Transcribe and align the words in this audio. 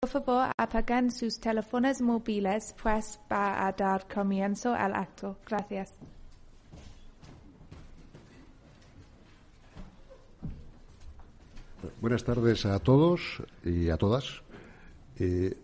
Por 0.00 0.10
favor, 0.10 0.52
apaguen 0.56 1.10
sus 1.10 1.40
teléfonos 1.40 2.00
móviles, 2.00 2.72
pues 2.80 3.18
va 3.28 3.66
a 3.66 3.72
dar 3.72 4.06
comienzo 4.06 4.72
al 4.72 4.94
acto. 4.94 5.38
Gracias. 5.44 5.92
Buenas 12.00 12.22
tardes 12.22 12.64
a 12.64 12.78
todos 12.78 13.42
y 13.64 13.90
a 13.90 13.96
todas. 13.96 14.40
Eh, 15.18 15.56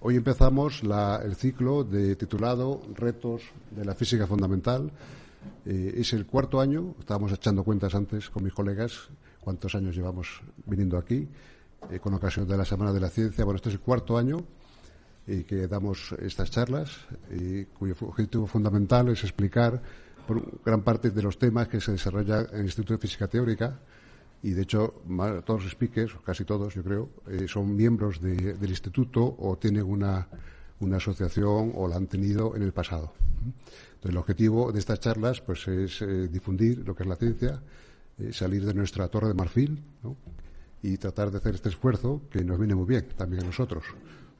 hoy 0.00 0.16
empezamos 0.16 0.82
el 0.82 1.36
ciclo 1.36 1.86
titulado 1.86 2.82
Retos 2.96 3.42
de 3.70 3.84
la 3.84 3.94
Física 3.94 4.26
Fundamental. 4.26 4.90
Eh, 5.64 5.94
es 5.98 6.12
el 6.14 6.26
cuarto 6.26 6.60
año, 6.60 6.96
estábamos 6.98 7.30
echando 7.30 7.62
cuentas 7.62 7.94
antes 7.94 8.28
con 8.28 8.42
mis 8.42 8.52
colegas 8.52 9.08
cuántos 9.40 9.76
años 9.76 9.94
llevamos 9.94 10.42
viniendo 10.66 10.98
aquí 10.98 11.28
eh, 11.90 11.98
con 12.00 12.14
ocasión 12.14 12.46
de 12.46 12.56
la 12.56 12.64
Semana 12.64 12.92
de 12.92 13.00
la 13.00 13.08
Ciencia. 13.10 13.44
Bueno, 13.44 13.56
este 13.56 13.68
es 13.70 13.74
el 13.76 13.80
cuarto 13.80 14.16
año 14.18 14.38
y 15.26 15.44
que 15.44 15.66
damos 15.68 16.14
estas 16.20 16.50
charlas, 16.50 16.90
y 17.30 17.64
cuyo 17.66 17.94
objetivo 18.00 18.46
fundamental 18.46 19.08
es 19.10 19.22
explicar 19.24 19.80
por 20.26 20.62
gran 20.64 20.82
parte 20.82 21.10
de 21.10 21.22
los 21.22 21.38
temas 21.38 21.68
que 21.68 21.80
se 21.80 21.92
desarrollan 21.92 22.46
en 22.52 22.60
el 22.60 22.64
Instituto 22.66 22.94
de 22.94 22.98
Física 22.98 23.28
Teórica. 23.28 23.78
Y 24.42 24.50
de 24.50 24.62
hecho, 24.62 25.02
ma- 25.06 25.42
todos 25.42 25.64
los 25.64 25.72
speakers, 25.72 26.14
casi 26.24 26.44
todos, 26.44 26.74
yo 26.74 26.82
creo, 26.84 27.10
eh, 27.26 27.46
son 27.48 27.74
miembros 27.74 28.20
de- 28.20 28.54
del 28.54 28.70
instituto 28.70 29.36
o 29.38 29.56
tienen 29.58 29.82
una, 29.82 30.28
una 30.80 30.96
asociación 30.98 31.72
o 31.74 31.88
la 31.88 31.96
han 31.96 32.06
tenido 32.06 32.54
en 32.54 32.62
el 32.62 32.72
pasado. 32.72 33.12
Entonces, 33.42 34.10
el 34.12 34.16
objetivo 34.16 34.70
de 34.70 34.78
estas 34.78 35.00
charlas 35.00 35.40
pues, 35.40 35.66
es 35.66 36.00
eh, 36.02 36.28
difundir 36.28 36.86
lo 36.86 36.94
que 36.94 37.02
es 37.02 37.08
la 37.08 37.16
ciencia, 37.16 37.60
eh, 38.18 38.32
salir 38.32 38.64
de 38.64 38.74
nuestra 38.74 39.08
torre 39.08 39.26
de 39.28 39.34
marfil 39.34 39.82
¿no? 40.04 40.16
Y 40.82 40.96
tratar 40.96 41.30
de 41.30 41.38
hacer 41.38 41.54
este 41.54 41.68
esfuerzo 41.68 42.22
que 42.30 42.44
nos 42.44 42.58
viene 42.58 42.74
muy 42.74 42.86
bien 42.86 43.08
también 43.16 43.42
a 43.42 43.46
nosotros, 43.46 43.84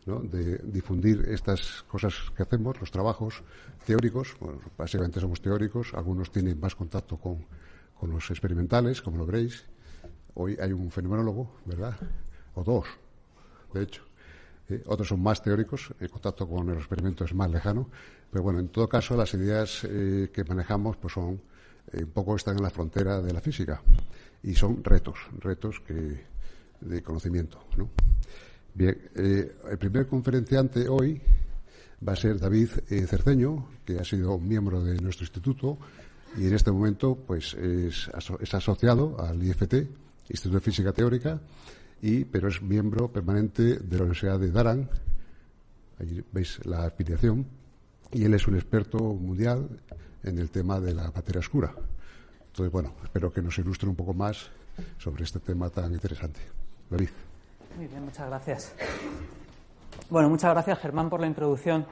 ¿no? 0.06 0.20
de 0.20 0.59
difundir 0.59 1.24
estas 1.28 1.84
cosas 1.88 2.14
que 2.37 2.42
hacemos, 2.42 2.78
los 2.80 2.91
trabajos 2.91 3.42
teóricos. 3.84 4.36
Bueno, 4.41 4.61
básicamente 4.77 5.20
somos 5.20 5.41
teóricos, 5.41 5.94
algunos 5.94 6.31
tienen 6.31 6.59
más 6.61 6.75
contacto 6.75 7.16
con, 7.16 7.44
con 7.98 8.11
los 8.11 8.31
experimentales, 8.31 9.03
como 9.03 9.19
lo 9.19 9.27
veréis. 9.27 9.64
Hoy 10.34 10.56
hay 10.61 10.72
un 10.72 10.91
fenomenólogo, 10.91 11.56
¿verdad? 11.64 11.97
O 12.55 12.62
dos, 12.62 12.86
de 13.75 13.83
hecho. 13.83 14.03
Eh, 14.69 14.83
otros 14.86 15.09
son 15.09 15.22
más 15.22 15.42
teóricos, 15.42 15.92
el 15.98 16.11
contacto 16.11 16.47
con 16.47 16.69
el 16.69 16.77
experimento 16.77 17.25
es 17.25 17.34
más 17.34 17.50
lejano, 17.50 17.89
pero 18.31 18.42
bueno, 18.42 18.61
en 18.61 18.69
todo 18.69 18.89
caso 18.89 19.16
las 19.16 19.33
ideas 19.34 19.84
eh, 19.84 20.31
que 20.33 20.44
manejamos 20.44 20.98
pues 20.98 21.14
son 21.14 21.41
eh, 21.91 22.05
un 22.05 22.11
poco 22.11 22.36
están 22.36 22.59
en 22.59 22.62
la 22.62 22.70
frontera 22.70 23.22
de 23.22 23.33
la 23.33 23.41
física 23.41 23.83
y 24.42 24.55
son 24.55 24.83
retos, 24.84 25.19
retos 25.39 25.81
que, 25.81 26.25
de 26.81 27.03
conocimiento, 27.03 27.58
¿no? 27.77 27.91
Bien, 28.75 28.97
eh, 29.17 29.56
el 29.70 29.78
primer 29.78 30.06
conferenciante 30.06 30.89
hoy 30.89 31.20
va 32.06 32.12
a 32.12 32.17
ser 32.17 32.39
David 32.39 32.70
eh, 32.89 33.06
Cerceño, 33.06 33.69
que 33.84 33.98
ha 33.98 34.05
sido 34.05 34.39
miembro 34.39 34.83
de 34.83 35.00
nuestro 35.00 35.25
instituto 35.25 35.78
y 36.36 36.47
en 36.47 36.55
este 36.55 36.70
momento 36.70 37.16
pues 37.16 37.55
es, 37.55 38.09
es 38.41 38.55
asociado 38.55 39.20
al 39.20 39.42
IFT, 39.42 39.75
Instituto 40.28 40.56
de 40.56 40.61
Física 40.61 40.92
Teórica, 40.92 41.41
y, 42.03 42.25
pero 42.25 42.48
es 42.48 42.62
miembro 42.62 43.11
permanente 43.11 43.78
de 43.78 43.97
la 43.97 44.05
Universidad 44.05 44.39
de 44.39 44.50
Daran. 44.50 44.89
Ahí 45.98 46.22
veis 46.33 46.64
la 46.64 46.86
afiliación. 46.86 47.47
Y 48.12 48.25
él 48.25 48.34
es 48.34 48.47
un 48.47 48.55
experto 48.55 48.98
mundial 48.98 49.69
en 50.22 50.39
el 50.39 50.50
tema 50.50 50.81
de 50.81 50.94
la 50.94 51.11
materia 51.11 51.41
oscura. 51.41 51.75
Entonces, 52.59 52.73
bueno, 52.73 52.91
espero 53.05 53.33
que 53.33 53.41
nos 53.41 53.56
ilustre 53.56 53.89
un 53.89 53.95
poco 53.95 54.12
más 54.12 54.51
sobre 54.97 55.23
este 55.23 55.39
tema 55.39 55.70
tan 55.70 55.92
interesante. 55.92 56.41
David. 56.91 57.11
Muy 57.77 57.87
bien, 57.87 58.05
muchas 58.05 58.27
gracias. 58.27 58.75
Bueno, 60.11 60.28
muchas 60.28 60.50
gracias 60.50 60.81
Germán 60.81 61.09
por 61.09 61.20
la 61.20 61.28
introducción. 61.28 61.87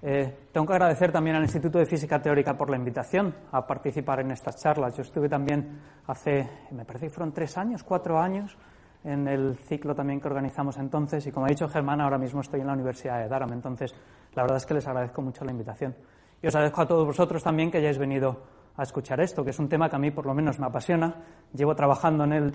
Eh, 0.00 0.34
tengo 0.50 0.66
que 0.66 0.72
agradecer 0.72 1.12
también 1.12 1.36
al 1.36 1.42
Instituto 1.42 1.78
de 1.78 1.84
Física 1.84 2.22
Teórica 2.22 2.56
por 2.56 2.70
la 2.70 2.78
invitación 2.78 3.34
a 3.52 3.66
participar 3.66 4.20
en 4.20 4.30
estas 4.30 4.56
charlas. 4.56 4.96
Yo 4.96 5.02
estuve 5.02 5.28
también 5.28 5.78
hace, 6.06 6.48
me 6.70 6.86
parece 6.86 7.08
que 7.08 7.12
fueron 7.12 7.34
tres 7.34 7.58
años, 7.58 7.82
cuatro 7.82 8.18
años, 8.18 8.56
en 9.04 9.28
el 9.28 9.58
ciclo 9.58 9.94
también 9.94 10.22
que 10.22 10.28
organizamos 10.28 10.78
entonces. 10.78 11.26
Y 11.26 11.32
como 11.32 11.44
ha 11.44 11.50
dicho 11.50 11.68
Germán, 11.68 12.00
ahora 12.00 12.16
mismo 12.16 12.40
estoy 12.40 12.62
en 12.62 12.68
la 12.68 12.72
Universidad 12.72 13.18
de 13.18 13.28
Durham. 13.28 13.52
Entonces, 13.52 13.94
la 14.32 14.40
verdad 14.40 14.56
es 14.56 14.64
que 14.64 14.72
les 14.72 14.86
agradezco 14.86 15.20
mucho 15.20 15.44
la 15.44 15.52
invitación. 15.52 15.94
Y 16.40 16.46
os 16.46 16.54
agradezco 16.54 16.80
a 16.80 16.86
todos 16.88 17.04
vosotros 17.04 17.42
también 17.42 17.70
que 17.70 17.76
hayáis 17.76 17.98
venido 17.98 18.56
a 18.78 18.84
escuchar 18.84 19.20
esto, 19.20 19.44
que 19.44 19.50
es 19.50 19.58
un 19.58 19.68
tema 19.68 19.90
que 19.90 19.96
a 19.96 19.98
mí 19.98 20.10
por 20.12 20.24
lo 20.24 20.32
menos 20.32 20.58
me 20.58 20.66
apasiona. 20.66 21.14
Llevo 21.52 21.74
trabajando 21.74 22.24
en 22.24 22.32
él 22.32 22.54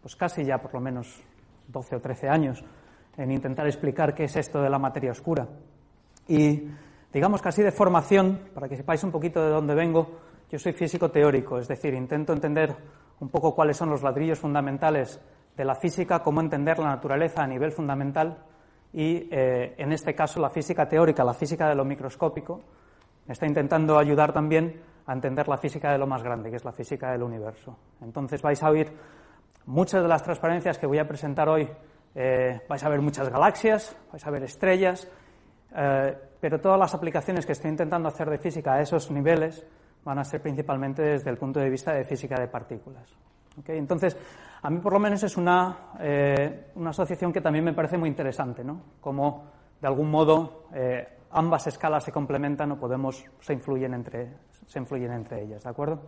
pues 0.00 0.14
casi 0.14 0.44
ya 0.44 0.58
por 0.58 0.72
lo 0.72 0.80
menos 0.80 1.20
12 1.66 1.96
o 1.96 2.00
13 2.00 2.28
años 2.28 2.64
en 3.16 3.32
intentar 3.32 3.66
explicar 3.66 4.14
qué 4.14 4.24
es 4.24 4.36
esto 4.36 4.62
de 4.62 4.70
la 4.70 4.78
materia 4.78 5.10
oscura. 5.10 5.48
Y 6.28 6.68
digamos 7.12 7.42
que 7.42 7.48
así 7.48 7.62
de 7.62 7.72
formación, 7.72 8.50
para 8.54 8.68
que 8.68 8.76
sepáis 8.76 9.02
un 9.02 9.10
poquito 9.10 9.42
de 9.42 9.50
dónde 9.50 9.74
vengo, 9.74 10.20
yo 10.48 10.58
soy 10.58 10.72
físico 10.72 11.10
teórico, 11.10 11.58
es 11.58 11.66
decir, 11.66 11.94
intento 11.94 12.32
entender 12.32 12.76
un 13.18 13.28
poco 13.28 13.52
cuáles 13.52 13.76
son 13.76 13.90
los 13.90 14.02
ladrillos 14.02 14.38
fundamentales 14.38 15.20
de 15.56 15.64
la 15.64 15.74
física, 15.74 16.22
cómo 16.22 16.40
entender 16.40 16.78
la 16.78 16.90
naturaleza 16.90 17.42
a 17.42 17.46
nivel 17.48 17.72
fundamental 17.72 18.38
y, 18.92 19.28
eh, 19.32 19.74
en 19.78 19.92
este 19.92 20.14
caso, 20.14 20.40
la 20.40 20.50
física 20.50 20.88
teórica, 20.88 21.24
la 21.24 21.34
física 21.34 21.68
de 21.68 21.74
lo 21.74 21.84
microscópico, 21.84 22.60
está 23.26 23.46
intentando 23.46 23.98
ayudar 23.98 24.32
también 24.32 24.80
a 25.06 25.12
entender 25.12 25.48
la 25.48 25.56
física 25.56 25.92
de 25.92 25.98
lo 25.98 26.06
más 26.06 26.22
grande, 26.22 26.50
que 26.50 26.56
es 26.56 26.64
la 26.64 26.72
física 26.72 27.12
del 27.12 27.22
universo. 27.22 27.76
Entonces 28.00 28.42
vais 28.42 28.62
a 28.62 28.70
oír 28.70 28.92
muchas 29.66 30.02
de 30.02 30.08
las 30.08 30.22
transparencias 30.22 30.78
que 30.78 30.86
voy 30.86 30.98
a 30.98 31.06
presentar 31.06 31.48
hoy, 31.48 31.68
eh, 32.14 32.60
vais 32.68 32.82
a 32.82 32.88
ver 32.88 33.00
muchas 33.00 33.28
galaxias, 33.28 33.96
vais 34.10 34.26
a 34.26 34.30
ver 34.30 34.42
estrellas, 34.42 35.08
eh, 35.74 36.16
pero 36.40 36.60
todas 36.60 36.78
las 36.78 36.94
aplicaciones 36.94 37.46
que 37.46 37.52
estoy 37.52 37.70
intentando 37.70 38.08
hacer 38.08 38.30
de 38.30 38.38
física 38.38 38.74
a 38.74 38.80
esos 38.80 39.10
niveles 39.10 39.66
van 40.04 40.18
a 40.18 40.24
ser 40.24 40.40
principalmente 40.40 41.02
desde 41.02 41.30
el 41.30 41.36
punto 41.36 41.60
de 41.60 41.68
vista 41.68 41.92
de 41.92 42.04
física 42.04 42.38
de 42.40 42.48
partículas. 42.48 43.08
¿ok? 43.58 43.70
Entonces, 43.70 44.16
a 44.62 44.70
mí 44.70 44.78
por 44.78 44.92
lo 44.92 44.98
menos 44.98 45.22
es 45.22 45.36
una, 45.36 45.90
eh, 46.00 46.70
una 46.76 46.90
asociación 46.90 47.32
que 47.32 47.40
también 47.40 47.64
me 47.64 47.72
parece 47.72 47.98
muy 47.98 48.08
interesante, 48.08 48.64
¿no? 48.64 48.80
Como 49.00 49.50
de 49.80 49.86
algún 49.86 50.10
modo 50.10 50.68
eh, 50.72 51.06
ambas 51.30 51.66
escalas 51.66 52.04
se 52.04 52.12
complementan 52.12 52.72
o 52.72 52.76
podemos, 52.78 53.24
se 53.40 53.52
influyen 53.52 53.94
entre, 53.94 54.32
se 54.66 54.78
influyen 54.78 55.12
entre 55.12 55.42
ellas, 55.42 55.64
¿de 55.64 55.70
acuerdo? 55.70 56.00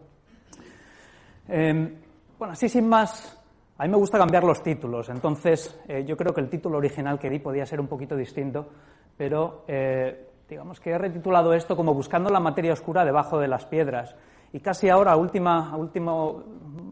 Eh, 1.49 1.95
bueno, 2.39 2.53
así 2.53 2.69
sin 2.69 2.89
más, 2.89 3.39
a 3.79 3.85
mí 3.85 3.89
me 3.89 3.97
gusta 3.97 4.19
cambiar 4.19 4.45
los 4.45 4.63
títulos, 4.63 5.09
entonces 5.09 5.81
eh, 5.89 6.05
yo 6.05 6.17
creo 6.17 6.35
que 6.35 6.41
el 6.41 6.51
título 6.51 6.79
original 6.79 7.19
que 7.19 7.31
di 7.31 7.39
podía 7.39 7.65
ser 7.65 7.81
un 7.81 7.87
poquito 7.87 8.17
distinto, 8.17 8.69
pero 9.17 9.65
eh, 9.67 10.29
digamos 10.49 10.81
que 10.81 10.91
he 10.91 10.99
retitulado 10.99 11.53
esto 11.53 11.77
como 11.77 11.95
Buscando 11.95 12.31
la 12.31 12.41
materia 12.41 12.73
oscura 12.73 13.05
debajo 13.05 13.39
de 13.39 13.49
las 13.49 13.67
piedras. 13.67 14.15
Y 14.53 14.61
casi 14.61 14.89
ahora, 14.89 15.13
a 15.13 15.17
última, 15.17 15.77
último, 15.77 16.43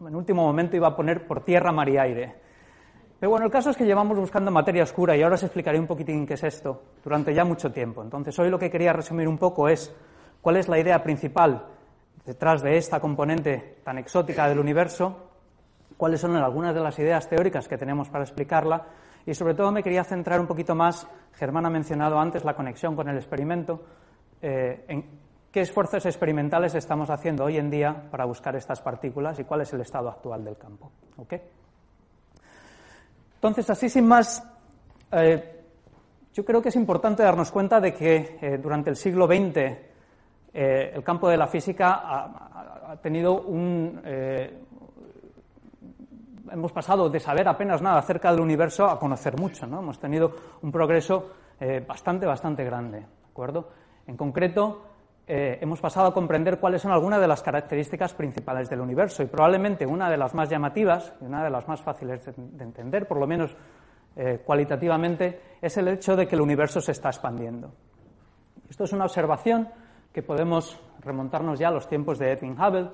en 0.07 0.15
último 0.15 0.43
momento, 0.43 0.75
iba 0.75 0.89
a 0.89 0.95
poner 0.95 1.25
por 1.25 1.43
tierra, 1.43 1.71
mar 1.71 1.89
y 1.89 1.97
aire. 1.97 2.35
Pero 3.19 3.31
bueno, 3.31 3.47
el 3.47 3.51
caso 3.51 3.71
es 3.71 3.77
que 3.77 3.85
llevamos 3.85 4.15
buscando 4.15 4.51
materia 4.51 4.83
oscura 4.83 5.17
y 5.17 5.23
ahora 5.23 5.35
os 5.35 5.43
explicaré 5.43 5.79
un 5.79 5.87
poquitín 5.87 6.27
qué 6.27 6.35
es 6.35 6.43
esto 6.43 6.83
durante 7.03 7.33
ya 7.33 7.43
mucho 7.43 7.71
tiempo. 7.71 8.03
Entonces, 8.03 8.37
hoy 8.37 8.51
lo 8.51 8.59
que 8.59 8.69
quería 8.69 8.93
resumir 8.93 9.27
un 9.27 9.39
poco 9.39 9.67
es 9.67 9.91
cuál 10.47 10.55
es 10.55 10.69
la 10.69 10.79
idea 10.79 11.03
principal 11.03 11.65
detrás 12.25 12.61
de 12.61 12.77
esta 12.77 13.01
componente 13.01 13.79
tan 13.83 13.97
exótica 13.97 14.47
del 14.47 14.59
universo, 14.59 15.27
cuáles 15.97 16.21
son 16.21 16.37
algunas 16.37 16.73
de 16.73 16.79
las 16.79 16.97
ideas 16.99 17.27
teóricas 17.27 17.67
que 17.67 17.77
tenemos 17.77 18.07
para 18.07 18.23
explicarla 18.23 18.85
y 19.25 19.33
sobre 19.33 19.55
todo 19.55 19.73
me 19.73 19.83
quería 19.83 20.05
centrar 20.05 20.39
un 20.39 20.47
poquito 20.47 20.73
más, 20.73 21.05
Germán 21.33 21.65
ha 21.65 21.69
mencionado 21.69 22.17
antes 22.17 22.45
la 22.45 22.55
conexión 22.55 22.95
con 22.95 23.09
el 23.09 23.17
experimento, 23.17 23.83
eh, 24.41 24.85
en 24.87 25.03
qué 25.51 25.59
esfuerzos 25.59 26.05
experimentales 26.05 26.75
estamos 26.75 27.09
haciendo 27.09 27.43
hoy 27.43 27.57
en 27.57 27.69
día 27.69 28.09
para 28.09 28.23
buscar 28.23 28.55
estas 28.55 28.79
partículas 28.79 29.37
y 29.39 29.43
cuál 29.43 29.63
es 29.63 29.73
el 29.73 29.81
estado 29.81 30.07
actual 30.07 30.45
del 30.45 30.55
campo. 30.57 30.89
¿ok? 31.17 31.33
Entonces, 33.35 33.69
así 33.69 33.89
sin 33.89 34.07
más, 34.07 34.47
eh, 35.11 35.61
yo 36.33 36.45
creo 36.45 36.61
que 36.61 36.69
es 36.69 36.75
importante 36.77 37.21
darnos 37.21 37.51
cuenta 37.51 37.81
de 37.81 37.93
que 37.93 38.37
eh, 38.41 38.57
durante 38.63 38.89
el 38.89 38.95
siglo 38.95 39.27
XX 39.27 39.86
eh, 40.53 40.91
el 40.93 41.03
campo 41.03 41.29
de 41.29 41.37
la 41.37 41.47
física 41.47 42.01
ha, 42.03 42.95
tenido 43.01 43.41
un. 43.41 44.01
eh, 44.03 44.63
hemos 46.51 46.71
pasado 46.71 47.09
de 47.09 47.19
saber 47.19 47.47
apenas 47.47 47.81
nada 47.81 47.99
acerca 47.99 48.31
del 48.31 48.39
universo 48.39 48.85
a 48.85 48.97
conocer 48.97 49.37
mucho, 49.39 49.67
¿no? 49.67 49.79
Hemos 49.79 49.99
tenido 49.99 50.31
un 50.61 50.71
progreso 50.71 51.31
eh, 51.59 51.83
bastante, 51.85 52.25
bastante 52.25 52.63
grande, 52.63 52.99
¿de 53.01 53.29
acuerdo? 53.29 53.69
En 54.07 54.15
concreto, 54.15 54.83
hemos 55.29 55.81
pasado 55.81 56.07
a 56.07 56.13
comprender 56.13 56.57
cuáles 56.57 56.81
son 56.81 56.93
algunas 56.93 57.19
de 57.19 57.27
las 57.27 57.43
características 57.43 58.13
principales 58.13 58.69
del 58.69 58.79
universo 58.79 59.23
y 59.23 59.25
probablemente 59.25 59.85
una 59.85 60.09
de 60.09 60.15
las 60.15 60.33
más 60.33 60.49
llamativas 60.49 61.13
y 61.19 61.25
una 61.25 61.43
de 61.43 61.49
las 61.49 61.67
más 61.67 61.81
fáciles 61.81 62.23
de, 62.23 62.33
de 62.37 62.63
entender, 62.63 63.05
por 63.05 63.19
lo 63.19 63.27
menos 63.27 63.53
cualitativamente, 64.45 65.57
es 65.61 65.75
el 65.75 65.89
hecho 65.89 66.15
de 66.15 66.25
que 66.25 66.35
el 66.35 66.41
universo 66.41 66.79
se 66.79 66.93
está 66.93 67.09
expandiendo. 67.09 67.73
Esto 68.69 68.85
es 68.85 68.93
una 68.93 69.03
observación 69.03 69.67
que 70.17 70.23
podemos 70.23 70.79
remontarnos 71.01 71.59
ya 71.59 71.67
a 71.67 71.71
los 71.71 71.87
tiempos 71.87 72.17
de 72.17 72.31
Edwin 72.31 72.59
Hubble, 72.59 72.89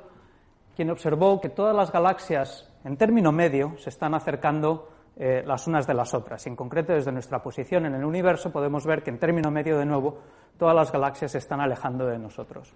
quien 0.76 0.90
observó 0.90 1.40
que 1.40 1.48
todas 1.48 1.74
las 1.74 1.90
galaxias, 1.90 2.70
en 2.84 2.98
término 2.98 3.32
medio, 3.32 3.78
se 3.78 3.92
están 3.92 4.14
acercando 4.14 4.90
eh, 5.16 5.42
las 5.46 5.66
unas 5.66 5.88
de 5.88 5.94
las 5.94 6.14
otras. 6.14 6.46
Y 6.46 6.50
en 6.50 6.58
concreto, 6.58 6.92
desde 6.92 7.14
nuestra 7.14 7.42
posición 7.42 7.86
en 7.86 7.96
el 7.96 8.04
universo, 8.04 8.52
podemos 8.52 8.86
ver 8.86 9.04
que 9.04 9.10
en 9.10 9.20
término 9.20 9.52
medio, 9.52 9.80
de 9.80 9.86
nuevo, 9.86 10.18
todas 10.58 10.76
las 10.76 10.92
galaxias 10.92 11.32
se 11.32 11.38
están 11.38 11.62
alejando 11.62 12.06
de 12.08 12.20
nosotros. 12.20 12.74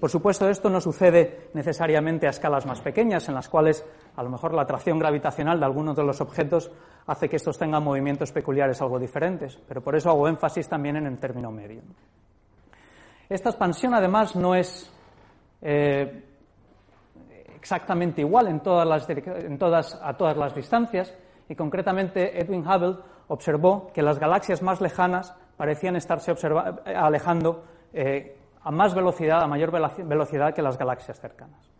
Por 0.00 0.08
supuesto, 0.08 0.48
esto 0.48 0.70
no 0.70 0.80
sucede 0.80 1.50
necesariamente 1.52 2.26
a 2.26 2.30
escalas 2.30 2.64
más 2.64 2.80
pequeñas, 2.80 3.28
en 3.28 3.34
las 3.34 3.50
cuales 3.50 3.84
a 4.16 4.22
lo 4.22 4.30
mejor 4.30 4.54
la 4.54 4.62
atracción 4.62 4.98
gravitacional 4.98 5.60
de 5.60 5.66
algunos 5.66 5.94
de 5.94 6.04
los 6.04 6.22
objetos 6.22 6.70
hace 7.06 7.28
que 7.28 7.36
estos 7.36 7.58
tengan 7.58 7.84
movimientos 7.84 8.32
peculiares 8.32 8.80
algo 8.80 8.98
diferentes, 8.98 9.60
pero 9.68 9.82
por 9.82 9.94
eso 9.94 10.08
hago 10.08 10.26
énfasis 10.26 10.70
también 10.70 10.96
en 10.96 11.06
el 11.06 11.18
término 11.18 11.50
medio. 11.50 11.82
Esta 13.30 13.50
expansión, 13.50 13.94
además, 13.94 14.34
no 14.34 14.56
es 14.56 14.92
eh, 15.62 16.24
exactamente 17.54 18.22
igual 18.22 18.48
en 18.48 18.58
todas 18.58 18.88
las, 18.88 19.94
a 20.02 20.16
todas 20.16 20.36
las 20.36 20.52
distancias 20.52 21.16
y 21.48 21.54
concretamente 21.54 22.40
Edwin 22.42 22.66
Hubble 22.66 22.96
observó 23.28 23.92
que 23.94 24.02
las 24.02 24.18
galaxias 24.18 24.62
más 24.62 24.80
lejanas 24.80 25.32
parecían 25.56 25.94
estarse 25.94 26.34
alejando 26.84 27.62
eh, 27.92 28.36
a 28.62 28.72
más 28.72 28.96
velocidad, 28.96 29.44
a 29.44 29.46
mayor 29.46 29.70
velocidad 29.70 30.52
que 30.52 30.62
las 30.62 30.76
galaxias 30.76 31.20
cercanas. 31.20 31.70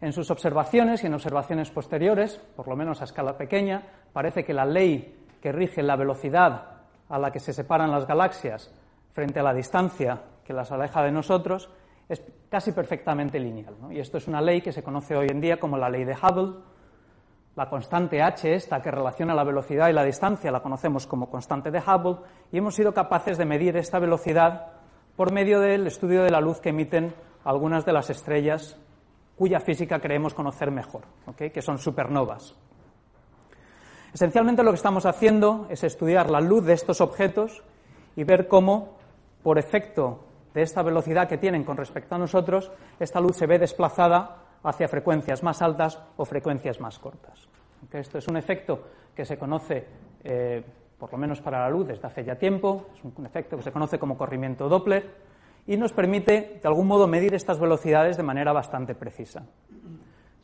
En 0.00 0.12
sus 0.12 0.32
observaciones 0.32 1.04
y 1.04 1.06
en 1.06 1.14
observaciones 1.14 1.70
posteriores, 1.70 2.38
por 2.56 2.66
lo 2.66 2.74
menos 2.74 3.00
a 3.00 3.04
escala 3.04 3.38
pequeña, 3.38 3.82
parece 4.12 4.44
que 4.44 4.52
la 4.52 4.64
ley 4.64 5.26
que 5.40 5.52
rige 5.52 5.80
la 5.80 5.94
velocidad 5.94 6.70
a 7.08 7.18
la 7.20 7.30
que 7.30 7.38
se 7.38 7.52
separan 7.52 7.92
las 7.92 8.04
galaxias 8.04 8.72
frente 9.12 9.40
a 9.40 9.42
la 9.42 9.54
distancia 9.54 10.20
que 10.44 10.52
las 10.52 10.70
aleja 10.72 11.02
de 11.02 11.12
nosotros 11.12 11.70
es 12.08 12.22
casi 12.48 12.72
perfectamente 12.72 13.38
lineal. 13.38 13.74
Y 13.90 13.98
esto 13.98 14.18
es 14.18 14.28
una 14.28 14.40
ley 14.40 14.60
que 14.60 14.72
se 14.72 14.82
conoce 14.82 15.14
hoy 15.16 15.26
en 15.30 15.40
día 15.40 15.58
como 15.58 15.76
la 15.76 15.90
ley 15.90 16.04
de 16.04 16.14
Hubble. 16.14 16.60
La 17.56 17.68
constante 17.68 18.22
h, 18.22 18.54
esta 18.54 18.80
que 18.80 18.90
relaciona 18.90 19.34
la 19.34 19.44
velocidad 19.44 19.88
y 19.88 19.92
la 19.92 20.04
distancia, 20.04 20.50
la 20.50 20.62
conocemos 20.62 21.06
como 21.06 21.28
constante 21.28 21.70
de 21.70 21.80
Hubble, 21.80 22.24
y 22.52 22.58
hemos 22.58 22.74
sido 22.74 22.94
capaces 22.94 23.36
de 23.36 23.44
medir 23.44 23.76
esta 23.76 23.98
velocidad 23.98 24.68
por 25.16 25.32
medio 25.32 25.58
del 25.60 25.86
estudio 25.86 26.22
de 26.22 26.30
la 26.30 26.40
luz 26.40 26.60
que 26.60 26.68
emiten 26.68 27.12
algunas 27.44 27.84
de 27.84 27.92
las 27.92 28.10
estrellas 28.10 28.78
cuya 29.36 29.60
física 29.60 30.00
creemos 30.00 30.34
conocer 30.34 30.70
mejor, 30.70 31.02
que 31.36 31.62
son 31.62 31.78
supernovas. 31.78 32.56
Esencialmente 34.12 34.62
lo 34.62 34.70
que 34.70 34.76
estamos 34.76 35.06
haciendo 35.06 35.66
es 35.70 35.84
estudiar 35.84 36.30
la 36.30 36.40
luz 36.40 36.64
de 36.64 36.72
estos 36.72 37.00
objetos 37.00 37.62
y 38.16 38.24
ver 38.24 38.48
cómo, 38.48 38.97
por 39.48 39.58
efecto 39.58 40.26
de 40.52 40.60
esta 40.60 40.82
velocidad 40.82 41.26
que 41.26 41.38
tienen 41.38 41.64
con 41.64 41.78
respecto 41.78 42.14
a 42.14 42.18
nosotros, 42.18 42.70
esta 43.00 43.18
luz 43.18 43.34
se 43.34 43.46
ve 43.46 43.58
desplazada 43.58 44.58
hacia 44.62 44.88
frecuencias 44.88 45.42
más 45.42 45.62
altas 45.62 45.98
o 46.18 46.26
frecuencias 46.26 46.78
más 46.82 46.98
cortas. 46.98 47.48
Esto 47.90 48.18
es 48.18 48.28
un 48.28 48.36
efecto 48.36 48.82
que 49.16 49.24
se 49.24 49.38
conoce, 49.38 49.86
eh, 50.22 50.62
por 50.98 51.10
lo 51.10 51.16
menos 51.16 51.40
para 51.40 51.60
la 51.60 51.70
luz, 51.70 51.88
desde 51.88 52.06
hace 52.06 52.24
ya 52.26 52.34
tiempo, 52.34 52.88
es 52.94 53.02
un 53.02 53.24
efecto 53.24 53.56
que 53.56 53.62
se 53.62 53.72
conoce 53.72 53.98
como 53.98 54.18
corrimiento 54.18 54.68
Doppler 54.68 55.14
y 55.66 55.78
nos 55.78 55.94
permite, 55.94 56.60
de 56.62 56.68
algún 56.68 56.86
modo, 56.86 57.08
medir 57.08 57.32
estas 57.32 57.58
velocidades 57.58 58.18
de 58.18 58.24
manera 58.24 58.52
bastante 58.52 58.94
precisa. 58.94 59.46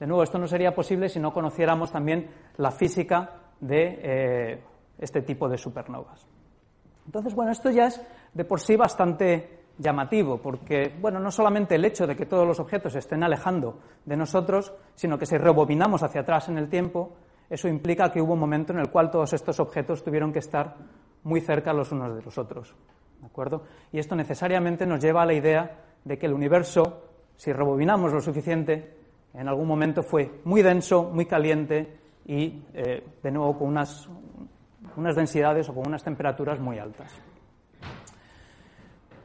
De 0.01 0.07
nuevo, 0.07 0.23
esto 0.23 0.39
no 0.39 0.47
sería 0.47 0.75
posible 0.75 1.11
si 1.11 1.21
no 1.21 1.31
conociéramos 1.35 1.93
también 1.93 2.31
la 2.57 2.71
física 2.71 3.33
de 3.61 4.01
eh, 4.03 4.65
este 4.97 5.21
tipo 5.21 5.47
de 5.47 5.59
supernovas. 5.59 6.27
Entonces, 7.07 7.35
bueno, 7.35 7.53
esto 7.53 7.71
ya 7.71 7.87
es 7.87 8.01
de 8.33 8.45
por 8.45 8.61
sí 8.61 8.77
bastante 8.77 9.65
llamativo, 9.79 10.39
porque, 10.39 10.93
bueno, 11.01 11.19
no 11.19 11.31
solamente 11.31 11.75
el 11.75 11.85
hecho 11.85 12.07
de 12.07 12.17
que 12.17 12.27
todos 12.27 12.47
los 12.47 12.61
objetos 12.61 12.93
se 12.93 13.01
estén 13.01 13.23
alejando 13.23 13.81
de 14.05 14.17
nosotros, 14.17 14.73
sino 14.95 15.19
que 15.19 15.27
si 15.27 15.37
rebobinamos 15.37 16.03
hacia 16.03 16.21
atrás 16.21 16.49
en 16.49 16.59
el 16.59 16.69
tiempo, 16.69 17.13
eso 17.51 17.69
implica 17.69 18.11
que 18.11 18.23
hubo 18.23 18.35
un 18.35 18.41
momento 18.41 18.73
en 18.73 18.79
el 18.79 18.91
cual 18.91 19.11
todos 19.11 19.33
estos 19.33 19.61
objetos 19.61 20.03
tuvieron 20.03 20.33
que 20.33 20.39
estar 20.39 20.77
muy 21.25 21.41
cerca 21.41 21.73
los 21.73 21.93
unos 21.93 22.15
de 22.15 22.23
los 22.23 22.39
otros. 22.39 22.75
¿De 23.21 23.27
acuerdo? 23.27 23.65
Y 23.93 23.99
esto 23.99 24.15
necesariamente 24.15 24.87
nos 24.87 25.01
lleva 25.01 25.23
a 25.23 25.27
la 25.27 25.35
idea 25.35 25.79
de 26.05 26.19
que 26.19 26.27
el 26.27 26.35
universo, 26.35 27.03
si 27.37 27.53
rebobinamos 27.53 28.13
lo 28.13 28.21
suficiente, 28.21 28.97
en 29.33 29.49
algún 29.49 29.67
momento 29.67 30.03
fue 30.03 30.41
muy 30.45 30.63
denso, 30.63 31.11
muy 31.13 31.27
caliente 31.27 31.99
y, 32.27 32.63
eh, 32.75 33.03
de 33.23 33.31
nuevo, 33.31 33.59
con 33.59 33.69
unas, 33.69 34.09
unas 34.97 35.17
densidades 35.17 35.69
o 35.69 35.75
con 35.75 35.87
unas 35.87 36.03
temperaturas 36.03 36.61
muy 36.61 36.79
altas. 36.79 37.13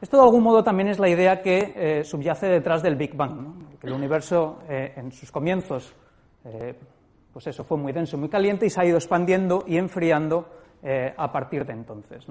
Esto 0.00 0.16
de 0.16 0.22
algún 0.22 0.42
modo 0.42 0.64
también 0.64 0.88
es 0.88 0.98
la 0.98 1.10
idea 1.10 1.42
que 1.42 1.74
eh, 1.76 2.04
subyace 2.04 2.46
detrás 2.46 2.82
del 2.82 2.96
Big 2.96 3.14
Bang, 3.14 3.78
que 3.78 3.86
el 3.86 3.92
universo 3.92 4.60
eh, 4.66 4.94
en 4.96 5.12
sus 5.12 5.30
comienzos, 5.30 5.94
eh, 6.44 6.74
pues 7.30 7.46
eso, 7.48 7.64
fue 7.64 7.76
muy 7.76 7.92
denso, 7.92 8.16
muy 8.16 8.30
caliente 8.30 8.64
y 8.64 8.70
se 8.70 8.80
ha 8.80 8.86
ido 8.86 8.96
expandiendo 8.96 9.62
y 9.66 9.76
enfriando 9.76 10.58
a 11.14 11.30
partir 11.30 11.66
de 11.66 11.74
entonces. 11.74 12.26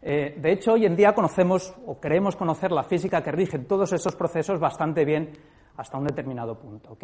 de 0.00 0.50
hecho, 0.50 0.72
hoy 0.72 0.86
en 0.86 0.96
día 0.96 1.12
conocemos 1.12 1.74
o 1.84 2.00
creemos 2.00 2.36
conocer 2.36 2.72
la 2.72 2.82
física 2.82 3.20
que 3.22 3.30
rige 3.30 3.58
todos 3.58 3.92
esos 3.92 4.16
procesos 4.16 4.58
bastante 4.58 5.04
bien 5.04 5.32
hasta 5.76 5.98
un 5.98 6.06
determinado 6.06 6.58
punto. 6.58 6.96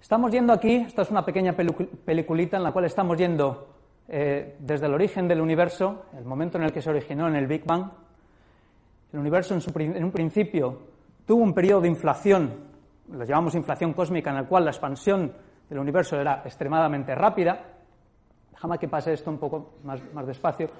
Estamos 0.00 0.30
yendo 0.30 0.52
aquí, 0.52 0.76
esta 0.76 1.02
es 1.02 1.10
una 1.10 1.24
pequeña 1.24 1.54
peliculita 1.54 2.56
en 2.56 2.62
la 2.62 2.72
cual 2.72 2.84
estamos 2.84 3.18
yendo 3.18 3.68
eh, 4.08 4.56
desde 4.60 4.86
el 4.86 4.94
origen 4.94 5.26
del 5.26 5.40
universo, 5.40 6.06
el 6.16 6.24
momento 6.24 6.56
en 6.56 6.64
el 6.64 6.72
que 6.72 6.80
se 6.80 6.88
originó 6.88 7.26
en 7.28 7.34
el 7.34 7.46
Big 7.46 7.64
Bang, 7.64 7.90
el 9.12 9.18
universo 9.18 9.54
en, 9.54 10.04
un 10.04 10.12
principio 10.12 10.78
tuvo 11.26 11.42
un 11.42 11.52
periodo 11.52 11.82
de 11.82 11.88
inflación, 11.88 12.52
lo 13.10 13.24
llamamos 13.24 13.54
inflación 13.54 13.92
cósmica, 13.92 14.30
en 14.30 14.36
el 14.36 14.46
cual 14.46 14.64
la 14.64 14.70
expansión 14.70 15.32
del 15.68 15.78
universo 15.78 16.18
era 16.18 16.42
extremadamente 16.44 17.14
rápida. 17.14 17.60
Déjame 18.52 18.78
que 18.78 18.88
pase 18.88 19.12
esto 19.12 19.30
un 19.30 19.38
poco 19.38 19.74
más, 19.84 20.00
más 20.14 20.26
despacio. 20.26 20.70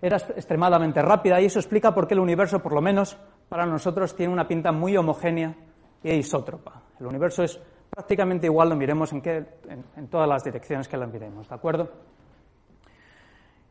Era 0.00 0.16
extremadamente 0.16 1.02
rápida 1.02 1.40
y 1.40 1.44
eso 1.44 1.58
explica 1.58 1.94
por 1.94 2.08
qué 2.08 2.14
el 2.14 2.20
universo, 2.20 2.60
por 2.60 2.72
lo 2.72 2.80
menos 2.80 3.16
para 3.48 3.66
nosotros, 3.66 4.16
tiene 4.16 4.32
una 4.32 4.48
pinta 4.48 4.72
muy 4.72 4.96
homogénea 4.96 5.54
e 6.02 6.16
isótropa. 6.16 6.82
El 6.98 7.06
universo 7.06 7.42
es 7.42 7.60
prácticamente 8.00 8.46
igual, 8.46 8.70
lo 8.70 8.76
miremos 8.76 9.12
en, 9.12 10.08
todas 10.08 10.26
las 10.26 10.42
direcciones 10.42 10.88
que 10.88 10.96
lo 10.96 11.06
miremos, 11.06 11.46
¿de 11.46 11.54
acuerdo? 11.54 11.90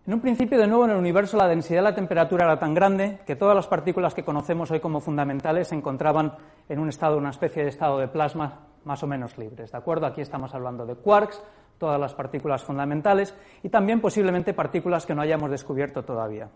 En 0.05 0.13
un 0.13 0.21
principio, 0.21 0.59
de 0.59 0.67
nuevo, 0.67 0.85
en 0.85 0.91
el 0.91 0.97
universo 0.97 1.35
la 1.35 1.47
densidad 1.47 1.79
de 1.79 1.83
la 1.89 1.95
temperatura 1.95 2.45
era 2.45 2.59
tan 2.59 2.75
grande 2.75 3.21
que 3.25 3.35
todas 3.35 3.55
las 3.55 3.65
partículas 3.65 4.13
que 4.13 4.23
conocemos 4.23 4.69
hoy 4.69 4.79
como 4.79 4.99
fundamentales 4.99 5.69
se 5.69 5.75
encontraban 5.75 6.33
en 6.67 6.77
un 6.77 6.89
estado, 6.89 7.17
una 7.17 7.31
especie 7.31 7.63
de 7.63 7.69
estado 7.69 7.97
de 7.97 8.07
plasma 8.07 8.67
más 8.85 9.01
o 9.01 9.07
menos 9.07 9.35
libres. 9.39 9.71
¿De 9.71 9.77
acuerdo? 9.79 10.05
Aquí 10.05 10.21
estamos 10.21 10.53
hablando 10.53 10.85
de 10.85 10.93
quarks, 10.93 11.41
todas 11.79 11.99
las 11.99 12.13
partículas 12.13 12.63
fundamentales 12.63 13.35
y 13.63 13.69
también 13.69 13.99
posiblemente 13.99 14.53
partículas 14.53 15.07
que 15.07 15.15
no 15.15 15.23
hayamos 15.23 15.49
descubierto 15.49 16.03
todavía. 16.03 16.49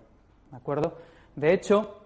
¿De 0.51 0.57
acuerdo? 0.57 0.93
De 1.35 1.53
hecho, 1.53 2.01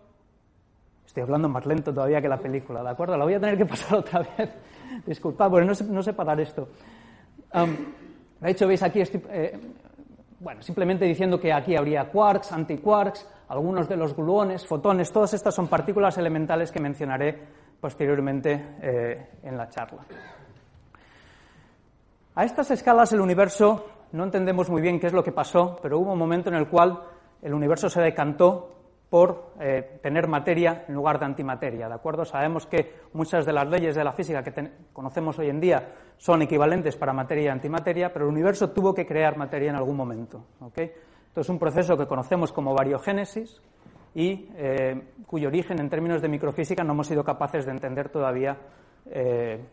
estoy 1.05 1.23
hablando 1.23 1.49
más 1.49 1.65
lento 1.65 1.93
todavía 1.93 2.21
que 2.21 2.29
la 2.29 2.39
película, 2.39 2.81
¿de 2.83 2.89
acuerdo? 2.89 3.17
La 3.17 3.25
voy 3.25 3.33
a 3.33 3.39
tener 3.39 3.57
que 3.57 3.65
pasar 3.73 3.99
otra 3.99 4.21
vez. 4.37 4.49
Disculpad, 5.05 5.49
porque 5.49 5.65
no 5.65 5.75
sé, 5.75 5.83
no 5.85 6.01
sé 6.01 6.13
parar 6.13 6.39
esto. 6.39 6.67
de 8.41 8.51
hecho, 8.51 8.67
veis 8.67 8.83
aquí, 8.83 9.01
eh, 9.01 9.59
bueno, 10.39 10.61
simplemente 10.61 11.05
diciendo 11.05 11.39
que 11.39 11.51
aquí 11.51 11.75
habría 11.75 12.09
quarks, 12.09 12.51
antiquarks, 12.51 13.27
algunos 13.49 13.87
de 13.87 13.97
los 13.97 14.15
gluones, 14.15 14.65
fotones, 14.65 15.11
todas 15.11 15.33
estas 15.33 15.55
son 15.55 15.67
partículas 15.67 16.17
elementales 16.17 16.71
que 16.71 16.79
mencionaré 16.79 17.37
posteriormente 17.79 18.77
eh, 18.81 19.29
en 19.43 19.57
la 19.57 19.69
charla. 19.69 20.03
A 22.35 22.43
estas 22.43 22.69
escalas 22.71 23.11
el 23.13 23.21
universo 23.21 23.85
no 24.11 24.23
entendemos 24.23 24.69
muy 24.69 24.81
bien 24.81 24.99
qué 24.99 25.07
es 25.07 25.13
lo 25.13 25.23
que 25.23 25.31
pasó, 25.31 25.79
pero 25.81 25.99
hubo 25.99 26.13
un 26.13 26.19
momento 26.19 26.49
en 26.49 26.55
el 26.55 26.67
cual 26.67 27.01
el 27.41 27.53
universo 27.53 27.89
se 27.89 28.01
decantó 28.01 28.76
por 29.09 29.53
eh, 29.59 29.99
tener 30.01 30.27
materia 30.27 30.83
en 30.87 30.95
lugar 30.95 31.19
de 31.19 31.25
antimateria, 31.25 31.87
¿de 31.87 31.93
acuerdo? 31.93 32.25
Sabemos 32.25 32.65
que 32.65 32.93
muchas 33.13 33.45
de 33.45 33.53
las 33.53 33.67
leyes 33.67 33.95
de 33.95 34.03
la 34.03 34.11
física 34.11 34.43
que 34.43 34.71
conocemos 34.91 35.39
hoy 35.39 35.49
en 35.49 35.61
día 35.61 35.93
son 36.17 36.41
equivalentes 36.41 36.97
para 36.97 37.13
materia 37.13 37.45
y 37.45 37.47
antimateria, 37.47 38.11
pero 38.11 38.25
el 38.25 38.31
universo 38.31 38.71
tuvo 38.71 38.93
que 38.93 39.05
crear 39.05 39.37
materia 39.37 39.69
en 39.69 39.77
algún 39.77 39.95
momento, 39.95 40.43
¿ok? 40.59 40.77
Esto 41.27 41.41
es 41.41 41.49
un 41.49 41.59
proceso 41.59 41.95
que 41.95 42.05
conocemos 42.05 42.51
como 42.51 42.73
variogénesis 42.73 43.61
y 44.13 44.49
eh, 44.55 45.13
cuyo 45.25 45.47
origen 45.47 45.79
en 45.79 45.89
términos 45.89 46.21
de 46.21 46.27
microfísica 46.27 46.83
no 46.83 46.93
hemos 46.93 47.07
sido 47.07 47.23
capaces 47.23 47.65
de 47.65 47.71
entender 47.71 48.09
todavía 48.09 48.57
eh, 49.05 49.63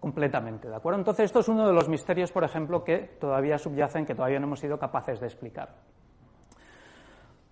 completamente, 0.00 0.68
¿de 0.68 0.74
acuerdo? 0.74 0.98
Entonces 0.98 1.26
esto 1.26 1.40
es 1.40 1.48
uno 1.48 1.66
de 1.66 1.74
los 1.74 1.88
misterios, 1.88 2.32
por 2.32 2.42
ejemplo, 2.42 2.82
que 2.82 3.18
todavía 3.20 3.58
subyacen, 3.58 4.06
que 4.06 4.14
todavía 4.14 4.40
no 4.40 4.46
hemos 4.46 4.60
sido 4.60 4.78
capaces 4.78 5.20
de 5.20 5.26
explicar. 5.26 5.76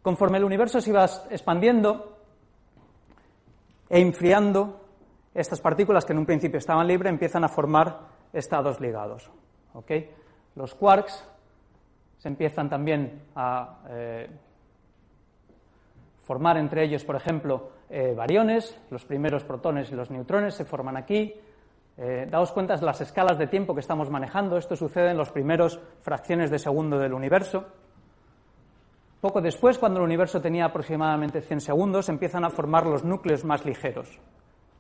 Conforme 0.03 0.39
el 0.39 0.45
universo 0.45 0.81
se 0.81 0.91
iba 0.91 1.05
expandiendo 1.31 2.17
e 3.89 4.01
enfriando, 4.01 4.81
estas 5.35 5.61
partículas 5.61 6.05
que 6.05 6.13
en 6.13 6.19
un 6.19 6.27
principio 6.27 6.59
estaban 6.59 6.87
libres 6.87 7.11
empiezan 7.11 7.45
a 7.45 7.49
formar 7.49 8.01
estados 8.33 8.81
ligados. 8.81 9.31
Los 10.55 10.75
quarks 10.75 11.25
se 12.19 12.29
empiezan 12.29 12.69
también 12.69 13.23
a 13.35 13.79
eh, 13.89 14.29
formar 16.23 16.57
entre 16.57 16.85
ellos, 16.85 17.05
por 17.05 17.17
ejemplo, 17.17 17.71
eh, 17.89 18.15
variones, 18.17 18.79
los 18.91 19.05
primeros 19.05 19.45
protones 19.45 19.91
y 19.91 19.95
los 19.95 20.11
neutrones 20.11 20.55
se 20.55 20.65
forman 20.65 20.97
aquí, 20.97 21.35
Eh, 22.01 22.29
daos 22.31 22.53
cuenta 22.53 22.77
de 22.77 22.87
las 22.87 23.01
escalas 23.01 23.39
de 23.39 23.49
tiempo 23.49 23.75
que 23.75 23.81
estamos 23.81 24.09
manejando. 24.09 24.57
Esto 24.57 24.77
sucede 24.77 25.11
en 25.11 25.17
los 25.17 25.33
primeros 25.33 25.81
fracciones 26.01 26.49
de 26.49 26.61
segundo 26.61 26.97
del 26.97 27.13
universo. 27.13 27.67
Poco 29.21 29.41
después, 29.41 29.79
cuando 29.79 29.99
el 29.99 30.05
universo 30.05 30.41
tenía 30.41 30.67
aproximadamente 30.67 31.41
100 31.41 31.61
segundos, 31.61 32.09
empiezan 32.09 32.45
a 32.45 32.51
formar 32.51 32.87
los 32.87 33.03
núcleos 33.03 33.45
más 33.45 33.65
ligeros. 33.65 34.21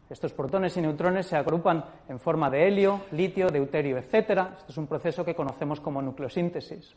Estos 0.08 0.32
protones 0.32 0.76
y 0.76 0.80
neutrones 0.80 1.26
se 1.26 1.36
agrupan 1.36 1.84
en 2.08 2.20
forma 2.20 2.48
de 2.48 2.66
helio, 2.66 3.02
litio, 3.10 3.48
deuterio, 3.48 3.98
etc. 3.98 4.14
Este 4.58 4.70
es 4.70 4.78
un 4.78 4.86
proceso 4.86 5.24
que 5.24 5.34
conocemos 5.34 5.80
como 5.80 6.00
nucleosíntesis. 6.00 6.94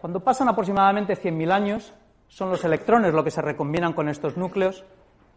Cuando 0.00 0.20
pasan 0.20 0.48
aproximadamente 0.48 1.14
100.000 1.14 1.52
años, 1.52 1.92
son 2.28 2.48
los 2.48 2.64
electrones 2.64 3.12
los 3.12 3.24
que 3.24 3.30
se 3.30 3.42
recombinan 3.42 3.92
con 3.92 4.08
estos 4.08 4.36
núcleos 4.36 4.84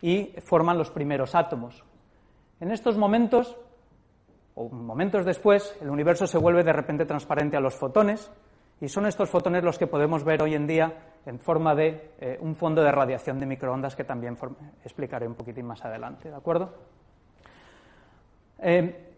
y 0.01 0.35
forman 0.45 0.77
los 0.77 0.91
primeros 0.91 1.33
átomos. 1.33 1.83
En 2.59 2.71
estos 2.71 2.97
momentos, 2.97 3.57
o 4.53 4.69
momentos 4.69 5.25
después, 5.25 5.75
el 5.81 5.89
universo 5.89 6.27
se 6.27 6.37
vuelve 6.37 6.63
de 6.63 6.73
repente 6.73 7.05
transparente 7.05 7.57
a 7.57 7.61
los 7.61 7.75
fotones 7.75 8.31
y 8.81 8.87
son 8.87 9.05
estos 9.05 9.29
fotones 9.29 9.63
los 9.63 9.77
que 9.77 9.87
podemos 9.87 10.23
ver 10.23 10.41
hoy 10.41 10.55
en 10.55 10.65
día 10.65 10.93
en 11.25 11.39
forma 11.39 11.75
de 11.75 12.11
eh, 12.19 12.37
un 12.41 12.55
fondo 12.55 12.81
de 12.81 12.91
radiación 12.91 13.39
de 13.39 13.45
microondas 13.45 13.95
que 13.95 14.03
también 14.03 14.37
explicaré 14.83 15.27
un 15.27 15.35
poquitín 15.35 15.65
más 15.65 15.83
adelante, 15.83 16.29
¿de 16.29 16.35
acuerdo? 16.35 16.73
Eh, 18.59 19.09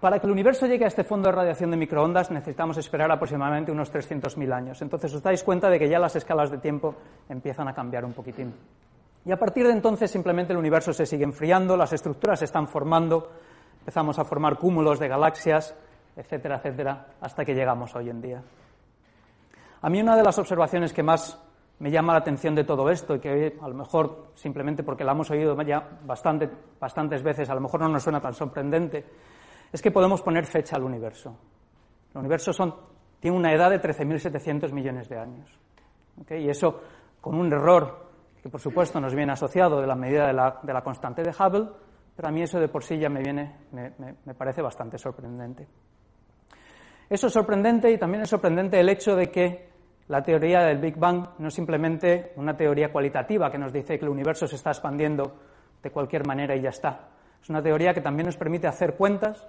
para 0.00 0.18
que 0.18 0.26
el 0.26 0.32
universo 0.32 0.66
llegue 0.66 0.84
a 0.84 0.88
este 0.88 1.04
fondo 1.04 1.28
de 1.28 1.34
radiación 1.34 1.70
de 1.70 1.76
microondas 1.76 2.30
necesitamos 2.30 2.76
esperar 2.76 3.10
aproximadamente 3.10 3.72
unos 3.72 3.90
300.000 3.90 4.52
años. 4.52 4.82
Entonces 4.82 5.14
os 5.14 5.22
dais 5.22 5.42
cuenta 5.42 5.70
de 5.70 5.78
que 5.78 5.88
ya 5.88 5.98
las 5.98 6.14
escalas 6.14 6.50
de 6.50 6.58
tiempo 6.58 6.94
empiezan 7.28 7.68
a 7.68 7.74
cambiar 7.74 8.04
un 8.04 8.12
poquitín. 8.12 8.52
Y 9.24 9.32
a 9.32 9.38
partir 9.38 9.66
de 9.66 9.72
entonces 9.72 10.10
simplemente 10.10 10.52
el 10.52 10.58
universo 10.58 10.92
se 10.92 11.06
sigue 11.06 11.24
enfriando, 11.24 11.76
las 11.76 11.94
estructuras 11.94 12.40
se 12.40 12.44
están 12.44 12.68
formando, 12.68 13.30
empezamos 13.80 14.18
a 14.18 14.24
formar 14.24 14.58
cúmulos 14.58 14.98
de 14.98 15.08
galaxias, 15.08 15.74
etcétera, 16.16 16.56
etcétera, 16.56 17.06
hasta 17.20 17.44
que 17.44 17.54
llegamos 17.54 17.94
hoy 17.94 18.10
en 18.10 18.20
día. 18.20 18.42
A 19.82 19.90
mí 19.90 20.00
una 20.00 20.16
de 20.16 20.22
las 20.22 20.38
observaciones 20.38 20.92
que 20.92 21.02
más 21.02 21.38
me 21.78 21.90
llama 21.90 22.12
la 22.12 22.20
atención 22.20 22.54
de 22.54 22.64
todo 22.64 22.88
esto 22.88 23.16
y 23.16 23.20
que 23.20 23.58
a 23.60 23.68
lo 23.68 23.74
mejor 23.74 24.28
simplemente 24.34 24.82
porque 24.82 25.04
la 25.04 25.12
hemos 25.12 25.30
oído 25.30 25.60
ya 25.62 25.98
bastante, 26.04 26.48
bastantes 26.80 27.22
veces, 27.22 27.50
a 27.50 27.54
lo 27.54 27.60
mejor 27.60 27.80
no 27.80 27.88
nos 27.88 28.02
suena 28.02 28.20
tan 28.20 28.32
sorprendente, 28.32 29.04
es 29.72 29.82
que 29.82 29.90
podemos 29.90 30.22
poner 30.22 30.46
fecha 30.46 30.76
al 30.76 30.84
universo. 30.84 31.36
El 32.12 32.20
universo 32.20 32.52
tiene 33.18 33.36
una 33.36 33.52
edad 33.52 33.70
de 33.70 33.80
13.700 33.80 34.72
millones 34.72 35.08
de 35.08 35.18
años. 35.18 35.50
Y 36.30 36.48
eso, 36.48 36.80
con 37.20 37.34
un 37.34 37.52
error 37.52 38.04
que 38.40 38.48
por 38.48 38.60
supuesto 38.60 39.00
nos 39.00 39.14
viene 39.14 39.32
asociado 39.32 39.80
de 39.80 39.86
la 39.86 39.96
medida 39.96 40.28
de 40.28 40.32
la, 40.72 40.82
constante 40.82 41.22
de 41.22 41.30
Hubble, 41.30 41.68
pero 42.14 42.28
a 42.28 42.30
mí 42.30 42.42
eso 42.42 42.60
de 42.60 42.68
por 42.68 42.84
sí 42.84 42.98
ya 42.98 43.08
me, 43.08 43.20
viene, 43.20 43.56
me 43.72 44.34
parece 44.34 44.62
bastante 44.62 44.96
sorprendente. 44.96 45.66
Eso 47.08 47.26
es 47.26 47.32
sorprendente 47.32 47.90
y 47.90 47.98
también 47.98 48.22
es 48.22 48.30
sorprendente 48.30 48.80
el 48.80 48.88
hecho 48.88 49.14
de 49.14 49.30
que 49.30 49.68
la 50.08 50.22
teoría 50.22 50.60
del 50.60 50.78
Big 50.78 50.96
Bang 50.96 51.28
no 51.38 51.48
es 51.48 51.54
simplemente 51.54 52.32
una 52.36 52.56
teoría 52.56 52.92
cualitativa 52.92 53.50
que 53.50 53.58
nos 53.58 53.72
dice 53.72 53.98
que 53.98 54.04
el 54.04 54.10
universo 54.10 54.46
se 54.46 54.56
está 54.56 54.70
expandiendo 54.70 55.34
de 55.82 55.90
cualquier 55.90 56.26
manera 56.26 56.56
y 56.56 56.62
ya 56.62 56.70
está. 56.70 57.08
Es 57.42 57.50
una 57.50 57.62
teoría 57.62 57.92
que 57.92 58.00
también 58.00 58.26
nos 58.26 58.36
permite 58.36 58.66
hacer 58.66 58.96
cuentas 58.96 59.46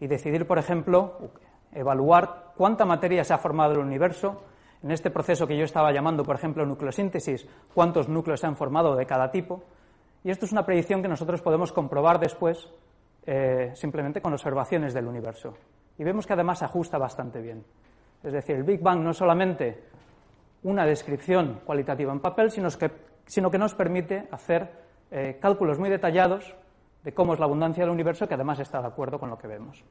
y 0.00 0.06
decidir, 0.06 0.46
por 0.46 0.58
ejemplo, 0.58 1.30
evaluar 1.72 2.52
cuánta 2.56 2.84
materia 2.84 3.24
se 3.24 3.34
ha 3.34 3.38
formado 3.38 3.72
en 3.72 3.80
el 3.80 3.86
universo. 3.86 4.42
En 4.82 4.90
este 4.90 5.10
proceso 5.10 5.46
que 5.46 5.56
yo 5.56 5.64
estaba 5.64 5.92
llamando, 5.92 6.24
por 6.24 6.36
ejemplo, 6.36 6.64
nucleosíntesis, 6.66 7.46
cuántos 7.72 8.08
núcleos 8.08 8.40
se 8.40 8.46
han 8.46 8.56
formado 8.56 8.96
de 8.96 9.06
cada 9.06 9.30
tipo. 9.30 9.62
Y 10.22 10.30
esto 10.30 10.46
es 10.46 10.52
una 10.52 10.64
predicción 10.64 11.02
que 11.02 11.08
nosotros 11.08 11.42
podemos 11.42 11.72
comprobar 11.72 12.18
después 12.18 12.68
eh, 13.26 13.72
simplemente 13.74 14.20
con 14.20 14.32
observaciones 14.32 14.92
del 14.92 15.06
universo. 15.06 15.54
Y 15.98 16.04
vemos 16.04 16.26
que 16.26 16.32
además 16.32 16.58
se 16.58 16.64
ajusta 16.64 16.98
bastante 16.98 17.40
bien. 17.40 17.64
Es 18.22 18.32
decir, 18.32 18.56
el 18.56 18.64
Big 18.64 18.80
Bang 18.80 19.00
no 19.00 19.10
es 19.10 19.16
solamente 19.16 19.84
una 20.62 20.86
descripción 20.86 21.60
cualitativa 21.64 22.12
en 22.12 22.20
papel, 22.20 22.50
sino 22.50 22.68
que, 22.70 22.90
sino 23.26 23.50
que 23.50 23.58
nos 23.58 23.74
permite 23.74 24.28
hacer 24.30 24.70
eh, 25.10 25.38
cálculos 25.40 25.78
muy 25.78 25.90
detallados 25.90 26.54
de 27.02 27.12
cómo 27.12 27.34
es 27.34 27.38
la 27.38 27.44
abundancia 27.44 27.84
del 27.84 27.92
universo, 27.92 28.26
que 28.26 28.34
además 28.34 28.58
está 28.60 28.80
de 28.80 28.88
acuerdo 28.88 29.18
con 29.18 29.28
lo 29.28 29.36
que 29.36 29.46
vemos. 29.46 29.84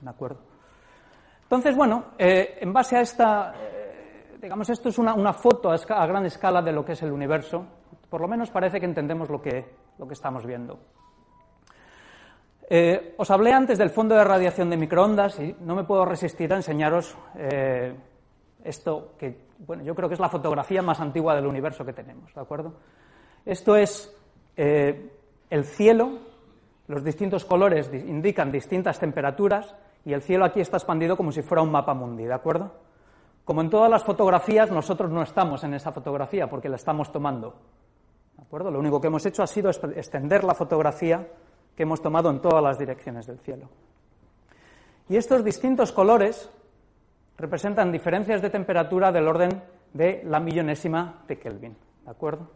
¿De 0.00 0.08
acuerdo? 0.08 0.38
Entonces, 1.42 1.76
bueno, 1.76 2.12
eh, 2.16 2.58
en 2.60 2.72
base 2.72 2.96
a 2.96 3.00
esta, 3.00 3.52
eh, 3.56 4.36
digamos, 4.40 4.70
esto 4.70 4.88
es 4.88 4.98
una, 4.98 5.32
foto 5.32 5.70
a, 5.72 6.06
gran 6.06 6.24
escala 6.24 6.62
de 6.62 6.72
lo 6.72 6.84
que 6.84 6.92
es 6.92 7.02
el 7.02 7.10
universo. 7.10 7.66
Por 8.08 8.20
lo 8.20 8.28
menos 8.28 8.50
parece 8.50 8.78
que 8.78 8.86
entendemos 8.86 9.28
lo 9.28 9.42
que, 9.42 9.74
lo 9.98 10.06
que 10.06 10.14
estamos 10.14 10.46
viendo. 10.46 10.78
Eh, 12.72 13.16
os 13.18 13.28
hablé 13.32 13.52
antes 13.52 13.78
del 13.78 13.90
fondo 13.90 14.14
de 14.14 14.22
radiación 14.22 14.70
de 14.70 14.76
microondas 14.76 15.40
y 15.40 15.56
no 15.60 15.74
me 15.74 15.82
puedo 15.82 16.04
resistir 16.04 16.52
a 16.52 16.56
enseñaros 16.56 17.16
esto 18.62 19.14
que, 19.18 19.48
bueno, 19.58 19.82
yo 19.82 19.92
creo 19.96 20.08
que 20.08 20.14
es 20.14 20.20
la 20.20 20.28
fotografía 20.28 20.80
más 20.80 21.00
antigua 21.00 21.34
del 21.34 21.46
universo 21.46 21.84
que 21.84 21.92
tenemos, 21.92 22.32
¿de 22.32 22.40
acuerdo? 22.40 22.74
Esto 23.44 23.74
es 23.74 24.16
el 24.56 25.64
cielo, 25.64 26.18
los 26.86 27.02
distintos 27.02 27.44
colores 27.44 27.90
indican 27.92 28.52
distintas 28.52 29.00
temperaturas 29.00 29.74
y 30.04 30.12
el 30.12 30.22
cielo 30.22 30.44
aquí 30.44 30.60
está 30.60 30.76
expandido 30.76 31.16
como 31.16 31.32
si 31.32 31.42
fuera 31.42 31.62
un 31.62 31.72
mapa 31.72 31.92
mundi, 31.92 32.24
¿de 32.24 32.34
acuerdo? 32.34 32.70
Como 33.44 33.62
en 33.62 33.70
todas 33.70 33.90
las 33.90 34.04
fotografías, 34.04 34.70
nosotros 34.70 35.10
no 35.10 35.22
estamos 35.22 35.64
en 35.64 35.74
esa 35.74 35.90
fotografía 35.90 36.48
porque 36.48 36.68
la 36.68 36.76
estamos 36.76 37.10
tomando. 37.10 37.56
¿De 38.36 38.44
acuerdo? 38.44 38.70
Lo 38.70 38.78
único 38.78 39.00
que 39.00 39.08
hemos 39.08 39.26
hecho 39.26 39.42
ha 39.42 39.48
sido 39.48 39.70
extender 39.70 40.44
la 40.44 40.54
fotografía 40.54 41.26
que 41.80 41.84
hemos 41.84 42.02
tomado 42.02 42.28
en 42.28 42.42
todas 42.42 42.62
las 42.62 42.78
direcciones 42.78 43.26
del 43.26 43.38
cielo. 43.38 43.66
Y 45.08 45.16
estos 45.16 45.42
distintos 45.42 45.92
colores 45.92 46.50
representan 47.38 47.90
diferencias 47.90 48.42
de 48.42 48.50
temperatura 48.50 49.10
del 49.10 49.26
orden 49.26 49.62
de 49.94 50.20
la 50.26 50.40
millonésima 50.40 51.24
de 51.26 51.38
Kelvin. 51.38 51.74
¿De 52.04 52.10
acuerdo? 52.10 52.50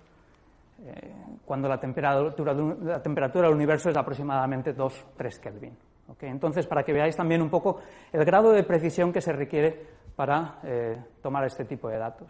Eh, 0.85 1.15
cuando 1.43 1.71
la 1.71 1.81
temperatura, 1.81 2.53
del 2.53 3.55
universo 3.55 3.89
es 3.89 3.97
aproximadamente 3.97 4.77
2-3 4.77 5.41
Kelvin. 5.41 5.75
Entonces, 6.21 6.67
para 6.67 6.83
que 6.83 6.93
veáis 6.93 7.17
también 7.17 7.41
un 7.41 7.49
poco 7.49 7.81
el 8.13 8.27
grado 8.27 8.53
de 8.53 8.63
precisión 8.63 9.11
que 9.11 9.23
se 9.23 9.33
requiere 9.33 9.87
para 10.15 10.59
eh, 10.65 11.03
tomar 11.23 11.47
este 11.47 11.65
tipo 11.65 11.89
de 11.89 11.97
datos. 11.97 12.29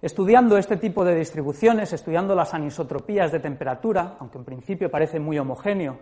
Estudiando 0.00 0.56
este 0.56 0.76
tipo 0.76 1.04
de 1.04 1.14
distribuciones, 1.14 1.92
estudiando 1.92 2.34
las 2.34 2.54
anisotropías 2.54 3.32
de 3.32 3.40
temperatura, 3.40 4.16
aunque 4.20 4.38
en 4.38 4.44
principio 4.44 4.90
parece 4.90 5.18
muy 5.18 5.38
homogéneo, 5.38 5.98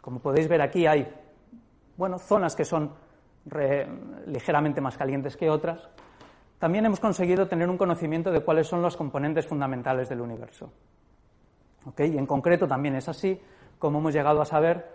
como 0.00 0.20
podéis 0.20 0.48
ver 0.48 0.62
aquí 0.62 0.86
hay 0.86 1.06
bueno, 1.96 2.18
zonas 2.18 2.54
que 2.54 2.64
son 2.64 2.92
ligeramente 4.26 4.80
más 4.80 4.96
calientes 4.96 5.36
que 5.36 5.50
otras, 5.50 5.88
también 6.58 6.86
hemos 6.86 7.00
conseguido 7.00 7.46
tener 7.46 7.68
un 7.68 7.76
conocimiento 7.76 8.30
de 8.30 8.40
cuáles 8.40 8.66
son 8.66 8.82
los 8.82 8.96
componentes 8.96 9.46
fundamentales 9.46 10.08
del 10.08 10.20
universo. 10.20 10.72
Y 11.98 12.16
en 12.16 12.26
concreto 12.26 12.66
también 12.66 12.96
es 12.96 13.08
así 13.08 13.40
como 13.78 13.98
hemos 13.98 14.14
llegado 14.14 14.40
a 14.40 14.44
saber 14.44 14.90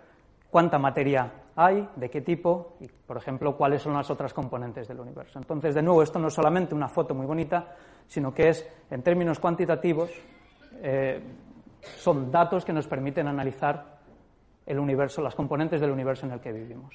cuánta 0.50 0.78
materia 0.78 1.32
hay, 1.54 1.88
de 1.96 2.10
qué 2.10 2.20
tipo 2.20 2.76
y, 2.80 2.88
por 2.88 3.16
ejemplo, 3.16 3.56
cuáles 3.56 3.82
son 3.82 3.94
las 3.94 4.10
otras 4.10 4.34
componentes 4.34 4.88
del 4.88 5.00
universo. 5.00 5.38
Entonces, 5.38 5.74
de 5.74 5.82
nuevo, 5.82 6.02
esto 6.02 6.18
no 6.18 6.28
es 6.28 6.34
solamente 6.34 6.74
una 6.74 6.88
foto 6.88 7.14
muy 7.14 7.26
bonita, 7.26 7.74
sino 8.06 8.32
que 8.34 8.48
es, 8.48 8.68
en 8.90 9.02
términos 9.02 9.38
cuantitativos, 9.38 10.10
eh, 10.82 11.20
son 11.80 12.30
datos 12.30 12.64
que 12.64 12.72
nos 12.72 12.86
permiten 12.86 13.26
analizar 13.26 13.98
el 14.66 14.78
universo, 14.78 15.22
las 15.22 15.34
componentes 15.34 15.80
del 15.80 15.90
universo 15.90 16.26
en 16.26 16.32
el 16.32 16.40
que 16.40 16.52
vivimos. 16.52 16.94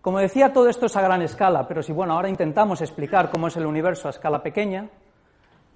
Como 0.00 0.18
decía, 0.18 0.52
todo 0.52 0.68
esto 0.68 0.86
es 0.86 0.96
a 0.96 1.02
gran 1.02 1.22
escala, 1.22 1.66
pero 1.66 1.82
si 1.82 1.92
bueno, 1.92 2.12
ahora 2.12 2.28
intentamos 2.28 2.82
explicar 2.82 3.30
cómo 3.30 3.46
es 3.46 3.56
el 3.56 3.64
universo 3.64 4.08
a 4.08 4.10
escala 4.10 4.42
pequeña, 4.42 4.90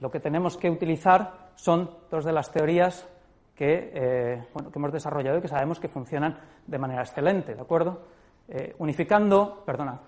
lo 0.01 0.11
que 0.11 0.21
tenemos 0.21 0.57
que 0.57 0.71
utilizar 0.71 1.51
son 1.55 1.91
dos 2.11 2.25
de 2.25 2.33
las 2.33 2.53
teorías 2.53 3.09
que, 3.55 3.91
eh, 3.95 4.45
que 4.55 4.79
hemos 4.79 4.93
desarrollado 4.93 5.39
y 5.39 5.41
que 5.41 5.49
sabemos 5.49 5.81
que 5.81 5.89
funcionan 5.89 6.39
de 6.67 6.79
manera 6.79 7.03
excelente, 7.03 7.55
¿de 7.55 7.61
acuerdo? 7.61 8.03
Eh, 8.49 8.75
unificando, 8.79 9.63
perdona, 9.65 10.01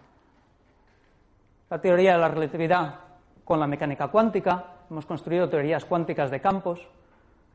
la 1.71 1.81
teoría 1.81 2.15
de 2.15 2.19
la 2.19 2.29
relatividad 2.29 2.97
con 3.45 3.61
la 3.61 3.67
mecánica 3.67 4.09
cuántica, 4.09 4.65
hemos 4.91 5.07
construido 5.07 5.49
teorías 5.49 5.85
cuánticas 5.85 6.31
de 6.31 6.41
campos, 6.41 6.87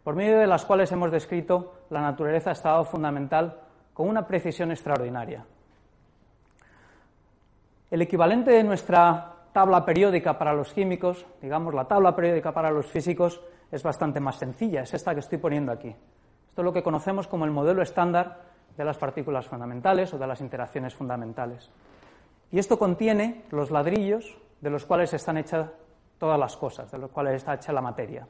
por 0.04 0.16
medio 0.16 0.40
de 0.40 0.48
las 0.48 0.64
cuales 0.66 0.92
hemos 0.92 1.12
descrito 1.12 1.74
la 1.90 2.02
naturaleza-estado 2.02 2.86
fundamental 2.86 3.60
con 3.94 4.08
una 4.08 4.26
precisión 4.26 4.72
extraordinaria. 4.72 5.46
El 7.92 8.02
equivalente 8.02 8.52
de 8.52 8.64
nuestra 8.64 9.34
tabla 9.52 9.86
periódica 9.86 10.38
para 10.38 10.54
los 10.54 10.74
químicos, 10.74 11.26
digamos, 11.42 11.74
la 11.74 11.86
tabla 11.86 12.16
periódica 12.16 12.54
para 12.54 12.72
los 12.72 12.88
físicos, 12.88 13.42
es 13.72 13.84
bastante 13.84 14.20
más 14.20 14.38
sencilla, 14.38 14.82
es 14.82 14.94
esta 14.94 15.14
que 15.14 15.20
estoy 15.20 15.40
poniendo 15.40 15.72
aquí. 15.72 15.90
Esto 15.90 16.62
es 16.62 16.66
lo 16.66 16.74
que 16.74 16.84
conocemos 16.84 17.28
como 17.28 17.46
el 17.46 17.52
modelo 17.52 17.82
estándar 17.82 18.44
de 18.78 18.86
las 18.86 18.98
partículas 18.98 19.46
fundamentales 19.46 20.14
o 20.14 20.18
de 20.18 20.28
las 20.28 20.40
interacciones 20.40 20.94
fundamentales. 20.94 21.70
Y 22.52 22.60
esto 22.60 22.78
contiene 22.78 23.44
los 23.52 23.72
ladrillos 23.72 24.38
de 24.62 24.70
los 24.70 24.86
cuales 24.86 25.14
están 25.14 25.38
hechas 25.38 25.70
todas 26.18 26.40
las 26.40 26.56
cosas, 26.58 26.92
de 26.92 26.98
los 26.98 27.12
cuales 27.12 27.36
está 27.36 27.54
hecha 27.56 27.74
la 27.74 27.82
materia. 27.82 28.28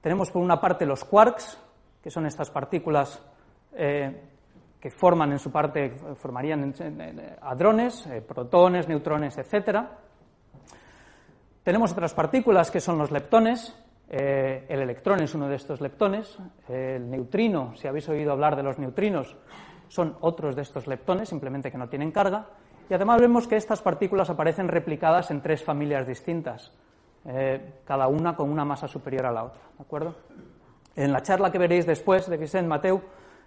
Tenemos 0.00 0.30
por 0.30 0.42
una 0.42 0.60
parte 0.60 0.86
los 0.86 1.04
quarks, 1.04 1.58
que 2.02 2.10
son 2.10 2.26
estas 2.26 2.50
partículas 2.50 3.20
eh, 3.74 4.22
que 4.80 4.90
forman 4.90 5.32
en 5.32 5.38
su 5.38 5.50
parte, 5.50 5.90
formarían 6.14 6.72
hadrones, 7.42 8.06
eh, 8.06 8.22
protones, 8.22 8.88
neutrones, 8.88 9.36
etc. 9.38 9.80
Tenemos 11.64 11.92
otras 11.92 12.14
partículas 12.14 12.70
que 12.70 12.80
son 12.80 12.96
los 12.96 13.10
leptones. 13.10 13.74
Eh, 14.08 14.64
el 14.68 14.80
electrón 14.80 15.20
es 15.20 15.34
uno 15.34 15.48
de 15.48 15.56
estos 15.56 15.80
leptones. 15.80 16.38
el 16.68 17.10
neutrino, 17.10 17.74
si 17.76 17.88
habéis 17.88 18.08
oído 18.08 18.32
hablar 18.32 18.56
de 18.56 18.62
los 18.62 18.78
neutrinos, 18.78 19.36
son 19.88 20.16
otros 20.20 20.56
de 20.56 20.62
estos 20.62 20.86
leptones, 20.86 21.28
simplemente 21.28 21.70
que 21.70 21.78
no 21.78 21.88
tienen 21.88 22.12
carga. 22.12 22.46
Y 22.88 22.94
además 22.94 23.20
vemos 23.20 23.46
que 23.46 23.56
estas 23.56 23.82
partículas 23.82 24.30
aparecen 24.30 24.68
replicadas 24.68 25.30
en 25.30 25.42
tres 25.42 25.62
familias 25.62 26.06
distintas, 26.06 26.72
cada 27.84 28.08
una 28.08 28.34
con 28.34 28.50
una 28.50 28.64
masa 28.64 28.88
superior 28.88 29.26
a 29.26 29.32
la 29.32 29.44
otra. 29.44 29.60
¿De 29.76 29.82
acuerdo? 29.82 30.14
En 30.96 31.12
la 31.12 31.22
charla 31.22 31.52
que 31.52 31.58
veréis 31.58 31.86
después 31.86 32.28
de 32.28 32.36
Vicente 32.36 32.66
Mateu, 32.66 33.00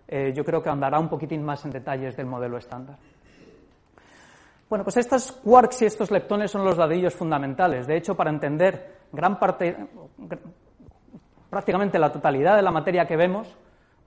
eh, 0.07 0.33
yo 0.35 0.43
creo 0.43 0.61
que 0.61 0.69
andará 0.69 0.99
un 0.99 1.09
poquitín 1.09 1.43
más 1.43 1.63
en 1.65 1.71
detalles 1.71 2.15
del 2.15 2.25
modelo 2.25 2.57
estándar. 2.57 2.97
Bueno, 4.69 4.83
pues 4.83 4.97
estos 4.97 5.31
quarks 5.31 5.81
y 5.81 5.85
estos 5.85 6.11
leptones 6.11 6.51
son 6.51 6.63
los 6.63 6.77
ladrillos 6.77 7.13
fundamentales. 7.13 7.87
De 7.87 7.97
hecho, 7.97 8.15
para 8.15 8.29
entender 8.29 8.99
gran 9.11 9.37
parte, 9.37 9.75
prácticamente 11.49 11.99
la 11.99 12.11
totalidad 12.11 12.55
de 12.55 12.61
la 12.61 12.71
materia 12.71 13.05
que 13.05 13.17
vemos, 13.17 13.53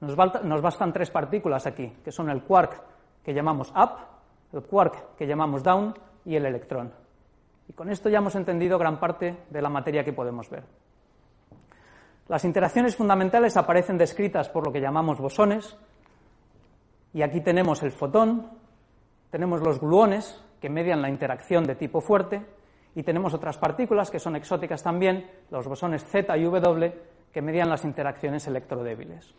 nos, 0.04 0.62
bastan 0.62 0.92
tres 0.92 1.11
partículas 1.11 1.66
aquí, 1.66 1.92
que 2.04 2.12
son 2.12 2.30
el 2.30 2.42
quark 2.42 2.82
que 3.25 3.32
llamamos 3.32 3.70
up, 3.70 3.96
el 4.52 4.62
quark 4.62 5.16
que 5.16 5.26
llamamos 5.26 5.62
down 5.62 5.94
y 6.25 6.37
el 6.37 6.46
electrón. 6.46 6.92
Y 7.68 7.73
con 7.73 7.90
esto 7.90 8.08
ya 8.08 8.18
hemos 8.18 8.34
entendido 8.34 8.78
gran 8.78 9.00
parte 9.00 9.44
de 9.50 9.62
la 9.62 9.68
materia 9.68 10.04
que 10.04 10.12
podemos 10.12 10.50
ver. 10.50 10.64
Las 12.28 12.44
interacciones 12.44 12.96
fundamentales 12.96 13.56
aparecen 13.56 13.99
descritas 13.99 14.49
por 14.49 14.66
lo 14.66 14.73
que 14.73 14.80
llamamos 14.80 15.18
bosones, 15.20 15.76
y 17.12 17.23
aquí 17.23 17.40
tenemos 17.40 17.82
el 17.82 17.92
fotón, 17.92 18.50
tenemos 19.30 19.61
los 19.61 19.80
gluones, 19.80 20.42
que 20.61 20.68
median 20.70 21.02
la 21.02 21.11
interacción 21.11 21.64
de 21.64 21.75
tipo 21.75 22.00
fuerte, 22.00 22.44
y 22.94 23.02
tenemos 23.02 23.34
otras 23.34 23.58
partículas 23.58 24.11
que 24.11 24.18
son 24.18 24.37
exóticas 24.37 24.82
también, 24.82 25.30
los 25.50 25.66
bosones 25.66 26.04
Z 26.04 26.37
y 26.37 26.44
W, 26.44 27.02
que 27.32 27.42
median 27.42 27.68
las 27.68 27.84
interacciones 27.84 28.46
electrodébiles. 28.46 29.34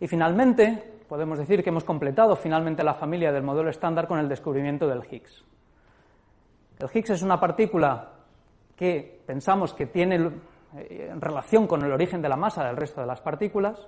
Y 0.00 0.08
finalmente, 0.08 0.82
podemos 1.06 1.38
decir 1.38 1.62
que 1.62 1.68
hemos 1.68 1.84
completado 1.84 2.34
finalmente 2.34 2.82
la 2.82 2.94
familia 2.94 3.30
del 3.30 3.42
modelo 3.42 3.68
estándar 3.68 4.08
con 4.08 4.18
el 4.18 4.28
descubrimiento 4.28 4.88
del 4.88 5.02
Higgs. 5.04 5.44
El 6.78 6.88
Higgs 6.92 7.10
es 7.10 7.22
una 7.22 7.38
partícula 7.38 8.12
que 8.74 9.20
pensamos 9.26 9.74
que 9.74 9.86
tiene 9.86 10.30
eh, 10.74 11.12
relación 11.18 11.66
con 11.66 11.84
el 11.84 11.92
origen 11.92 12.22
de 12.22 12.30
la 12.30 12.36
masa 12.36 12.64
del 12.64 12.76
resto 12.76 13.02
de 13.02 13.06
las 13.06 13.20
partículas 13.20 13.86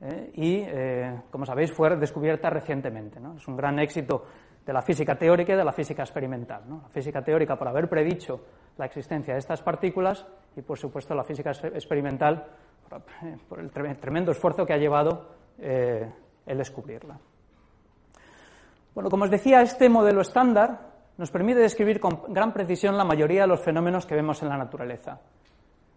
eh, 0.00 0.32
y, 0.34 0.64
eh, 0.66 1.20
como 1.30 1.46
sabéis, 1.46 1.72
fue 1.72 1.94
descubierta 1.96 2.50
recientemente. 2.50 3.20
Es 3.36 3.46
un 3.46 3.56
gran 3.56 3.78
éxito 3.78 4.24
de 4.66 4.72
la 4.72 4.82
física 4.82 5.16
teórica 5.16 5.52
y 5.52 5.56
de 5.56 5.64
la 5.64 5.72
física 5.72 6.02
experimental. 6.02 6.62
La 6.68 6.88
física 6.88 7.22
teórica 7.22 7.56
por 7.56 7.68
haber 7.68 7.88
predicho 7.88 8.40
la 8.78 8.86
existencia 8.86 9.34
de 9.34 9.38
estas 9.38 9.62
partículas 9.62 10.26
y, 10.56 10.62
por 10.62 10.78
supuesto, 10.78 11.14
la 11.14 11.22
física 11.22 11.50
experimental 11.50 12.46
por, 13.48 13.60
el 13.60 13.70
tremendo 13.70 14.32
esfuerzo 14.32 14.66
que 14.66 14.72
ha 14.72 14.78
llevado 14.78 15.28
el 15.58 16.58
descubrirla. 16.58 17.18
Bueno, 18.94 19.10
como 19.10 19.24
os 19.24 19.30
decía, 19.30 19.62
este 19.62 19.88
modelo 19.88 20.20
estándar 20.20 20.90
nos 21.16 21.30
permite 21.30 21.60
describir 21.60 22.00
con 22.00 22.22
gran 22.28 22.52
precisión 22.52 22.96
la 22.96 23.04
mayoría 23.04 23.42
de 23.42 23.48
los 23.48 23.60
fenómenos 23.60 24.06
que 24.06 24.14
vemos 24.14 24.42
en 24.42 24.48
la 24.48 24.56
naturaleza. 24.56 25.20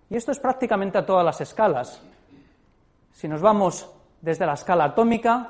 Y 0.09 0.15
esto 0.15 0.31
es 0.31 0.39
prácticamente 0.39 0.97
a 0.97 1.05
todas 1.05 1.25
las 1.25 1.41
escalas. 1.41 2.01
Si 3.13 3.27
nos 3.27 3.41
vamos 3.41 3.89
desde 4.21 4.45
la 4.45 4.53
escala 4.53 4.85
atómica, 4.85 5.49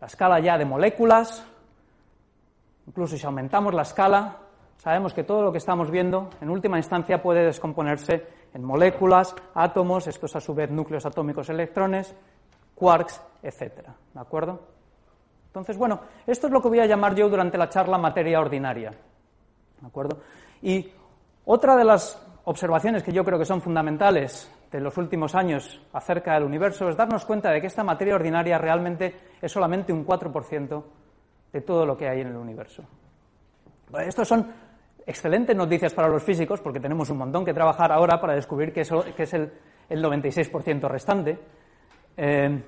la 0.00 0.06
escala 0.06 0.38
ya 0.38 0.56
de 0.56 0.64
moléculas, 0.64 1.44
incluso 2.86 3.16
si 3.16 3.26
aumentamos 3.26 3.74
la 3.74 3.82
escala, 3.82 4.36
sabemos 4.82 5.12
que 5.12 5.24
todo 5.24 5.42
lo 5.42 5.52
que 5.52 5.58
estamos 5.58 5.90
viendo 5.90 6.30
en 6.40 6.48
última 6.48 6.78
instancia 6.78 7.22
puede 7.22 7.44
descomponerse 7.44 8.26
en 8.54 8.64
moléculas, 8.64 9.34
átomos, 9.54 10.06
estos 10.06 10.34
a 10.36 10.40
su 10.40 10.54
vez 10.54 10.70
núcleos 10.70 11.04
atómicos, 11.04 11.50
electrones, 11.50 12.14
quarks, 12.74 13.22
etcétera. 13.42 13.94
¿De 14.14 14.20
acuerdo? 14.20 14.60
Entonces, 15.46 15.76
bueno, 15.76 16.00
esto 16.26 16.46
es 16.46 16.52
lo 16.52 16.62
que 16.62 16.68
voy 16.68 16.80
a 16.80 16.86
llamar 16.86 17.14
yo 17.14 17.28
durante 17.28 17.58
la 17.58 17.68
charla 17.68 17.98
materia 17.98 18.40
ordinaria. 18.40 18.90
¿De 19.80 19.86
acuerdo? 19.86 20.18
Y 20.62 20.90
otra 21.44 21.76
de 21.76 21.84
las 21.84 22.20
observaciones 22.44 23.02
que 23.02 23.12
yo 23.12 23.24
creo 23.24 23.38
que 23.38 23.44
son 23.44 23.60
fundamentales 23.60 24.50
de 24.70 24.80
los 24.80 24.96
últimos 24.96 25.34
años 25.34 25.82
acerca 25.92 26.34
del 26.34 26.44
universo 26.44 26.88
es 26.88 26.96
darnos 26.96 27.26
cuenta 27.26 27.50
de 27.50 27.60
que 27.60 27.66
esta 27.66 27.84
materia 27.84 28.14
ordinaria 28.14 28.56
realmente 28.56 29.14
es 29.42 29.52
solamente 29.52 29.92
un 29.92 30.06
4% 30.06 30.84
de 31.52 31.60
todo 31.60 31.84
lo 31.84 31.96
que 31.96 32.08
hay 32.08 32.20
en 32.20 32.28
el 32.28 32.36
universo. 32.36 32.84
Estos 33.98 34.28
son 34.28 34.46
excelentes 35.10 35.56
noticias 35.56 35.92
para 35.92 36.08
los 36.08 36.22
físicos 36.22 36.60
porque 36.60 36.80
tenemos 36.80 37.10
un 37.10 37.18
montón 37.18 37.44
que 37.44 37.52
trabajar 37.52 37.92
ahora 37.92 38.20
para 38.20 38.34
descubrir 38.34 38.72
qué 38.72 38.80
es, 38.80 39.34
el, 39.34 39.52
96% 39.90 40.88
restante. 40.88 41.38
Eh, 42.16 42.62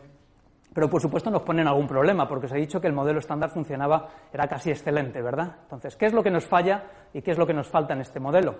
pero 0.74 0.88
por 0.88 1.00
supuesto 1.00 1.30
nos 1.30 1.42
ponen 1.42 1.68
algún 1.68 1.86
problema, 1.86 2.26
porque 2.26 2.46
os 2.46 2.52
he 2.52 2.56
dicho 2.56 2.80
que 2.80 2.86
el 2.86 2.94
modelo 2.94 3.18
estándar 3.18 3.50
funcionaba, 3.50 4.08
era 4.32 4.48
casi 4.48 4.70
excelente, 4.70 5.20
¿verdad? 5.20 5.56
Entonces, 5.62 5.96
¿qué 5.96 6.06
es 6.06 6.12
lo 6.12 6.22
que 6.22 6.30
nos 6.30 6.46
falla 6.46 6.84
y 7.12 7.20
qué 7.20 7.32
es 7.32 7.38
lo 7.38 7.46
que 7.46 7.52
nos 7.52 7.68
falta 7.68 7.92
en 7.92 8.00
este 8.00 8.18
modelo? 8.20 8.56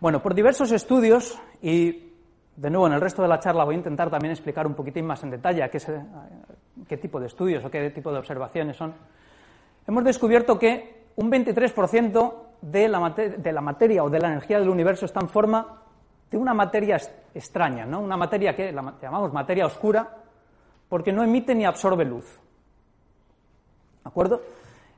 Bueno, 0.00 0.20
por 0.20 0.34
diversos 0.34 0.72
estudios, 0.72 1.40
y 1.62 2.14
de 2.56 2.70
nuevo 2.70 2.86
en 2.86 2.94
el 2.94 3.00
resto 3.00 3.22
de 3.22 3.28
la 3.28 3.38
charla 3.38 3.64
voy 3.64 3.76
a 3.76 3.78
intentar 3.78 4.10
también 4.10 4.32
explicar 4.32 4.66
un 4.66 4.74
poquitín 4.74 5.06
más 5.06 5.22
en 5.22 5.30
detalle 5.30 5.68
qué, 5.70 5.78
qué 6.88 6.96
tipo 6.96 7.20
de 7.20 7.26
estudios 7.26 7.64
o 7.64 7.70
qué 7.70 7.90
tipo 7.90 8.10
de 8.10 8.18
observaciones 8.18 8.76
son, 8.76 8.92
hemos 9.86 10.02
descubierto 10.02 10.58
que 10.58 10.99
un 11.20 11.30
23% 11.30 12.34
de 12.62 12.88
la, 12.88 13.10
de 13.10 13.52
materia 13.60 14.02
o 14.02 14.08
de 14.08 14.18
la 14.18 14.28
energía 14.28 14.58
del 14.58 14.70
universo 14.70 15.04
está 15.04 15.20
en 15.20 15.28
forma 15.28 15.82
de 16.30 16.38
una 16.38 16.54
materia 16.54 16.98
extraña, 17.34 17.84
¿no? 17.84 18.00
una 18.00 18.16
materia 18.16 18.56
que 18.56 18.72
la 18.72 18.94
llamamos 19.00 19.30
materia 19.32 19.66
oscura, 19.66 20.08
porque 20.88 21.12
no 21.12 21.22
emite 21.22 21.54
ni 21.54 21.66
absorbe 21.66 22.06
luz. 22.06 22.40
¿De 24.02 24.08
acuerdo? 24.08 24.40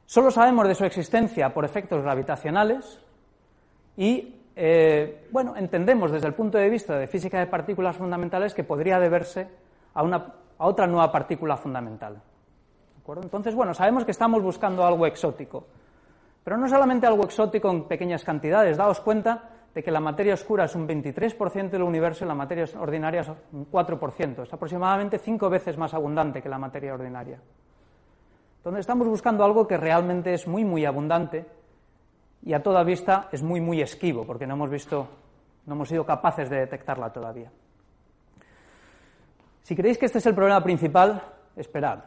Solo 0.07 0.31
sabemos 0.31 0.69
de 0.69 0.77
su 0.77 0.85
existencia 0.85 1.53
por 1.53 1.65
efectos 1.65 2.03
gravitacionales 2.03 3.01
y 3.97 4.37
eh, 4.55 5.27
bueno, 5.33 5.57
entendemos 5.57 6.13
desde 6.13 6.29
el 6.29 6.35
punto 6.35 6.57
de 6.57 6.69
vista 6.69 6.97
de 6.99 7.09
física 7.09 7.41
de 7.41 7.47
partículas 7.47 7.97
fundamentales 7.97 8.55
que 8.55 8.63
podría 8.63 9.01
deberse 9.01 9.49
a, 9.95 10.05
una, 10.05 10.35
a 10.59 10.67
otra 10.67 10.87
nueva 10.87 11.11
partícula 11.11 11.57
fundamental. 11.57 12.23
Entonces, 13.09 13.55
bueno, 13.57 13.75
sabemos 13.75 14.05
que 14.05 14.13
estamos 14.13 14.41
buscando 14.41 14.87
algo 14.87 15.07
exótico, 15.07 15.67
pero 16.45 16.57
no 16.57 16.69
solamente 16.69 17.07
algo 17.07 17.25
exótico 17.25 17.71
en 17.71 17.85
pequeñas 17.85 18.25
cantidades. 18.25 18.77
Daos 18.77 19.01
cuenta 19.01 19.49
de 19.75 19.83
que 19.83 19.91
la 19.91 20.01
materia 20.01 20.35
oscura 20.35 20.65
es 20.65 20.75
un 20.75 20.87
23% 20.87 21.71
del 21.71 21.83
universo 21.83 22.25
y 22.25 22.29
la 22.29 22.35
materia 22.35 22.67
ordinaria 22.79 23.23
es 23.23 23.29
un 23.53 23.71
4%. 23.71 24.43
Es 24.43 24.53
aproximadamente 24.53 25.19
cinco 25.19 25.49
veces 25.49 25.79
más 25.79 25.95
abundante 25.95 26.43
que 26.43 26.49
la 26.49 26.59
materia 26.59 26.95
ordinaria. 26.95 27.41
Entonces, 28.59 28.81
estamos 28.81 29.09
buscando 29.09 29.45
algo 29.45 29.67
que 29.67 29.77
realmente 29.77 30.35
es 30.35 30.47
muy, 30.47 30.65
muy 30.65 30.85
abundante 30.85 31.47
y 32.43 32.53
a 32.53 32.63
toda 32.63 32.85
vista 32.85 33.29
es 33.33 33.43
muy, 33.43 33.61
muy 33.61 33.81
esquivo, 33.81 34.25
porque 34.25 34.47
no 34.47 34.55
hemos 34.55 34.71
visto, 34.71 35.09
no 35.67 35.75
hemos 35.75 35.89
sido 35.89 36.05
capaces 36.05 36.51
de 36.51 36.59
detectarla 36.59 37.13
todavía. 37.13 37.51
Si 39.63 39.75
creéis 39.75 39.99
que 39.99 40.07
este 40.07 40.19
es 40.19 40.27
el 40.27 40.35
problema 40.35 40.63
principal, 40.63 41.23
esperad. 41.57 42.01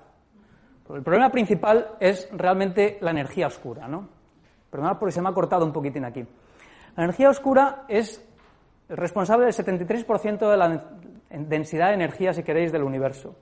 el 0.94 1.04
problema 1.04 1.30
principal 1.30 1.96
es 2.00 2.30
realmente 2.32 3.00
la 3.02 3.12
energía 3.12 3.48
oscura, 3.48 3.88
¿no? 3.88 4.15
Perdonad 4.76 4.98
porque 5.00 5.14
se 5.14 5.22
me 5.22 5.30
ha 5.30 5.34
cortado 5.34 5.66
un 5.66 5.72
poquitín 5.72 6.04
aquí. 6.04 6.26
La 6.98 7.06
energía 7.06 7.30
oscura 7.30 7.86
es 7.88 8.22
responsable 8.90 9.46
del 9.46 9.54
73% 9.54 10.50
de 10.50 10.58
la 10.58 10.84
densidad 11.30 11.88
de 11.88 11.94
energía, 11.94 12.34
si 12.34 12.44
queréis, 12.44 12.74
del 12.74 12.84
universo. 12.84 13.36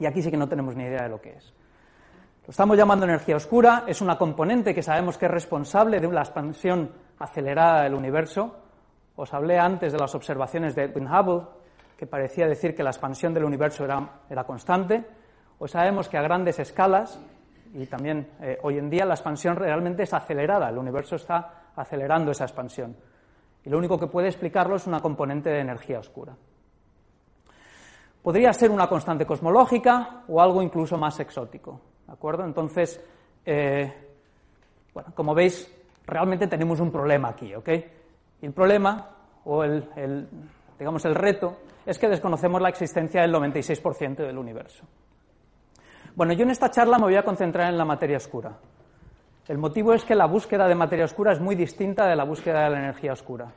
Y 0.00 0.06
aquí 0.06 0.20
sí 0.20 0.32
que 0.32 0.36
no 0.36 0.48
tenemos 0.48 0.74
ni 0.74 0.82
idea 0.82 1.04
de 1.04 1.08
lo 1.10 1.20
que 1.20 1.36
es. 1.36 1.54
Lo 2.44 2.50
estamos 2.50 2.76
llamando 2.76 3.04
energía 3.04 3.36
oscura, 3.36 3.84
es 3.86 4.00
una 4.00 4.18
componente 4.18 4.74
que 4.74 4.82
sabemos 4.82 5.16
que 5.16 5.26
es 5.26 5.30
responsable 5.30 6.00
de 6.00 6.10
la 6.10 6.22
expansión 6.22 6.90
acelerada 7.20 7.84
del 7.84 7.94
universo. 7.94 8.56
Os 9.14 9.32
hablé 9.32 9.60
antes 9.60 9.92
de 9.92 9.98
las 9.98 10.12
observaciones 10.16 10.74
de 10.74 10.84
Edwin 10.84 11.06
Hubble, 11.06 11.46
que 11.96 12.06
parecía 12.06 12.48
decir 12.48 12.74
que 12.74 12.82
la 12.82 12.90
expansión 12.90 13.32
del 13.32 13.44
universo 13.44 13.84
era, 13.84 14.44
constante. 14.44 15.04
Hoy 15.60 15.68
sabemos 15.68 16.08
que 16.08 16.18
a 16.18 16.22
grandes 16.22 16.58
escalas, 16.58 17.20
y 17.74 17.86
también 17.86 18.30
eh, 18.40 18.58
hoy 18.62 18.78
en 18.78 18.90
día, 18.90 19.04
la 19.04 19.14
expansión 19.14 19.56
realmente 19.56 20.02
es 20.02 20.14
acelerada, 20.14 20.68
el 20.68 20.78
universo 20.78 21.16
está 21.16 21.70
acelerando 21.76 22.30
esa 22.30 22.44
expansión. 22.44 22.96
Y 23.64 23.70
lo 23.70 23.78
único 23.78 23.98
que 23.98 24.06
puede 24.06 24.28
explicarlo 24.28 24.76
es 24.76 24.86
una 24.86 25.00
componente 25.00 25.50
de 25.50 25.60
energía 25.60 25.98
oscura. 25.98 26.34
Podría 28.22 28.52
ser 28.52 28.70
una 28.70 28.88
constante 28.88 29.26
cosmológica 29.26 30.24
o 30.28 30.40
algo 30.40 30.62
incluso 30.62 30.96
más 30.96 31.18
exótico. 31.20 31.80
¿De 32.06 32.12
acuerdo? 32.12 32.44
Entonces, 32.44 33.00
eh, 33.44 33.92
bueno, 34.92 35.12
como 35.14 35.34
veis, 35.34 35.72
realmente 36.06 36.46
tenemos 36.46 36.80
un 36.80 36.90
problema 36.90 37.28
aquí, 37.28 37.54
¿ok? 37.54 37.68
Y 38.40 38.46
el 38.46 38.52
problema, 38.52 39.10
o 39.44 39.62
el, 39.62 40.28
digamos, 40.78 41.04
el 41.04 41.14
reto 41.14 41.58
es 41.84 41.98
que 41.98 42.08
desconocemos 42.08 42.60
la 42.60 42.68
existencia 42.68 43.22
del 43.22 43.32
96% 43.32 44.16
del 44.16 44.38
universo. 44.38 44.84
Bueno, 46.18 46.32
yo 46.32 46.42
en 46.42 46.50
esta 46.50 46.68
charla 46.68 46.98
me 46.98 47.04
voy 47.04 47.14
a 47.14 47.22
concentrar 47.22 47.70
en 47.70 47.78
la 47.78 47.84
materia 47.84 48.16
oscura. 48.16 48.50
El 49.46 49.56
motivo 49.56 49.94
es 49.94 50.04
que 50.04 50.16
la 50.16 50.26
búsqueda 50.26 50.66
de 50.66 50.74
materia 50.74 51.04
oscura 51.04 51.30
es 51.30 51.38
muy 51.38 51.54
distinta 51.54 52.08
de 52.08 52.16
la 52.16 52.24
búsqueda 52.24 52.64
de 52.64 52.70
la 52.70 52.78
energía 52.80 53.12
oscura. 53.12 53.52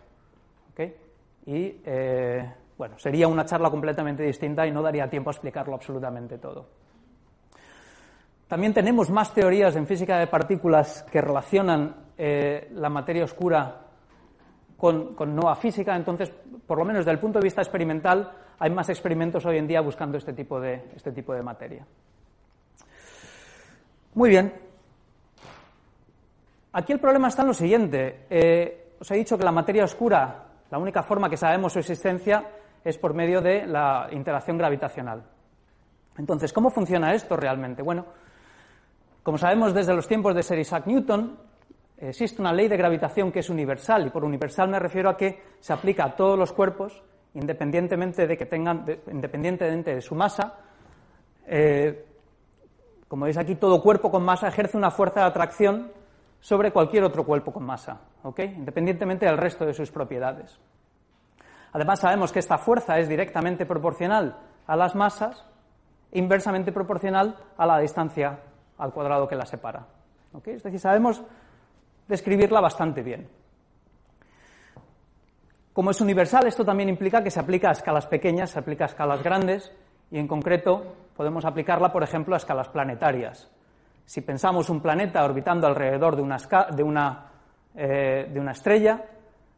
Y, 1.44 1.82
eh, 1.84 2.54
bueno, 2.78 3.00
sería 3.00 3.28
una 3.28 3.46
charla 3.46 3.72
completamente 3.72 4.22
distinta 4.22 4.68
y 4.68 4.72
no 4.72 4.84
daría 4.84 5.10
tiempo 5.10 5.32
a 5.32 5.34
explicarlo 5.34 5.74
absolutamente 5.74 6.38
todo. 6.38 6.68
También 8.48 8.76
tenemos 8.76 9.10
más 9.10 9.34
teorías 9.34 9.76
en 9.76 9.88
física 9.88 10.20
de 10.20 10.28
partículas 10.28 11.02
que 11.12 11.20
relacionan 11.20 11.96
eh, 12.16 12.70
la 12.76 12.90
materia 12.90 13.24
oscura 13.24 13.88
con, 14.78 15.16
con 15.16 15.36
nueva 15.36 15.56
física, 15.56 15.96
entonces, 15.96 16.32
por 16.68 16.78
lo 16.78 16.86
menos 16.86 17.00
desde 17.00 17.14
el 17.14 17.20
punto 17.20 17.40
de 17.40 17.44
vista 17.44 17.64
experimental, 17.64 18.32
hay 18.60 18.70
más 18.70 18.88
experimentos 18.90 19.44
hoy 19.48 19.58
en 19.58 19.66
día 19.66 19.82
buscando 19.82 20.20
este 20.20 20.34
tipo 20.34 20.60
de, 20.60 20.92
este 20.96 21.12
tipo 21.12 21.34
de 21.34 21.42
materia. 21.42 21.88
Muy 24.14 24.30
bien. 24.30 24.54
Aquí 26.74 26.94
el 26.94 27.00
problema 27.00 27.30
está 27.30 27.42
en 27.44 27.48
lo 27.48 27.54
siguiente. 27.54 28.26
Eh, 28.30 28.96
os 29.00 29.10
he 29.12 29.16
dicho 29.16 29.38
que 29.38 29.44
la 29.44 29.52
materia 29.52 29.84
oscura, 29.84 30.46
la 30.70 30.78
única 30.78 31.02
forma 31.04 31.30
que 31.30 31.38
sabemos 31.38 31.74
su 31.74 31.80
existencia 31.80 32.44
es 32.84 32.98
por 32.98 33.14
medio 33.14 33.42
de 33.42 33.66
la 33.66 34.10
interacción 34.12 34.58
gravitacional. 34.58 35.24
Entonces, 36.18 36.52
¿cómo 36.52 36.70
funciona 36.70 37.14
esto 37.14 37.38
realmente? 37.38 37.82
Bueno, 37.82 38.06
como 39.24 39.38
sabemos 39.38 39.74
desde 39.74 39.94
los 39.94 40.08
tiempos 40.08 40.36
de 40.36 40.44
Sir 40.44 40.60
Isaac 40.60 40.88
Newton, 40.88 41.38
existe 41.98 42.42
una 42.42 42.52
ley 42.52 42.68
de 42.68 42.78
gravitación 42.78 43.32
que 43.32 43.40
es 43.40 43.50
universal, 43.50 44.08
y 44.08 44.10
por 44.10 44.26
universal 44.26 44.70
me 44.70 44.80
refiero 44.80 45.10
a 45.10 45.16
que 45.16 45.42
se 45.60 45.74
aplica 45.74 46.06
a 46.06 46.16
todos 46.16 46.38
los 46.38 46.52
cuerpos, 46.52 47.02
independientemente 47.34 48.28
de 48.28 48.38
que 48.38 48.46
tengan, 48.46 48.86
independientemente 49.12 49.96
de 49.96 50.02
su 50.02 50.16
masa. 50.16 50.58
Eh, 51.48 52.11
como 53.12 53.26
veis 53.26 53.38
aquí, 53.38 53.56
todo 53.56 53.82
cuerpo 53.82 54.10
con 54.10 54.24
masa 54.24 54.48
ejerce 54.48 54.78
una 54.78 54.90
fuerza 54.90 55.20
de 55.20 55.26
atracción 55.26 55.92
sobre 56.40 56.72
cualquier 56.72 57.04
otro 57.04 57.26
cuerpo 57.26 57.52
con 57.52 57.66
masa, 57.66 58.00
independientemente 58.38 59.26
del 59.26 59.38
resto 59.38 59.66
de 59.66 59.74
sus 59.74 59.92
propiedades. 59.92 60.58
Además, 61.74 62.00
sabemos 62.00 62.32
que 62.32 62.40
esta 62.40 62.58
fuerza 62.58 63.00
es 63.00 63.10
directamente 63.10 63.66
proporcional 63.66 64.38
a 64.66 64.78
las 64.78 64.96
masas, 64.96 65.46
inversamente 66.14 66.72
proporcional 66.72 67.36
a 67.58 67.66
la 67.66 67.80
distancia 67.80 68.40
al 68.78 68.94
cuadrado 68.94 69.28
que 69.28 69.36
la 69.36 69.46
separa. 69.46 69.88
Es 70.46 70.64
decir, 70.64 70.80
sabemos 70.80 71.22
describirla 72.08 72.62
bastante 72.62 73.04
bien. 73.04 73.28
Como 75.74 75.92
es 75.92 76.00
universal, 76.00 76.48
esto 76.48 76.64
también 76.64 76.88
implica 76.88 77.22
que 77.22 77.30
se 77.30 77.42
aplica 77.42 77.68
a 77.68 77.74
escalas 77.74 78.08
pequeñas, 78.08 78.52
se 78.52 78.60
aplica 78.60 78.86
a 78.86 78.88
escalas 78.88 79.22
grandes 79.22 79.70
y 80.10 80.18
en 80.18 80.30
concreto 80.30 80.96
podemos 81.22 81.46
aplicarla, 81.46 81.92
por 81.92 82.02
ejemplo, 82.02 82.34
a 82.34 82.38
escalas 82.38 82.70
planetarias. 82.70 83.48
Si 84.06 84.22
pensamos 84.22 84.72
un 84.72 84.82
planeta 84.82 85.24
orbitando 85.24 85.68
alrededor 85.68 86.16
eh, 87.76 88.28
de 88.28 88.40
una 88.40 88.52
estrella, 88.52 89.06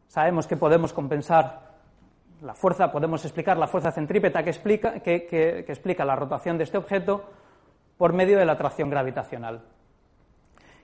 sabemos 0.06 0.46
que 0.46 0.58
podemos 0.58 0.92
compensar 0.92 1.72
la 2.42 2.52
fuerza, 2.52 2.92
podemos 2.92 3.24
explicar 3.24 3.56
la 3.56 3.66
fuerza 3.66 3.92
centrípeta 3.92 4.42
que 4.42 4.50
explica, 4.50 5.00
que 5.00 5.64
explica 5.66 6.04
la 6.04 6.14
rotación 6.14 6.58
de 6.58 6.64
este 6.64 6.76
objeto 6.76 7.30
por 7.96 8.12
medio 8.12 8.36
de 8.36 8.44
la 8.44 8.52
atracción 8.52 8.90
gravitacional. 8.90 9.62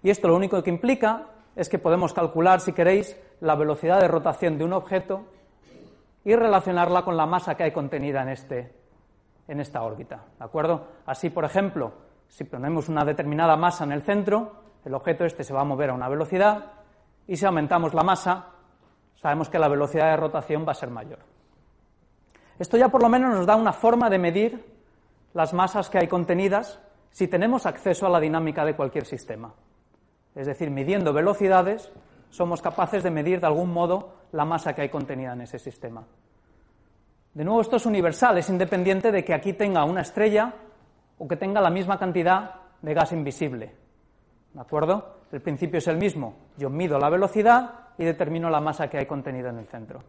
Y 0.03 0.09
esto 0.09 0.29
lo 0.29 0.35
único 0.37 0.63
que 0.63 0.71
implica 0.71 1.27
es 1.57 1.69
que 1.69 1.79
podemos 1.79 2.15
calcular, 2.15 2.63
si 2.63 2.73
queréis, 2.73 3.21
la 3.43 3.55
velocidad 3.55 4.01
de 4.01 4.09
rotación 4.09 4.57
de 4.57 4.65
un 4.65 4.73
objeto 4.73 5.27
y 6.25 6.35
relacionarla 6.35 7.03
con 7.03 7.19
la 7.19 7.27
masa 7.27 7.55
que 7.55 7.65
hay 7.65 7.71
contenida 7.71 8.23
en, 8.23 8.31
este, 8.31 8.80
en 9.51 9.61
esta 9.61 9.83
órbita. 9.83 10.25
¿De 10.39 10.45
acuerdo? 10.45 10.87
Así, 11.07 11.29
por 11.29 11.45
ejemplo, 11.45 11.93
si 12.29 12.45
ponemos 12.45 12.89
una 12.89 13.05
determinada 13.05 13.57
masa 13.57 13.83
en 13.83 13.91
el 13.91 14.03
centro, 14.03 14.53
el 14.85 14.95
objeto 14.95 15.25
este 15.25 15.43
se 15.43 15.53
va 15.53 15.63
a 15.63 15.65
mover 15.65 15.91
a 15.91 15.95
una 15.95 16.09
velocidad 16.09 16.67
y 17.27 17.37
si 17.37 17.45
aumentamos 17.45 17.93
la 17.93 18.05
masa, 18.05 18.47
sabemos 19.17 19.51
que 19.51 19.59
la 19.59 19.69
velocidad 19.69 20.11
de 20.13 20.17
rotación 20.17 20.65
va 20.67 20.71
a 20.71 20.77
ser 20.77 20.91
mayor. 20.91 21.19
Esto 22.61 22.77
ya 22.77 22.89
por 22.91 23.03
lo 23.03 23.09
menos 23.09 23.35
nos 23.35 23.45
da 23.45 23.57
una 23.57 23.73
forma 23.73 24.09
de 24.09 24.19
medir 24.19 24.65
las 25.35 25.53
masas 25.53 25.91
que 25.91 25.99
hay 25.99 26.07
contenidas 26.07 26.81
si 27.11 27.27
tenemos 27.27 27.67
acceso 27.67 28.07
a 28.07 28.11
la 28.11 28.21
dinámica 28.21 28.65
de 28.65 28.77
cualquier 28.77 29.05
sistema. 29.05 29.53
Es 30.37 30.47
decir, 30.47 30.71
midiendo 30.71 31.13
velocidades, 31.13 31.91
somos 32.29 32.63
capaces 32.63 33.03
de 33.03 33.11
medir 33.11 33.41
de 33.41 33.49
algún 33.49 33.73
modo 33.73 34.15
la 34.31 34.45
masa 34.45 34.75
que 34.75 34.83
hay 34.83 34.91
contenida 34.91 35.33
en 35.33 35.41
ese 35.41 35.59
sistema. 35.59 36.05
De 37.35 37.45
nuevo, 37.45 37.61
esto 37.61 37.77
es 37.77 37.87
universal, 37.87 38.39
es 38.39 38.49
independiente 38.49 39.13
de 39.13 39.25
que 39.25 39.35
aquí 39.35 39.53
tenga 39.53 39.85
una 39.85 40.01
estrella 40.01 40.53
o 41.19 41.29
que 41.29 41.37
tenga 41.37 41.61
la 41.61 41.71
misma 41.71 41.99
cantidad 41.99 42.55
de 42.83 42.95
gas 42.95 43.13
invisible. 43.13 43.73
¿De 44.53 44.61
acuerdo? 44.61 45.21
El 45.31 45.41
principio 45.41 45.79
es 45.79 45.87
el 45.87 45.97
mismo. 45.97 46.35
Yo 46.57 46.71
mido 46.71 46.99
la 46.99 47.09
velocidad 47.09 47.91
y 47.99 48.05
determino 48.05 48.51
la 48.51 48.61
masa 48.61 48.89
que 48.89 48.99
hay 48.99 49.07
contenida 49.07 49.51
en 49.51 49.59
el 49.59 49.67
centro. 49.67 50.01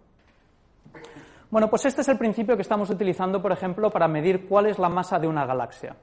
Bueno, 1.51 1.69
pues 1.69 1.85
este 1.85 2.01
es 2.01 2.07
el 2.07 2.17
principio 2.17 2.55
que 2.55 2.63
estamos 2.63 2.89
utilizando, 2.89 3.41
por 3.41 3.51
ejemplo, 3.51 3.91
para 3.91 4.07
medir 4.07 4.47
cuál 4.47 4.65
es 4.65 4.79
la 4.79 4.89
masa 4.89 5.19
de 5.19 5.27
una 5.27 5.45
galaxia. 5.45 5.95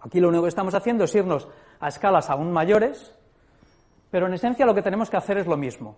Aquí 0.00 0.20
lo 0.20 0.28
único 0.28 0.42
que 0.42 0.48
estamos 0.48 0.74
haciendo 0.74 1.04
es 1.04 1.14
irnos 1.14 1.48
a 1.80 1.88
escalas 1.88 2.28
aún 2.28 2.52
mayores, 2.52 3.14
pero 4.10 4.26
en 4.26 4.34
esencia 4.34 4.66
lo 4.66 4.74
que 4.74 4.82
tenemos 4.82 5.08
que 5.08 5.16
hacer 5.16 5.38
es 5.38 5.46
lo 5.46 5.56
mismo. 5.56 5.96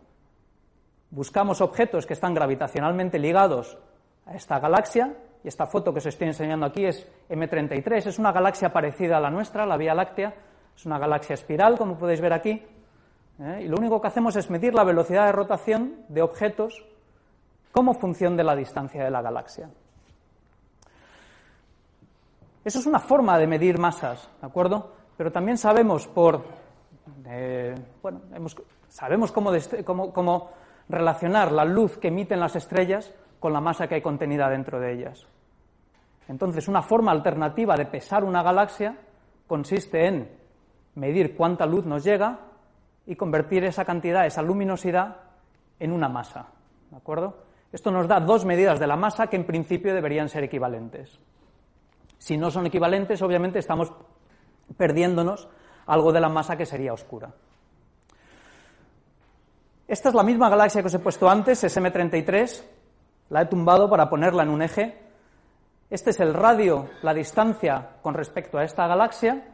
Buscamos 1.11 1.61
objetos 1.61 2.07
que 2.07 2.13
están 2.13 2.35
gravitacionalmente 2.35 3.19
ligados 3.19 3.79
a 4.27 4.35
esta 4.35 4.59
galaxia, 4.59 5.15
y 5.43 5.49
esta 5.49 5.67
foto 5.67 5.93
que 5.93 5.99
os 5.99 6.07
estoy 6.07 6.27
enseñando 6.27 6.67
aquí 6.67 6.85
es 6.85 7.07
M33, 7.31 8.07
es 8.07 8.19
una 8.19 8.33
galaxia 8.33 8.73
parecida 8.73 9.17
a 9.17 9.21
la 9.21 9.31
nuestra, 9.31 9.65
la 9.65 9.77
Vía 9.77 9.95
Láctea, 9.95 10.35
es 10.77 10.85
una 10.85 10.99
galaxia 10.99 11.35
espiral, 11.35 11.79
como 11.79 11.97
podéis 11.97 12.21
ver 12.21 12.33
aquí, 12.33 12.63
¿eh? 13.41 13.63
y 13.65 13.69
lo 13.69 13.77
único 13.79 14.01
que 14.01 14.09
hacemos 14.09 14.35
es 14.37 14.51
medir 14.51 14.75
la 14.75 14.85
velocidad 14.85 15.27
de 15.27 15.33
rotación 15.33 16.05
de 16.09 16.23
objetos 16.23 16.85
como 17.73 17.95
función 17.95 18.37
de 18.37 18.45
la 18.45 18.57
distancia 18.57 19.05
de 19.05 19.11
la 19.11 19.23
galaxia. 19.23 19.71
Eso 22.65 22.81
es 22.81 22.87
una 22.87 22.99
forma 22.99 23.39
de 23.39 23.47
medir 23.47 23.79
masas, 23.79 24.29
¿de 24.41 24.47
acuerdo? 24.47 24.93
Pero 25.17 25.31
también 25.31 25.57
sabemos 25.57 26.09
por, 26.09 26.43
eh, 27.27 27.75
bueno, 28.03 28.23
sabemos 28.89 29.31
cómo, 29.31 29.53
cómo 30.13 30.51
relacionar 30.89 31.53
la 31.53 31.65
luz 31.65 31.97
que 31.99 32.09
emiten 32.09 32.41
las 32.41 32.57
estrellas 32.57 33.13
con 33.47 33.53
la 33.53 33.61
masa 33.61 33.87
que 33.87 33.95
hay 33.95 34.03
contenida 34.03 34.51
dentro 34.51 34.81
de 34.81 34.93
ellas. 34.93 35.25
Entonces, 36.27 36.67
una 36.67 36.83
forma 36.83 37.13
alternativa 37.13 37.77
de 37.77 37.87
pesar 37.87 38.25
una 38.25 38.43
galaxia 38.43 38.97
consiste 39.47 40.05
en 40.05 40.29
medir 40.97 41.37
cuánta 41.37 41.65
luz 41.65 41.87
nos 41.87 42.03
llega 42.03 42.41
y 43.07 43.15
convertir 43.15 43.63
esa 43.63 43.85
cantidad, 43.85 44.27
esa 44.27 44.43
luminosidad, 44.43 45.19
en 45.79 45.93
una 45.93 46.09
masa. 46.09 46.49
¿De 46.91 46.97
acuerdo? 46.97 47.37
Esto 47.71 47.93
nos 47.93 48.09
da 48.09 48.19
dos 48.19 48.45
medidas 48.45 48.81
de 48.81 48.89
la 48.89 48.97
masa 48.97 49.29
que 49.29 49.37
en 49.37 49.47
principio 49.47 49.95
deberían 49.95 50.29
ser 50.29 50.43
equivalentes. 50.43 51.21
Si 52.19 52.37
no 52.37 52.51
son 52.51 52.67
equivalentes, 52.67 53.23
obviamente 53.23 53.61
estamos 53.61 53.93
perdiéndonos 54.77 55.49
algo 55.87 56.13
de 56.13 56.21
la 56.21 56.29
masa 56.29 56.57
que 56.57 56.67
sería 56.67 56.93
oscura. 56.93 57.33
Esta 59.87 60.09
es 60.09 60.15
la 60.17 60.25
misma 60.25 60.51
galaxia 60.51 60.81
que 60.81 60.89
os 60.89 60.95
he 60.95 60.99
puesto 60.99 61.31
antes, 61.31 61.63
SM33. 61.63 62.76
La 63.29 63.43
he 63.43 63.47
tumbado 63.47 63.91
para 63.91 64.09
ponerla 64.09 64.45
en 64.45 64.51
un 64.51 64.63
eje. 64.63 64.99
Este 65.91 66.11
es 66.11 66.21
el 66.21 66.35
radio, 66.35 66.89
la 67.03 67.13
distancia 67.13 67.97
con 68.03 68.15
respecto 68.15 68.59
a 68.59 68.65
esta 68.65 68.87
galaxia. 68.87 69.45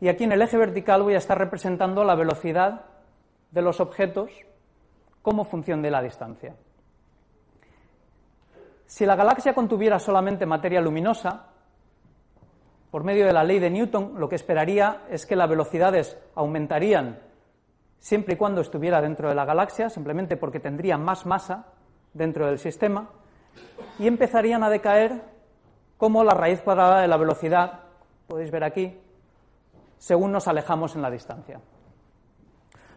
Y 0.00 0.08
aquí 0.08 0.24
en 0.24 0.32
el 0.32 0.42
eje 0.42 0.56
vertical 0.56 1.02
voy 1.02 1.14
a 1.14 1.18
estar 1.18 1.38
representando 1.38 2.04
la 2.04 2.14
velocidad 2.14 2.86
de 3.50 3.62
los 3.62 3.80
objetos 3.80 4.30
como 5.22 5.44
función 5.44 5.82
de 5.82 5.90
la 5.90 6.02
distancia. 6.02 6.54
Si 8.86 9.04
la 9.04 9.14
galaxia 9.14 9.54
contuviera 9.54 9.98
solamente 9.98 10.46
materia 10.46 10.80
luminosa, 10.80 11.46
por 12.90 13.04
medio 13.04 13.26
de 13.26 13.32
la 13.32 13.44
ley 13.44 13.60
de 13.60 13.70
Newton, 13.70 14.14
lo 14.18 14.28
que 14.28 14.34
esperaría 14.34 15.02
es 15.10 15.26
que 15.26 15.36
las 15.36 15.48
velocidades 15.48 16.18
aumentarían 16.34 17.20
siempre 17.98 18.34
y 18.34 18.36
cuando 18.36 18.62
estuviera 18.62 19.00
dentro 19.00 19.28
de 19.28 19.34
la 19.34 19.44
galaxia, 19.44 19.90
simplemente 19.90 20.36
porque 20.36 20.58
tendría 20.58 20.98
más 20.98 21.26
masa 21.26 21.66
dentro 22.12 22.46
del 22.46 22.58
sistema, 22.58 23.08
y 23.98 24.06
empezarían 24.06 24.62
a 24.62 24.70
decaer 24.70 25.22
como 25.96 26.24
la 26.24 26.34
raíz 26.34 26.62
cuadrada 26.62 27.00
de 27.00 27.08
la 27.08 27.16
velocidad, 27.16 27.80
podéis 28.26 28.50
ver 28.50 28.64
aquí, 28.64 28.98
según 29.98 30.32
nos 30.32 30.48
alejamos 30.48 30.96
en 30.96 31.02
la 31.02 31.10
distancia. 31.10 31.60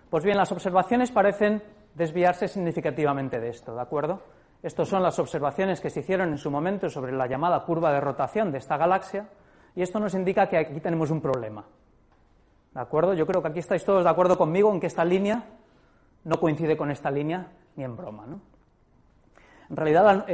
Pues 0.10 0.24
bien, 0.24 0.38
las 0.38 0.52
observaciones 0.52 1.12
parecen 1.12 1.62
desviarse 1.96 2.48
significativamente 2.48 3.40
de 3.40 3.50
esto, 3.50 3.76
¿de 3.76 3.82
acuerdo? 3.82 4.22
Estas 4.62 4.88
son 4.88 5.04
las 5.04 5.20
observaciones 5.20 5.82
que 5.82 5.90
se 5.90 6.00
hicieron 6.00 6.30
en 6.30 6.38
su 6.38 6.50
momento 6.50 6.90
sobre 6.90 7.12
la 7.12 7.28
llamada 7.28 7.66
curva 7.66 7.92
de 7.92 8.00
rotación 8.00 8.52
de 8.52 8.60
esta 8.60 8.78
galaxia, 8.78 9.28
y 9.76 9.82
esto 9.82 10.00
nos 10.00 10.14
indica 10.14 10.48
que 10.48 10.58
aquí 10.58 10.80
tenemos 10.80 11.12
un 11.12 11.20
problema. 11.20 11.66
¿De 12.74 12.80
acuerdo? 12.80 13.14
Yo 13.14 13.28
creo 13.28 13.42
que 13.42 13.50
aquí 13.50 13.60
estáis 13.60 13.84
todos 13.84 14.04
de 14.04 14.10
acuerdo 14.10 14.38
conmigo 14.38 14.72
en 14.72 14.80
que 14.80 14.88
esta 14.88 15.04
línea 15.04 15.44
no 16.24 16.40
coincide 16.40 16.78
con 16.78 16.90
esta 16.90 17.12
línea 17.12 17.52
ni 17.76 17.84
en 17.84 17.96
broma. 17.96 18.26
¿no? 18.26 18.40
En 19.74 19.78
realidad 19.78 20.26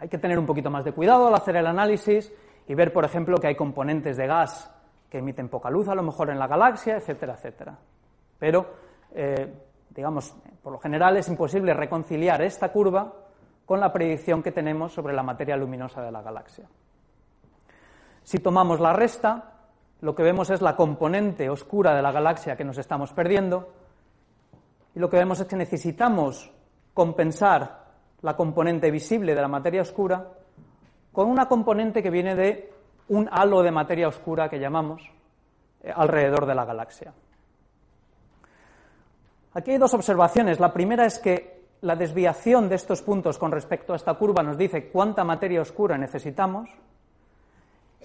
hay 0.00 0.08
que 0.10 0.18
tener 0.18 0.38
un 0.38 0.44
poquito 0.44 0.68
más 0.68 0.84
de 0.84 0.92
cuidado 0.92 1.28
al 1.28 1.34
hacer 1.34 1.56
el 1.56 1.66
análisis 1.66 2.30
y 2.68 2.74
ver, 2.74 2.92
por 2.92 3.06
ejemplo, 3.06 3.38
que 3.38 3.46
hay 3.46 3.54
componentes 3.54 4.18
de 4.18 4.26
gas 4.26 4.70
que 5.08 5.16
emiten 5.16 5.48
poca 5.48 5.70
luz 5.70 5.88
a 5.88 5.94
lo 5.94 6.02
mejor 6.02 6.28
en 6.28 6.38
la 6.38 6.46
galaxia, 6.46 6.96
etcétera, 6.96 7.36
etcétera. 7.36 7.78
Pero, 8.38 8.66
eh, 9.14 9.50
digamos, 9.88 10.36
por 10.62 10.74
lo 10.74 10.78
general 10.78 11.16
es 11.16 11.26
imposible 11.28 11.72
reconciliar 11.72 12.42
esta 12.42 12.70
curva 12.70 13.14
con 13.64 13.80
la 13.80 13.90
predicción 13.90 14.42
que 14.42 14.52
tenemos 14.52 14.92
sobre 14.92 15.14
la 15.14 15.22
materia 15.22 15.56
luminosa 15.56 16.02
de 16.02 16.12
la 16.12 16.20
galaxia. 16.20 16.68
Si 18.24 18.40
tomamos 18.40 18.78
la 18.78 18.92
resta, 18.92 19.54
lo 20.02 20.14
que 20.14 20.22
vemos 20.22 20.50
es 20.50 20.60
la 20.60 20.76
componente 20.76 21.48
oscura 21.48 21.94
de 21.94 22.02
la 22.02 22.12
galaxia 22.12 22.56
que 22.56 22.64
nos 22.64 22.76
estamos 22.76 23.14
perdiendo 23.14 23.72
y 24.94 24.98
lo 24.98 25.08
que 25.08 25.16
vemos 25.16 25.40
es 25.40 25.46
que 25.46 25.56
necesitamos 25.56 26.52
compensar 26.92 27.85
la 28.26 28.34
componente 28.34 28.90
visible 28.90 29.36
de 29.36 29.40
la 29.40 29.46
materia 29.46 29.82
oscura 29.82 30.26
con 31.12 31.30
una 31.30 31.46
componente 31.46 32.02
que 32.02 32.10
viene 32.10 32.34
de 32.34 32.72
un 33.10 33.28
halo 33.30 33.62
de 33.62 33.70
materia 33.70 34.08
oscura 34.08 34.48
que 34.48 34.58
llamamos 34.58 35.00
eh, 35.80 35.92
alrededor 35.94 36.44
de 36.44 36.54
la 36.56 36.64
galaxia. 36.64 37.12
Aquí 39.54 39.70
hay 39.70 39.78
dos 39.78 39.94
observaciones. 39.94 40.58
La 40.58 40.72
primera 40.72 41.06
es 41.06 41.20
que 41.20 41.66
la 41.82 41.94
desviación 41.94 42.68
de 42.68 42.74
estos 42.74 43.00
puntos 43.00 43.38
con 43.38 43.52
respecto 43.52 43.92
a 43.92 43.96
esta 43.96 44.14
curva 44.14 44.42
nos 44.42 44.58
dice 44.58 44.88
cuánta 44.88 45.22
materia 45.22 45.60
oscura 45.60 45.96
necesitamos 45.96 46.68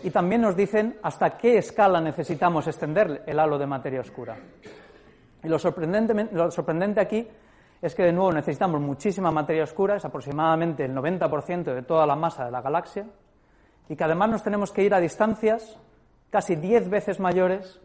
y 0.03 0.11
también 0.11 0.41
nos 0.41 0.55
dicen 0.55 0.99
hasta 1.01 1.35
qué 1.35 1.57
escala 1.57 1.99
necesitamos 1.99 2.67
extender 2.67 3.23
el 3.25 3.39
halo 3.39 3.57
de 3.57 3.65
materia 3.65 4.01
oscura. 4.01 4.37
Y 5.43 5.47
lo 5.47 5.57
sorprendente, 5.57 6.29
lo 6.31 6.51
sorprendente 6.51 7.01
aquí 7.01 7.27
es 7.81 7.95
que 7.95 8.03
de 8.03 8.13
nuevo 8.13 8.31
necesitamos 8.31 8.79
muchísima 8.79 9.31
materia 9.31 9.63
oscura, 9.63 9.95
es 9.95 10.05
aproximadamente 10.05 10.85
el 10.85 10.95
90% 10.95 11.73
de 11.73 11.81
toda 11.81 12.05
la 12.05 12.15
masa 12.15 12.45
de 12.45 12.51
la 12.51 12.61
galaxia, 12.61 13.07
y 13.89 13.95
que 13.95 14.03
además 14.03 14.29
nos 14.29 14.43
tenemos 14.43 14.71
que 14.71 14.83
ir 14.83 14.93
a 14.93 14.99
distancias 14.99 15.79
casi 16.29 16.55
10 16.55 16.89
veces 16.89 17.19
mayores 17.19 17.81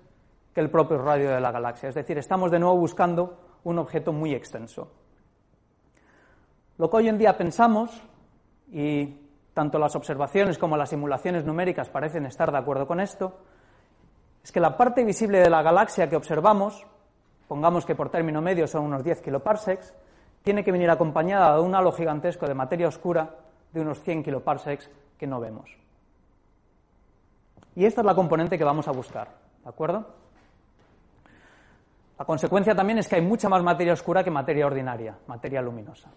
que 0.54 0.60
el 0.60 0.70
propio 0.70 0.98
radio 0.98 1.30
de 1.30 1.40
la 1.40 1.50
galaxia. 1.50 1.88
Es 1.88 1.94
decir, 1.94 2.18
estamos 2.18 2.50
de 2.50 2.58
nuevo 2.58 2.76
buscando 2.76 3.38
un 3.64 3.78
objeto 3.78 4.12
muy 4.12 4.34
extenso. 4.34 4.90
Lo 6.78 6.90
que 6.90 6.96
hoy 6.96 7.08
en 7.08 7.18
día 7.18 7.36
pensamos, 7.36 8.02
y 8.70 9.28
tanto 9.54 9.78
las 9.78 9.96
observaciones 9.96 10.58
como 10.58 10.76
las 10.76 10.90
simulaciones 10.90 11.44
numéricas 11.44 11.88
parecen 11.88 12.26
estar 12.26 12.52
de 12.52 12.58
acuerdo 12.58 12.86
con 12.86 13.00
esto, 13.00 13.38
es 14.44 14.52
que 14.52 14.60
la 14.60 14.76
parte 14.76 15.04
visible 15.04 15.40
de 15.40 15.50
la 15.50 15.62
galaxia 15.62 16.08
que 16.08 16.16
observamos 16.16 16.86
pongamos 17.48 17.84
que 17.84 17.94
por 17.94 18.10
término 18.10 18.40
medio 18.42 18.66
son 18.66 18.84
unos 18.84 19.04
10 19.04 19.22
kiloparsecs, 19.22 19.94
tiene 20.42 20.62
que 20.62 20.72
venir 20.72 20.90
acompañada 20.90 21.56
de 21.56 21.62
un 21.62 21.74
halo 21.74 21.92
gigantesco 21.92 22.46
de 22.46 22.54
materia 22.54 22.88
oscura 22.88 23.34
de 23.72 23.80
unos 23.80 24.00
100 24.00 24.22
kiloparsecs 24.22 24.90
que 25.18 25.26
no 25.26 25.40
vemos. 25.40 25.70
Y 27.74 27.84
esta 27.84 28.00
es 28.00 28.06
la 28.06 28.14
componente 28.14 28.56
que 28.56 28.64
vamos 28.64 28.88
a 28.88 28.92
buscar, 28.92 29.28
¿de 29.62 29.68
acuerdo? 29.68 30.06
La 32.18 32.24
consecuencia 32.24 32.74
también 32.74 32.98
es 32.98 33.08
que 33.08 33.16
hay 33.16 33.22
mucha 33.22 33.48
más 33.48 33.62
materia 33.62 33.92
oscura 33.92 34.24
que 34.24 34.30
materia 34.30 34.66
ordinaria, 34.66 35.18
materia 35.26 35.60
luminosa. 35.60 36.10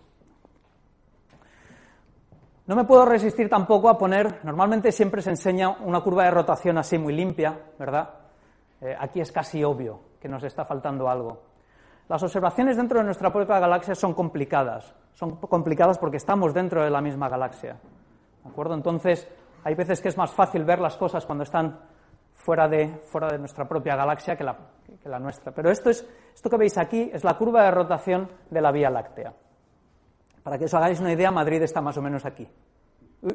No 2.67 2.75
me 2.75 2.83
puedo 2.83 3.03
resistir 3.03 3.49
tampoco 3.49 3.89
a 3.89 3.97
poner, 3.97 4.45
normalmente 4.45 4.91
siempre 4.91 5.21
se 5.21 5.31
enseña 5.31 5.69
una 5.69 6.01
curva 6.01 6.25
de 6.25 6.31
rotación 6.31 6.77
así 6.77 6.97
muy 6.97 7.13
limpia, 7.13 7.59
¿verdad? 7.77 8.09
Eh, 8.79 8.95
aquí 8.97 9.19
es 9.19 9.31
casi 9.31 9.63
obvio 9.63 10.08
que 10.19 10.27
nos 10.29 10.43
está 10.43 10.65
faltando 10.65 11.09
algo. 11.09 11.41
Las 12.07 12.23
observaciones 12.23 12.75
dentro 12.75 12.99
de 12.99 13.05
nuestra 13.05 13.31
propia 13.31 13.59
galaxia 13.59 13.95
son 13.95 14.13
complicadas. 14.13 14.93
Son 15.13 15.35
complicadas 15.37 15.97
porque 15.99 16.17
estamos 16.17 16.53
dentro 16.53 16.83
de 16.83 16.89
la 16.89 17.01
misma 17.01 17.29
galaxia. 17.29 17.77
¿De 18.43 18.49
acuerdo? 18.49 18.73
Entonces, 18.73 19.27
hay 19.63 19.75
veces 19.75 20.01
que 20.01 20.09
es 20.09 20.17
más 20.17 20.31
fácil 20.31 20.63
ver 20.63 20.79
las 20.79 20.97
cosas 20.97 21.25
cuando 21.25 21.43
están 21.43 21.79
fuera 22.33 22.67
de, 22.67 22.87
fuera 22.87 23.27
de 23.27 23.37
nuestra 23.37 23.67
propia 23.67 23.95
galaxia 23.95 24.35
que 24.35 24.43
la, 24.43 24.57
que 25.01 25.09
la 25.09 25.19
nuestra. 25.19 25.51
Pero 25.51 25.69
esto, 25.69 25.89
es, 25.89 26.07
esto 26.33 26.49
que 26.49 26.57
veis 26.57 26.77
aquí 26.77 27.11
es 27.13 27.23
la 27.23 27.37
curva 27.37 27.63
de 27.63 27.71
rotación 27.71 28.29
de 28.49 28.61
la 28.61 28.71
Vía 28.71 28.89
Láctea. 28.89 29.33
Para 30.41 30.57
que 30.57 30.65
os 30.65 30.73
hagáis 30.73 30.99
una 30.99 31.11
idea, 31.11 31.31
Madrid 31.31 31.61
está 31.61 31.81
más 31.81 31.97
o 31.97 32.01
menos 32.01 32.25
aquí. 32.25 32.47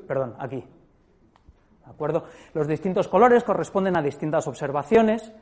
perdón, 0.08 0.34
aquí. 0.38 0.56
¿De 0.56 1.90
acuerdo? 1.90 2.24
Los 2.54 2.66
distintos 2.66 3.08
colores 3.08 3.44
corresponden 3.44 3.96
a 3.96 4.02
distintas 4.02 4.48
observaciones. 4.48 5.32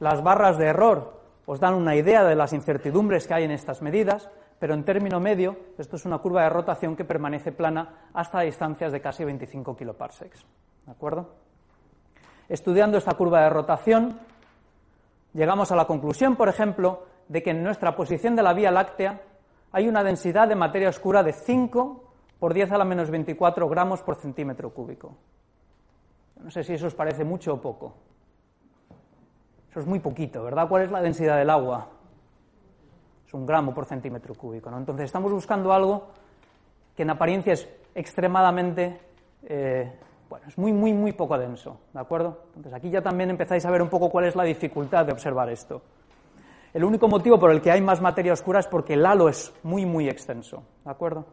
Las 0.00 0.22
barras 0.22 0.56
de 0.56 0.66
error 0.66 1.20
os 1.44 1.60
dan 1.60 1.74
una 1.74 1.94
idea 1.94 2.24
de 2.24 2.34
las 2.34 2.54
incertidumbres 2.54 3.28
que 3.28 3.34
hay 3.34 3.44
en 3.44 3.50
estas 3.50 3.82
medidas, 3.82 4.30
pero 4.58 4.72
en 4.72 4.84
término 4.84 5.20
medio, 5.20 5.56
esto 5.76 5.96
es 5.96 6.06
una 6.06 6.18
curva 6.18 6.42
de 6.42 6.48
rotación 6.48 6.96
que 6.96 7.04
permanece 7.04 7.52
plana 7.52 8.08
hasta 8.14 8.40
distancias 8.40 8.92
de 8.92 9.00
casi 9.00 9.24
25 9.24 9.76
kiloparsecs. 9.76 10.46
¿De 10.86 10.92
acuerdo? 10.92 11.28
Estudiando 12.48 12.96
esta 12.96 13.12
curva 13.14 13.42
de 13.42 13.50
rotación, 13.50 14.18
llegamos 15.34 15.70
a 15.70 15.76
la 15.76 15.86
conclusión, 15.86 16.34
por 16.34 16.48
ejemplo, 16.48 17.04
de 17.28 17.42
que 17.42 17.50
en 17.50 17.62
nuestra 17.62 17.94
posición 17.94 18.34
de 18.34 18.42
la 18.42 18.54
Vía 18.54 18.70
Láctea 18.70 19.20
hay 19.72 19.86
una 19.86 20.02
densidad 20.02 20.48
de 20.48 20.56
materia 20.56 20.88
oscura 20.88 21.22
de 21.22 21.34
5 21.34 22.04
por 22.38 22.54
10 22.54 22.72
a 22.72 22.78
la 22.78 22.86
menos 22.86 23.10
24 23.10 23.68
gramos 23.68 24.02
por 24.02 24.16
centímetro 24.16 24.72
cúbico. 24.72 25.14
No 26.42 26.50
sé 26.50 26.64
si 26.64 26.72
eso 26.72 26.86
os 26.86 26.94
parece 26.94 27.22
mucho 27.22 27.52
o 27.52 27.60
poco. 27.60 28.09
Eso 29.70 29.80
es 29.80 29.86
muy 29.86 30.00
poquito, 30.00 30.42
¿verdad? 30.42 30.68
¿Cuál 30.68 30.82
es 30.82 30.90
la 30.90 31.00
densidad 31.00 31.38
del 31.38 31.48
agua? 31.48 31.86
Es 33.26 33.32
un 33.32 33.46
gramo 33.46 33.72
por 33.72 33.84
centímetro 33.84 34.34
cúbico, 34.34 34.70
¿no? 34.70 34.78
Entonces 34.78 35.04
estamos 35.04 35.30
buscando 35.32 35.72
algo 35.72 36.08
que 36.96 37.04
en 37.04 37.10
apariencia 37.10 37.52
es 37.52 37.68
extremadamente, 37.94 39.00
eh, 39.44 39.92
bueno, 40.28 40.46
es 40.48 40.58
muy, 40.58 40.72
muy, 40.72 40.92
muy 40.92 41.12
poco 41.12 41.38
denso, 41.38 41.78
¿de 41.92 42.00
acuerdo? 42.00 42.46
Entonces 42.56 42.74
aquí 42.74 42.90
ya 42.90 43.00
también 43.00 43.30
empezáis 43.30 43.64
a 43.64 43.70
ver 43.70 43.80
un 43.80 43.88
poco 43.88 44.10
cuál 44.10 44.24
es 44.24 44.34
la 44.34 44.42
dificultad 44.42 45.06
de 45.06 45.12
observar 45.12 45.48
esto. 45.48 45.82
El 46.74 46.84
único 46.84 47.06
motivo 47.06 47.38
por 47.38 47.52
el 47.52 47.60
que 47.60 47.70
hay 47.70 47.80
más 47.80 48.00
materia 48.00 48.32
oscura 48.32 48.58
es 48.58 48.66
porque 48.66 48.94
el 48.94 49.06
halo 49.06 49.28
es 49.28 49.52
muy, 49.62 49.86
muy 49.86 50.08
extenso, 50.08 50.64
¿de 50.84 50.90
acuerdo? 50.90 51.24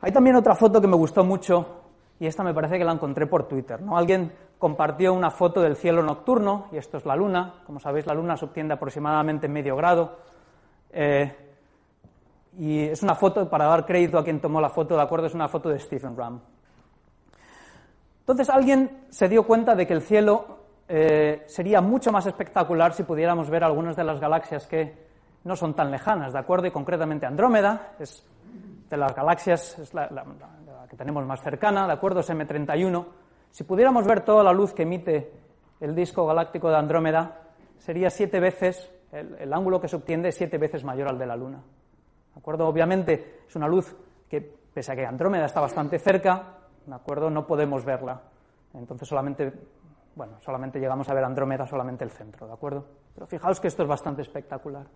Hay 0.00 0.12
también 0.12 0.36
otra 0.36 0.54
foto 0.54 0.80
que 0.80 0.86
me 0.86 0.96
gustó 0.96 1.24
mucho 1.24 1.82
y 2.20 2.26
esta 2.26 2.42
me 2.42 2.54
parece 2.54 2.78
que 2.78 2.84
la 2.84 2.92
encontré 2.92 3.26
por 3.26 3.48
Twitter. 3.48 3.80
¿no? 3.82 3.96
Alguien 3.96 4.32
compartió 4.58 5.12
una 5.14 5.30
foto 5.30 5.60
del 5.60 5.76
cielo 5.76 6.02
nocturno, 6.02 6.66
y 6.72 6.76
esto 6.76 6.96
es 6.96 7.06
la 7.06 7.16
luna. 7.16 7.62
Como 7.66 7.80
sabéis, 7.80 8.06
la 8.06 8.14
luna 8.14 8.36
se 8.36 8.44
obtiene 8.44 8.74
aproximadamente 8.74 9.48
medio 9.48 9.76
grado. 9.76 10.18
Eh, 10.90 11.32
y 12.58 12.80
es 12.80 13.02
una 13.02 13.14
foto, 13.14 13.48
para 13.48 13.66
dar 13.66 13.86
crédito 13.86 14.18
a 14.18 14.24
quien 14.24 14.40
tomó 14.40 14.60
la 14.60 14.70
foto, 14.70 14.96
de 14.96 15.02
acuerdo, 15.02 15.26
es 15.26 15.34
una 15.34 15.48
foto 15.48 15.68
de 15.68 15.78
Stephen 15.78 16.16
Ram. 16.16 16.40
Entonces 18.20 18.50
alguien 18.50 19.06
se 19.08 19.28
dio 19.28 19.46
cuenta 19.46 19.74
de 19.74 19.86
que 19.86 19.94
el 19.94 20.02
cielo 20.02 20.58
eh, 20.88 21.44
sería 21.46 21.80
mucho 21.80 22.10
más 22.10 22.26
espectacular 22.26 22.92
si 22.92 23.04
pudiéramos 23.04 23.48
ver 23.48 23.64
algunas 23.64 23.96
de 23.96 24.04
las 24.04 24.20
galaxias 24.20 24.66
que 24.66 25.06
no 25.44 25.54
son 25.56 25.74
tan 25.74 25.90
lejanas, 25.90 26.32
¿de 26.32 26.38
acuerdo? 26.38 26.66
Y 26.66 26.70
concretamente 26.70 27.26
Andrómeda 27.26 27.92
es 27.98 28.26
de 28.90 28.96
las 28.96 29.14
galaxias, 29.14 29.78
es 29.78 29.94
la, 29.94 30.08
que 30.88 30.96
tenemos 30.96 31.24
más 31.26 31.42
cercana, 31.42 31.86
¿de 31.86 31.92
acuerdo? 31.92 32.20
Es 32.20 32.30
M31. 32.30 33.06
Si 33.50 33.64
pudiéramos 33.64 34.06
ver 34.06 34.24
toda 34.24 34.42
la 34.42 34.52
luz 34.52 34.72
que 34.72 34.82
emite 34.82 35.32
el 35.80 35.94
disco 35.94 36.26
galáctico 36.26 36.68
de 36.68 36.76
Andrómeda, 36.76 37.40
sería 37.78 38.10
siete 38.10 38.40
veces, 38.40 38.90
el, 39.12 39.52
ángulo 39.52 39.80
que 39.80 39.88
se 39.88 39.96
obtiene 39.96 40.28
es 40.28 40.36
siete 40.36 40.58
veces 40.58 40.84
mayor 40.84 41.08
al 41.08 41.18
de 41.18 41.26
la 41.26 41.36
Luna. 41.36 41.58
¿De 42.34 42.38
acuerdo? 42.38 42.66
Obviamente 42.68 43.40
es 43.48 43.56
una 43.56 43.66
luz 43.66 43.96
que, 44.28 44.40
pese 44.40 44.92
a 44.92 44.96
que 44.96 45.06
Andrómeda 45.06 45.46
está 45.46 45.60
bastante 45.60 45.98
cerca, 45.98 46.58
¿de 46.86 46.94
acuerdo? 46.94 47.30
No 47.30 47.46
podemos 47.46 47.84
verla. 47.84 48.20
Entonces 48.74 49.08
solamente, 49.08 49.52
bueno, 50.14 50.38
solamente 50.40 50.78
llegamos 50.78 51.08
a 51.08 51.14
ver 51.14 51.24
Andrómeda, 51.24 51.66
solamente 51.66 52.04
el 52.04 52.10
centro, 52.10 52.46
¿de 52.46 52.52
acuerdo? 52.52 52.84
Pero 53.14 53.26
fijaos 53.26 53.60
que 53.60 53.68
esto 53.68 53.82
es 53.82 53.88
bastante 53.88 54.22
espectacular. 54.22 54.86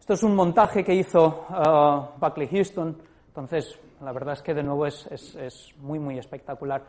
Esto 0.00 0.14
es 0.14 0.22
un 0.22 0.34
montaje 0.34 0.84
que 0.84 0.94
hizo 0.94 1.46
uh, 1.48 2.18
Buckley 2.20 2.48
Houston, 2.48 2.96
entonces 3.34 3.80
la 4.00 4.12
verdad 4.12 4.34
es 4.34 4.42
que 4.42 4.54
de 4.54 4.62
nuevo 4.62 4.86
es, 4.86 5.74
muy, 5.80 5.98
muy 5.98 6.18
espectacular. 6.18 6.84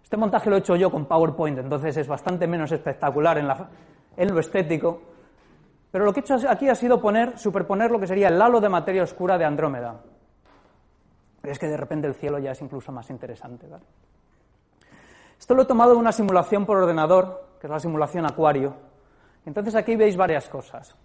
Este 0.00 0.16
montaje 0.16 0.48
lo 0.48 0.54
he 0.54 0.60
hecho 0.60 0.76
yo 0.76 0.92
con 0.92 1.06
PowerPoint, 1.06 1.58
entonces 1.58 1.96
es 1.96 2.06
bastante 2.06 2.46
menos 2.46 2.70
espectacular 2.70 3.36
en, 3.38 3.48
en 4.16 4.32
lo 4.32 4.38
estético, 4.38 5.02
pero 5.90 6.04
lo 6.04 6.12
que 6.12 6.20
he 6.20 6.22
hecho 6.22 6.36
aquí 6.48 6.68
ha 6.68 6.76
sido 6.76 7.00
poner, 7.00 7.36
superponer 7.36 7.90
lo 7.90 7.98
que 7.98 8.06
sería 8.06 8.28
el 8.28 8.40
halo 8.40 8.60
de 8.60 8.68
materia 8.68 9.02
oscura 9.02 9.36
de 9.36 9.44
Andrómeda. 9.44 10.00
Es 11.42 11.58
que 11.58 11.66
de 11.66 11.76
repente 11.76 12.06
el 12.06 12.14
cielo 12.14 12.38
ya 12.38 12.52
es 12.52 12.62
incluso 12.62 12.92
más 12.92 13.10
interesante. 13.10 13.66
Esto 15.36 15.54
lo 15.54 15.62
he 15.62 15.66
tomado 15.66 15.94
de 15.94 15.98
una 15.98 16.12
simulación 16.12 16.64
por 16.64 16.76
ordenador, 16.76 17.56
que 17.60 17.66
es 17.66 17.70
la 17.72 17.80
simulación 17.80 18.24
Acuario. 18.24 18.76
Entonces 19.44 19.74
aquí 19.74 19.96
veis 19.96 20.16
varias 20.16 20.48
cosas. 20.48 20.96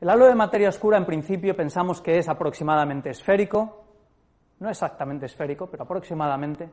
El 0.00 0.08
halo 0.08 0.24
de 0.26 0.34
materia 0.34 0.70
oscura, 0.70 0.96
en 0.96 1.04
principio, 1.04 1.54
pensamos 1.54 2.00
que 2.00 2.16
es 2.16 2.28
aproximadamente 2.28 3.10
esférico, 3.10 3.83
no 4.60 4.70
exactamente 4.70 5.26
esférico, 5.26 5.66
pero 5.66 5.84
aproximadamente. 5.84 6.70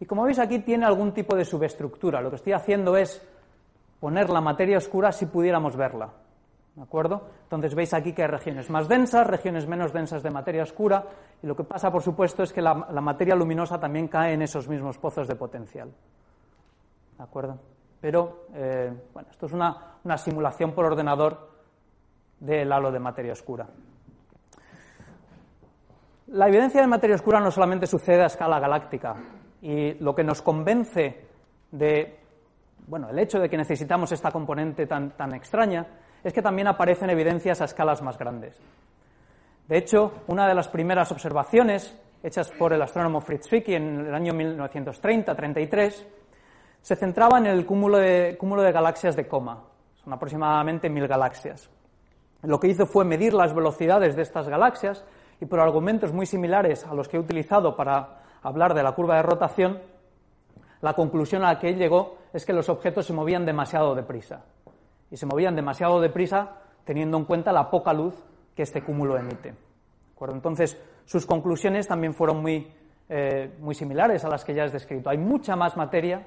Y 0.00 0.06
como 0.06 0.24
veis 0.24 0.38
aquí 0.38 0.60
tiene 0.60 0.86
algún 0.86 1.12
tipo 1.12 1.36
de 1.36 1.44
subestructura. 1.44 2.20
Lo 2.20 2.30
que 2.30 2.36
estoy 2.36 2.52
haciendo 2.52 2.96
es 2.96 3.22
poner 4.00 4.30
la 4.30 4.40
materia 4.40 4.78
oscura 4.78 5.12
si 5.12 5.26
pudiéramos 5.26 5.76
verla. 5.76 6.10
¿De 6.74 6.82
acuerdo? 6.82 7.28
Entonces 7.42 7.74
veis 7.74 7.92
aquí 7.92 8.12
que 8.12 8.22
hay 8.22 8.28
regiones 8.28 8.70
más 8.70 8.88
densas, 8.88 9.26
regiones 9.26 9.66
menos 9.66 9.92
densas 9.92 10.22
de 10.22 10.30
materia 10.30 10.62
oscura, 10.62 11.04
y 11.42 11.46
lo 11.46 11.54
que 11.54 11.64
pasa, 11.64 11.90
por 11.90 12.02
supuesto, 12.02 12.42
es 12.42 12.52
que 12.52 12.62
la, 12.62 12.74
materia 12.74 13.34
luminosa 13.34 13.78
también 13.78 14.08
cae 14.08 14.34
en 14.34 14.42
esos 14.42 14.68
mismos 14.68 14.96
pozos 14.96 15.28
de 15.28 15.34
potencial. 15.34 15.90
¿De 17.18 17.22
acuerdo? 17.22 17.58
Pero, 18.00 18.46
eh, 18.54 18.90
bueno, 19.12 19.28
esto 19.30 19.46
es 19.46 19.52
una, 19.52 19.98
una 20.04 20.16
simulación 20.16 20.72
por 20.72 20.86
ordenador 20.86 21.50
del 22.38 22.72
halo 22.72 22.90
de 22.90 23.00
materia 23.00 23.32
oscura. 23.32 23.68
La 26.32 26.46
evidencia 26.46 26.80
de 26.80 26.86
materia 26.86 27.16
oscura 27.16 27.40
no 27.40 27.50
solamente 27.50 27.88
sucede 27.88 28.22
a 28.22 28.26
escala 28.26 28.60
galáctica, 28.60 29.16
y 29.62 29.94
lo 29.94 30.14
que 30.14 30.22
nos 30.22 30.40
convence 30.42 31.26
de, 31.72 32.20
bueno, 32.86 33.08
el 33.10 33.18
hecho 33.18 33.40
de 33.40 33.48
que 33.48 33.56
necesitamos 33.56 34.12
esta 34.12 34.30
componente 34.30 34.86
tan, 34.86 35.16
tan 35.16 35.34
extraña 35.34 35.84
es 36.22 36.32
que 36.32 36.40
también 36.40 36.68
aparecen 36.68 37.10
evidencias 37.10 37.60
a 37.60 37.64
escalas 37.64 38.00
más 38.02 38.16
grandes. 38.16 38.60
De 39.66 39.76
hecho, 39.76 40.22
una 40.28 40.46
de 40.46 40.54
las 40.54 40.68
primeras 40.68 41.10
observaciones 41.10 41.98
hechas 42.22 42.50
por 42.52 42.72
el 42.72 42.82
astrónomo 42.82 43.20
Fritz 43.20 43.48
Zwicky 43.48 43.74
en 43.74 44.06
el 44.06 44.14
año 44.14 44.32
1930-33 44.32 46.06
se 46.80 46.96
centraba 46.96 47.38
en 47.38 47.46
el 47.46 47.66
cúmulo 47.66 47.98
de, 47.98 48.36
cúmulo 48.38 48.62
de 48.62 48.70
galaxias 48.70 49.16
de 49.16 49.26
coma. 49.26 49.64
Son 49.96 50.12
aproximadamente 50.12 50.88
mil 50.88 51.08
galaxias. 51.08 51.68
Lo 52.42 52.60
que 52.60 52.68
hizo 52.68 52.86
fue 52.86 53.04
medir 53.04 53.34
las 53.34 53.52
velocidades 53.52 54.14
de 54.14 54.22
estas 54.22 54.48
galaxias 54.48 55.04
y 55.40 55.46
por 55.46 55.60
argumentos 55.60 56.12
muy 56.12 56.26
similares 56.26 56.86
a 56.86 56.94
los 56.94 57.08
que 57.08 57.16
he 57.16 57.20
utilizado 57.20 57.76
para 57.76 58.22
hablar 58.42 58.74
de 58.74 58.82
la 58.82 58.92
curva 58.92 59.16
de 59.16 59.22
rotación, 59.22 59.80
la 60.80 60.94
conclusión 60.94 61.42
a 61.44 61.52
la 61.52 61.58
que 61.58 61.68
él 61.68 61.76
llegó 61.76 62.18
es 62.32 62.44
que 62.44 62.52
los 62.52 62.68
objetos 62.68 63.06
se 63.06 63.12
movían 63.12 63.44
demasiado 63.44 63.94
deprisa 63.94 64.44
y 65.10 65.16
se 65.16 65.26
movían 65.26 65.56
demasiado 65.56 66.00
deprisa 66.00 66.56
teniendo 66.84 67.16
en 67.16 67.24
cuenta 67.24 67.52
la 67.52 67.70
poca 67.70 67.92
luz 67.92 68.14
que 68.54 68.62
este 68.62 68.82
cúmulo 68.82 69.16
emite. 69.16 69.54
Entonces, 70.28 70.78
sus 71.06 71.24
conclusiones 71.24 71.88
también 71.88 72.12
fueron 72.12 72.42
muy, 72.42 72.70
eh, 73.08 73.56
muy 73.58 73.74
similares 73.74 74.24
a 74.24 74.28
las 74.28 74.44
que 74.44 74.54
ya 74.54 74.64
he 74.64 74.70
descrito. 74.70 75.08
Hay 75.08 75.18
mucha 75.18 75.56
más 75.56 75.76
materia 75.76 76.26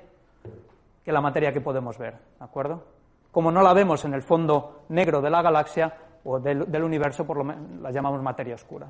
que 1.03 1.11
la 1.11 1.21
materia 1.21 1.53
que 1.53 1.61
podemos 1.61 1.97
ver. 1.97 2.13
¿de 2.39 2.45
acuerdo? 2.45 2.83
Como 3.31 3.51
no 3.51 3.61
la 3.61 3.73
vemos 3.73 4.03
en 4.05 4.13
el 4.13 4.23
fondo 4.23 4.85
negro 4.89 5.21
de 5.21 5.29
la 5.29 5.41
galaxia 5.41 5.93
o 6.25 6.39
del, 6.39 6.83
universo, 6.83 7.25
por 7.25 7.37
lo 7.37 7.43
menos 7.43 7.81
la 7.81 7.91
llamamos 7.91 8.21
materia 8.21 8.55
oscura. 8.55 8.87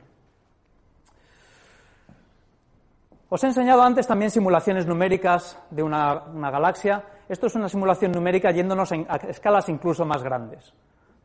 Os 3.30 3.44
he 3.44 3.48
enseñado 3.48 3.82
antes 3.82 4.06
también 4.06 4.30
simulaciones 4.30 4.86
numéricas 4.86 5.58
de 5.72 5.82
una, 5.82 6.24
galaxia. 6.52 7.04
Esto 7.28 7.48
es 7.48 7.56
una 7.56 7.68
simulación 7.68 8.12
numérica 8.12 8.52
yéndonos 8.52 8.92
a 8.92 9.16
escalas 9.28 9.70
incluso 9.70 10.06
más 10.06 10.22
grandes. 10.22 10.72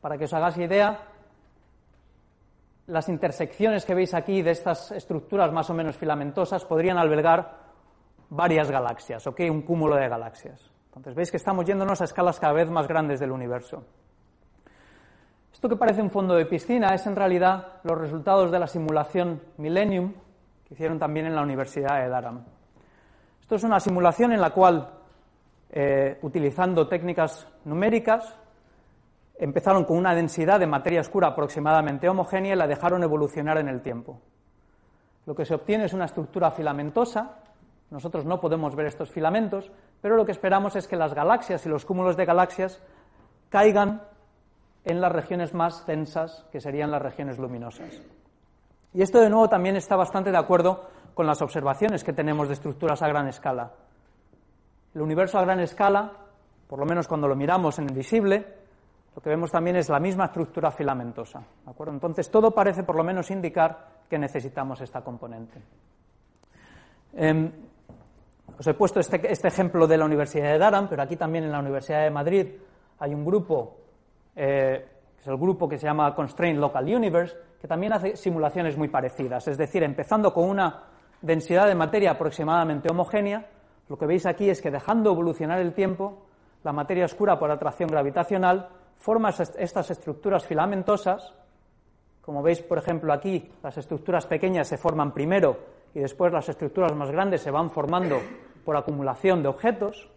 Para 0.01 0.17
que 0.17 0.25
os 0.25 0.33
hagáis 0.33 0.57
idea, 0.57 0.99
las 2.87 3.11
intersecciones 3.11 3.85
que 3.85 3.95
veis 3.95 4.15
aquí 4.15 4.41
de 4.41 4.53
estas 4.53 4.93
estructuras 4.93 5.53
más 5.53 5.69
o 5.69 5.75
menos 5.75 5.97
filamentosas 5.99 6.65
podrían 6.65 6.97
albergar 6.97 7.59
varias 8.31 8.71
galaxias, 8.71 9.27
¿ok? 9.27 9.41
Un 9.51 9.63
cúmulo 9.63 9.97
de 9.97 10.09
galaxias. 10.09 10.71
Entonces 10.87 11.15
veis 11.15 11.31
que 11.31 11.37
estamos 11.37 11.67
yéndonos 11.67 12.01
a 12.01 12.05
escalas 12.05 12.41
cada 12.41 12.55
vez 12.55 12.71
más 12.71 12.89
grandes 12.89 13.21
del 13.21 13.33
universo. 13.33 13.85
Esto 15.59 15.69
que 15.69 15.75
parece 15.75 16.01
un 16.01 16.11
fondo 16.11 16.37
de 16.37 16.47
piscina 16.47 16.95
es 16.95 17.05
en 17.09 17.17
realidad 17.17 17.81
los 17.83 17.99
resultados 17.99 18.53
de 18.53 18.61
la 18.61 18.69
simulación 18.69 19.43
Millennium 19.57 20.13
que 20.65 20.75
hicieron 20.75 21.01
también 21.01 21.27
en 21.27 21.35
la 21.35 21.43
Universidad 21.43 22.01
de 22.01 22.07
Durham. 22.07 22.45
Esto 23.41 23.57
es 23.57 23.65
una 23.65 23.81
simulación 23.81 24.31
en 24.31 24.41
la 24.41 24.51
cual, 24.51 24.89
eh, 25.71 26.17
utilizando 26.23 26.87
técnicas 26.87 27.49
numéricas, 27.65 28.37
empezaron 29.37 29.85
con 29.85 29.99
una 29.99 30.15
densidad 30.15 30.61
de 30.61 30.69
materia 30.69 31.01
oscura 31.01 31.27
aproximadamente 31.27 32.09
homogénea 32.09 32.53
y 32.53 32.57
la 32.57 32.69
dejaron 32.69 33.03
evolucionar 33.03 33.59
en 33.59 33.67
el 33.67 33.83
tiempo. 33.83 34.21
Lo 35.27 35.35
que 35.35 35.45
se 35.45 35.57
obtiene 35.57 35.87
es 35.87 35.93
una 35.93 36.05
estructura 36.05 36.53
filamentosa. 36.53 37.41
Nosotros 37.91 38.25
no 38.25 38.41
podemos 38.41 38.77
ver 38.77 38.87
estos 38.87 39.11
filamentos, 39.11 39.73
pero 40.01 40.15
lo 40.15 40.25
que 40.25 40.31
esperamos 40.31 40.77
es 40.77 40.87
que 40.87 40.95
las 40.95 41.15
galaxias 41.15 41.67
y 41.67 41.69
los 41.69 41.85
cúmulos 41.85 42.17
de 42.17 42.27
galaxias 42.27 42.81
caigan 43.49 44.03
en 44.85 45.01
las 45.01 45.13
regiones 45.13 45.55
más 45.55 45.87
densas, 45.87 46.47
que 46.51 46.61
serían 46.61 46.91
las 46.91 47.03
regiones 47.03 47.39
luminosas. 47.39 48.01
Y 48.95 49.03
esto 49.03 49.21
de 49.21 49.29
nuevo 49.29 49.49
también 49.49 49.77
está 49.77 49.97
bastante 49.97 50.31
de 50.31 50.39
acuerdo 50.39 50.89
con 51.15 51.27
las 51.27 51.43
observaciones 51.43 52.05
que 52.05 52.13
tenemos 52.13 52.49
de 52.49 52.55
estructuras 52.55 53.03
a 53.03 53.09
gran 53.09 53.29
escala. 53.29 53.73
El 54.95 55.03
universo 55.03 55.39
a 55.39 55.43
gran 55.43 55.61
escala, 55.61 56.13
por 56.67 56.79
lo 56.79 56.87
menos 56.87 57.07
cuando 57.07 57.29
lo 57.29 57.37
miramos 57.37 57.79
en 57.79 57.89
el 57.89 57.95
visible, 57.95 58.59
lo 59.15 59.23
que 59.23 59.31
vemos 59.31 59.51
también 59.51 59.77
es 59.77 59.89
la 59.89 59.99
misma 59.99 60.27
estructura 60.27 60.71
filamentosa. 60.71 61.43
acuerdo? 61.67 61.93
Entonces 61.93 62.31
todo 62.31 62.53
parece 62.53 62.85
por 62.85 62.97
lo 62.97 63.03
menos 63.03 63.31
indicar 63.31 64.05
que 64.09 64.19
necesitamos 64.19 64.81
esta 64.81 65.03
componente. 65.03 65.61
Em, 67.15 67.51
os 68.57 68.67
he 68.67 68.75
puesto 68.75 69.01
este, 69.01 69.21
este, 69.31 69.49
ejemplo 69.49 69.87
de 69.87 69.97
la 69.97 70.05
Universidad 70.05 70.53
de 70.53 70.59
Durham, 70.59 70.89
pero 70.89 71.03
aquí 71.03 71.17
también 71.17 71.45
en 71.45 71.53
la 71.53 71.59
Universidad 71.59 72.03
de 72.03 72.11
Madrid 72.11 72.47
hay 73.01 73.15
un 73.15 73.25
grupo, 73.25 73.77
eh, 74.41 74.87
que 75.17 75.21
es 75.21 75.27
el 75.27 75.37
grupo 75.37 75.69
que 75.69 75.77
se 75.79 75.87
llama 75.87 76.15
Constraint 76.15 76.61
Local 76.61 76.85
Universe, 76.85 77.37
que 77.61 77.67
también 77.67 77.93
hace 77.93 78.15
simulaciones 78.15 78.77
muy 78.77 78.87
parecidas. 78.87 79.49
Es 79.49 79.59
decir, 79.59 79.83
empezando 79.83 80.33
con 80.33 80.49
una 80.49 80.85
densidad 81.21 81.67
de 81.67 81.75
materia 81.75 82.13
aproximadamente 82.13 82.89
homogénea, 82.89 83.49
lo 83.89 83.99
que 83.99 84.07
veis 84.07 84.27
aquí 84.27 84.49
es 84.49 84.63
que 84.63 84.71
dejando 84.71 85.11
evolucionar 85.11 85.59
el 85.59 85.75
tiempo, 85.75 86.27
la 86.63 86.73
materia 86.73 87.05
oscura 87.05 87.37
por 87.37 87.51
atracción 87.51 87.89
gravitacional 87.89 88.69
forma 88.97 89.31
estas 89.31 89.91
estructuras 89.91 90.47
filamentosas. 90.47 91.35
Como 92.21 92.41
veis, 92.41 92.63
por 92.63 92.79
ejemplo, 92.79 93.13
aquí 93.13 93.51
las 93.61 93.77
estructuras 93.77 94.27
pequeñas 94.27 94.69
se 94.69 94.77
forman 94.77 95.13
primero 95.13 95.59
y 95.95 95.99
después 95.99 96.33
las 96.33 96.49
estructuras 96.49 96.95
más 96.95 97.11
grandes 97.11 97.43
se 97.43 97.51
van 97.51 97.71
formando 97.71 98.21
por 98.65 98.77
acumulación 98.77 99.43
de 99.43 99.49
objetos. 99.49 100.09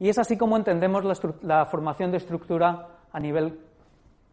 Y 0.00 0.08
es 0.08 0.18
así 0.18 0.36
como 0.36 0.56
entendemos 0.56 1.04
la, 1.42 1.66
formación 1.66 2.10
de 2.10 2.16
estructura 2.16 2.88
a 3.12 3.20
nivel 3.20 3.60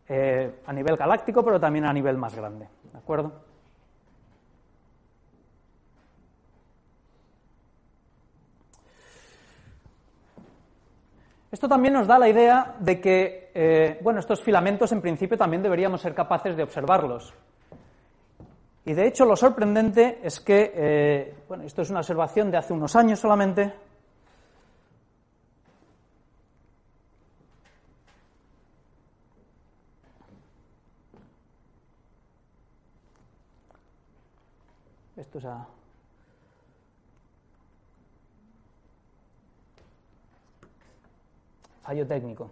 eh, 0.08 0.62
a 0.66 0.72
nivel 0.72 0.96
galáctico, 0.96 1.44
pero 1.44 1.60
también 1.60 1.86
a 1.86 1.92
nivel 1.92 2.18
más 2.18 2.34
grande. 2.34 2.70
¿De 2.94 2.98
acuerdo? 2.98 3.34
Esto 11.52 11.68
también 11.68 11.94
nos 11.94 12.08
da 12.08 12.18
la 12.18 12.30
idea 12.30 12.76
de 12.80 13.02
que, 13.02 13.52
eh, 13.54 14.00
bueno, 14.02 14.20
estos 14.22 14.42
filamentos 14.42 14.92
en 14.94 15.02
principio 15.02 15.38
también 15.38 15.62
deberíamos 15.62 16.00
ser 16.02 16.14
capaces 16.14 16.56
de 16.56 16.64
observarlos. 16.64 17.34
Y 18.86 18.94
de 18.94 19.06
hecho 19.06 19.26
lo 19.26 19.36
sorprendente 19.36 20.20
es 20.24 20.40
que, 20.40 20.72
eh, 20.74 21.36
bueno, 21.50 21.66
esto 21.66 21.82
es 21.82 21.90
una 21.90 22.00
observación 22.00 22.50
de 22.52 22.58
hace 22.58 22.72
unos 22.72 22.96
años 22.96 23.20
solamente, 23.20 23.74
Fallo 41.84 42.08
técnico. 42.08 42.50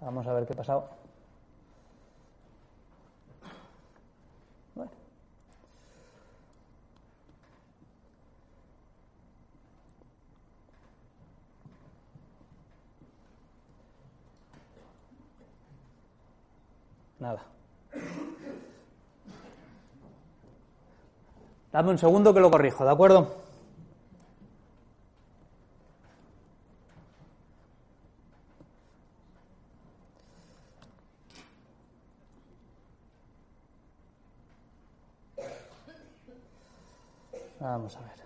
Vamos 0.00 0.26
a 0.26 0.32
ver 0.32 0.46
qué 0.46 0.52
ha 0.52 0.56
pasado. 0.56 0.88
Nada. 17.22 17.42
Dame 21.72 21.90
un 21.90 21.98
segundo 21.98 22.34
que 22.34 22.40
lo 22.40 22.50
corrijo, 22.50 22.84
¿de 22.84 22.90
acuerdo? 22.90 23.36
Vamos 37.60 37.96
a 37.96 38.00
ver. 38.00 38.22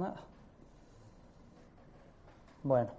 nada. 0.00 0.20
Bueno. 2.62 2.90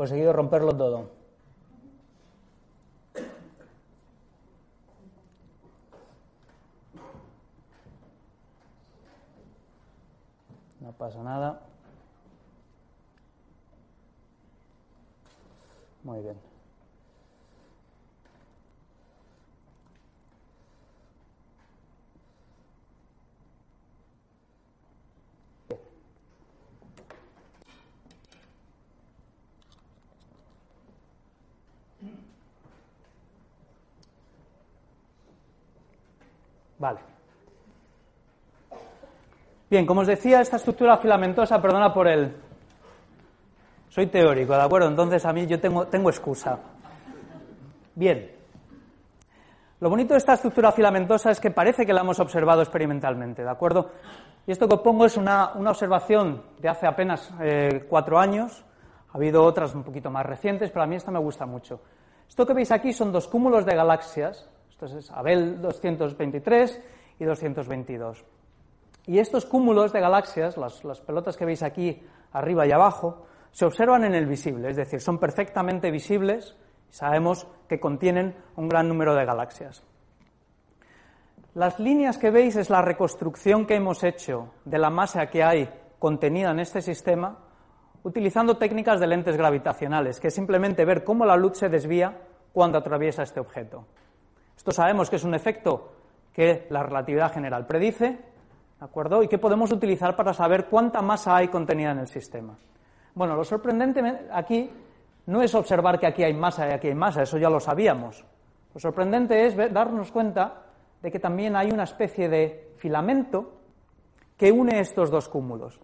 Conseguido 0.00 0.32
romperlo 0.32 0.74
todo. 0.74 1.10
No 10.80 10.92
pasa 10.92 11.22
nada. 11.22 11.60
Muy 16.02 16.22
bien. 16.22 16.50
Vale. 36.80 36.98
Bien, 39.68 39.86
como 39.86 40.00
os 40.00 40.06
decía, 40.06 40.40
esta 40.40 40.56
estructura 40.56 40.96
filamentosa, 40.96 41.60
perdona 41.60 41.92
por 41.92 42.08
el... 42.08 42.34
Soy 43.90 44.06
teórico, 44.06 44.54
¿de 44.54 44.62
acuerdo? 44.62 44.88
Entonces 44.88 45.24
a 45.26 45.32
mí 45.32 45.46
yo 45.46 45.60
tengo, 45.60 45.86
tengo 45.86 46.08
excusa. 46.08 46.58
Bien. 47.94 48.32
Lo 49.80 49.90
bonito 49.90 50.14
de 50.14 50.18
esta 50.18 50.34
estructura 50.34 50.72
filamentosa 50.72 51.30
es 51.30 51.38
que 51.38 51.50
parece 51.50 51.84
que 51.84 51.92
la 51.92 52.00
hemos 52.00 52.18
observado 52.18 52.62
experimentalmente, 52.62 53.42
¿de 53.42 53.50
acuerdo? 53.50 53.90
Y 54.46 54.52
esto 54.52 54.66
que 54.66 54.74
os 54.74 54.80
pongo 54.80 55.04
es 55.04 55.16
una, 55.16 55.52
observación 55.52 56.42
de 56.58 56.68
hace 56.68 56.86
apenas 56.86 57.30
eh, 57.40 57.84
cuatro 57.88 58.18
años. 58.18 58.64
Ha 59.12 59.18
habido 59.18 59.44
otras 59.44 59.74
un 59.74 59.82
poquito 59.82 60.10
más 60.10 60.24
recientes, 60.24 60.70
pero 60.70 60.82
a 60.82 60.86
mí 60.86 60.96
esta 60.96 61.10
me 61.10 61.18
gusta 61.18 61.44
mucho. 61.44 61.80
Esto 62.28 62.46
que 62.46 62.54
veis 62.54 62.72
aquí 62.72 62.92
son 62.92 63.12
dos 63.12 63.28
cúmulos 63.28 63.66
de 63.66 63.74
galaxias 63.74 64.48
entonces, 64.80 65.10
Abel 65.10 65.60
223 65.60 66.80
y 67.18 67.24
222. 67.24 68.24
Y 69.06 69.18
estos 69.18 69.44
cúmulos 69.44 69.92
de 69.92 70.00
galaxias, 70.00 70.56
las, 70.56 71.00
pelotas 71.02 71.36
que 71.36 71.44
veis 71.44 71.62
aquí 71.62 72.02
arriba 72.32 72.66
y 72.66 72.72
abajo, 72.72 73.26
se 73.50 73.66
observan 73.66 74.04
en 74.04 74.14
el 74.14 74.24
visible, 74.24 74.70
es 74.70 74.76
decir, 74.76 75.00
son 75.00 75.18
perfectamente 75.18 75.90
visibles 75.90 76.56
y 76.88 76.94
sabemos 76.94 77.46
que 77.68 77.78
contienen 77.78 78.34
un 78.56 78.70
gran 78.70 78.88
número 78.88 79.14
de 79.14 79.26
galaxias. 79.26 79.82
Las 81.54 81.78
líneas 81.78 82.16
que 82.16 82.30
veis 82.30 82.56
es 82.56 82.70
la 82.70 82.80
reconstrucción 82.80 83.66
que 83.66 83.74
hemos 83.74 84.02
hecho 84.02 84.54
de 84.64 84.78
la 84.78 84.88
masa 84.88 85.26
que 85.26 85.42
hay 85.42 85.68
contenida 85.98 86.52
en 86.52 86.60
este 86.60 86.80
sistema 86.80 87.36
utilizando 88.02 88.56
técnicas 88.56 88.98
de 88.98 89.08
lentes 89.08 89.36
gravitacionales, 89.36 90.20
que 90.20 90.28
es 90.28 90.34
simplemente 90.34 90.86
ver 90.86 91.04
cómo 91.04 91.26
la 91.26 91.36
luz 91.36 91.58
se 91.58 91.68
desvía 91.68 92.16
cuando 92.52 92.78
atraviesa 92.78 93.24
este 93.24 93.40
objeto. 93.40 93.84
Esto 94.60 94.72
sabemos 94.72 95.08
que 95.08 95.16
es 95.16 95.24
un 95.24 95.34
efecto 95.34 95.90
que 96.34 96.66
la 96.68 96.82
relatividad 96.82 97.32
general 97.32 97.66
predice, 97.66 98.08
¿de 98.10 98.84
acuerdo? 98.84 99.22
Y 99.22 99.26
que 99.26 99.38
podemos 99.38 99.72
utilizar 99.72 100.14
para 100.14 100.34
saber 100.34 100.66
cuánta 100.66 101.00
masa 101.00 101.34
hay 101.34 101.48
contenida 101.48 101.92
en 101.92 102.00
el 102.00 102.08
sistema. 102.08 102.58
Bueno, 103.14 103.36
lo 103.36 103.42
sorprendente 103.42 104.02
aquí 104.30 104.70
no 105.24 105.40
es 105.40 105.54
observar 105.54 105.98
que 105.98 106.06
aquí 106.06 106.24
hay 106.24 106.34
masa 106.34 106.68
y 106.68 106.72
aquí 106.72 106.88
hay 106.88 106.94
masa, 106.94 107.22
eso 107.22 107.38
ya 107.38 107.48
lo 107.48 107.58
sabíamos. 107.58 108.22
Lo 108.74 108.78
sorprendente 108.78 109.46
es 109.46 109.56
darnos 109.72 110.12
cuenta 110.12 110.62
de 111.00 111.10
que 111.10 111.18
también 111.18 111.56
hay 111.56 111.70
una 111.70 111.84
especie 111.84 112.28
de 112.28 112.74
filamento 112.76 113.60
que 114.36 114.52
une 114.52 114.78
estos 114.78 115.10
dos 115.10 115.30
cúmulos. 115.30 115.80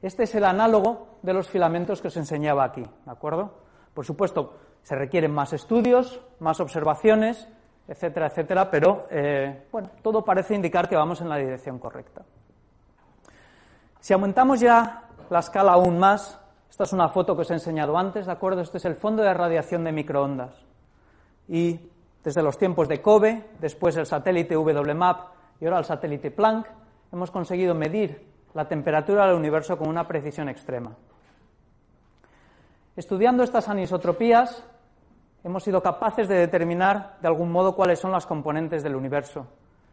Este 0.00 0.22
es 0.22 0.34
el 0.36 0.44
análogo 0.44 1.18
de 1.22 1.34
los 1.34 1.48
filamentos 1.48 2.00
que 2.00 2.06
os 2.06 2.16
enseñaba 2.16 2.62
aquí, 2.62 2.82
¿de 2.82 3.10
acuerdo? 3.10 3.52
Por 3.92 4.04
supuesto, 4.04 4.58
se 4.84 4.94
requieren 4.94 5.32
más 5.32 5.52
estudios, 5.52 6.20
más 6.38 6.60
observaciones, 6.60 7.48
etcétera, 7.86 8.26
etcétera, 8.26 8.70
pero 8.70 9.06
eh, 9.10 9.66
bueno, 9.70 9.90
todo 10.02 10.24
parece 10.24 10.54
indicar 10.54 10.88
que 10.88 10.96
vamos 10.96 11.20
en 11.20 11.28
la 11.28 11.36
dirección 11.36 11.78
correcta. 11.78 12.22
Si 14.00 14.12
aumentamos 14.12 14.60
ya 14.60 15.04
la 15.30 15.38
escala 15.38 15.72
aún 15.72 15.98
más, 15.98 16.38
esta 16.70 16.84
es 16.84 16.92
una 16.92 17.08
foto 17.08 17.34
que 17.34 17.42
os 17.42 17.50
he 17.50 17.54
enseñado 17.54 17.96
antes, 17.96 18.26
¿de 18.26 18.32
acuerdo? 18.32 18.60
Este 18.60 18.78
es 18.78 18.84
el 18.84 18.96
fondo 18.96 19.22
de 19.22 19.32
radiación 19.32 19.84
de 19.84 19.92
microondas. 19.92 20.54
Y 21.48 21.78
desde 22.22 22.42
los 22.42 22.58
tiempos 22.58 22.88
de 22.88 23.00
COBE, 23.00 23.50
después 23.60 23.96
el 23.96 24.06
satélite 24.06 24.56
WMAP 24.56 25.20
y 25.60 25.66
ahora 25.66 25.78
el 25.78 25.84
satélite 25.84 26.30
Planck, 26.30 26.66
hemos 27.12 27.30
conseguido 27.30 27.74
medir 27.74 28.26
la 28.54 28.66
temperatura 28.66 29.26
del 29.26 29.36
universo 29.36 29.76
con 29.76 29.88
una 29.88 30.08
precisión 30.08 30.48
extrema. 30.48 30.96
Estudiando 32.96 33.42
estas 33.42 33.68
anisotropías, 33.68 34.64
hemos 35.44 35.62
sido 35.62 35.82
capaces 35.82 36.26
de 36.26 36.36
determinar 36.36 37.18
de 37.20 37.28
algún 37.28 37.52
modo 37.52 37.76
cuáles 37.76 38.00
son 38.00 38.10
las 38.10 38.26
componentes 38.26 38.82
del 38.82 38.96
universo. 38.96 39.46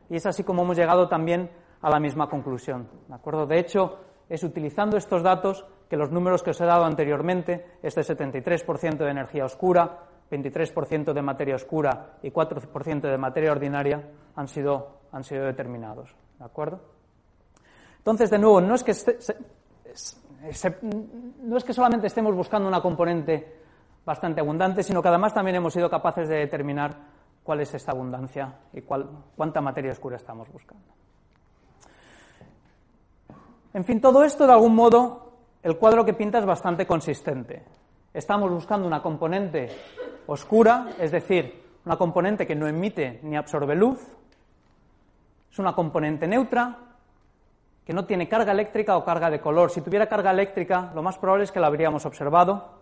Y 0.10 0.16
es 0.16 0.26
así 0.26 0.44
como 0.44 0.64
hemos 0.64 0.78
llegado 0.78 1.08
también 1.08 1.52
a 1.82 1.90
la 1.90 2.00
misma 2.00 2.30
conclusión. 2.30 2.88
¿De 3.08 3.14
acuerdo? 3.14 3.46
De 3.46 3.60
hecho, 3.60 4.00
es 4.30 4.44
utilizando 4.44 4.98
estos 4.98 5.24
datos 5.24 5.66
que 5.90 5.98
los 5.98 6.10
números 6.10 6.42
que 6.42 6.52
os 6.52 6.62
he 6.62 6.66
dado 6.66 6.86
anteriormente, 6.86 7.66
este 7.84 8.02
73% 8.02 8.98
de 8.98 9.12
energía 9.12 9.44
oscura, 9.44 10.00
23% 10.32 11.14
de 11.14 11.22
materia 11.22 11.56
oscura 11.56 12.14
y 12.24 12.32
4% 12.32 13.02
de 13.02 13.18
materia 13.18 13.52
ordinaria, 13.52 14.10
han 14.36 14.48
sido, 14.48 15.02
han 15.12 15.24
sido 15.26 15.44
determinados. 15.44 16.16
¿De 16.40 16.46
acuerdo? 16.46 16.80
Entonces, 17.98 18.30
de 18.30 18.40
nuevo, 18.40 18.62
no 18.62 18.76
es 18.76 18.84
que, 18.84 18.94
no 21.44 21.58
es 21.58 21.64
que 21.64 21.74
solamente 21.74 22.08
estemos 22.08 22.34
buscando 22.34 22.68
una 22.70 22.82
componente 22.82 23.61
bastante 24.06 24.42
abundante, 24.42 24.84
sino 24.84 25.02
que 25.02 25.08
además 25.08 25.34
también 25.34 25.56
hemos 25.58 25.74
sido 25.74 25.90
capaces 25.90 26.28
de 26.28 26.38
determinar 26.38 26.96
cuál 27.44 27.62
es 27.62 27.74
esta 27.74 27.92
abundancia 27.92 28.54
y 28.74 28.82
cuánta 28.82 29.62
materia 29.62 29.92
oscura 29.92 30.18
estamos 30.18 30.52
buscando. 30.52 30.86
En 33.74 33.86
fin, 33.86 34.02
todo 34.02 34.24
esto, 34.24 34.46
de 34.46 34.54
algún 34.54 34.76
modo, 34.76 35.32
el 35.64 35.78
cuadro 35.78 36.04
que 36.04 36.14
pinta 36.14 36.40
es 36.40 36.46
bastante 36.46 36.86
consistente. 36.86 37.64
Estamos 38.14 38.52
buscando 38.52 38.86
una 38.86 39.02
componente 39.02 39.70
oscura, 40.28 40.90
es 41.00 41.12
decir, 41.12 41.64
una 41.86 41.98
componente 41.98 42.46
que 42.46 42.56
no 42.56 42.68
emite 42.68 43.20
ni 43.24 43.38
absorbe 43.38 43.76
luz. 43.76 44.00
Es 45.50 45.60
una 45.60 45.74
componente 45.74 46.28
neutra, 46.28 46.78
que 47.86 47.94
no 47.94 48.06
tiene 48.06 48.28
carga 48.28 48.52
eléctrica 48.52 48.98
o 48.98 49.04
carga 49.04 49.30
de 49.30 49.40
color. 49.40 49.72
Si 49.72 49.82
tuviera 49.82 50.08
carga 50.08 50.32
eléctrica, 50.32 50.92
lo 50.94 51.02
más 51.02 51.18
probable 51.18 51.46
es 51.46 51.52
que 51.52 51.60
la 51.60 51.68
habríamos 51.68 52.06
observado, 52.06 52.81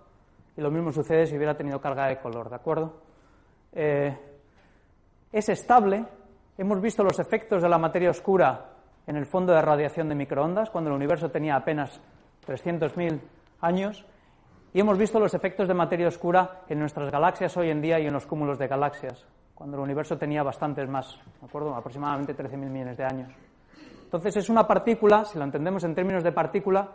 y 0.59 0.61
lo 0.61 0.71
mismo 0.71 0.91
sucede 0.91 1.25
si 1.25 1.37
hubiera 1.37 1.55
tenido 1.55 1.79
carga 1.79 2.07
de 2.07 2.17
color, 2.19 2.49
¿de 2.49 2.55
acuerdo? 2.57 2.91
Eh, 3.71 4.13
es 5.31 5.47
estable. 5.47 6.05
Hemos 6.57 6.81
visto 6.81 7.01
los 7.01 7.17
efectos 7.17 7.61
de 7.61 7.69
la 7.69 7.77
materia 7.77 8.09
oscura 8.09 8.65
en 9.07 9.15
el 9.15 9.25
fondo 9.25 9.53
de 9.53 9.61
radiación 9.61 10.09
de 10.09 10.15
microondas, 10.15 10.69
cuando 10.69 10.89
el 10.89 10.97
universo 10.97 11.31
tenía 11.31 11.55
apenas 11.55 12.01
300.000 12.45 13.21
años, 13.61 14.05
y 14.73 14.81
hemos 14.81 14.97
visto 14.97 15.17
los 15.17 15.33
efectos 15.33 15.65
de 15.65 15.73
materia 15.73 16.09
oscura 16.09 16.63
en 16.67 16.77
nuestras 16.77 17.09
galaxias 17.09 17.55
hoy 17.55 17.69
en 17.69 17.81
día 17.81 17.97
y 17.97 18.07
en 18.07 18.13
los 18.13 18.25
cúmulos 18.25 18.59
de 18.59 18.67
galaxias, 18.67 19.25
cuando 19.55 19.77
el 19.77 19.83
universo 19.83 20.17
tenía 20.17 20.43
bastantes 20.43 20.89
más, 20.89 21.21
¿de 21.39 21.47
acuerdo? 21.47 21.73
Aproximadamente 21.73 22.35
13.000 22.35 22.57
millones 22.57 22.97
de 22.97 23.05
años. 23.05 23.31
Entonces 24.03 24.35
es 24.35 24.49
una 24.49 24.67
partícula, 24.67 25.23
si 25.23 25.39
la 25.39 25.45
entendemos 25.45 25.85
en 25.85 25.95
términos 25.95 26.21
de 26.21 26.33
partícula, 26.33 26.89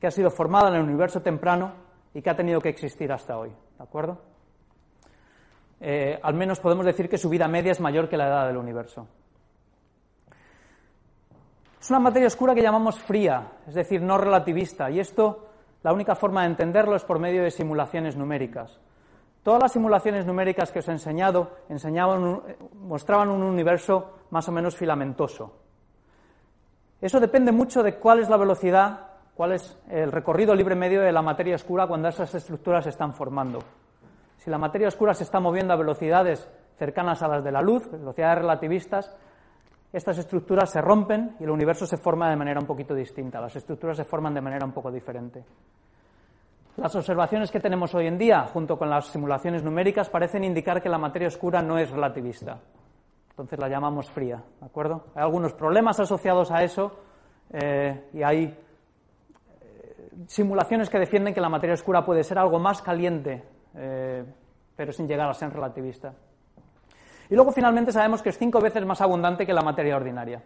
que 0.00 0.06
ha 0.06 0.12
sido 0.12 0.30
formada 0.30 0.68
en 0.68 0.76
el 0.76 0.82
universo 0.82 1.20
temprano 1.20 1.89
y 2.14 2.22
que 2.22 2.30
ha 2.30 2.36
tenido 2.36 2.60
que 2.60 2.68
existir 2.68 3.12
hasta 3.12 3.38
hoy. 3.38 3.50
¿De 3.50 3.82
acuerdo? 3.82 4.18
Eh, 5.80 6.18
al 6.22 6.34
menos 6.34 6.60
podemos 6.60 6.84
decir 6.84 7.08
que 7.08 7.18
su 7.18 7.28
vida 7.28 7.48
media 7.48 7.72
es 7.72 7.80
mayor 7.80 8.08
que 8.08 8.16
la 8.16 8.26
edad 8.26 8.46
del 8.46 8.56
universo. 8.56 9.06
Es 11.80 11.88
una 11.88 12.00
materia 12.00 12.26
oscura 12.26 12.54
que 12.54 12.62
llamamos 12.62 12.98
fría, 12.98 13.52
es 13.66 13.74
decir, 13.74 14.02
no 14.02 14.18
relativista, 14.18 14.90
y 14.90 15.00
esto, 15.00 15.48
la 15.82 15.94
única 15.94 16.14
forma 16.14 16.42
de 16.42 16.48
entenderlo 16.48 16.94
es 16.94 17.04
por 17.04 17.18
medio 17.18 17.42
de 17.42 17.50
simulaciones 17.50 18.16
numéricas. 18.16 18.78
Todas 19.42 19.62
las 19.62 19.72
simulaciones 19.72 20.26
numéricas 20.26 20.70
que 20.70 20.80
os 20.80 20.88
he 20.88 20.92
enseñado 20.92 21.52
enseñaban 21.70 22.42
mostraban 22.74 23.30
un 23.30 23.42
universo 23.42 24.12
más 24.28 24.46
o 24.48 24.52
menos 24.52 24.76
filamentoso. 24.76 25.56
Eso 27.00 27.18
depende 27.18 27.50
mucho 27.50 27.82
de 27.82 27.94
cuál 27.94 28.20
es 28.20 28.28
la 28.28 28.36
velocidad 28.36 29.09
cuál 29.40 29.52
es 29.52 29.74
el 29.88 30.12
recorrido 30.12 30.54
libre 30.54 30.76
medio 30.76 31.00
de 31.00 31.12
la 31.12 31.22
materia 31.22 31.54
oscura 31.54 31.86
cuando 31.86 32.08
esas 32.08 32.34
estructuras 32.34 32.84
se 32.84 32.90
están 32.90 33.14
formando. 33.14 33.60
Si 34.36 34.50
la 34.50 34.58
materia 34.58 34.88
oscura 34.88 35.14
se 35.14 35.24
está 35.24 35.40
moviendo 35.40 35.72
a 35.72 35.78
velocidades 35.78 36.46
cercanas 36.76 37.22
a 37.22 37.28
las 37.28 37.42
de 37.42 37.50
la 37.50 37.62
luz, 37.62 37.90
velocidades 37.90 38.40
relativistas, 38.40 39.16
estas 39.94 40.18
estructuras 40.18 40.70
se 40.70 40.82
rompen 40.82 41.36
y 41.40 41.44
el 41.44 41.50
universo 41.52 41.86
se 41.86 41.96
forma 41.96 42.28
de 42.28 42.36
manera 42.36 42.60
un 42.60 42.66
poquito 42.66 42.94
distinta. 42.94 43.40
Las 43.40 43.56
estructuras 43.56 43.96
se 43.96 44.04
forman 44.04 44.34
de 44.34 44.42
manera 44.42 44.66
un 44.66 44.72
poco 44.72 44.92
diferente. 44.92 45.42
Las 46.76 46.94
observaciones 46.94 47.50
que 47.50 47.60
tenemos 47.60 47.94
hoy 47.94 48.08
en 48.08 48.18
día, 48.18 48.42
junto 48.42 48.76
con 48.76 48.90
las 48.90 49.06
simulaciones 49.06 49.64
numéricas, 49.64 50.10
parecen 50.10 50.44
indicar 50.44 50.82
que 50.82 50.90
la 50.90 50.98
materia 50.98 51.28
oscura 51.28 51.62
no 51.62 51.78
es 51.78 51.90
relativista. 51.90 52.58
Entonces 53.30 53.58
la 53.58 53.70
llamamos 53.70 54.10
fría, 54.10 54.44
¿de 54.60 54.66
acuerdo? 54.66 55.06
Hay 55.14 55.22
algunos 55.22 55.54
problemas 55.54 55.98
asociados 55.98 56.50
a 56.50 56.62
eso 56.62 56.92
eh, 57.54 58.04
y 58.12 58.22
hay 58.22 58.54
simulaciones 60.26 60.90
que 60.90 60.98
defienden 60.98 61.34
que 61.34 61.40
la 61.40 61.48
materia 61.48 61.74
oscura 61.74 62.04
puede 62.04 62.24
ser 62.24 62.38
algo 62.38 62.58
más 62.58 62.82
caliente, 62.82 63.42
eh, 63.74 64.24
pero 64.76 64.92
sin 64.92 65.06
llegar 65.06 65.28
a 65.28 65.34
ser 65.34 65.52
relativista. 65.52 66.12
Y 67.28 67.34
luego 67.34 67.52
finalmente 67.52 67.92
sabemos 67.92 68.22
que 68.22 68.30
es 68.30 68.38
cinco 68.38 68.60
veces 68.60 68.84
más 68.84 69.00
abundante 69.00 69.46
que 69.46 69.52
la 69.52 69.62
materia 69.62 69.96
ordinaria. 69.96 70.42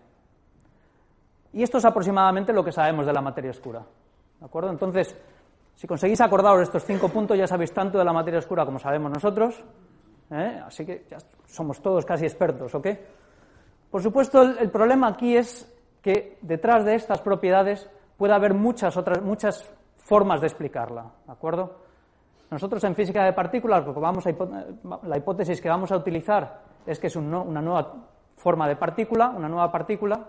Y 1.53 1.63
esto 1.63 1.79
es 1.79 1.85
aproximadamente 1.85 2.53
lo 2.53 2.65
que 2.65 2.73
sabemos 2.73 3.07
de 3.07 3.13
la 3.13 3.23
materia 3.23 3.51
oscura. 3.51 3.83
¿De 4.41 4.45
acuerdo? 4.45 4.71
Entonces, 4.71 5.17
si 5.75 5.87
conseguís 5.87 6.21
acordaros 6.21 6.63
estos 6.63 6.85
cinco 6.85 7.09
puntos, 7.09 7.39
ya 7.39 7.47
sabéis 7.47 7.73
tanto 7.73 7.97
de 7.99 8.05
la 8.05 8.13
materia 8.13 8.39
oscura 8.39 8.67
como 8.67 8.79
sabemos 8.79 9.13
nosotros. 9.13 9.65
¿eh? 10.31 10.61
Así 10.67 10.85
que 10.85 11.05
ya 11.11 11.19
somos 11.47 11.81
todos 11.81 12.05
casi 12.05 12.25
expertos, 12.25 12.75
¿ok? 12.75 12.89
Por 13.91 14.03
supuesto, 14.03 14.43
el, 14.43 14.71
problema 14.71 15.09
aquí 15.09 15.37
es 15.37 15.73
que 16.03 16.39
detrás 16.43 16.85
de 16.85 16.97
estas 16.97 17.21
propiedades 17.21 17.89
puede 18.17 18.35
haber 18.35 18.55
muchas 18.55 18.97
otras, 18.97 19.23
muchas 19.23 19.71
formas 19.97 20.41
de 20.41 20.47
explicarla, 20.47 21.11
¿de 21.27 21.33
acuerdo? 21.33 21.85
Nosotros 22.51 22.85
en 22.85 22.95
física 22.95 23.25
de 23.25 23.33
partículas, 23.33 23.85
vamos 23.95 24.25
la 25.03 25.17
hipótesis 25.17 25.61
que 25.61 25.69
vamos 25.69 25.91
a 25.91 25.97
utilizar 25.97 26.63
es 26.87 26.99
que 26.99 27.07
es 27.07 27.17
una 27.17 27.63
nueva 27.63 27.95
forma 28.37 28.69
de 28.69 28.77
partícula, 28.77 29.31
una 29.31 29.49
nueva 29.49 29.73
partícula, 29.73 30.25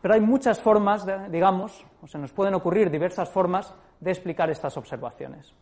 pero 0.00 0.14
hay 0.14 0.20
muchas 0.20 0.60
formas, 0.60 1.06
digamos, 1.30 1.86
o 2.02 2.06
se 2.06 2.18
nos 2.18 2.32
pueden 2.32 2.54
ocurrir 2.54 2.90
diversas 2.90 3.30
formas 3.30 3.74
de 4.00 4.10
explicar 4.10 4.50
estas 4.50 4.76
observaciones. 4.76 5.54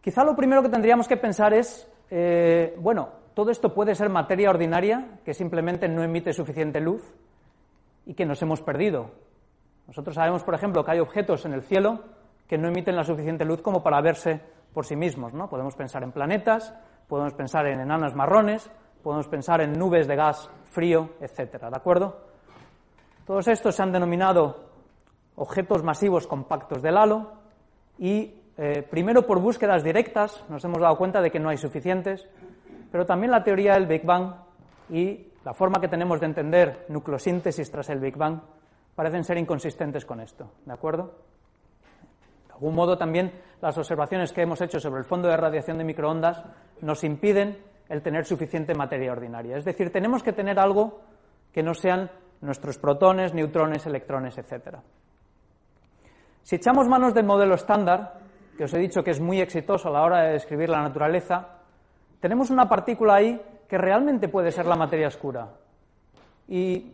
Quizá 0.00 0.22
lo 0.22 0.36
primero 0.36 0.62
que 0.62 0.68
tendríamos 0.68 1.08
que 1.08 1.16
pensar 1.16 1.54
es, 1.54 1.88
eh, 2.10 2.76
bueno, 2.78 3.08
todo 3.32 3.50
esto 3.50 3.72
puede 3.72 3.94
ser 3.94 4.10
materia 4.10 4.50
ordinaria 4.50 5.18
que 5.24 5.32
simplemente 5.32 5.88
no 5.88 6.02
emite 6.02 6.32
suficiente 6.32 6.80
luz 6.80 7.02
y 8.06 8.14
que 8.14 8.26
nos 8.26 8.40
hemos 8.42 8.60
perdido. 8.62 9.10
Nosotros 9.86 10.14
sabemos, 10.14 10.42
por 10.44 10.54
ejemplo, 10.54 10.84
que 10.84 10.92
hay 10.92 11.00
objetos 11.00 11.44
en 11.44 11.52
el 11.52 11.62
cielo 11.62 12.00
que 12.46 12.58
no 12.58 12.68
emiten 12.68 12.96
la 12.96 13.04
suficiente 13.04 13.44
luz 13.44 13.62
como 13.62 13.82
para 13.82 14.00
verse 14.00 14.40
por 14.72 14.84
sí 14.84 14.96
mismos. 14.96 15.32
¿no? 15.32 15.48
Podemos 15.48 15.74
pensar 15.74 16.02
en 16.02 16.12
planetas, 16.12 16.74
podemos 17.08 17.34
pensar 17.34 17.66
en 17.66 17.80
enanas 17.80 18.14
marrones, 18.14 18.70
podemos 19.02 19.28
pensar 19.28 19.60
en 19.60 19.72
nubes 19.72 20.06
de 20.06 20.16
gas 20.16 20.50
frío, 20.64 21.10
etcétera. 21.20 21.70
¿De 21.70 21.76
acuerdo? 21.76 22.16
Todos 23.26 23.48
estos 23.48 23.74
se 23.74 23.82
han 23.82 23.92
denominado 23.92 24.70
objetos 25.36 25.82
masivos 25.82 26.26
compactos 26.26 26.82
del 26.82 26.96
halo 26.96 27.32
y 27.98 28.34
eh, 28.56 28.82
primero 28.88 29.26
por 29.26 29.40
búsquedas 29.40 29.82
directas 29.82 30.44
nos 30.48 30.64
hemos 30.64 30.80
dado 30.80 30.96
cuenta 30.96 31.20
de 31.20 31.30
que 31.30 31.40
no 31.40 31.48
hay 31.48 31.56
suficientes, 31.56 32.28
pero 32.92 33.04
también 33.06 33.30
la 33.30 33.42
teoría 33.42 33.74
del 33.74 33.86
Big 33.86 34.04
Bang 34.04 34.34
y 34.90 35.28
la 35.44 35.52
forma 35.52 35.80
que 35.80 35.88
tenemos 35.88 36.20
de 36.20 36.26
entender 36.26 36.86
nucleosíntesis 36.88 37.70
tras 37.70 37.90
el 37.90 38.00
Big 38.00 38.16
Bang 38.16 38.40
parecen 38.94 39.24
ser 39.24 39.36
inconsistentes 39.36 40.04
con 40.06 40.20
esto. 40.20 40.52
¿De 40.64 40.72
acuerdo? 40.72 41.14
De 42.46 42.54
algún 42.54 42.74
modo 42.74 42.96
también 42.96 43.32
las 43.60 43.76
observaciones 43.76 44.32
que 44.32 44.42
hemos 44.42 44.60
hecho 44.60 44.80
sobre 44.80 45.00
el 45.00 45.04
fondo 45.04 45.28
de 45.28 45.36
radiación 45.36 45.76
de 45.78 45.84
microondas 45.84 46.42
nos 46.80 47.04
impiden 47.04 47.58
el 47.88 48.02
tener 48.02 48.24
suficiente 48.24 48.74
materia 48.74 49.12
ordinaria. 49.12 49.56
Es 49.56 49.64
decir, 49.64 49.92
tenemos 49.92 50.22
que 50.22 50.32
tener 50.32 50.58
algo 50.58 51.02
que 51.52 51.62
no 51.62 51.74
sean 51.74 52.10
nuestros 52.40 52.78
protones, 52.78 53.34
neutrones, 53.34 53.86
electrones, 53.86 54.38
etc. 54.38 54.78
Si 56.42 56.56
echamos 56.56 56.88
manos 56.88 57.12
del 57.12 57.26
modelo 57.26 57.54
estándar, 57.54 58.18
que 58.56 58.64
os 58.64 58.72
he 58.72 58.78
dicho 58.78 59.02
que 59.02 59.10
es 59.10 59.20
muy 59.20 59.40
exitoso 59.40 59.88
a 59.88 59.92
la 59.92 60.02
hora 60.02 60.22
de 60.22 60.32
describir 60.32 60.70
la 60.70 60.82
naturaleza, 60.82 61.58
tenemos 62.20 62.50
una 62.50 62.68
partícula 62.68 63.16
ahí 63.16 63.40
que 63.74 63.78
realmente 63.78 64.28
puede 64.28 64.52
ser 64.52 64.66
la 64.66 64.76
materia 64.76 65.08
oscura. 65.08 65.48
Y 66.46 66.92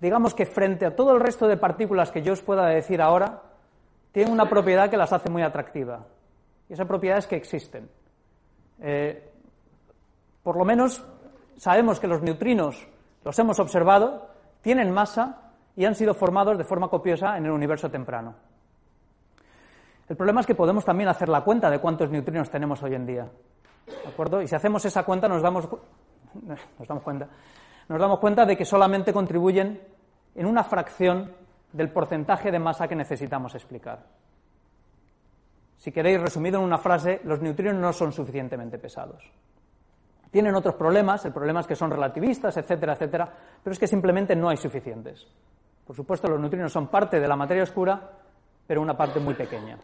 digamos 0.00 0.34
que 0.34 0.44
frente 0.44 0.84
a 0.84 0.96
todo 0.96 1.12
el 1.12 1.20
resto 1.20 1.46
de 1.46 1.56
partículas 1.56 2.10
que 2.10 2.20
yo 2.20 2.32
os 2.32 2.42
pueda 2.42 2.66
decir 2.66 3.00
ahora, 3.00 3.42
tienen 4.10 4.32
una 4.32 4.48
propiedad 4.48 4.90
que 4.90 4.96
las 4.96 5.12
hace 5.12 5.30
muy 5.30 5.42
atractivas. 5.42 6.00
Y 6.68 6.72
esa 6.72 6.84
propiedad 6.84 7.18
es 7.18 7.28
que 7.28 7.36
existen. 7.36 7.88
Eh, 8.80 9.30
por 10.42 10.56
lo 10.56 10.64
menos 10.64 11.06
sabemos 11.58 12.00
que 12.00 12.08
los 12.08 12.20
neutrinos, 12.22 12.88
los 13.22 13.38
hemos 13.38 13.60
observado, 13.60 14.28
tienen 14.62 14.90
masa 14.90 15.52
y 15.76 15.84
han 15.84 15.94
sido 15.94 16.12
formados 16.12 16.58
de 16.58 16.64
forma 16.64 16.88
copiosa 16.88 17.36
en 17.36 17.44
el 17.44 17.52
universo 17.52 17.88
temprano. 17.88 18.34
El 20.08 20.16
problema 20.16 20.40
es 20.40 20.46
que 20.48 20.56
podemos 20.56 20.84
también 20.84 21.08
hacer 21.08 21.28
la 21.28 21.42
cuenta 21.42 21.70
de 21.70 21.78
cuántos 21.78 22.10
neutrinos 22.10 22.50
tenemos 22.50 22.82
hoy 22.82 22.96
en 22.96 23.06
día. 23.06 23.30
¿De 23.86 24.08
acuerdo? 24.08 24.42
Y 24.42 24.48
si 24.48 24.56
hacemos 24.56 24.84
esa 24.84 25.04
cuenta 25.04 25.28
nos 25.28 25.40
damos, 25.40 25.68
nos 26.78 26.88
damos 26.88 27.02
cuenta 27.02 27.28
nos 27.88 28.00
damos 28.00 28.18
cuenta 28.18 28.44
de 28.44 28.56
que 28.56 28.64
solamente 28.64 29.12
contribuyen 29.12 29.80
en 30.34 30.46
una 30.46 30.64
fracción 30.64 31.32
del 31.72 31.90
porcentaje 31.90 32.50
de 32.50 32.58
masa 32.58 32.88
que 32.88 32.96
necesitamos 32.96 33.54
explicar. 33.54 34.04
Si 35.76 35.92
queréis, 35.92 36.20
resumido 36.20 36.58
en 36.58 36.64
una 36.64 36.78
frase, 36.78 37.20
los 37.24 37.40
neutrinos 37.40 37.76
no 37.76 37.92
son 37.92 38.12
suficientemente 38.12 38.78
pesados. 38.78 39.22
Tienen 40.30 40.54
otros 40.54 40.74
problemas, 40.74 41.24
el 41.24 41.32
problema 41.32 41.60
es 41.60 41.66
que 41.66 41.76
son 41.76 41.90
relativistas, 41.90 42.56
etcétera, 42.56 42.94
etcétera, 42.94 43.32
pero 43.62 43.72
es 43.72 43.78
que 43.78 43.86
simplemente 43.86 44.34
no 44.34 44.48
hay 44.48 44.56
suficientes. 44.56 45.26
Por 45.86 45.94
supuesto, 45.94 46.28
los 46.28 46.40
neutrinos 46.40 46.72
son 46.72 46.88
parte 46.88 47.20
de 47.20 47.28
la 47.28 47.36
materia 47.36 47.62
oscura, 47.62 48.10
pero 48.66 48.82
una 48.82 48.96
parte 48.96 49.20
muy 49.20 49.34
pequeña. 49.34 49.78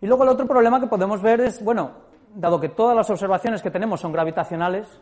Y 0.00 0.06
luego 0.06 0.22
el 0.22 0.28
otro 0.28 0.46
problema 0.46 0.78
que 0.78 0.86
podemos 0.86 1.20
ver 1.20 1.40
es, 1.40 1.64
bueno, 1.64 1.90
dado 2.34 2.60
que 2.60 2.68
todas 2.68 2.96
las 2.96 3.08
observaciones 3.10 3.62
que 3.62 3.70
tenemos 3.70 4.00
son 4.00 4.12
gravitacionales, 4.12 5.00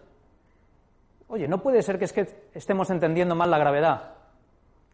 oye, 1.29 1.49
no 1.49 1.59
puede 1.59 1.83
ser 1.83 1.99
que 1.99 2.05
es 2.05 2.13
que 2.13 2.51
estemos 2.55 2.91
entendiendo 2.91 3.35
mal 3.35 3.51
la 3.51 3.59
gravedad. 3.59 4.15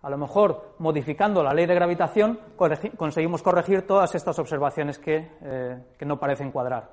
A 0.03 0.09
lo 0.09 0.17
mejor, 0.17 0.77
modificando 0.79 1.43
la 1.43 1.53
ley 1.53 1.67
de 1.67 1.75
gravitación, 1.75 2.41
conseguimos 2.97 3.43
corregir 3.43 3.87
todas 3.87 4.15
estas 4.15 4.39
observaciones 4.39 4.99
eh, 5.05 5.83
que, 5.99 6.07
no 6.07 6.19
parecen 6.19 6.51
cuadrar. 6.51 6.91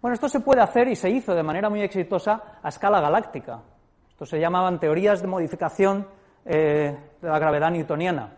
Bueno, 0.00 0.14
esto 0.14 0.28
se 0.28 0.40
puede 0.40 0.60
hacer 0.60 0.88
y 0.88 0.96
se 0.96 1.08
hizo 1.08 1.32
de 1.32 1.44
manera 1.44 1.70
muy 1.70 1.80
exitosa 1.82 2.58
a 2.60 2.68
escala 2.68 3.00
galáctica. 3.00 3.60
Esto 4.08 4.26
se 4.26 4.40
llamaban 4.40 4.80
teorías 4.80 5.22
de 5.22 5.28
modificación 5.28 6.08
eh, 6.44 6.96
de 7.20 7.28
la 7.28 7.38
gravedad 7.38 7.70
newtoniana. 7.70 8.32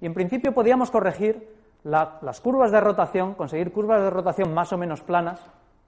Y 0.00 0.06
en 0.06 0.14
principio 0.14 0.54
podíamos 0.54 0.92
corregir 0.92 1.53
las 1.84 2.40
curvas 2.40 2.72
de 2.72 2.80
rotación, 2.80 3.34
conseguir 3.34 3.72
curvas 3.72 4.02
de 4.02 4.10
rotación 4.10 4.52
más 4.52 4.72
o 4.72 4.78
menos 4.78 5.02
planas, 5.02 5.40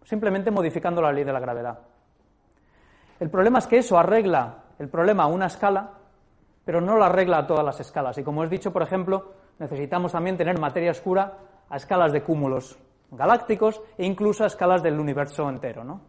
simplemente 0.04 0.50
modificando 0.50 1.02
la 1.02 1.12
ley 1.12 1.24
de 1.24 1.32
la 1.32 1.40
gravedad. 1.40 1.78
El 3.18 3.30
problema 3.30 3.58
es 3.58 3.66
que 3.66 3.78
eso 3.78 3.98
arregla 3.98 4.64
el 4.78 4.88
problema 4.88 5.24
a 5.24 5.26
una 5.26 5.46
escala 5.46 5.90
pero 6.66 6.80
no 6.80 6.98
la 6.98 7.06
arregla 7.06 7.38
a 7.38 7.46
todas 7.46 7.64
las 7.64 7.78
escalas. 7.78 8.18
Y 8.18 8.24
como 8.24 8.42
he 8.42 8.48
dicho, 8.48 8.72
por 8.72 8.82
ejemplo, 8.82 9.30
necesitamos 9.60 10.10
también 10.10 10.36
tener 10.36 10.58
materia 10.58 10.90
oscura 10.90 11.38
a 11.70 11.76
escalas 11.76 12.12
de 12.12 12.24
cúmulos 12.24 12.76
galácticos 13.12 13.80
e 13.96 14.04
incluso 14.04 14.42
a 14.42 14.48
escalas 14.48 14.82
del 14.82 14.98
universo 14.98 15.48
entero. 15.48 15.84
¿no? 15.84 16.00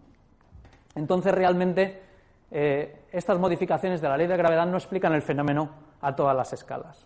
Entonces, 0.95 1.31
realmente, 1.31 2.01
eh, 2.49 3.03
estas 3.11 3.37
modificaciones 3.37 4.01
de 4.01 4.09
la 4.09 4.17
ley 4.17 4.25
de 4.25 4.35
gravedad 4.35 4.65
no 4.65 4.77
explican 4.77 5.13
el 5.13 5.21
fenómeno 5.21 5.69
a 6.01 6.15
todas 6.15 6.35
las 6.35 6.51
escalas. 6.53 7.05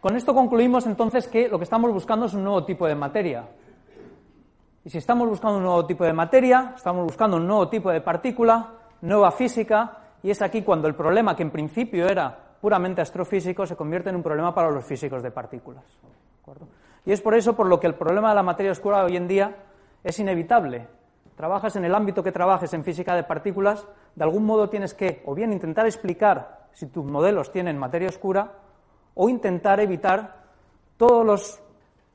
Con 0.00 0.14
esto 0.14 0.32
concluimos 0.32 0.86
entonces 0.86 1.26
que 1.26 1.48
lo 1.48 1.58
que 1.58 1.64
estamos 1.64 1.92
buscando 1.92 2.26
es 2.26 2.34
un 2.34 2.44
nuevo 2.44 2.64
tipo 2.64 2.86
de 2.86 2.94
materia. 2.94 3.44
Y 4.84 4.90
si 4.90 4.98
estamos 4.98 5.28
buscando 5.28 5.58
un 5.58 5.64
nuevo 5.64 5.84
tipo 5.86 6.04
de 6.04 6.12
materia, 6.12 6.72
estamos 6.76 7.04
buscando 7.04 7.36
un 7.36 7.46
nuevo 7.48 7.68
tipo 7.68 7.90
de 7.90 8.00
partícula, 8.00 8.74
nueva 9.00 9.32
física, 9.32 9.98
y 10.22 10.30
es 10.30 10.40
aquí 10.40 10.62
cuando 10.62 10.86
el 10.86 10.94
problema, 10.94 11.34
que 11.34 11.42
en 11.42 11.50
principio 11.50 12.06
era 12.06 12.36
puramente 12.60 13.00
astrofísico, 13.00 13.66
se 13.66 13.74
convierte 13.74 14.10
en 14.10 14.16
un 14.16 14.22
problema 14.22 14.54
para 14.54 14.70
los 14.70 14.84
físicos 14.84 15.20
de 15.20 15.32
partículas. 15.32 15.84
Y 17.04 17.10
es 17.10 17.20
por 17.20 17.34
eso 17.34 17.56
por 17.56 17.66
lo 17.66 17.80
que 17.80 17.88
el 17.88 17.94
problema 17.94 18.28
de 18.28 18.36
la 18.36 18.42
materia 18.44 18.70
oscura 18.70 19.02
hoy 19.02 19.16
en 19.16 19.26
día 19.26 19.56
es 20.04 20.16
inevitable. 20.20 20.86
Trabajas 21.34 21.74
en 21.74 21.84
el 21.84 21.94
ámbito 21.94 22.22
que 22.22 22.30
trabajes 22.32 22.72
en 22.72 22.84
física 22.84 23.16
de 23.16 23.24
partículas, 23.24 23.84
de 24.14 24.24
algún 24.24 24.46
modo 24.46 24.68
tienes 24.68 24.94
que 24.94 25.22
o 25.26 25.34
bien 25.34 25.52
intentar 25.52 25.86
explicar 25.86 26.68
si 26.72 26.86
tus 26.86 27.04
modelos 27.04 27.50
tienen 27.50 27.76
materia 27.76 28.08
oscura 28.08 28.52
o 29.20 29.28
intentar 29.28 29.80
evitar 29.80 30.44
todas 30.96 31.60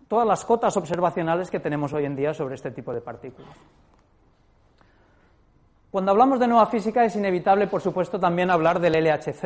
las 0.09 0.45
cotas 0.45 0.77
observacionales 0.77 1.51
que 1.51 1.59
tenemos 1.59 1.91
hoy 1.91 2.05
en 2.05 2.15
día 2.15 2.33
sobre 2.33 2.55
este 2.55 2.71
tipo 2.71 2.93
de 2.93 3.01
partículas. 3.01 3.51
Cuando 5.91 6.11
hablamos 6.11 6.39
de 6.39 6.47
nueva 6.47 6.65
física 6.67 7.03
es 7.03 7.15
inevitable, 7.17 7.67
por 7.67 7.81
supuesto, 7.81 8.19
también 8.19 8.49
hablar 8.49 8.79
del 8.79 8.93
LHC. 8.93 9.43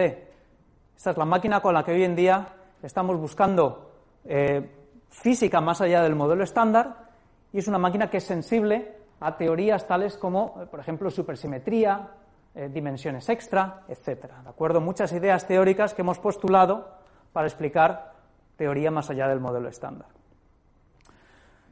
Esta 0.96 1.12
es 1.12 1.18
la 1.18 1.26
máquina 1.26 1.60
con 1.60 1.74
la 1.74 1.84
que 1.84 1.94
hoy 1.94 2.04
en 2.04 2.16
día 2.16 2.48
estamos 2.84 3.18
buscando 3.18 3.92
eh, 4.24 4.70
física 5.10 5.60
más 5.60 5.82
allá 5.82 6.04
del 6.04 6.16
modelo 6.16 6.44
estándar 6.44 7.10
y 7.52 7.58
es 7.58 7.68
una 7.68 7.80
máquina 7.80 8.08
que 8.08 8.18
es 8.18 8.24
sensible 8.24 8.94
a 9.20 9.36
teorías 9.36 9.88
tales 9.88 10.16
como, 10.16 10.54
por 10.70 10.80
ejemplo, 10.80 11.10
supersimetría, 11.10 12.08
eh, 12.54 12.70
dimensiones 12.72 13.28
extra, 13.30 13.82
etcétera. 13.88 14.44
¿De 14.44 14.50
acuerdo? 14.50 14.80
Muchas 14.80 15.12
ideas 15.12 15.48
teóricas 15.48 15.96
que 15.96 16.04
hemos 16.04 16.20
postulado 16.20 16.97
para 17.34 17.48
explicar 17.48 18.14
teoría 18.56 18.92
más 18.92 19.10
allá 19.10 19.28
del 19.28 19.40
modelo 19.40 19.70
estándar. 19.70 20.08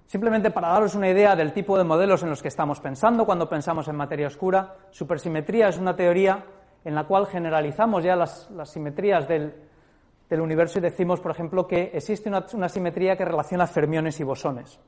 Simplemente 0.08 0.52
para 0.52 0.70
daros 0.70 0.96
una 0.96 1.10
idea 1.10 1.36
del 1.36 1.52
tipo 1.52 1.78
de 1.78 1.84
modelos 1.84 2.22
en 2.24 2.30
los 2.30 2.42
que 2.42 2.48
estamos 2.48 2.80
pensando 2.80 3.26
cuando 3.26 3.50
pensamos 3.50 3.88
en 3.88 3.96
materia 3.96 4.28
oscura, 4.28 4.76
supersimetría 4.92 5.68
es 5.68 5.78
una 5.78 5.96
teoría 5.96 6.46
en 6.84 6.94
la 6.94 7.06
cual 7.06 7.26
generalizamos 7.26 8.04
ya 8.04 8.16
las, 8.16 8.48
simetrías 8.66 9.28
del, 9.28 9.54
universo 10.30 10.78
y 10.78 10.84
decimos, 10.84 11.20
por 11.20 11.32
ejemplo, 11.32 11.66
que 11.68 11.92
existe 11.94 12.30
una, 12.30 12.70
simetría 12.70 13.18
que 13.18 13.26
relaciona 13.26 13.66
fermiones 13.66 14.20
y 14.20 14.24
bosones. 14.24 14.80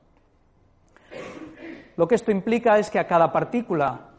Lo 1.96 2.08
que 2.08 2.16
esto 2.16 2.32
implica 2.32 2.78
es 2.78 2.92
que 2.92 3.00
a 3.00 3.08
cada 3.08 3.32
partícula 3.32 4.12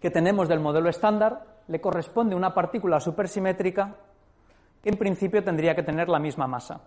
que 0.00 0.10
tenemos 0.10 0.48
del 0.48 0.60
modelo 0.60 0.88
estándar 0.88 1.44
le 1.66 1.80
corresponde 1.80 2.36
una 2.36 2.54
partícula 2.54 3.00
supersimétrica 3.00 3.96
en 4.90 4.96
principio 4.96 5.42
tendría 5.44 5.74
que 5.74 5.82
tener 5.82 6.08
la 6.08 6.18
misma 6.18 6.46
masa. 6.46 6.80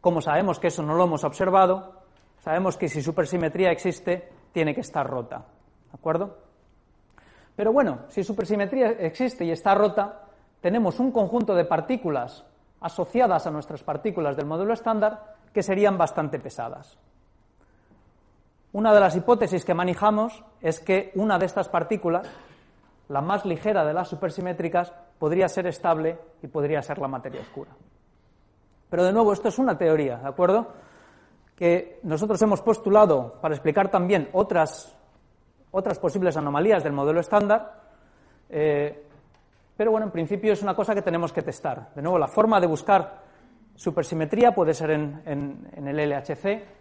Como 0.00 0.20
sabemos 0.20 0.58
que 0.58 0.68
eso 0.68 0.82
no 0.82 0.94
lo 0.94 1.04
hemos 1.04 1.24
observado, 1.24 2.02
sabemos 2.38 2.76
que 2.76 2.88
si 2.88 3.02
supersimetría 3.02 3.70
existe, 3.70 4.28
tiene 4.52 4.74
que 4.74 4.80
estar 4.80 5.06
rota. 5.06 5.38
¿De 5.38 5.98
acuerdo? 5.98 6.38
Pero 7.56 7.72
bueno, 7.72 8.00
si 8.08 8.24
supersimetría 8.24 8.92
existe 8.92 9.44
y 9.44 9.50
está 9.50 9.74
rota, 9.74 10.22
tenemos 10.60 11.00
un 11.00 11.12
conjunto 11.12 11.54
de 11.54 11.64
partículas 11.64 12.44
asociadas 12.80 13.46
a 13.46 13.50
nuestras 13.50 13.82
partículas 13.82 14.36
del 14.36 14.46
modelo 14.46 14.72
estándar 14.72 15.34
que 15.52 15.62
serían 15.62 15.98
bastante 15.98 16.38
pesadas. 16.38 16.98
Una 18.72 18.94
de 18.94 19.00
las 19.00 19.16
hipótesis 19.16 19.64
que 19.64 19.74
manejamos 19.74 20.44
es 20.60 20.80
que 20.80 21.10
una 21.16 21.38
de 21.38 21.46
estas 21.46 21.68
partículas, 21.68 22.26
la 23.10 23.20
más 23.20 23.44
ligera 23.44 23.84
de 23.84 23.92
las 23.92 24.08
supersimétricas, 24.08 24.92
podría 25.18 25.48
ser 25.48 25.66
estable 25.66 26.16
y 26.42 26.46
podría 26.46 26.80
ser 26.80 26.98
la 26.98 27.08
materia 27.08 27.40
oscura. 27.40 27.72
Pero 28.88 29.04
de 29.04 29.12
nuevo, 29.12 29.32
esto 29.32 29.48
es 29.48 29.58
una 29.58 29.76
teoría, 29.76 30.16
¿de 30.18 30.28
acuerdo? 30.28 30.68
Que 31.56 31.98
nosotros 32.04 32.40
hemos 32.42 32.62
postulado 32.62 33.40
para 33.40 33.54
explicar 33.54 33.90
también 33.90 34.28
otras, 34.32 34.96
otras 35.72 35.98
posibles 35.98 36.36
anomalías 36.36 36.84
del 36.84 36.92
modelo 36.92 37.18
estándar, 37.18 37.80
eh, 38.48 39.04
pero 39.76 39.90
bueno, 39.90 40.06
en 40.06 40.12
principio 40.12 40.52
es 40.52 40.62
una 40.62 40.74
cosa 40.74 40.94
que 40.94 41.02
tenemos 41.02 41.32
que 41.32 41.42
testar. 41.42 41.92
De 41.94 42.02
nuevo, 42.02 42.18
la 42.18 42.28
forma 42.28 42.60
de 42.60 42.68
buscar 42.68 43.22
supersimetría 43.74 44.52
puede 44.52 44.72
ser 44.72 44.92
en, 44.92 45.22
en, 45.26 45.88
el 45.88 45.96
LHC, 45.96 46.79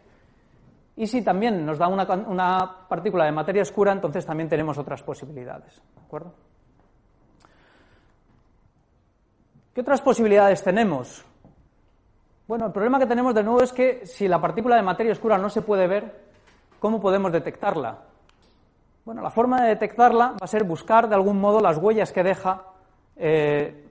y 1.00 1.08
si 1.08 1.22
también 1.22 1.66
nos 1.66 1.78
da 1.78 1.88
una, 1.88 2.76
partícula 2.90 3.24
de 3.24 3.32
materia 3.32 3.62
oscura, 3.62 3.94
entonces 3.94 4.26
también 4.26 4.50
tenemos 4.50 4.78
otras 4.78 5.02
posibilidades. 5.02 5.82
¿De 5.96 6.02
acuerdo? 6.06 6.34
¿Qué 9.74 9.80
otras 9.80 10.02
posibilidades 10.02 10.62
tenemos? 10.62 11.24
Bueno, 12.50 12.66
el 12.66 12.74
problema 12.74 13.00
que 13.00 13.06
tenemos 13.06 13.34
de 13.34 13.44
nuevo 13.44 13.62
es 13.62 13.72
que 13.72 14.06
si 14.06 14.28
la 14.28 14.42
partícula 14.42 14.76
de 14.76 14.82
materia 14.82 15.14
oscura 15.14 15.38
no 15.38 15.50
se 15.50 15.62
puede 15.62 15.88
ver, 15.88 16.20
¿cómo 16.82 17.00
podemos 17.00 17.32
detectarla? 17.32 18.00
Bueno, 19.06 19.22
la 19.22 19.30
forma 19.30 19.62
de 19.62 19.70
detectarla 19.70 20.32
va 20.32 20.38
a 20.42 20.48
ser 20.48 20.66
buscar 20.66 21.08
de 21.08 21.16
algún 21.16 21.40
modo 21.40 21.62
las 21.62 21.78
huellas 21.78 22.12
que 22.12 22.24
deja 22.24 22.66
eh, 23.16 23.88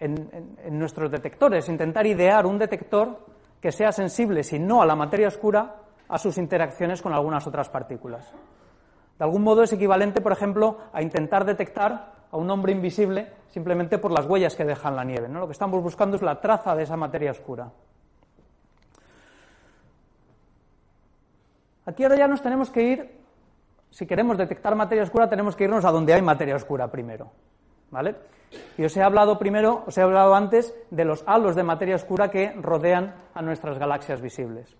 en, 0.00 0.30
nuestros 0.70 1.10
detectores, 1.10 1.68
intentar 1.68 2.06
idear 2.06 2.46
un 2.46 2.56
detector 2.56 3.26
que 3.60 3.72
sea 3.72 3.92
sensible, 3.92 4.42
si 4.42 4.58
no 4.58 4.80
a 4.80 4.86
la 4.86 4.96
materia 4.96 5.28
oscura, 5.28 5.82
a 6.08 6.18
sus 6.18 6.38
interacciones 6.38 7.02
con 7.02 7.12
algunas 7.12 7.46
otras 7.46 7.68
partículas. 7.68 8.32
De 9.18 9.24
algún 9.24 9.42
modo 9.42 9.62
es 9.62 9.72
equivalente, 9.72 10.20
por 10.20 10.32
ejemplo, 10.32 10.78
a 10.92 11.02
intentar 11.02 11.44
detectar 11.44 12.12
a 12.30 12.36
un 12.36 12.50
hombre 12.50 12.72
invisible 12.72 13.32
simplemente 13.48 13.98
por 13.98 14.12
las 14.12 14.26
huellas 14.26 14.54
que 14.54 14.64
deja 14.64 14.88
en 14.88 14.96
la 14.96 15.04
nieve. 15.04 15.28
¿no? 15.28 15.40
Lo 15.40 15.46
que 15.46 15.52
estamos 15.52 15.82
buscando 15.82 16.16
es 16.16 16.22
la 16.22 16.40
traza 16.40 16.74
de 16.74 16.82
esa 16.82 16.96
materia 16.96 17.30
oscura. 17.30 17.70
Aquí 21.86 22.02
ahora 22.02 22.16
ya 22.16 22.26
nos 22.26 22.42
tenemos 22.42 22.68
que 22.70 22.82
ir, 22.82 23.20
si 23.90 24.06
queremos 24.06 24.36
detectar 24.36 24.74
materia 24.74 25.04
oscura, 25.04 25.28
tenemos 25.30 25.54
que 25.54 25.64
irnos 25.64 25.84
a 25.84 25.92
donde 25.92 26.12
hay 26.12 26.20
materia 26.20 26.56
oscura 26.56 26.90
primero. 26.90 27.30
¿Vale? 27.90 28.16
Y 28.76 28.84
os 28.84 28.96
he 28.96 29.02
hablado 29.02 29.38
primero, 29.38 29.84
os 29.86 29.96
he 29.96 30.02
hablado 30.02 30.34
antes 30.34 30.74
de 30.90 31.04
los 31.04 31.22
halos 31.26 31.54
de 31.54 31.62
materia 31.62 31.94
oscura 31.94 32.30
que 32.30 32.52
rodean 32.52 33.14
a 33.32 33.40
nuestras 33.40 33.78
galaxias 33.78 34.20
visibles. 34.20 34.76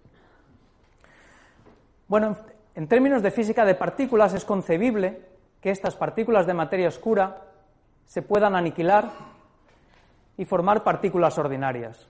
Bueno, 2.09 2.37
en 2.77 2.87
términos 2.87 3.23
de 3.23 3.33
física 3.33 3.65
de 3.65 3.75
partículas 3.75 4.33
es 4.33 4.45
concebible 4.45 5.21
que 5.61 5.71
estas 5.71 5.97
partículas 5.97 6.47
de 6.47 6.55
materia 6.55 6.89
oscura 6.89 7.43
se 8.05 8.23
puedan 8.23 8.55
aniquilar 8.55 9.11
y 10.37 10.45
formar 10.45 10.85
partículas 10.85 11.37
ordinarias. 11.39 12.09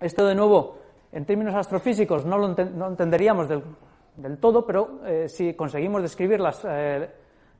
Esto, 0.00 0.26
de 0.26 0.34
nuevo, 0.34 0.78
en 1.12 1.26
términos 1.26 1.54
astrofísicos 1.54 2.24
no 2.24 2.38
lo 2.38 2.46
entenderíamos 2.88 3.48
del, 3.48 4.38
todo, 4.38 4.64
pero 4.64 5.04
eh, 5.04 5.28
si 5.28 5.52
conseguimos 5.52 6.00
describir 6.00 6.40
las, 6.40 6.64
eh, 6.64 7.10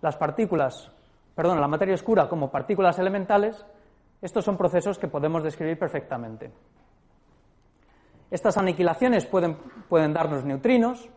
las 0.01 0.17
partículas, 0.17 0.91
perdón, 1.35 1.61
la 1.61 1.69
materia 1.69 1.95
oscura 1.95 2.27
como 2.27 2.51
partículas 2.51 2.99
elementales, 2.99 3.67
estos 4.23 4.45
son 4.47 4.57
procesos 4.57 4.99
que 4.99 5.09
podemos 5.09 5.43
describir 5.43 5.79
perfectamente. 5.79 6.51
Estas 8.31 8.57
aniquilaciones 8.57 9.27
pueden, 9.27 9.57
pueden 9.89 10.15
darnos 10.15 10.45
neutrinos, 10.45 11.09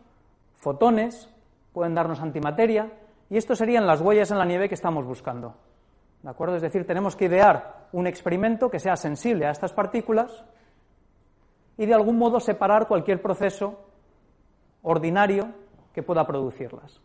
fotones, 0.62 1.28
pueden 1.72 1.92
darnos 1.92 2.20
antimateria, 2.20 2.92
y 3.28 3.36
esto 3.36 3.56
serían 3.56 3.84
las 3.84 4.00
huellas 4.00 4.30
en 4.30 4.38
la 4.38 4.44
nieve 4.44 4.68
que 4.68 4.76
estamos 4.76 5.04
buscando. 5.04 5.56
¿De 6.22 6.30
acuerdo? 6.30 6.54
Es 6.54 6.62
decir, 6.62 6.86
tenemos 6.86 7.16
que 7.16 7.24
idear 7.24 7.88
un 7.90 8.06
experimento 8.06 8.70
que 8.70 8.78
sea 8.78 8.94
sensible 8.94 9.44
a 9.46 9.50
estas 9.50 9.72
partículas 9.72 10.44
y 11.76 11.84
de 11.84 11.94
algún 11.94 12.16
modo 12.16 12.38
separar 12.38 12.86
cualquier 12.86 13.20
proceso 13.20 13.76
ordinario 14.82 15.48
que 15.92 16.04
pueda 16.04 16.24
producirlas. 16.24 17.00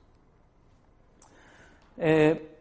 Eh, 1.98 2.60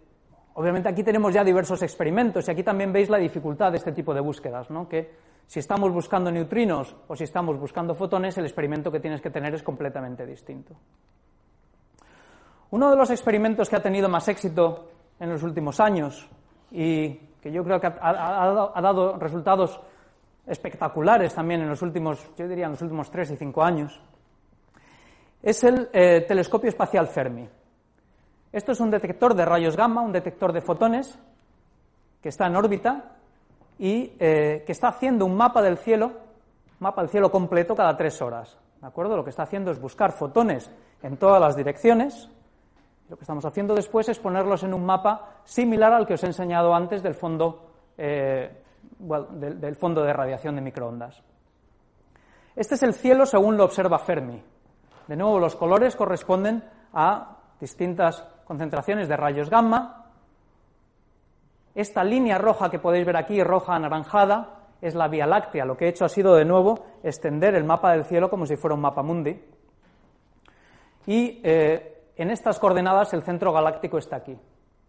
obviamente 0.54 0.88
aquí 0.88 1.02
tenemos 1.02 1.34
ya 1.34 1.44
diversos 1.44 1.82
experimentos 1.82 2.48
y 2.48 2.50
aquí 2.50 2.62
también 2.62 2.90
veis 2.90 3.10
la 3.10 3.18
dificultad 3.18 3.70
de 3.70 3.76
este 3.76 3.92
tipo 3.92 4.14
de 4.14 4.20
búsquedas, 4.20 4.70
¿no? 4.70 4.88
que 4.88 5.10
si 5.46 5.60
estamos 5.60 5.92
buscando 5.92 6.30
neutrinos 6.30 6.94
o 7.06 7.14
si 7.14 7.24
estamos 7.24 7.58
buscando 7.58 7.94
fotones, 7.94 8.36
el 8.38 8.44
experimento 8.44 8.90
que 8.90 9.00
tienes 9.00 9.20
que 9.20 9.30
tener 9.30 9.54
es 9.54 9.62
completamente 9.62 10.26
distinto. 10.26 10.74
Uno 12.70 12.90
de 12.90 12.96
los 12.96 13.10
experimentos 13.10 13.68
que 13.68 13.76
ha 13.76 13.82
tenido 13.82 14.08
más 14.08 14.26
éxito 14.28 14.90
en 15.20 15.30
los 15.30 15.42
últimos 15.42 15.78
años 15.78 16.28
y 16.72 17.14
que 17.40 17.52
yo 17.52 17.62
creo 17.62 17.80
que 17.80 17.86
ha, 17.86 18.80
dado 18.82 19.16
resultados 19.18 19.80
espectaculares 20.46 21.34
también 21.34 21.60
en 21.60 21.68
los 21.68 21.80
últimos, 21.80 22.28
yo 22.36 22.48
diría 22.48 22.64
en 22.66 22.72
los 22.72 22.82
últimos 22.82 23.10
tres 23.10 23.30
y 23.30 23.36
cinco 23.36 23.62
años, 23.62 24.00
es 25.42 25.62
el 25.62 25.88
eh, 25.92 26.24
telescopio 26.26 26.70
espacial 26.70 27.06
Fermi. 27.06 27.48
Esto 28.52 28.72
es 28.72 28.80
un 28.80 28.90
detector 28.90 29.34
de 29.34 29.44
rayos 29.44 29.76
gamma, 29.76 30.02
un 30.02 30.12
detector 30.12 30.52
de 30.52 30.60
fotones, 30.60 31.16
que 32.20 32.30
está 32.30 32.46
en 32.46 32.56
órbita 32.56 33.15
y 33.78 34.14
eh, 34.18 34.64
que 34.66 34.72
está 34.72 34.88
haciendo 34.88 35.26
un 35.26 35.36
mapa 35.36 35.62
del 35.62 35.78
cielo, 35.78 36.12
mapa 36.80 37.02
del 37.02 37.10
cielo 37.10 37.30
completo 37.30 37.74
cada 37.74 37.96
tres 37.96 38.20
horas. 38.22 38.58
¿De 38.80 38.86
acuerdo? 38.86 39.16
Lo 39.16 39.24
que 39.24 39.30
está 39.30 39.42
haciendo 39.42 39.70
es 39.70 39.80
buscar 39.80 40.12
fotones 40.12 40.70
en 41.02 41.16
todas 41.16 41.40
las 41.40 41.56
direcciones. 41.56 42.28
Lo 43.08 43.16
que 43.16 43.22
estamos 43.22 43.44
haciendo 43.44 43.74
después 43.74 44.08
es 44.08 44.18
ponerlos 44.18 44.62
en 44.62 44.74
un 44.74 44.84
mapa 44.84 45.40
similar 45.44 45.92
al 45.92 46.06
que 46.06 46.14
os 46.14 46.22
he 46.24 46.26
enseñado 46.26 46.74
antes 46.74 47.02
del 47.02 47.14
fondo 47.14 47.70
eh, 47.96 48.62
del, 48.98 49.76
fondo 49.76 50.02
de 50.02 50.12
radiación 50.12 50.54
de 50.56 50.60
microondas. 50.60 51.22
Este 52.54 52.74
es 52.74 52.82
el 52.82 52.94
cielo 52.94 53.26
según 53.26 53.56
lo 53.56 53.64
observa 53.64 53.98
Fermi. 53.98 54.42
De 55.06 55.16
nuevo, 55.16 55.38
los 55.38 55.56
colores 55.56 55.94
corresponden 55.94 56.64
a 56.92 57.36
distintas 57.60 58.22
concentraciones 58.44 59.08
de 59.08 59.16
rayos 59.16 59.50
gamma. 59.50 60.05
Esta 61.76 62.02
línea 62.02 62.38
roja 62.38 62.70
que 62.70 62.78
podéis 62.78 63.04
ver 63.04 63.18
aquí, 63.18 63.42
roja 63.44 63.74
anaranjada, 63.74 64.62
es 64.80 64.94
la 64.94 65.08
Vía 65.08 65.26
Láctea. 65.26 65.66
Lo 65.66 65.76
que 65.76 65.84
he 65.84 65.88
hecho 65.88 66.06
ha 66.06 66.08
sido, 66.08 66.34
de 66.34 66.46
nuevo, 66.46 66.86
extender 67.02 67.54
el 67.54 67.64
mapa 67.64 67.92
del 67.92 68.06
cielo 68.06 68.30
como 68.30 68.46
si 68.46 68.56
fuera 68.56 68.74
un 68.74 68.80
mapa 68.80 69.02
mundi. 69.02 69.38
Y 71.06 71.38
eh, 71.44 72.12
en 72.16 72.30
estas 72.30 72.58
coordenadas 72.58 73.12
el 73.12 73.22
centro 73.22 73.52
galáctico 73.52 73.98
está 73.98 74.16
aquí. 74.16 74.34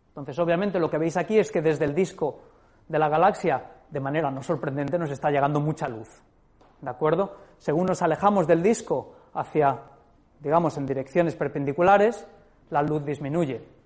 Entonces, 0.07 0.39
obviamente, 0.39 0.79
lo 0.79 0.89
que 0.89 0.97
veis 0.97 1.17
aquí 1.17 1.37
es 1.37 1.51
que 1.51 1.61
desde 1.61 1.83
el 1.83 1.93
disco 1.93 2.39
de 2.87 2.97
la 2.97 3.09
galaxia, 3.09 3.65
de 3.89 3.99
manera 3.99 4.31
no 4.31 4.41
sorprendente, 4.41 4.97
nos 4.97 5.11
está 5.11 5.29
llegando 5.29 5.59
mucha 5.59 5.89
luz. 5.89 6.23
¿De 6.79 6.89
acuerdo? 6.89 7.35
Según 7.57 7.87
nos 7.87 8.01
alejamos 8.01 8.47
del 8.47 8.63
disco 8.63 9.13
hacia, 9.33 9.77
digamos, 10.39 10.77
en 10.77 10.85
direcciones 10.85 11.35
perpendiculares, 11.35 12.25
la 12.69 12.81
luz 12.81 13.03
disminuye. 13.03 13.76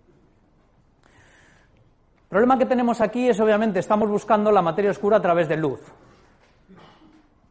El 2.31 2.35
problema 2.35 2.57
que 2.57 2.65
tenemos 2.65 3.01
aquí 3.01 3.27
es, 3.27 3.37
obviamente, 3.41 3.79
estamos 3.79 4.09
buscando 4.09 4.53
la 4.53 4.61
materia 4.61 4.89
oscura 4.89 5.17
a 5.17 5.21
través 5.21 5.49
de 5.49 5.57
luz. 5.57 5.81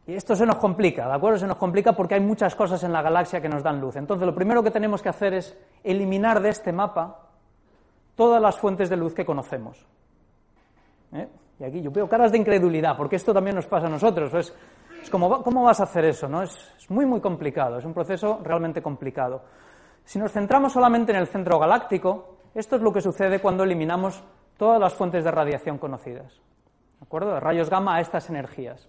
Y 0.07 0.15
esto 0.15 0.35
se 0.35 0.43
nos 0.43 0.55
complica, 0.55 1.07
¿de 1.07 1.13
acuerdo? 1.13 1.37
Se 1.37 1.45
nos 1.45 1.57
complica 1.57 1.93
porque 1.93 2.15
hay 2.15 2.19
muchas 2.19 2.55
cosas 2.55 2.83
en 2.83 2.91
la 2.91 3.03
galaxia 3.03 3.39
que 3.39 3.47
nos 3.47 3.61
dan 3.61 3.79
luz. 3.79 3.95
Entonces, 3.95 4.25
lo 4.25 4.33
primero 4.33 4.63
que 4.63 4.71
tenemos 4.71 5.03
que 5.03 5.09
hacer 5.09 5.35
es 5.35 5.55
eliminar 5.83 6.41
de 6.41 6.49
este 6.49 6.71
mapa 6.71 7.27
todas 8.15 8.41
las 8.41 8.57
fuentes 8.57 8.89
de 8.89 8.97
luz 8.97 9.13
que 9.13 9.23
conocemos. 9.23 9.85
¿Eh? 11.13 11.27
Y 11.59 11.63
aquí 11.63 11.79
yo 11.83 11.91
veo 11.91 12.09
caras 12.09 12.31
de 12.31 12.39
incredulidad, 12.39 12.97
porque 12.97 13.17
esto 13.17 13.35
también 13.35 13.57
nos 13.57 13.67
pasa 13.67 13.85
a 13.85 13.89
nosotros. 13.91 14.33
Es, 14.33 15.11
como, 15.11 15.43
¿cómo 15.43 15.61
vas 15.61 15.79
a 15.79 15.83
hacer 15.83 16.05
eso? 16.05 16.27
No? 16.27 16.41
Es 16.41 16.89
muy, 16.89 17.05
muy 17.05 17.21
complicado, 17.21 17.77
es 17.77 17.85
un 17.85 17.93
proceso 17.93 18.39
realmente 18.43 18.81
complicado. 18.81 19.43
Si 20.03 20.17
nos 20.17 20.31
centramos 20.31 20.73
solamente 20.73 21.11
en 21.11 21.19
el 21.19 21.27
centro 21.27 21.59
galáctico, 21.59 22.37
esto 22.55 22.77
es 22.77 22.81
lo 22.81 22.91
que 22.91 23.01
sucede 23.01 23.39
cuando 23.39 23.63
eliminamos 23.63 24.23
todas 24.61 24.79
las 24.79 24.93
fuentes 24.93 25.23
de 25.23 25.31
radiación 25.31 25.79
conocidas. 25.79 26.31
¿De 26.99 27.03
acuerdo? 27.03 27.33
De 27.33 27.39
rayos 27.39 27.67
gamma 27.67 27.95
a 27.95 27.99
estas 27.99 28.29
energías. 28.29 28.87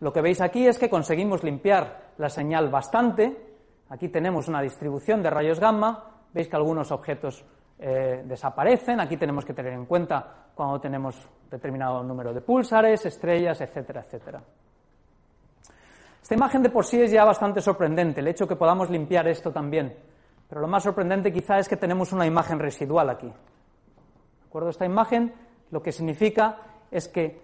Lo 0.00 0.10
que 0.10 0.22
veis 0.22 0.40
aquí 0.40 0.66
es 0.66 0.78
que 0.78 0.88
conseguimos 0.88 1.44
limpiar 1.44 2.14
la 2.16 2.30
señal 2.30 2.70
bastante. 2.70 3.36
Aquí 3.90 4.08
tenemos 4.08 4.48
una 4.48 4.62
distribución 4.62 5.22
de 5.22 5.28
rayos 5.28 5.60
gamma. 5.60 6.02
Veis 6.32 6.48
que 6.48 6.56
algunos 6.56 6.90
objetos 6.92 7.44
eh, 7.78 8.22
desaparecen. 8.24 9.00
Aquí 9.00 9.18
tenemos 9.18 9.44
que 9.44 9.52
tener 9.52 9.74
en 9.74 9.84
cuenta 9.84 10.46
cuando 10.54 10.80
tenemos 10.80 11.28
determinado 11.50 12.02
número 12.02 12.32
de 12.32 12.40
púlsares, 12.40 13.04
estrellas, 13.04 13.60
etcétera, 13.60 14.00
etcétera. 14.00 14.42
Esta 16.22 16.34
imagen 16.34 16.62
de 16.62 16.70
por 16.70 16.86
sí 16.86 17.02
es 17.02 17.10
ya 17.10 17.26
bastante 17.26 17.60
sorprendente, 17.60 18.20
el 18.20 18.28
hecho 18.28 18.48
que 18.48 18.56
podamos 18.56 18.88
limpiar 18.88 19.28
esto 19.28 19.52
también. 19.52 19.94
Pero 20.48 20.62
lo 20.62 20.68
más 20.68 20.84
sorprendente 20.84 21.30
quizá 21.30 21.58
es 21.58 21.68
que 21.68 21.76
tenemos 21.76 22.14
una 22.14 22.24
imagen 22.24 22.58
residual 22.58 23.10
aquí. 23.10 23.30
¿De 24.48 24.50
acuerdo? 24.50 24.70
Esta 24.70 24.86
imagen 24.86 25.34
lo 25.70 25.82
que 25.82 25.92
significa 25.92 26.56
es 26.90 27.06
que 27.06 27.38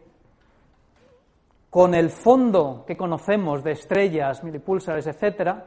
con 1.69 1.95
el 1.95 2.09
fondo 2.09 2.83
que 2.87 2.97
conocemos 2.97 3.63
de 3.63 3.73
estrellas, 3.73 4.43
milipúlsares, 4.43 5.07
etcétera, 5.07 5.67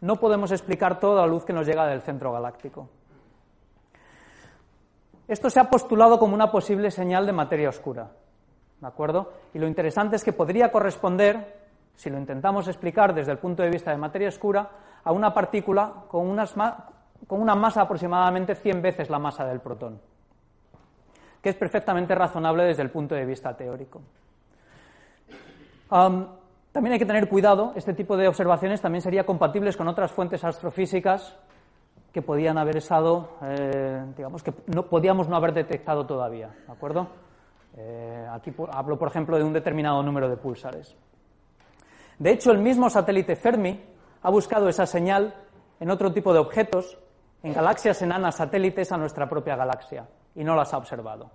no 0.00 0.16
podemos 0.16 0.50
explicar 0.50 0.98
toda 0.98 1.20
la 1.20 1.28
luz 1.28 1.44
que 1.44 1.52
nos 1.52 1.68
llega 1.68 1.86
del 1.86 2.02
centro 2.02 2.32
galáctico. 2.32 2.88
Esto 5.28 5.48
se 5.50 5.60
ha 5.60 5.70
postulado 5.70 6.18
como 6.18 6.34
una 6.34 6.50
posible 6.50 6.90
señal 6.90 7.26
de 7.26 7.32
materia 7.32 7.68
oscura. 7.68 8.10
¿De 8.80 8.86
acuerdo? 8.88 9.34
Y 9.54 9.60
lo 9.60 9.68
interesante 9.68 10.16
es 10.16 10.24
que 10.24 10.32
podría 10.32 10.72
corresponder, 10.72 11.62
si 11.94 12.10
lo 12.10 12.18
intentamos 12.18 12.66
explicar 12.66 13.14
desde 13.14 13.30
el 13.30 13.38
punto 13.38 13.62
de 13.62 13.70
vista 13.70 13.92
de 13.92 13.98
materia 13.98 14.30
oscura, 14.30 14.68
a 15.04 15.12
una 15.12 15.32
partícula 15.32 15.92
con, 16.08 16.36
con 17.28 17.40
una 17.40 17.54
masa 17.54 17.82
aproximadamente 17.82 18.56
100 18.56 18.82
veces 18.82 19.10
la 19.10 19.20
masa 19.20 19.44
del 19.44 19.60
protón, 19.60 20.00
que 21.42 21.50
es 21.50 21.56
perfectamente 21.56 22.14
razonable 22.14 22.64
desde 22.64 22.82
el 22.82 22.90
punto 22.90 23.14
de 23.14 23.26
vista 23.26 23.54
teórico. 23.56 24.00
También 26.72 26.94
hay 26.94 26.98
que 26.98 27.04
tener 27.04 27.28
cuidado, 27.28 27.72
este 27.76 27.92
tipo 27.92 28.16
de 28.16 28.26
observaciones 28.26 28.80
también 28.80 29.02
serían 29.02 29.26
compatibles 29.26 29.76
con 29.76 29.88
otras 29.88 30.10
fuentes 30.10 30.42
astrofísicas 30.42 31.36
que 32.10 32.22
podían 32.22 32.56
haber 32.56 32.78
estado, 32.78 33.36
eh, 33.42 34.02
digamos, 34.16 34.42
que 34.42 34.54
no, 34.74 34.86
podíamos 34.86 35.28
no 35.28 35.36
haber 35.36 35.52
detectado 35.52 36.06
todavía, 36.06 36.48
¿de 36.66 36.72
acuerdo? 36.72 37.08
Eh, 37.76 38.26
aquí 38.30 38.54
hablo, 38.70 38.98
por 38.98 39.08
ejemplo, 39.08 39.36
de 39.36 39.44
un 39.44 39.52
determinado 39.52 40.02
número 40.02 40.30
de 40.30 40.36
púlsares. 40.38 40.96
De 42.18 42.30
hecho, 42.30 42.52
el 42.52 42.58
mismo 42.58 42.88
satélite 42.88 43.36
Fermi 43.36 43.78
ha 44.22 44.30
buscado 44.30 44.68
esa 44.68 44.86
señal 44.86 45.34
en 45.78 45.90
otro 45.90 46.10
tipo 46.12 46.32
de 46.32 46.38
objetos, 46.38 46.98
en 47.42 47.52
galaxias 47.52 48.00
enanas 48.00 48.36
satélites 48.36 48.92
a 48.92 48.96
nuestra 48.96 49.28
propia 49.28 49.56
galaxia, 49.56 50.06
y 50.34 50.44
no 50.44 50.54
las 50.54 50.72
ha 50.74 50.78
observado. 50.78 51.30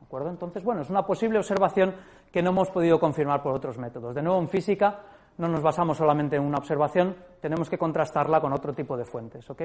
¿De 0.00 0.06
acuerdo? 0.06 0.30
Entonces, 0.30 0.64
bueno, 0.64 0.82
es 0.82 0.90
una 0.90 1.04
posible 1.04 1.38
observación 1.38 1.94
que 2.32 2.42
no 2.42 2.50
hemos 2.50 2.70
podido 2.70 2.98
confirmar 2.98 3.42
por 3.42 3.54
otros 3.54 3.78
métodos. 3.78 4.14
De 4.14 4.22
nuevo, 4.22 4.38
en 4.38 4.48
física 4.48 5.00
no 5.38 5.48
nos 5.48 5.62
basamos 5.62 5.98
solamente 5.98 6.36
en 6.36 6.42
una 6.42 6.58
observación, 6.58 7.16
tenemos 7.40 7.68
que 7.68 7.76
contrastarla 7.76 8.40
con 8.40 8.52
otro 8.52 8.72
tipo 8.72 8.96
de 8.96 9.04
fuentes. 9.04 9.48
¿ok? 9.50 9.62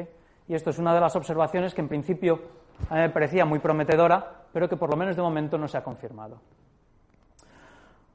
Y 0.47 0.53
esto 0.53 0.69
es 0.69 0.79
una 0.79 0.93
de 0.93 0.99
las 0.99 1.15
observaciones 1.15 1.73
que 1.73 1.81
en 1.81 1.87
principio 1.87 2.41
a 2.89 2.95
mí 2.95 3.01
me 3.01 3.09
parecía 3.09 3.45
muy 3.45 3.59
prometedora, 3.59 4.43
pero 4.51 4.67
que 4.67 4.77
por 4.77 4.89
lo 4.89 4.97
menos 4.97 5.15
de 5.15 5.21
momento 5.21 5.57
no 5.57 5.67
se 5.67 5.77
ha 5.77 5.83
confirmado. 5.83 6.39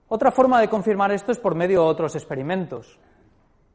Otra 0.09 0.31
forma 0.31 0.61
de 0.61 0.69
confirmar 0.69 1.11
esto 1.13 1.33
es 1.33 1.39
por 1.39 1.55
medio 1.55 1.83
de 1.83 1.89
otros 1.89 2.15
experimentos. 2.15 2.99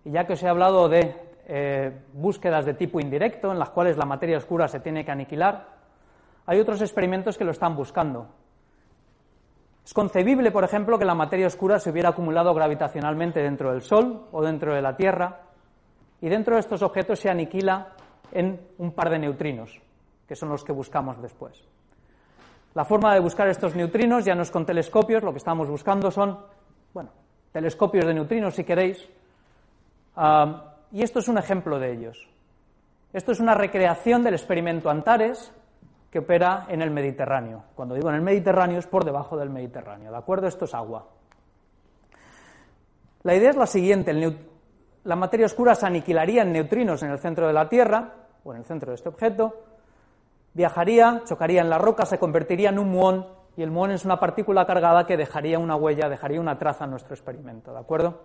Y 0.06 0.12
ya 0.12 0.26
que 0.26 0.34
os 0.34 0.44
he 0.44 0.48
hablado 0.48 0.88
de 0.88 1.16
eh, 1.48 1.92
búsquedas 2.14 2.66
de 2.66 2.74
tipo 2.74 3.00
indirecto, 3.00 3.52
en 3.52 3.60
las 3.60 3.72
cuales 3.72 3.98
la 3.98 4.06
materia 4.06 4.38
oscura 4.38 4.68
se 4.68 4.80
tiene 4.80 5.04
que 5.04 5.12
aniquilar, 5.12 5.81
hay 6.46 6.60
otros 6.60 6.82
experimentos 6.82 7.38
que 7.38 7.44
lo 7.44 7.52
están 7.52 7.76
buscando. 7.76 8.28
Es 9.84 9.94
concebible, 9.94 10.52
por 10.52 10.64
ejemplo, 10.64 11.00
que 11.00 11.06
la 11.06 11.16
materia 11.16 11.48
oscura 11.48 11.80
se 11.80 11.90
hubiera 11.90 12.10
acumulado 12.10 12.54
gravitacionalmente 12.54 13.42
dentro 13.42 13.72
del 13.72 13.82
Sol 13.82 14.28
o 14.32 14.42
dentro 14.44 14.76
de 14.76 14.82
la 14.82 14.96
Tierra, 14.96 15.42
y 16.22 16.30
dentro 16.30 16.54
de 16.54 16.60
estos 16.60 16.84
objetos 16.84 17.20
se 17.20 17.30
aniquila 17.30 17.94
en 18.32 18.60
un 18.78 18.92
par 18.92 19.10
de 19.10 19.18
neutrinos, 19.18 19.82
que 20.28 20.36
son 20.36 20.50
los 20.50 20.64
que 20.64 20.72
buscamos 20.72 21.20
después. 21.22 21.68
La 22.76 22.86
forma 22.86 23.14
de 23.14 23.20
buscar 23.20 23.48
estos 23.50 23.76
neutrinos 23.76 24.24
ya 24.24 24.36
no 24.36 24.44
es 24.44 24.52
con 24.52 24.66
telescopios, 24.66 25.24
lo 25.24 25.32
que 25.32 25.40
estamos 25.40 25.68
buscando 25.68 26.12
son, 26.12 26.40
bueno, 26.94 27.10
telescopios 27.52 28.06
de 28.06 28.14
neutrinos 28.14 28.54
si 28.54 28.64
queréis, 28.64 29.10
y 30.92 31.02
esto 31.02 31.20
es 31.20 31.28
un 31.28 31.38
ejemplo 31.40 31.80
de 31.80 31.92
ellos. 31.92 32.30
Esto 33.14 33.32
es 33.32 33.40
una 33.40 33.56
recreación 33.56 34.24
del 34.24 34.36
experimento 34.36 34.90
Antares 34.90 35.52
que 36.12 36.20
opera 36.20 36.66
en 36.68 36.82
el 36.82 36.92
Mediterráneo. 36.92 37.64
Cuando 37.74 37.96
digo 37.96 38.10
en 38.10 38.16
el 38.16 38.22
Mediterráneo 38.22 38.80
es 38.80 38.86
por 38.86 39.06
debajo 39.06 39.38
del 39.38 39.50
Mediterráneo, 39.50 40.12
¿de 40.12 40.18
acuerdo? 40.18 40.48
Esto 40.48 40.66
es 40.66 40.76
agua. 40.76 41.08
La 43.24 43.34
idea 43.34 43.52
es 43.52 43.56
la 43.56 43.66
siguiente, 43.66 44.14
la 45.04 45.16
materia 45.16 45.46
oscura 45.46 45.74
se 45.74 45.86
aniquilaría 45.86 46.42
en 46.42 46.52
neutrinos 46.52 47.02
en 47.04 47.12
el 47.12 47.20
centro 47.20 47.48
de 47.48 47.54
la 47.54 47.70
Tierra, 47.70 48.14
o 48.44 48.52
en 48.52 48.60
el 48.60 48.66
centro 48.66 48.90
de 48.90 48.96
este 48.96 49.08
objeto, 49.08 49.56
viajaría, 50.54 51.22
chocaría 51.26 51.62
en 51.62 51.70
la 51.70 51.78
roca, 51.78 52.06
se 52.06 52.20
convertiría 52.20 52.70
en 52.70 52.80
un 52.80 52.90
muón, 52.90 53.28
y 53.56 53.64
el 53.64 53.72
muón 53.72 53.92
es 53.92 54.04
una 54.04 54.20
partícula 54.20 54.66
cargada 54.66 55.06
que 55.06 55.16
dejaría 55.16 55.60
una 55.60 55.76
huella, 55.76 56.10
dejaría 56.10 56.42
una 56.42 56.58
traza 56.58 56.86
en 56.86 56.92
nuestro 56.92 57.14
experimento, 57.14 57.72
¿de 57.72 57.80
acuerdo? 57.80 58.22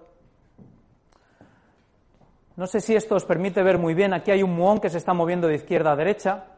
No 2.56 2.66
sé 2.66 2.80
si 2.80 2.96
esto 2.96 3.14
os 3.14 3.24
permite 3.26 3.62
ver 3.62 3.78
muy 3.78 3.94
bien, 3.94 4.12
aquí 4.14 4.30
hay 4.30 4.42
un 4.42 4.56
muón 4.56 4.80
que 4.80 4.88
se 4.88 4.98
está 4.98 5.12
moviendo 5.12 5.46
de 5.46 5.56
izquierda 5.56 5.92
a 5.92 5.96
derecha, 5.96 6.55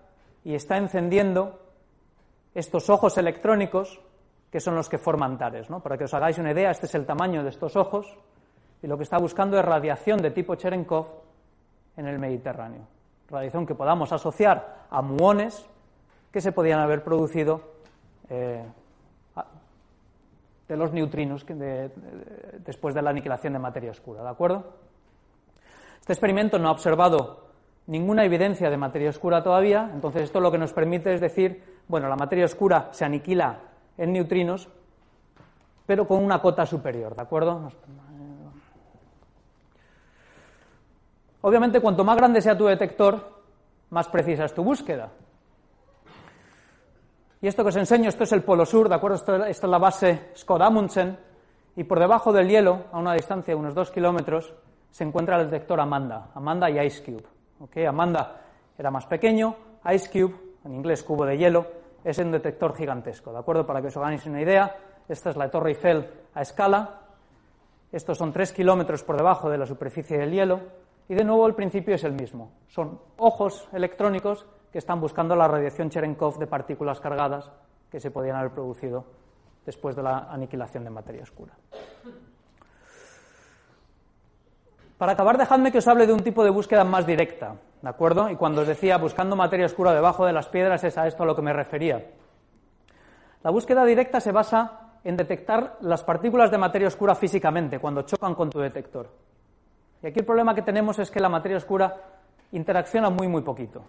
y 0.49 0.55
está 0.55 0.79
encendiendo 0.79 1.61
estos 2.55 2.89
ojos 2.89 3.19
electrónicos 3.19 4.01
que 4.51 4.61
son 4.61 4.77
los 4.77 4.89
que 4.89 4.97
forman 4.97 5.37
Tares. 5.37 5.69
¿no? 5.69 5.81
Para 5.81 5.99
que 5.99 6.05
os 6.05 6.15
hagáis 6.15 6.39
una 6.39 6.53
idea, 6.53 6.71
este 6.71 6.87
es 6.87 6.95
el 6.95 7.05
tamaño 7.05 7.43
de 7.43 7.51
estos 7.51 7.77
ojos 7.77 8.17
y 8.83 8.87
lo 8.87 8.97
que 8.97 9.03
está 9.03 9.19
buscando 9.19 9.59
es 9.59 9.65
radiación 9.67 10.23
de 10.23 10.31
tipo 10.31 10.55
Cherenkov 10.55 11.07
en 11.99 12.07
el 12.07 12.19
Mediterráneo. 12.19 12.81
Radiación 13.29 13.67
que 13.67 13.75
podamos 13.75 14.11
asociar 14.11 14.87
a 14.89 15.03
muones 15.03 15.69
que 16.33 16.41
se 16.41 16.53
podían 16.53 16.81
haber 16.81 17.05
producido 17.05 17.61
eh, 18.31 18.65
de 20.67 20.77
los 20.79 20.95
neutrinos 20.95 21.45
después 22.65 22.95
de 22.95 23.03
la 23.03 23.11
aniquilación 23.11 23.53
de 23.53 23.59
materia 23.59 23.91
oscura. 23.91 24.23
¿De 24.23 24.31
acuerdo? 24.31 24.65
Este 26.01 26.15
experimento 26.15 26.59
no 26.59 26.69
ha 26.69 26.73
observado 26.73 27.48
ninguna 27.89 28.25
evidencia 28.25 28.71
de 28.71 28.77
materia 28.77 29.11
oscura 29.11 29.43
todavía, 29.43 29.91
entonces 29.93 30.23
esto 30.23 30.41
lo 30.41 30.53
que 30.53 30.59
nos 30.59 30.73
permite 30.73 31.15
es 31.15 31.21
decir, 31.21 31.81
bueno, 31.89 32.09
la 32.09 32.17
materia 32.17 32.45
oscura 32.45 32.91
se 32.93 33.05
aniquila 33.05 33.61
en 33.97 34.13
neutrinos, 34.13 34.69
pero 35.87 36.07
con 36.07 36.23
una 36.23 36.41
cota 36.41 36.67
superior, 36.67 37.17
¿de 37.17 37.23
acuerdo? 37.23 37.73
Obviamente, 41.41 41.81
cuanto 41.81 42.05
más 42.05 42.17
grande 42.17 42.43
sea 42.43 42.59
tu 42.59 42.67
detector, 42.67 43.43
más 43.91 44.09
precisa 44.09 44.45
es 44.45 44.55
tu 44.55 44.63
búsqueda. 44.63 45.11
Y 47.41 47.47
esto 47.47 47.63
que 47.63 47.71
os 47.71 47.77
enseño, 47.77 48.11
esto 48.11 48.25
es 48.25 48.33
el 48.33 48.43
polo 48.43 48.67
sur, 48.67 48.89
¿de 48.89 48.97
acuerdo? 48.97 49.17
Esto, 49.17 49.45
es 49.47 49.63
la 49.63 49.79
base 49.79 50.31
Skod 50.37 50.61
y 51.77 51.85
por 51.85 52.01
debajo 52.01 52.33
del 52.33 52.49
hielo, 52.49 52.87
a 52.93 52.99
una 52.99 53.15
distancia 53.15 53.55
de 53.55 53.61
unos 53.61 53.75
dos 53.75 53.91
kilómetros, 53.91 54.53
se 54.91 55.05
encuentra 55.05 55.41
el 55.41 55.49
detector 55.49 55.81
Amanda, 55.81 56.33
Amanda 56.35 56.69
y 56.69 56.81
Ice 56.81 57.03
Cube. 57.03 57.38
Amanda 57.87 58.41
era 58.77 58.91
más 58.91 59.07
pequeño, 59.07 59.57
Ice 59.93 60.11
Cube, 60.11 60.35
en 60.65 60.75
inglés 60.75 61.03
cubo 61.03 61.25
de 61.25 61.37
hielo, 61.37 61.67
es 62.05 62.19
un 62.19 62.31
detector 62.31 62.77
gigantesco, 62.77 63.33
¿de 63.33 63.39
acuerdo? 63.39 63.67
Para 63.67 63.81
que 63.81 63.89
os 63.89 63.97
hagáis 63.97 64.25
una 64.27 64.41
idea, 64.41 64.77
esta 65.09 65.31
es 65.31 65.37
la 65.37 65.51
Torre 65.51 65.71
Eiffel 65.71 66.09
a 66.35 66.43
escala, 66.43 67.01
estos 67.91 68.19
son 68.19 68.33
tres 68.33 68.53
kilómetros 68.53 69.03
por 69.03 69.17
debajo 69.17 69.49
de 69.49 69.59
la 69.59 69.67
superficie 69.67 70.19
del 70.19 70.33
hielo, 70.33 70.61
y 71.09 71.15
de 71.15 71.25
nuevo 71.25 71.47
el 71.47 71.55
principio 71.55 71.95
es 71.95 72.05
el 72.05 72.13
mismo. 72.13 72.53
Son 72.69 73.01
ojos 73.17 73.69
electrónicos 73.73 74.47
que 74.71 74.79
están 74.79 75.01
buscando 75.01 75.35
la 75.35 75.49
radiación 75.49 75.89
Cherenkov 75.89 76.39
de 76.39 76.47
partículas 76.47 77.01
cargadas 77.01 77.51
que 77.91 78.01
se 78.01 78.11
podían 78.11 78.37
haber 78.37 78.53
producido 78.53 79.05
después 79.65 79.97
de 79.97 80.03
la 80.03 80.31
aniquilación 80.31 80.85
de 80.85 80.91
materia 80.91 81.23
oscura. 81.23 81.55
Para 84.99 85.13
acabar, 85.13 85.39
dejadme 85.39 85.71
que 85.71 85.79
os 85.79 85.87
hable 85.87 86.09
de 86.09 86.13
un 86.13 86.25
tipo 86.25 86.43
de 86.43 86.51
búsqueda 86.51 86.83
más 86.83 87.07
directa, 87.07 87.55
¿de 87.81 87.89
acuerdo? 87.89 88.29
Y 88.31 88.35
cuando 88.37 88.63
os 88.63 88.67
decía 88.67 88.99
buscando 88.99 89.37
materia 89.37 89.67
oscura 89.67 89.95
debajo 89.95 90.27
de 90.27 90.33
las 90.33 90.49
piedras 90.49 90.83
es 90.83 90.99
a 90.99 91.07
esto 91.07 91.23
a 91.23 91.27
lo 91.27 91.37
que 91.37 91.43
me 91.43 91.53
refería. 91.53 92.05
La 93.45 93.53
búsqueda 93.53 93.85
directa 93.85 94.21
se 94.21 94.33
basa 94.33 94.97
en 95.05 95.17
detectar 95.17 95.77
las 95.83 96.03
partículas 96.03 96.51
de 96.51 96.59
materia 96.59 96.89
oscura 96.89 97.15
físicamente, 97.15 97.79
cuando 97.79 98.03
chocan 98.03 98.35
con 98.35 98.51
tu 98.51 98.59
detector. 98.59 99.09
Y 100.03 100.09
aquí 100.09 100.19
el 100.19 100.27
problema 100.27 100.53
que 100.53 100.63
tenemos 100.63 100.99
es 100.99 101.13
que 101.13 101.21
la 101.21 101.29
materia 101.29 101.59
oscura 101.59 101.95
interacciona 102.51 103.09
muy, 103.09 103.29
muy 103.29 103.43
poquito. 103.43 103.85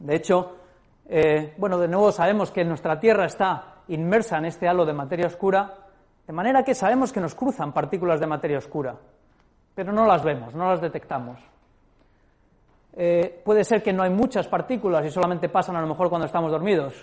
De 0.00 0.16
hecho, 0.16 0.56
eh, 1.08 1.54
bueno, 1.58 1.78
de 1.78 1.86
nuevo 1.86 2.10
sabemos 2.10 2.50
que 2.50 2.64
nuestra 2.64 2.98
Tierra 2.98 3.26
está 3.26 3.82
inmersa 3.86 4.38
en 4.38 4.46
este 4.46 4.66
halo 4.66 4.84
de 4.84 4.94
materia 4.94 5.28
oscura, 5.28 5.74
de 6.26 6.32
manera 6.32 6.64
que 6.64 6.74
sabemos 6.74 7.12
que 7.12 7.20
nos 7.20 7.36
cruzan 7.36 7.72
partículas 7.72 8.18
de 8.18 8.26
materia 8.26 8.58
oscura, 8.58 8.96
pero 9.74 9.92
no 9.92 10.06
las 10.06 10.22
vemos, 10.22 10.54
no 10.54 10.68
las 10.68 10.80
detectamos. 10.80 11.40
Eh, 12.94 13.40
puede 13.44 13.64
ser 13.64 13.82
que 13.82 13.92
no 13.92 14.02
hay 14.02 14.10
muchas 14.10 14.46
partículas 14.48 15.04
y 15.06 15.10
solamente 15.10 15.48
pasan 15.48 15.76
a 15.76 15.80
lo 15.80 15.86
mejor 15.86 16.08
cuando 16.08 16.26
estamos 16.26 16.50
dormidos. 16.50 16.94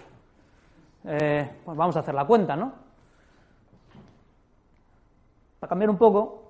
Eh, 1.06 1.50
pues 1.66 1.78
vamos 1.78 1.96
a 1.98 2.02
hacer 2.02 2.14
la 2.14 2.26
cuenta, 2.26 2.56
¿no? 2.56 2.74
Para 5.60 5.70
cambiar 5.70 5.90
un 5.90 5.98
poco, 5.98 6.44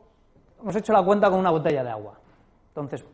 hemos 0.62 0.76
hecho 0.76 0.92
la 0.92 1.04
cuenta 1.04 1.30
con 1.30 1.40
una 1.40 1.52
botella 1.52 1.84
de 1.84 1.90
agua. 1.90 2.14
Entonces, 2.70 3.06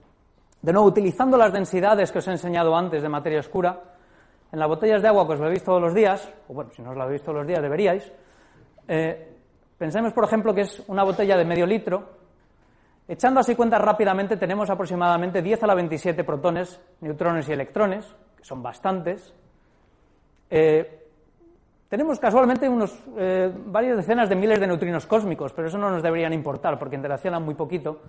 de 0.61 0.73
nuevo, 0.73 0.87
utilizando 0.87 1.37
las 1.37 1.53
densidades 1.53 2.11
que 2.11 2.17
os 2.17 2.27
he 2.27 2.31
enseñado 2.31 2.75
antes 2.75 3.01
de 3.01 3.09
materia 3.09 3.39
oscura, 3.39 3.81
en 4.51 4.59
las 4.59 4.67
botellas 4.67 5.01
de 5.01 5.07
agua 5.07 5.27
que 5.27 5.33
os 5.33 5.39
bebéis 5.39 5.63
todos 5.63 5.81
los 5.81 5.93
días, 5.93 6.33
o 6.47 6.53
bueno, 6.53 6.71
si 6.71 6.81
no 6.81 6.91
os 6.91 6.97
la 6.97 7.05
bebéis 7.05 7.21
todos 7.21 7.37
los 7.37 7.47
días 7.47 7.61
deberíais, 7.61 8.11
eh, 8.87 9.37
pensemos, 9.77 10.13
por 10.13 10.25
ejemplo, 10.25 10.53
que 10.53 10.61
es 10.61 10.83
una 10.87 11.03
botella 11.03 11.37
de 11.37 11.45
medio 11.45 11.65
litro. 11.65 12.14
Echando 13.07 13.39
así 13.39 13.55
cuentas 13.55 13.79
rápidamente, 13.79 14.35
tenemos 14.35 14.67
aproximadamente 14.71 15.43
10 15.43 15.63
a 15.63 15.67
la 15.67 15.75
27 15.75 16.23
protones, 16.23 16.81
neutrones 17.01 17.47
y 17.47 17.51
electrones, 17.53 18.15
que 18.35 18.43
son 18.43 18.63
bastantes. 18.63 19.31
Eh, 20.49 21.03
tenemos 21.87 22.19
casualmente 22.19 22.67
unos, 22.67 22.97
eh, 23.15 23.53
varias 23.67 23.97
decenas 23.97 24.27
de 24.27 24.35
miles 24.35 24.59
de 24.59 24.65
neutrinos 24.65 25.05
cósmicos, 25.05 25.53
pero 25.53 25.67
eso 25.67 25.77
no 25.77 25.91
nos 25.91 26.01
deberían 26.01 26.33
importar 26.33 26.79
porque 26.79 26.95
interaccionan 26.95 27.43
muy 27.43 27.53
poquito 27.53 28.01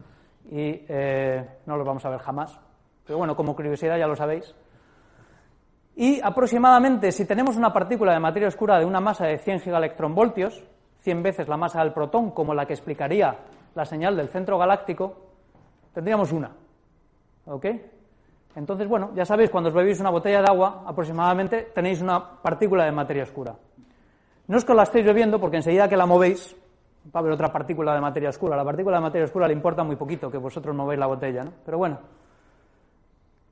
y 0.50 0.86
eh, 0.88 1.46
no 1.66 1.76
los 1.76 1.86
vamos 1.86 2.04
a 2.06 2.10
ver 2.10 2.20
jamás. 2.20 2.58
Pero 3.04 3.18
bueno, 3.18 3.36
como 3.36 3.54
curiosidad 3.54 3.98
ya 3.98 4.06
lo 4.06 4.16
sabéis. 4.16 4.54
Y 5.94 6.20
aproximadamente, 6.22 7.12
si 7.12 7.26
tenemos 7.26 7.56
una 7.56 7.70
partícula 7.70 8.14
de 8.14 8.20
materia 8.20 8.48
oscura 8.48 8.78
de 8.78 8.86
una 8.86 9.00
masa 9.00 9.26
de 9.26 9.36
100 9.36 9.60
gigaelectronvoltios, 9.60 10.64
100 11.00 11.22
veces 11.22 11.48
la 11.48 11.58
masa 11.58 11.82
del 11.82 11.92
protón, 11.92 12.30
como 12.30 12.54
la 12.54 12.64
que 12.64 12.72
explicaría 12.72 13.36
la 13.76 13.84
señal 13.84 14.16
del 14.16 14.28
centro 14.28 14.58
galáctico, 14.58 15.14
tendríamos 15.92 16.32
una. 16.32 16.50
¿Ok? 17.44 17.66
Entonces, 18.56 18.88
bueno, 18.88 19.10
ya 19.14 19.26
sabéis, 19.26 19.50
cuando 19.50 19.68
os 19.68 19.74
bebéis 19.74 20.00
una 20.00 20.08
botella 20.08 20.40
de 20.40 20.48
agua, 20.48 20.82
aproximadamente 20.86 21.70
tenéis 21.74 22.00
una 22.00 22.40
partícula 22.40 22.86
de 22.86 22.92
materia 22.92 23.22
oscura. 23.24 23.54
No 24.48 24.56
es 24.56 24.64
que 24.64 24.72
la 24.72 24.84
estéis 24.84 25.04
bebiendo, 25.04 25.38
porque 25.38 25.58
enseguida 25.58 25.88
que 25.90 25.96
la 25.96 26.06
movéis, 26.06 26.56
va 27.06 27.10
a 27.14 27.18
haber 27.18 27.32
otra 27.32 27.52
partícula 27.52 27.94
de 27.94 28.00
materia 28.00 28.30
oscura. 28.30 28.56
La 28.56 28.64
partícula 28.64 28.96
de 28.96 29.02
materia 29.02 29.26
oscura 29.26 29.46
le 29.46 29.52
importa 29.52 29.84
muy 29.84 29.96
poquito 29.96 30.30
que 30.30 30.38
vosotros 30.38 30.74
movéis 30.74 30.98
la 30.98 31.06
botella, 31.06 31.44
¿no? 31.44 31.52
Pero 31.62 31.76
bueno, 31.76 31.98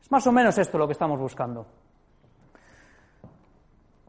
es 0.00 0.10
más 0.10 0.26
o 0.26 0.32
menos 0.32 0.56
esto 0.56 0.78
lo 0.78 0.86
que 0.86 0.92
estamos 0.92 1.20
buscando. 1.20 1.66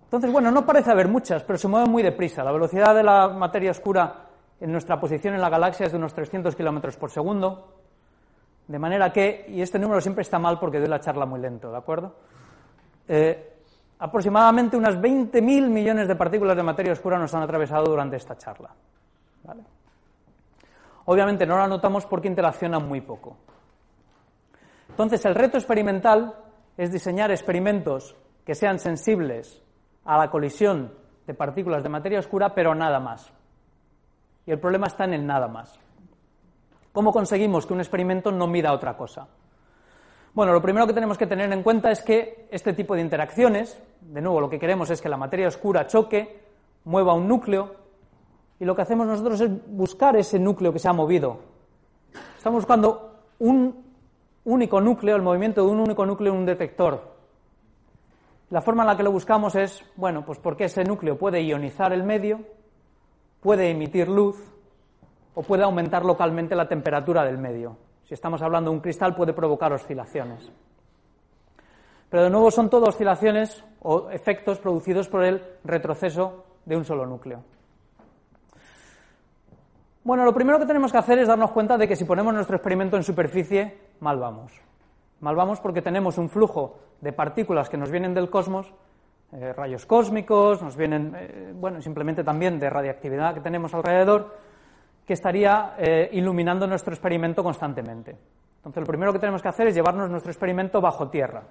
Entonces, 0.06 0.32
bueno, 0.32 0.50
no 0.50 0.66
parece 0.66 0.92
haber 0.92 1.10
muchas, 1.10 1.44
pero 1.44 1.58
se 1.58 1.68
mueven 1.68 1.92
muy 1.92 2.04
deprisa. 2.04 2.42
La 2.42 2.54
velocidad 2.54 2.96
de 2.96 3.04
la 3.04 3.28
materia 3.28 3.72
oscura 3.72 4.25
en 4.60 4.72
nuestra 4.72 5.00
posición 5.00 5.36
en 5.36 5.42
la 5.42 5.50
galaxia 5.50 5.86
es 5.86 5.92
de 5.92 5.98
unos 5.98 6.14
300 6.14 6.56
kilómetros 6.56 6.96
por 6.98 7.12
segundo. 7.12 7.74
De 8.68 8.80
manera 8.80 9.12
que, 9.12 9.46
y 9.50 9.62
este 9.62 9.78
número 9.78 10.02
siempre 10.02 10.24
está 10.24 10.40
mal 10.40 10.60
porque 10.60 10.80
doy 10.80 10.88
la 10.88 11.00
charla 11.00 11.26
muy 11.26 11.40
lento, 11.40 11.72
¿de 11.72 11.78
acuerdo? 11.78 12.16
Eh, 13.08 13.54
aproximadamente 14.00 14.76
unas 14.76 14.96
20.000 14.98 15.42
millones 15.70 16.08
de 16.08 16.16
partículas 16.16 16.56
de 16.58 16.64
materia 16.64 16.94
oscura 16.94 17.20
nos 17.20 17.34
han 17.34 17.44
atravesado 17.44 17.86
durante 17.86 18.16
esta 18.16 18.36
charla. 18.38 18.72
Obviamente 21.06 21.46
no 21.46 21.58
la 21.58 21.68
notamos 21.68 22.06
porque 22.08 22.28
interaccionan 22.28 22.88
muy 22.88 23.02
poco. 23.02 23.38
Entonces, 24.90 25.24
el 25.26 25.36
reto 25.36 25.58
experimental 25.58 26.34
es 26.78 26.92
diseñar 26.92 27.30
experimentos 27.32 28.16
que 28.46 28.56
sean 28.56 28.80
sensibles 28.80 29.62
a 30.06 30.18
la 30.18 30.30
colisión 30.30 30.94
de 31.28 31.34
partículas 31.34 31.84
de 31.84 31.90
materia 31.90 32.20
oscura, 32.20 32.54
pero 32.54 32.74
nada 32.74 33.00
más. 33.00 33.32
Y 34.46 34.52
el 34.52 34.60
problema 34.60 34.88
está 34.88 35.06
en 35.06 35.14
el 35.14 35.26
nada 35.26 35.48
más. 35.48 35.80
¿Cómo 36.92 37.12
conseguimos 37.12 37.66
que 37.66 37.74
un 37.74 37.80
experimento 37.80 38.32
no 38.32 38.48
mida 38.48 38.72
otra 38.72 38.96
cosa? 38.96 39.28
Bueno, 40.34 40.54
lo 40.54 40.62
primero 40.62 40.86
que 40.86 40.94
tenemos 40.94 41.18
que 41.18 41.28
tener 41.28 41.52
en 41.52 41.64
cuenta 41.64 41.92
es 41.92 42.02
que 42.02 42.48
este 42.52 42.74
tipo 42.74 42.96
de 42.96 43.02
interacciones, 43.02 43.82
de 44.02 44.22
nuevo, 44.22 44.42
lo 44.42 44.50
que 44.50 44.60
queremos 44.60 44.90
es 44.90 45.02
que 45.02 45.10
la 45.10 45.18
materia 45.18 45.48
oscura 45.48 45.88
choque, 45.88 46.44
mueva 46.84 47.14
un 47.14 47.28
núcleo, 47.28 47.76
y 48.60 48.66
lo 48.66 48.76
que 48.76 48.82
hacemos 48.82 49.08
nosotros 49.08 49.42
es 49.42 49.50
buscar 49.68 50.16
ese 50.16 50.40
núcleo 50.40 50.72
que 50.72 50.80
se 50.80 50.88
ha 50.88 50.94
movido. 50.94 51.40
Estamos 52.38 52.64
buscando 52.64 53.24
un 53.40 53.84
único 54.46 54.80
núcleo, 54.80 55.16
el 55.16 55.22
movimiento 55.22 55.66
de 55.66 55.72
un 55.72 55.80
único 55.80 56.06
núcleo 56.06 56.34
en 56.34 56.40
un 56.40 56.46
detector. 56.46 57.16
La 58.50 58.62
forma 58.62 58.84
en 58.84 58.88
la 58.88 58.98
que 58.98 59.04
lo 59.04 59.12
buscamos 59.12 59.56
es, 59.56 59.84
bueno, 59.96 60.24
pues 60.26 60.40
porque 60.40 60.66
ese 60.66 60.84
núcleo 60.84 61.18
puede 61.18 61.42
ionizar 61.44 61.92
el 61.92 62.04
medio, 62.04 62.42
puede 63.46 63.70
emitir 63.70 64.10
luz, 64.10 64.44
o 65.36 65.44
puede 65.44 65.62
aumentar 65.62 66.04
localmente 66.04 66.56
la 66.56 66.68
temperatura 66.68 67.24
del 67.24 67.38
medio. 67.38 67.78
Si 68.04 68.16
estamos 68.16 68.42
hablando 68.42 68.72
de 68.72 68.78
un 68.78 68.82
cristal 68.82 69.14
puede 69.14 69.34
provocar 69.34 69.72
oscilaciones. 69.72 70.52
Pero 72.10 72.24
de 72.24 72.32
nuevo 72.32 72.50
son 72.50 72.72
todo 72.72 72.88
oscilaciones 72.88 73.64
o 73.84 74.10
efectos 74.10 74.58
producidos 74.58 75.08
por 75.10 75.24
el 75.24 75.44
retroceso 75.64 76.44
de 76.66 76.76
un 76.76 76.86
solo 76.86 77.06
núcleo. 77.06 77.44
Bueno, 80.04 80.26
lo 80.26 80.34
primero 80.34 80.58
que 80.58 80.66
tenemos 80.66 80.92
que 80.92 80.98
hacer 80.98 81.20
es 81.20 81.28
darnos 81.28 81.52
cuenta 81.52 81.78
de 81.78 81.88
que 81.88 81.96
si 81.96 82.04
ponemos 82.04 82.34
nuestro 82.34 82.56
experimento 82.56 82.98
en 82.98 83.04
superficie, 83.04 83.78
mal 84.00 84.18
vamos. 84.18 84.54
Mal 85.20 85.36
vamos 85.36 85.60
porque 85.60 85.84
tenemos 85.84 86.18
un 86.18 86.30
flujo 86.30 86.80
de 87.00 87.14
partículas 87.14 87.70
que 87.70 87.78
nos 87.78 87.92
vienen 87.92 88.16
del 88.16 88.32
cosmos, 88.32 88.74
eh, 89.32 89.54
rayos 89.54 89.86
cósmicos, 89.86 90.62
nos 90.62 90.76
vienen, 90.76 91.14
eh, 91.16 91.54
bueno, 91.54 91.82
simplemente 91.82 92.24
también 92.24 92.60
de 92.60 92.70
radiactividad 92.70 93.34
que 93.34 93.42
tenemos 93.42 93.74
alrededor, 93.74 94.38
que 95.06 95.14
estaría 95.14 95.76
eh, 95.78 96.10
iluminando 96.14 96.68
nuestro 96.68 96.94
experimento 96.94 97.44
constantemente. 97.44 98.18
Entonces, 98.58 98.82
lo 98.82 98.88
primero 98.88 99.14
que 99.14 99.20
tenemos 99.20 99.42
que 99.42 99.50
hacer 99.50 99.68
es 99.68 99.76
llevarnos 99.76 100.10
nuestro 100.10 100.32
experimento 100.32 100.82
bajo 100.82 101.10
tierra, 101.10 101.44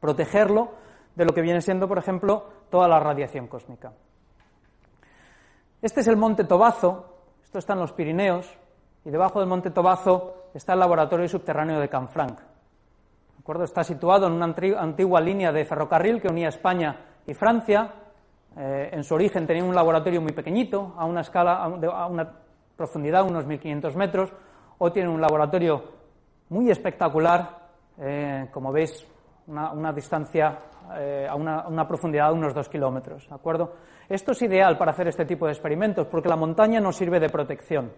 protegerlo 0.00 0.72
de 1.14 1.24
lo 1.24 1.32
que 1.32 1.42
viene 1.42 1.60
siendo, 1.60 1.88
por 1.88 1.98
ejemplo, 1.98 2.48
toda 2.70 2.88
la 2.88 3.00
radiación 3.00 3.48
cósmica. 3.48 3.92
Este 5.82 6.00
es 6.00 6.08
el 6.08 6.16
monte 6.16 6.44
Tobazo, 6.44 7.18
esto 7.42 7.58
está 7.58 7.74
en 7.74 7.80
los 7.80 7.92
Pirineos, 7.92 8.58
y 9.04 9.10
debajo 9.10 9.40
del 9.40 9.48
monte 9.48 9.70
Tobazo 9.70 10.50
está 10.54 10.72
el 10.74 10.80
laboratorio 10.80 11.28
subterráneo 11.28 11.80
de 11.80 11.88
Canfranc. 11.88 12.40
Está 13.48 13.82
situado 13.82 14.26
en 14.26 14.34
una 14.34 14.54
antigua 14.78 15.22
línea 15.22 15.50
de 15.50 15.64
ferrocarril 15.64 16.20
que 16.20 16.28
unía 16.28 16.48
España 16.48 16.96
y 17.26 17.32
Francia, 17.32 17.94
eh, 18.54 18.90
en 18.92 19.02
su 19.02 19.14
origen 19.14 19.46
tenía 19.46 19.64
un 19.64 19.74
laboratorio 19.74 20.20
muy 20.20 20.32
pequeñito, 20.32 20.94
a 20.98 21.06
una 21.06 21.22
escala, 21.22 21.62
a 21.62 22.06
una 22.06 22.30
profundidad 22.76 23.26
unos 23.26 23.46
1.500 23.46 23.96
metros. 23.96 24.32
o 24.80 24.92
tiene 24.92 25.08
un 25.08 25.20
laboratorio 25.20 25.82
muy 26.50 26.70
espectacular, 26.70 27.58
eh, 27.98 28.48
como 28.52 28.70
veis, 28.70 29.04
una, 29.48 29.92
distancia 29.92 30.58
eh, 30.94 31.26
a, 31.28 31.34
una, 31.34 31.88
profundidad 31.88 32.28
de 32.28 32.34
unos 32.34 32.54
2 32.54 32.68
kilómetros. 32.68 33.28
¿de 33.28 33.34
acuerdo? 33.34 33.72
Esto 34.08 34.32
es 34.32 34.42
ideal 34.42 34.76
para 34.76 34.92
hacer 34.92 35.08
este 35.08 35.24
tipo 35.24 35.46
de 35.46 35.52
experimentos 35.52 36.06
porque 36.06 36.28
la 36.28 36.36
montaña 36.36 36.80
nos 36.80 36.96
sirve 36.96 37.18
de 37.18 37.28
protección. 37.28 37.92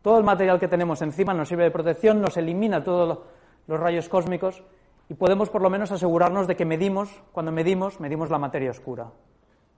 Todo 0.00 0.18
el 0.18 0.24
material 0.24 0.60
que 0.60 0.68
tenemos 0.68 1.02
encima 1.02 1.34
nos 1.34 1.48
sirve 1.48 1.64
de 1.64 1.70
protección, 1.72 2.20
nos 2.20 2.36
elimina 2.36 2.82
todos 2.82 3.18
los 3.66 3.80
rayos 3.80 4.08
cósmicos 4.08 4.62
y 5.08 5.14
podemos 5.14 5.50
por 5.50 5.62
lo 5.62 5.70
menos 5.70 5.92
asegurarnos 5.92 6.46
de 6.46 6.56
que 6.56 6.64
medimos, 6.64 7.22
cuando 7.32 7.52
medimos, 7.52 8.00
medimos 8.00 8.30
la 8.30 8.38
materia 8.38 8.70
oscura 8.70 9.10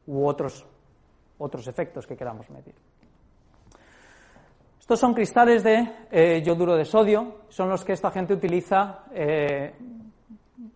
u 0.07 0.27
otros, 0.27 0.67
otros 1.39 1.69
efectos 1.69 2.07
que 2.07 2.17
queramos 2.17 2.49
medir. 2.51 2.75
Estos 4.81 5.01
son 5.01 5.13
cristales 5.13 5.63
de 5.63 5.87
eh, 6.11 6.43
yoduro 6.43 6.75
de 6.75 6.87
sodio, 6.87 7.43
son 7.49 7.69
los 7.69 7.85
que 7.85 7.93
esta 7.93 8.11
gente 8.11 8.33
utiliza 8.33 9.05
eh, 9.13 9.75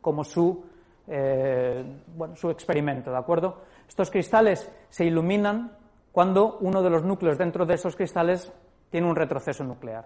como 0.02 0.22
su, 0.22 0.62
eh, 1.06 1.82
bueno, 2.14 2.36
su 2.36 2.50
experimento, 2.50 3.10
¿de 3.10 3.16
acuerdo? 3.16 3.62
Estos 3.88 4.10
cristales 4.10 4.70
se 4.90 5.06
iluminan 5.06 5.72
cuando 6.12 6.58
uno 6.58 6.82
de 6.82 6.90
los 6.90 7.02
núcleos 7.04 7.38
dentro 7.38 7.64
de 7.64 7.74
esos 7.74 7.96
cristales 7.96 8.52
tiene 8.90 9.08
un 9.08 9.16
retroceso 9.16 9.64
nuclear. 9.64 10.04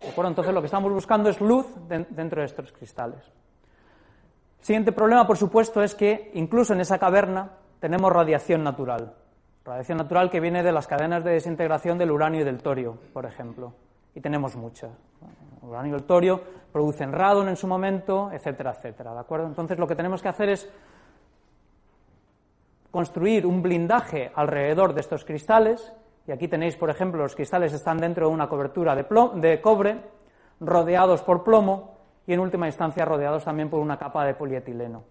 ¿De 0.00 0.08
acuerdo? 0.08 0.30
Entonces 0.30 0.54
lo 0.54 0.60
que 0.60 0.66
estamos 0.66 0.92
buscando 0.92 1.28
es 1.28 1.40
luz 1.40 1.66
dentro 1.88 2.40
de 2.40 2.46
estos 2.46 2.72
cristales. 2.72 3.20
El 4.60 4.64
siguiente 4.64 4.92
problema, 4.92 5.26
por 5.26 5.36
supuesto, 5.36 5.82
es 5.82 5.94
que 5.94 6.30
incluso 6.34 6.72
en 6.72 6.80
esa 6.80 6.98
caverna 6.98 7.50
tenemos 7.80 8.12
radiación 8.12 8.62
natural. 8.62 9.14
Radiación 9.64 9.98
natural 9.98 10.30
que 10.30 10.40
viene 10.40 10.62
de 10.62 10.72
las 10.72 10.86
cadenas 10.86 11.24
de 11.24 11.32
desintegración 11.32 11.98
del 11.98 12.10
uranio 12.10 12.40
y 12.40 12.44
del 12.44 12.62
torio, 12.62 12.98
por 13.12 13.26
ejemplo. 13.26 13.74
Y 14.14 14.20
tenemos 14.20 14.56
mucha. 14.56 14.88
El 15.62 15.68
uranio 15.68 15.92
y 15.92 15.98
el 15.98 16.04
torio 16.04 16.40
producen 16.72 17.12
radon 17.12 17.48
en 17.48 17.56
su 17.56 17.66
momento, 17.66 18.30
etcétera, 18.32 18.72
etcétera. 18.72 19.12
¿De 19.12 19.20
acuerdo? 19.20 19.46
Entonces 19.46 19.78
lo 19.78 19.86
que 19.86 19.94
tenemos 19.94 20.22
que 20.22 20.28
hacer 20.28 20.48
es 20.48 20.70
construir 22.90 23.46
un 23.46 23.62
blindaje 23.62 24.32
alrededor 24.34 24.94
de 24.94 25.00
estos 25.00 25.24
cristales, 25.24 25.92
y 26.28 26.32
aquí 26.32 26.46
tenéis, 26.46 26.76
por 26.76 26.90
ejemplo, 26.90 27.22
los 27.22 27.34
cristales 27.34 27.72
están 27.72 27.96
dentro 27.96 28.28
de 28.28 28.34
una 28.34 28.50
cobertura 28.50 28.94
de, 28.94 29.06
de 29.36 29.60
cobre, 29.62 29.98
rodeados 30.60 31.22
por 31.22 31.42
plomo 31.42 31.96
y 32.26 32.34
en 32.34 32.40
última 32.40 32.66
instancia 32.66 33.06
rodeados 33.06 33.44
también 33.44 33.70
por 33.70 33.80
una 33.80 33.98
capa 33.98 34.26
de 34.26 34.34
polietileno. 34.34 35.04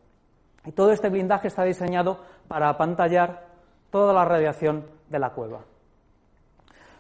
Y 0.63 0.73
todo 0.73 0.91
este 0.91 1.09
blindaje 1.09 1.47
está 1.47 1.63
diseñado 1.63 2.19
para 2.47 2.69
apantallar 2.69 3.47
toda 3.89 4.13
la 4.13 4.25
radiación 4.25 4.85
de 5.09 5.17
la 5.17 5.31
cueva. 5.31 5.61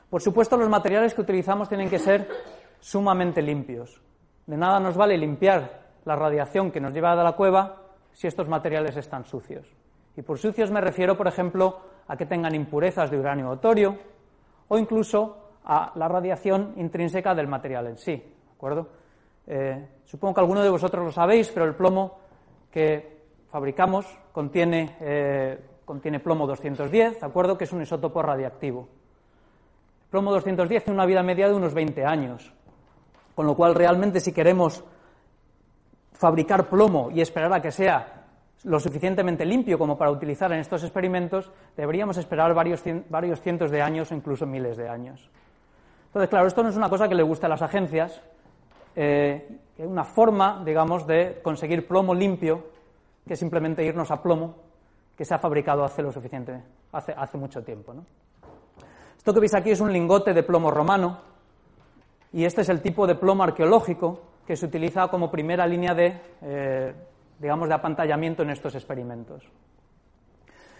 Por 0.09 0.21
supuesto, 0.23 0.57
los 0.57 0.69
materiales 0.69 1.13
que 1.13 1.21
utilizamos 1.21 1.69
tienen 1.69 1.87
que 1.87 1.99
ser 1.99 2.27
sumamente 2.79 3.43
limpios. 3.43 4.01
De 4.47 4.57
nada 4.57 4.79
nos 4.79 4.97
vale 4.97 5.15
limpiar 5.15 5.89
la 6.05 6.15
radiación 6.15 6.71
que 6.71 6.81
nos 6.81 6.91
lleva 6.91 7.15
de 7.15 7.23
la 7.23 7.33
cueva 7.33 7.83
si 8.13 8.25
estos 8.25 8.49
materiales 8.49 8.97
están 8.97 9.25
sucios. 9.25 9.67
Y 10.15 10.23
por 10.23 10.39
sucios 10.39 10.71
me 10.71 10.81
refiero, 10.81 11.15
por 11.15 11.27
ejemplo, 11.27 11.81
a 12.07 12.15
que 12.15 12.25
tengan 12.25 12.55
impurezas 12.55 13.11
de 13.11 13.19
uranio 13.19 13.49
o 13.49 13.59
torio 13.59 13.97
o 14.67 14.77
incluso 14.77 15.59
a 15.65 15.91
la 15.95 16.07
radiación 16.07 16.73
intrínseca 16.77 17.35
del 17.35 17.47
material 17.47 17.87
en 17.87 17.97
sí. 17.97 18.15
¿De 18.15 18.53
acuerdo? 18.55 18.87
Eh, 19.45 19.87
supongo 20.05 20.35
que 20.35 20.41
alguno 20.41 20.63
de 20.63 20.69
vosotros 20.69 21.05
lo 21.05 21.11
sabéis, 21.11 21.51
pero 21.51 21.65
el 21.65 21.75
plomo 21.75 22.19
que 22.71 23.17
fabricamos 23.49 24.05
contiene, 24.31 24.97
eh, 24.99 25.59
contiene 25.85 26.19
plomo 26.19 26.47
210, 26.47 27.19
¿de 27.19 27.25
acuerdo? 27.25 27.57
Que 27.57 27.65
es 27.65 27.73
un 27.73 27.81
isótopo 27.81 28.21
radiactivo. 28.21 28.87
El 30.03 30.09
plomo 30.09 30.31
210 30.31 30.83
tiene 30.83 30.95
una 30.95 31.05
vida 31.05 31.23
media 31.23 31.47
de 31.47 31.53
unos 31.53 31.73
20 31.73 32.05
años. 32.05 32.53
Con 33.35 33.45
lo 33.45 33.55
cual, 33.55 33.75
realmente, 33.75 34.19
si 34.19 34.31
queremos 34.31 34.83
fabricar 36.13 36.69
plomo 36.69 37.11
y 37.11 37.21
esperar 37.21 37.53
a 37.53 37.61
que 37.61 37.71
sea 37.71 38.16
lo 38.67 38.81
suficientemente 38.81 39.45
limpio 39.45 39.79
como 39.79 39.97
para 39.97 40.11
utilizar 40.11 40.51
en 40.51 40.59
estos 40.59 40.83
experimentos, 40.83 41.49
deberíamos 41.77 42.17
esperar 42.17 42.53
varios, 42.53 42.83
varios 43.09 43.41
cientos 43.41 43.71
de 43.71 43.81
años 43.81 44.11
o 44.11 44.15
incluso 44.15 44.45
miles 44.45 44.75
de 44.75 44.89
años. 44.89 45.29
Entonces, 46.07 46.29
claro, 46.29 46.47
esto 46.47 46.63
no 46.63 46.69
es 46.69 46.75
una 46.75 46.89
cosa 46.89 47.07
que 47.07 47.15
le 47.15 47.23
guste 47.23 47.45
a 47.45 47.49
las 47.49 47.61
agencias, 47.61 48.21
eh, 48.95 49.59
una 49.77 50.03
forma, 50.03 50.63
digamos, 50.65 51.07
de 51.07 51.39
conseguir 51.41 51.87
plomo 51.87 52.13
limpio, 52.13 52.67
que 53.25 53.33
es 53.33 53.39
simplemente 53.39 53.85
irnos 53.85 54.11
a 54.11 54.21
plomo 54.21 54.55
que 55.15 55.23
se 55.23 55.33
ha 55.33 55.37
fabricado 55.37 55.85
hace 55.85 56.01
lo 56.01 56.11
suficiente, 56.11 56.61
hace, 56.91 57.13
hace 57.13 57.37
mucho 57.37 57.63
tiempo. 57.63 57.93
Esto 59.17 59.33
que 59.33 59.39
veis 59.39 59.55
aquí 59.55 59.71
es 59.71 59.79
un 59.79 59.93
lingote 59.93 60.33
de 60.33 60.43
plomo 60.43 60.71
romano, 60.71 61.19
y 62.33 62.43
este 62.43 62.61
es 62.61 62.69
el 62.69 62.81
tipo 62.81 63.07
de 63.07 63.15
plomo 63.15 63.43
arqueológico 63.43 64.19
que 64.45 64.57
se 64.57 64.65
utiliza 64.65 65.07
como 65.07 65.31
primera 65.31 65.65
línea 65.65 65.93
de, 65.93 66.21
eh, 66.41 66.93
digamos, 67.39 67.67
de 67.69 67.75
apantallamiento 67.75 68.43
en 68.43 68.49
estos 68.49 68.75
experimentos. 68.75 69.43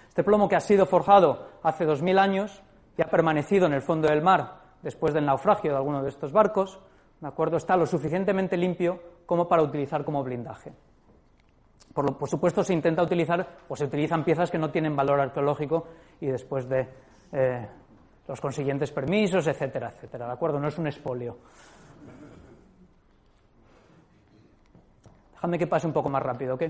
Este 0.07 0.23
plomo 0.23 0.49
que 0.49 0.55
ha 0.55 0.59
sido 0.59 0.85
forjado 0.85 1.47
hace 1.61 1.85
2.000 1.85 2.19
años 2.19 2.63
y 2.97 3.01
ha 3.01 3.09
permanecido 3.09 3.67
en 3.67 3.73
el 3.73 3.81
fondo 3.81 4.07
del 4.07 4.21
mar 4.21 4.61
después 4.81 5.13
del 5.13 5.25
naufragio 5.25 5.71
de 5.71 5.77
alguno 5.77 6.01
de 6.01 6.09
estos 6.09 6.31
barcos, 6.31 6.79
¿de 7.19 7.27
acuerdo? 7.27 7.57
está 7.57 7.75
lo 7.77 7.85
suficientemente 7.85 8.57
limpio 8.57 8.99
como 9.25 9.47
para 9.47 9.61
utilizar 9.61 10.03
como 10.03 10.23
blindaje. 10.23 10.73
Por, 11.93 12.29
supuesto, 12.29 12.63
se 12.63 12.73
intenta 12.73 13.01
utilizar 13.01 13.47
o 13.67 13.75
se 13.75 13.85
utilizan 13.85 14.23
piezas 14.23 14.51
que 14.51 14.59
no 14.59 14.69
tienen 14.69 14.95
valor 14.95 15.19
arqueológico 15.19 15.87
y 16.21 16.27
después 16.27 16.69
de 16.69 16.87
eh, 17.31 17.67
los 18.27 18.39
consiguientes 18.39 18.91
permisos, 18.91 19.47
etcétera, 19.47 19.89
etcétera. 19.89 20.27
¿De 20.27 20.33
acuerdo? 20.33 20.59
No 20.59 20.67
es 20.67 20.77
un 20.77 20.85
expolio. 20.85 21.37
Déjame 25.47 25.59
que 25.59 25.67
pase 25.67 25.87
un 25.87 25.93
poco 25.93 26.09
más 26.09 26.21
rápido, 26.21 26.55
¿ok? 26.55 26.63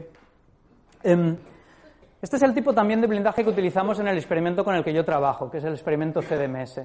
Em, 1.02 1.36
este 2.22 2.36
es 2.36 2.44
el 2.44 2.54
tipo 2.54 2.74
también 2.74 3.02
de 3.02 3.08
blindaje 3.08 3.44
que 3.44 3.50
utilizamos 3.50 3.98
en 3.98 4.08
el 4.08 4.18
experimento 4.18 4.64
con 4.64 4.76
el 4.76 4.84
que 4.84 4.94
yo 4.94 5.04
trabajo, 5.04 5.50
que 5.50 5.58
es 5.58 5.64
el 5.64 5.74
experimento 5.74 6.22
CDMS. 6.22 6.82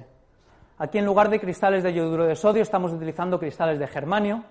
Aquí 0.79 0.97
en 0.97 1.05
lugar 1.05 1.29
de 1.29 1.39
cristales 1.39 1.83
de 1.83 1.93
yoduro 1.93 2.25
de 2.25 2.35
sodio 2.35 2.63
estamos 2.63 2.91
utilizando 2.91 3.37
cristales 3.37 3.77
de 3.77 3.85
germanio, 3.85 4.43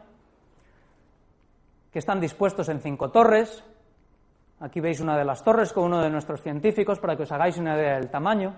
que 1.91 1.99
están 1.99 2.21
dispuestos 2.21 2.69
en 2.69 2.79
cinco 2.79 3.11
torres. 3.11 3.65
Aquí 4.61 4.79
veis 4.79 5.01
una 5.01 5.19
de 5.19 5.25
las 5.25 5.43
torres 5.43 5.73
con 5.73 5.87
uno 5.87 6.01
de 6.01 6.11
nuestros 6.11 6.43
científicos 6.43 7.01
para 7.01 7.17
que 7.17 7.25
os 7.25 7.33
hagáis 7.33 7.59
una 7.59 7.75
idea 7.75 7.97
del 7.97 8.09
tamaño. 8.09 8.55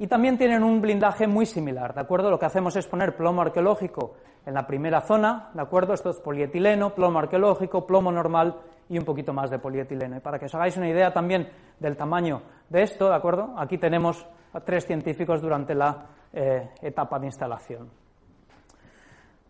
Y 0.00 0.06
también 0.06 0.38
tienen 0.38 0.64
un 0.64 0.80
blindaje 0.80 1.26
muy 1.26 1.44
similar, 1.44 1.92
¿de 1.92 2.00
acuerdo? 2.00 2.30
Lo 2.30 2.38
que 2.38 2.46
hacemos 2.46 2.74
es 2.74 2.86
poner 2.86 3.14
plomo 3.14 3.42
arqueológico 3.42 4.14
en 4.46 4.54
la 4.54 4.66
primera 4.66 5.02
zona, 5.02 5.50
¿de 5.52 5.60
acuerdo? 5.60 5.92
Esto 5.92 6.08
es 6.08 6.18
polietileno, 6.20 6.94
plomo 6.94 7.18
arqueológico, 7.18 7.86
plomo 7.86 8.10
normal 8.10 8.56
y 8.88 8.96
un 8.96 9.04
poquito 9.04 9.34
más 9.34 9.50
de 9.50 9.58
polietileno. 9.58 10.16
Y 10.16 10.20
para 10.20 10.38
que 10.38 10.46
os 10.46 10.54
hagáis 10.54 10.78
una 10.78 10.88
idea 10.88 11.12
también 11.12 11.50
del 11.78 11.98
tamaño 11.98 12.40
de 12.70 12.82
esto, 12.82 13.10
¿de 13.10 13.14
acuerdo? 13.14 13.52
Aquí 13.58 13.76
tenemos 13.76 14.26
a 14.54 14.60
tres 14.60 14.86
científicos 14.86 15.42
durante 15.42 15.74
la 15.74 16.06
eh, 16.32 16.70
etapa 16.80 17.18
de 17.18 17.26
instalación. 17.26 17.90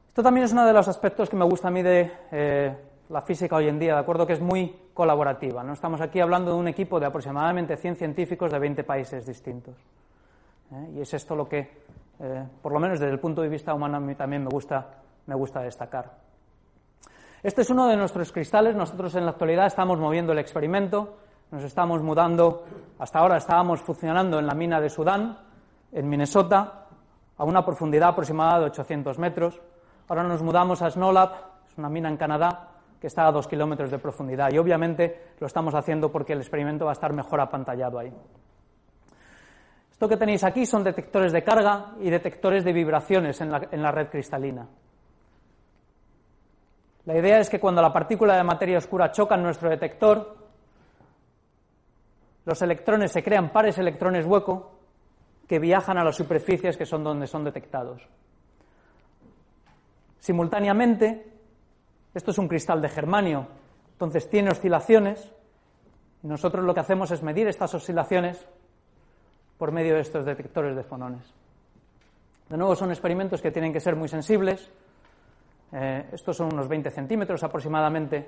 Esto 0.08 0.20
también 0.20 0.46
es 0.46 0.52
uno 0.52 0.66
de 0.66 0.72
los 0.72 0.88
aspectos 0.88 1.30
que 1.30 1.36
me 1.36 1.44
gusta 1.44 1.68
a 1.68 1.70
mí 1.70 1.80
de 1.80 2.10
eh, 2.32 2.76
la 3.08 3.20
física 3.20 3.54
hoy 3.54 3.68
en 3.68 3.78
día, 3.78 3.94
¿de 3.94 4.00
acuerdo? 4.00 4.26
Que 4.26 4.32
es 4.32 4.40
muy 4.40 4.74
colaborativa. 4.94 5.62
¿no? 5.62 5.74
Estamos 5.74 6.00
aquí 6.00 6.18
hablando 6.18 6.50
de 6.50 6.58
un 6.58 6.66
equipo 6.66 6.98
de 6.98 7.06
aproximadamente 7.06 7.76
100 7.76 7.94
científicos 7.94 8.50
de 8.50 8.58
20 8.58 8.82
países 8.82 9.24
distintos. 9.24 9.76
¿Eh? 10.72 10.92
Y 10.96 11.00
es 11.00 11.14
esto 11.14 11.34
lo 11.34 11.48
que, 11.48 11.58
eh, 12.18 12.46
por 12.62 12.72
lo 12.72 12.80
menos 12.80 12.98
desde 13.00 13.12
el 13.12 13.20
punto 13.20 13.42
de 13.42 13.48
vista 13.48 13.74
humano, 13.74 13.96
a 13.96 14.00
mí 14.00 14.14
también 14.14 14.42
me 14.42 14.48
gusta, 14.50 14.88
me 15.26 15.34
gusta 15.34 15.60
destacar. 15.60 16.10
Este 17.42 17.62
es 17.62 17.70
uno 17.70 17.86
de 17.86 17.96
nuestros 17.96 18.32
cristales. 18.32 18.76
Nosotros 18.76 19.14
en 19.14 19.24
la 19.24 19.30
actualidad 19.30 19.66
estamos 19.66 19.98
moviendo 19.98 20.32
el 20.32 20.38
experimento. 20.38 21.16
Nos 21.50 21.64
estamos 21.64 22.02
mudando. 22.02 22.64
Hasta 22.98 23.18
ahora 23.18 23.38
estábamos 23.38 23.80
funcionando 23.80 24.38
en 24.38 24.46
la 24.46 24.54
mina 24.54 24.80
de 24.80 24.90
Sudán, 24.90 25.38
en 25.90 26.08
Minnesota, 26.08 26.86
a 27.38 27.44
una 27.44 27.64
profundidad 27.64 28.10
aproximada 28.10 28.60
de 28.60 28.66
800 28.66 29.18
metros. 29.18 29.58
Ahora 30.06 30.22
nos 30.24 30.42
mudamos 30.42 30.82
a 30.82 30.90
Snowlab, 30.90 31.30
es 31.66 31.78
una 31.78 31.88
mina 31.88 32.10
en 32.10 32.18
Canadá, 32.18 32.68
que 33.00 33.06
está 33.06 33.26
a 33.26 33.32
dos 33.32 33.48
kilómetros 33.48 33.90
de 33.90 33.98
profundidad. 33.98 34.52
Y 34.52 34.58
obviamente 34.58 35.32
lo 35.40 35.46
estamos 35.46 35.74
haciendo 35.74 36.12
porque 36.12 36.34
el 36.34 36.40
experimento 36.40 36.84
va 36.84 36.90
a 36.90 36.92
estar 36.92 37.14
mejor 37.14 37.40
apantallado 37.40 37.98
ahí. 37.98 38.12
Esto 40.00 40.08
que 40.08 40.16
tenéis 40.16 40.42
aquí 40.44 40.64
son 40.64 40.82
detectores 40.82 41.30
de 41.30 41.44
carga 41.44 41.92
y 42.00 42.08
detectores 42.08 42.64
de 42.64 42.72
vibraciones 42.72 43.38
en 43.42 43.50
la, 43.50 43.92
red 43.92 44.08
cristalina. 44.08 44.66
La 47.04 47.18
idea 47.18 47.38
es 47.38 47.50
que 47.50 47.60
cuando 47.60 47.82
la 47.82 47.92
partícula 47.92 48.34
de 48.34 48.42
materia 48.42 48.78
oscura 48.78 49.12
choca 49.12 49.34
en 49.34 49.42
nuestro 49.42 49.68
detector, 49.68 50.38
los 52.46 52.62
electrones 52.62 53.12
se 53.12 53.22
crean 53.22 53.52
pares 53.52 53.76
electrones 53.76 54.24
hueco 54.24 54.70
que 55.46 55.58
viajan 55.58 55.98
a 55.98 56.04
las 56.04 56.16
superficies 56.16 56.78
que 56.78 56.86
son 56.86 57.04
donde 57.04 57.26
son 57.26 57.44
detectados. 57.44 58.00
Simultáneamente, 60.18 61.30
esto 62.14 62.30
es 62.30 62.38
un 62.38 62.48
cristal 62.48 62.80
de 62.80 62.88
germanio, 62.88 63.48
entonces 63.92 64.30
tiene 64.30 64.48
oscilaciones, 64.48 65.30
nosotros 66.22 66.64
lo 66.64 66.72
que 66.72 66.80
hacemos 66.80 67.10
es 67.10 67.22
medir 67.22 67.48
estas 67.48 67.74
oscilaciones 67.74 68.48
por 69.60 69.72
medio 69.72 69.94
de 69.94 70.00
estos 70.00 70.24
detectores 70.24 70.74
de 70.74 70.82
fonones. 70.82 71.22
De 72.48 72.56
nuevo, 72.56 72.74
son 72.74 72.88
experimentos 72.88 73.42
que 73.42 73.50
tienen 73.50 73.74
que 73.74 73.78
ser 73.78 73.94
muy 73.94 74.08
sensibles. 74.08 74.70
Eh, 75.70 76.08
estos 76.12 76.38
son 76.38 76.50
unos 76.50 76.66
20 76.66 76.90
centímetros 76.90 77.44
aproximadamente. 77.44 78.26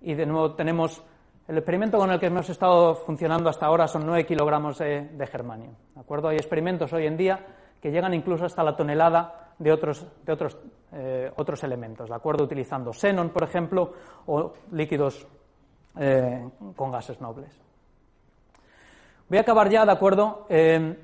Y 0.00 0.14
de 0.14 0.24
nuevo 0.24 0.54
tenemos 0.54 1.04
el 1.46 1.58
experimento 1.58 1.98
con 1.98 2.10
el 2.10 2.18
que 2.18 2.26
hemos 2.26 2.48
estado 2.48 2.94
funcionando 2.94 3.50
hasta 3.50 3.66
ahora 3.66 3.86
son 3.86 4.06
9 4.06 4.24
kilogramos 4.24 4.78
de, 4.78 5.28
germanio. 5.30 5.72
¿De 5.94 6.00
acuerdo? 6.00 6.28
Hay 6.28 6.36
experimentos 6.36 6.94
hoy 6.94 7.06
en 7.06 7.18
día 7.18 7.44
que 7.78 7.90
llegan 7.90 8.14
incluso 8.14 8.46
hasta 8.46 8.64
la 8.64 8.74
tonelada 8.74 9.52
de 9.58 9.70
otros, 9.70 10.06
de 10.24 10.32
otros, 10.32 10.56
eh, 10.92 11.30
otros 11.36 11.62
elementos, 11.62 12.08
¿de 12.08 12.14
acuerdo? 12.14 12.44
Utilizando 12.44 12.94
xenón, 12.94 13.30
por 13.30 13.44
ejemplo, 13.44 13.92
o 14.26 14.54
líquidos 14.72 15.26
eh, 15.98 16.48
con 16.74 16.90
gases 16.90 17.20
nobles. 17.20 17.67
Voy 19.28 19.36
a 19.36 19.42
acabar 19.42 19.68
ya, 19.68 19.84
¿de 19.84 19.92
acuerdo? 19.92 20.46
Eh, 20.48 20.96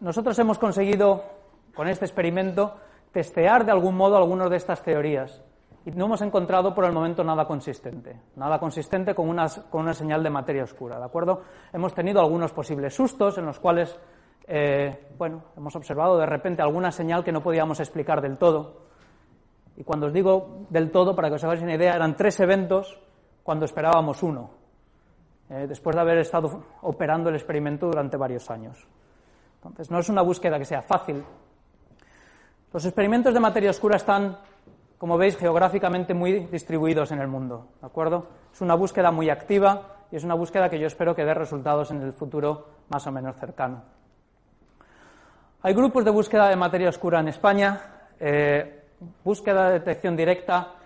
nosotros 0.00 0.36
hemos 0.40 0.58
conseguido, 0.58 1.22
con 1.76 1.86
este 1.86 2.06
experimento, 2.06 2.74
testear 3.12 3.64
de 3.64 3.70
algún 3.70 3.96
modo 3.96 4.16
algunas 4.16 4.50
de 4.50 4.56
estas 4.56 4.82
teorías. 4.82 5.40
Y 5.86 5.92
no 5.92 6.06
hemos 6.06 6.22
encontrado 6.22 6.74
por 6.74 6.84
el 6.84 6.92
momento 6.92 7.22
nada 7.22 7.46
consistente. 7.46 8.20
Nada 8.34 8.58
consistente 8.58 9.14
con 9.14 9.28
una, 9.28 9.46
con 9.70 9.82
una 9.82 9.94
señal 9.94 10.24
de 10.24 10.30
materia 10.30 10.64
oscura, 10.64 10.98
¿de 10.98 11.04
acuerdo? 11.04 11.42
Hemos 11.72 11.94
tenido 11.94 12.20
algunos 12.20 12.52
posibles 12.52 12.94
sustos 12.94 13.38
en 13.38 13.46
los 13.46 13.60
cuales, 13.60 13.96
eh, 14.48 15.06
bueno, 15.16 15.44
hemos 15.56 15.76
observado 15.76 16.18
de 16.18 16.26
repente 16.26 16.62
alguna 16.62 16.90
señal 16.90 17.22
que 17.22 17.30
no 17.30 17.44
podíamos 17.44 17.78
explicar 17.78 18.20
del 18.20 18.38
todo. 18.38 18.86
Y 19.76 19.84
cuando 19.84 20.06
os 20.06 20.12
digo 20.12 20.66
del 20.68 20.90
todo, 20.90 21.14
para 21.14 21.28
que 21.28 21.36
os 21.36 21.44
hagáis 21.44 21.62
una 21.62 21.74
idea, 21.74 21.94
eran 21.94 22.16
tres 22.16 22.40
eventos 22.40 22.98
cuando 23.44 23.66
esperábamos 23.66 24.20
uno. 24.24 24.61
Eh, 25.52 25.66
después 25.66 25.94
de 25.94 26.00
haber 26.00 26.16
estado 26.16 26.64
operando 26.80 27.28
el 27.28 27.34
experimento 27.34 27.86
durante 27.86 28.16
varios 28.16 28.50
años. 28.50 28.86
Entonces, 29.56 29.90
no 29.90 29.98
es 29.98 30.08
una 30.08 30.22
búsqueda 30.22 30.58
que 30.58 30.64
sea 30.64 30.80
fácil. 30.80 31.22
Los 32.72 32.86
experimentos 32.86 33.34
de 33.34 33.40
materia 33.40 33.68
oscura 33.68 33.96
están, 33.96 34.38
como 34.96 35.18
veis, 35.18 35.36
geográficamente 35.36 36.14
muy 36.14 36.46
distribuidos 36.46 37.12
en 37.12 37.20
el 37.20 37.28
mundo. 37.28 37.68
¿De 37.82 37.86
acuerdo? 37.86 38.28
Es 38.50 38.62
una 38.62 38.74
búsqueda 38.74 39.10
muy 39.10 39.28
activa 39.28 40.06
y 40.10 40.16
es 40.16 40.24
una 40.24 40.34
búsqueda 40.34 40.70
que 40.70 40.80
yo 40.80 40.86
espero 40.86 41.14
que 41.14 41.22
dé 41.22 41.34
resultados 41.34 41.90
en 41.90 42.00
el 42.00 42.14
futuro 42.14 42.68
más 42.88 43.06
o 43.06 43.12
menos 43.12 43.36
cercano. 43.36 43.82
Hay 45.60 45.74
grupos 45.74 46.02
de 46.02 46.12
búsqueda 46.12 46.48
de 46.48 46.56
materia 46.56 46.88
oscura 46.88 47.20
en 47.20 47.28
España, 47.28 47.78
eh, 48.18 48.84
búsqueda 49.22 49.66
de 49.66 49.80
detección 49.80 50.16
directa. 50.16 50.76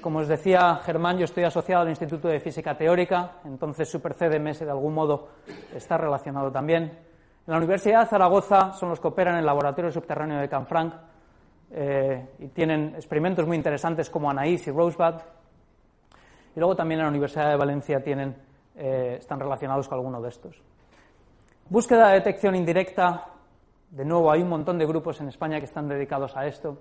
Como 0.00 0.20
os 0.20 0.28
decía 0.28 0.76
Germán, 0.76 1.18
yo 1.18 1.24
estoy 1.24 1.44
asociado 1.44 1.82
al 1.82 1.90
Instituto 1.90 2.28
de 2.28 2.40
Física 2.40 2.74
Teórica, 2.74 3.32
entonces 3.44 3.90
SuperCDMS 3.90 4.60
de 4.60 4.70
algún 4.70 4.94
modo 4.94 5.28
está 5.74 5.98
relacionado 5.98 6.50
también. 6.50 6.84
En 6.84 7.52
la 7.52 7.58
Universidad 7.58 8.00
de 8.00 8.06
Zaragoza 8.06 8.72
son 8.72 8.88
los 8.88 8.98
que 8.98 9.08
operan 9.08 9.34
en 9.34 9.40
el 9.40 9.46
laboratorio 9.46 9.90
subterráneo 9.90 10.40
de 10.40 10.48
Canfranc 10.48 10.94
eh, 11.72 12.28
y 12.38 12.48
tienen 12.48 12.94
experimentos 12.94 13.46
muy 13.46 13.58
interesantes 13.58 14.08
como 14.08 14.30
Anaís 14.30 14.66
y 14.66 14.70
Rosebud. 14.70 15.20
Y 16.56 16.58
luego 16.58 16.74
también 16.74 17.00
en 17.00 17.04
la 17.04 17.10
Universidad 17.10 17.50
de 17.50 17.56
Valencia 17.56 18.02
tienen, 18.02 18.34
eh, 18.76 19.16
están 19.18 19.38
relacionados 19.38 19.86
con 19.86 19.98
alguno 19.98 20.22
de 20.22 20.30
estos. 20.30 20.62
Búsqueda 21.68 22.08
de 22.08 22.14
detección 22.14 22.54
indirecta, 22.54 23.26
de 23.90 24.04
nuevo, 24.06 24.32
hay 24.32 24.40
un 24.40 24.48
montón 24.48 24.78
de 24.78 24.86
grupos 24.86 25.20
en 25.20 25.28
España 25.28 25.58
que 25.58 25.66
están 25.66 25.88
dedicados 25.88 26.36
a 26.36 26.46
esto. 26.46 26.78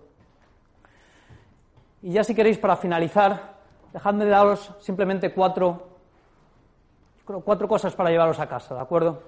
Y 2.02 2.12
ya 2.14 2.24
si 2.24 2.34
queréis, 2.34 2.58
para 2.58 2.76
finalizar, 2.78 3.56
dejadme 3.91 4.26
de 4.26 4.32
daros 4.32 4.74
simplemente 4.80 5.34
cuatro, 5.34 5.88
cuatro 7.26 7.68
cosas 7.68 7.95
para 7.95 8.10
llevaros 8.10 8.39
a 8.39 8.47
casa, 8.47 8.76
¿de 8.76 8.82
acuerdo? 8.82 9.22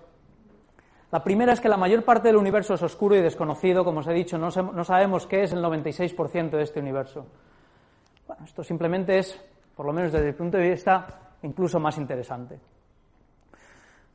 La 1.11 1.21
primera 1.23 1.51
es 1.51 1.59
que 1.59 1.67
la 1.67 1.75
mayor 1.75 2.05
parte 2.05 2.29
del 2.29 2.37
universo 2.37 2.73
es 2.73 2.81
oscuro 2.81 3.15
y 3.15 3.21
desconocido, 3.21 3.83
como 3.83 3.99
os 3.99 4.07
he 4.07 4.13
dicho, 4.13 4.37
no, 4.37 4.49
no 4.49 4.83
sabemos 4.85 5.27
qué 5.27 5.43
es 5.43 5.51
el 5.51 5.61
96% 5.61 6.51
de 6.51 6.63
este 6.63 6.79
universo. 6.79 7.25
Bueno, 8.25 8.45
esto 8.45 8.63
simplemente 8.63 9.19
es, 9.19 9.37
por 9.75 9.85
lo 9.85 9.91
menos 9.91 10.13
desde 10.13 10.29
el 10.29 10.35
punto 10.35 10.57
de 10.57 10.69
vista, 10.69 11.05
incluso 11.43 11.81
más 11.81 11.97
interesante. 11.97 12.57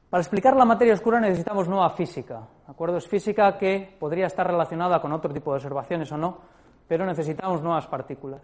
Para 0.09 0.23
explicar 0.23 0.57
la 0.57 0.65
materia 0.65 0.95
oscura 0.95 1.21
necesitamos 1.21 1.69
nueva 1.69 1.91
física. 1.91 2.41
¿de 2.67 2.73
acuerdo? 2.73 2.97
Es 2.97 3.07
física 3.07 3.59
que 3.59 3.97
podría 3.99 4.27
estar 4.27 4.47
relacionada 4.47 5.01
con 5.01 5.13
otro 5.13 5.33
tipo 5.33 5.51
de 5.51 5.57
observaciones 5.57 6.11
o 6.13 6.17
no, 6.17 6.39
pero 6.89 7.07
necesitamos 7.07 7.63
nuevas 7.63 7.87
partículas. 7.87 8.43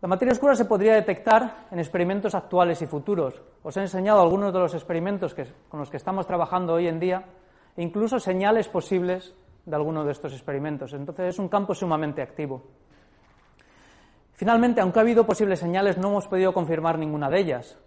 La 0.00 0.08
materia 0.08 0.32
oscura 0.32 0.54
se 0.54 0.64
podría 0.64 0.94
detectar 0.94 1.66
en 1.70 1.78
experimentos 1.78 2.34
actuales 2.34 2.80
y 2.80 2.86
futuros. 2.86 3.42
Os 3.62 3.76
he 3.76 3.80
enseñado 3.80 4.22
algunos 4.22 4.52
de 4.52 4.58
los 4.58 4.72
experimentos 4.72 5.36
con 5.68 5.80
los 5.80 5.90
que 5.90 5.98
estamos 5.98 6.26
trabajando 6.26 6.72
hoy 6.72 6.88
en 6.88 6.98
día 6.98 7.24
e 7.76 7.82
incluso 7.82 8.18
señales 8.18 8.68
posibles 8.68 9.34
de 9.66 9.76
alguno 9.76 10.02
de 10.04 10.12
estos 10.12 10.32
experimentos. 10.32 10.94
Entonces 10.94 11.26
es 11.26 11.38
un 11.38 11.48
campo 11.48 11.74
sumamente 11.74 12.22
activo. 12.22 12.62
Finalmente, 14.32 14.80
aunque 14.80 14.98
ha 14.98 15.02
habido 15.02 15.26
posibles 15.26 15.60
señales, 15.60 15.98
no 15.98 16.08
hemos 16.08 16.26
podido 16.26 16.54
confirmar 16.54 16.98
ninguna 16.98 17.28
de 17.28 17.40
ellas. 17.40 17.78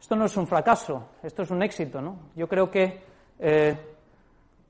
Esto 0.00 0.14
no 0.14 0.26
es 0.26 0.36
un 0.36 0.46
fracaso, 0.46 1.08
esto 1.24 1.42
es 1.42 1.50
un 1.50 1.60
éxito, 1.60 2.00
¿no? 2.00 2.30
Yo 2.36 2.48
creo 2.48 2.70
que, 2.70 3.02
eh, 3.40 3.76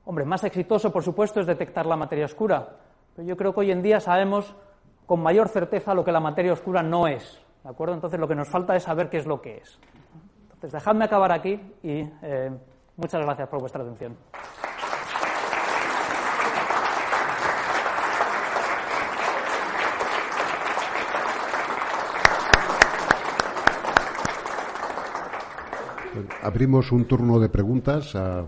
hombre, 0.06 0.24
más 0.24 0.42
exitoso, 0.44 0.90
por 0.90 1.02
supuesto, 1.02 1.40
es 1.40 1.46
detectar 1.46 1.84
la 1.84 1.96
materia 1.96 2.24
oscura, 2.24 2.66
pero 3.14 3.28
yo 3.28 3.36
creo 3.36 3.52
que 3.52 3.60
hoy 3.60 3.70
en 3.70 3.82
día 3.82 4.00
sabemos 4.00 4.54
con 5.06 5.22
mayor 5.22 5.48
certeza 5.48 5.94
lo 5.94 6.04
que 6.04 6.12
la 6.12 6.20
materia 6.20 6.52
oscura 6.52 6.82
no 6.82 7.06
es, 7.06 7.40
¿de 7.62 7.70
acuerdo? 7.70 7.94
Entonces 7.94 8.18
lo 8.18 8.28
que 8.28 8.34
nos 8.34 8.48
falta 8.48 8.74
es 8.76 8.84
saber 8.84 9.10
qué 9.10 9.18
es 9.18 9.26
lo 9.26 9.40
que 9.40 9.58
es. 9.58 9.78
Entonces, 10.44 10.72
dejadme 10.72 11.04
acabar 11.04 11.32
aquí 11.32 11.60
y 11.82 12.08
eh, 12.22 12.50
muchas 12.96 13.20
gracias 13.20 13.48
por 13.48 13.60
vuestra 13.60 13.82
atención. 13.82 14.16
Abrimos 26.42 26.92
un 26.92 27.04
turno 27.06 27.38
de 27.38 27.48
preguntas. 27.48 28.14
A... 28.14 28.44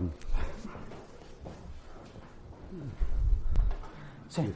Sí. 4.35 4.53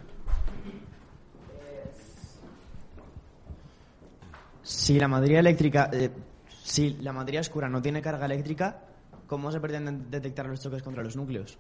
Si 4.62 5.00
la 5.00 5.08
materia 5.08 5.40
eléctrica, 5.40 5.90
eh, 5.94 6.12
si 6.64 6.98
la 6.98 7.14
materia 7.14 7.40
oscura 7.40 7.70
no 7.70 7.82
tiene 7.82 8.02
carga 8.02 8.26
eléctrica, 8.26 8.82
¿cómo 9.26 9.52
se 9.52 9.62
pretenden 9.62 10.12
detectar 10.12 10.48
los 10.48 10.62
choques 10.62 10.84
contra 10.84 11.02
los 11.02 11.16
núcleos? 11.16 11.58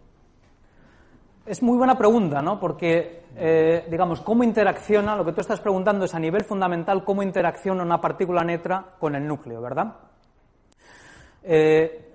Es 1.45 1.63
muy 1.63 1.77
buena 1.77 1.97
pregunta, 1.97 2.41
¿no? 2.41 2.59
Porque, 2.59 3.23
eh, 3.37 3.87
digamos, 3.89 4.19
cómo 4.19 4.43
interacciona, 4.43 5.15
lo 5.15 5.23
que 5.23 5.31
tú 5.31 5.39
estás 5.39 5.61
preguntando 5.61 6.03
es 6.03 6.13
a 6.13 6.19
nivel 6.19 6.43
fundamental 6.43 7.05
cómo 7.05 7.23
interacciona 7.23 7.83
una 7.83 8.01
partícula 8.01 8.43
neutra 8.43 8.95
con 8.99 9.15
el 9.15 9.25
núcleo, 9.25 9.61
¿verdad? 9.61 9.95
Eh, 11.41 12.08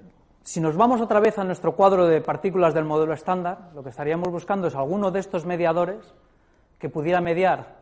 si 0.45 0.61
nos 0.61 0.77
vamos 0.77 1.01
otra 1.01 1.21
vez 1.21 1.39
a 1.39 1.45
nuestro 1.45 1.75
cuadro 1.75 2.07
de 2.07 2.21
partículas 2.21 2.75
del 2.75 2.85
modelo 2.85 3.15
estándar, 3.15 3.71
lo 3.75 3.83
que 3.83 3.89
estaríamos 3.89 4.29
buscando 4.29 4.69
es 4.69 4.75
alguno 4.75 5.11
de 5.11 5.21
estos 5.21 5.47
mediadores 5.47 6.15
que 6.79 6.91
pudiera 6.91 7.23
mediar 7.23 7.79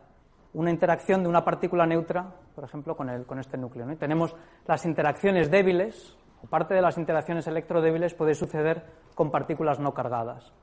una 0.53 0.71
interacción 0.71 1.23
de 1.23 1.29
una 1.29 1.43
partícula 1.43 1.85
neutra, 1.85 2.25
por 2.55 2.63
ejemplo, 2.63 2.95
con, 2.95 3.09
el, 3.09 3.25
con 3.25 3.37
este 3.37 3.57
núcleo. 3.57 3.85
Tenemos 3.97 4.33
las 4.65 4.85
interacciones 4.85 5.51
débiles, 5.51 6.15
o 6.41 6.47
parte 6.47 6.73
de 6.73 6.81
las 6.81 6.97
interacciones 6.97 7.47
electrodébiles 7.47 8.13
puede 8.13 8.33
suceder 8.33 8.85
con 9.13 9.29
partículas 9.29 9.79
no 9.79 9.93
cargadas. 9.93 10.53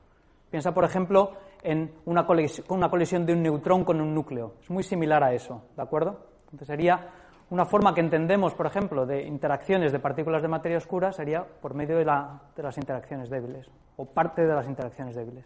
Piensa, 0.49 0.73
por 0.73 0.85
ejemplo, 0.85 1.33
en 1.61 1.93
una 2.05 2.25
colisión, 2.25 2.65
una 2.69 2.89
colisión 2.89 3.27
de 3.27 3.33
un 3.33 3.43
neutrón 3.43 3.85
con 3.85 4.01
un 4.01 4.15
núcleo. 4.15 4.55
Es 4.59 4.71
muy 4.71 4.83
similar 4.83 5.23
a 5.23 5.33
eso, 5.33 5.65
¿de 5.75 5.83
acuerdo? 5.83 6.17
Entonces 6.45 6.67
sería 6.67 7.09
una 7.51 7.65
forma 7.65 7.93
que 7.93 7.99
entendemos, 7.99 8.53
por 8.53 8.65
ejemplo, 8.65 9.05
de 9.05 9.23
interacciones 9.23 9.91
de 9.91 9.99
partículas 9.99 10.41
de 10.41 10.47
materia 10.47 10.77
oscura 10.77 11.11
sería 11.11 11.45
por 11.45 11.73
medio 11.73 11.97
de, 11.97 12.05
las 12.05 12.77
interacciones 12.77 13.29
débiles, 13.29 13.69
o 13.97 14.05
parte 14.05 14.47
de 14.47 14.55
las 14.55 14.65
interacciones 14.67 15.15
débiles. 15.15 15.45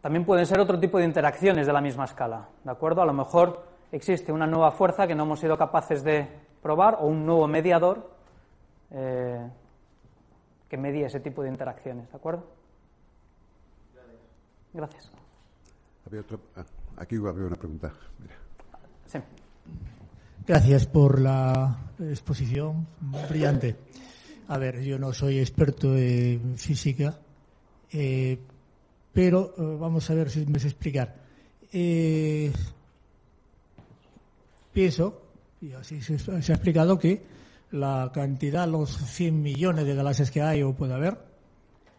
También 0.00 0.24
pueden 0.24 0.46
ser 0.46 0.60
otro 0.60 0.80
tipo 0.80 0.98
de 0.98 1.04
interacciones 1.04 1.66
de 1.66 1.72
la 1.74 1.82
misma 1.82 2.04
escala, 2.04 2.48
¿de 2.64 2.70
acuerdo? 2.70 3.02
A 3.02 3.06
lo 3.06 3.12
mejor 3.12 3.66
existe 3.92 4.32
una 4.32 4.46
nueva 4.46 4.70
fuerza 4.70 5.06
que 5.06 5.14
no 5.14 5.24
hemos 5.24 5.40
sido 5.40 5.58
capaces 5.58 6.02
de 6.02 6.26
probar 6.62 6.96
o 7.00 7.06
un 7.06 7.26
nuevo 7.26 7.46
mediador 7.46 8.10
eh, 8.92 9.46
que 10.70 10.78
medie 10.78 11.04
ese 11.04 11.20
tipo 11.20 11.42
de 11.42 11.50
interacciones, 11.50 12.10
¿de 12.10 12.16
acuerdo? 12.16 12.44
Gracias. 14.72 15.10
Ah, 16.56 16.64
aquí 16.96 17.16
había 17.16 17.46
una 17.46 17.56
pregunta. 17.56 17.92
Sí. 19.06 19.18
Gracias 20.46 20.86
por 20.86 21.22
la 21.22 21.78
exposición 21.98 22.86
brillante. 23.30 23.76
A 24.48 24.58
ver, 24.58 24.82
yo 24.82 24.98
no 24.98 25.14
soy 25.14 25.38
experto 25.38 25.96
en 25.96 26.58
física, 26.58 27.18
eh, 27.90 28.38
pero 29.10 29.54
eh, 29.56 29.76
vamos 29.80 30.10
a 30.10 30.14
ver 30.14 30.28
si 30.28 30.44
me 30.44 30.58
sé 30.58 30.68
explicar. 30.68 31.16
Eh, 31.72 32.52
pienso, 34.70 35.22
y 35.62 35.72
así 35.72 36.02
se, 36.02 36.12
ha 36.30 36.36
explicado, 36.36 36.98
que 36.98 37.22
la 37.70 38.10
cantidad, 38.12 38.68
los 38.68 38.98
100 38.98 39.42
millones 39.42 39.86
de 39.86 39.94
galaxias 39.94 40.30
que 40.30 40.42
hay 40.42 40.62
o 40.62 40.74
puede 40.74 40.92
haber, 40.92 41.16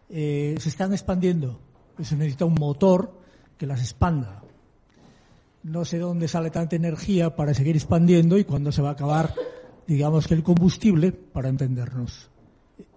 se 0.08 0.68
están 0.68 0.92
expandiendo. 0.92 1.58
Se 2.00 2.14
necesita 2.14 2.44
un 2.44 2.54
motor 2.54 3.10
que 3.58 3.66
las 3.66 3.80
expanda 3.80 4.44
no 5.66 5.84
sé 5.84 5.98
dónde 5.98 6.28
sale 6.28 6.50
tanta 6.50 6.76
energía 6.76 7.34
para 7.34 7.52
seguir 7.52 7.74
expandiendo 7.74 8.38
y 8.38 8.44
cuándo 8.44 8.70
se 8.70 8.82
va 8.82 8.90
a 8.90 8.92
acabar, 8.92 9.34
digamos 9.86 10.28
que 10.28 10.34
el 10.34 10.44
combustible, 10.44 11.10
para 11.10 11.48
entendernos. 11.48 12.30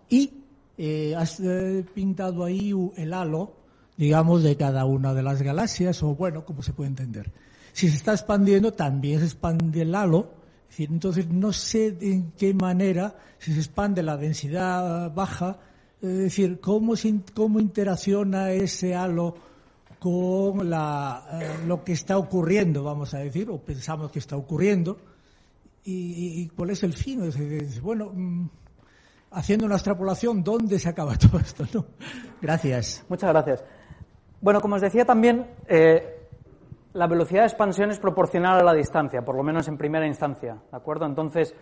Y 0.07 0.31
eh, 0.77 1.15
has 1.17 1.39
eh, 1.39 1.83
pintado 1.93 2.43
ahí 2.43 2.71
el 2.95 3.13
halo, 3.13 3.55
digamos, 3.97 4.43
de 4.43 4.55
cada 4.55 4.85
una 4.85 5.15
de 5.15 5.23
las 5.23 5.41
galaxias, 5.41 6.03
o 6.03 6.13
bueno, 6.15 6.45
como 6.45 6.61
se 6.61 6.73
puede 6.73 6.89
entender. 6.89 7.31
Si 7.73 7.89
se 7.89 7.95
está 7.95 8.11
expandiendo, 8.11 8.71
también 8.71 9.19
se 9.19 9.25
expande 9.25 9.81
el 9.81 9.95
halo. 9.95 10.33
Entonces 10.77 11.27
no 11.27 11.51
sé 11.51 11.97
en 11.99 12.31
qué 12.37 12.53
manera, 12.53 13.15
si 13.39 13.51
se 13.51 13.59
expande 13.59 14.03
la 14.03 14.15
densidad 14.15 15.11
baja, 15.11 15.59
es 16.01 16.17
decir, 16.17 16.59
cómo, 16.61 16.93
cómo 17.33 17.59
interacciona 17.59 18.51
ese 18.51 18.93
halo 18.93 19.48
con 19.99 20.69
la, 20.69 21.27
eh, 21.33 21.65
lo 21.67 21.83
que 21.83 21.91
está 21.91 22.17
ocurriendo, 22.17 22.83
vamos 22.83 23.13
a 23.13 23.19
decir, 23.19 23.49
o 23.49 23.57
pensamos 23.57 24.11
que 24.11 24.19
está 24.19 24.37
ocurriendo, 24.37 24.97
y, 25.83 26.47
cuál 26.49 26.69
es 26.69 26.83
el 26.83 26.93
fin. 26.93 27.29
bueno, 27.81 28.11
mm, 28.13 28.47
haciendo 29.31 29.65
una 29.65 29.75
extrapolación, 29.75 30.43
¿dónde 30.43 30.77
se 30.77 30.89
acaba 30.89 31.15
todo 31.17 31.39
esto? 31.39 31.65
¿no? 31.73 31.85
Gracias. 32.41 33.03
Muchas 33.09 33.31
gracias. 33.31 33.63
Bueno, 34.41 34.61
como 34.61 34.75
os 34.75 34.81
decía 34.81 35.03
también, 35.05 35.47
eh, 35.67 36.27
la 36.93 37.07
velocidad 37.07 37.41
de 37.41 37.47
expansión 37.47 37.91
es 37.91 37.99
proporcional 37.99 38.59
a 38.59 38.63
la 38.63 38.73
distancia, 38.73 39.21
por 39.21 39.35
lo 39.35 39.43
menos 39.43 39.67
en 39.67 39.77
primera 39.77 40.07
instancia, 40.07 40.57
¿de 40.71 40.77
acuerdo? 40.77 41.05
Entonces, 41.05 41.53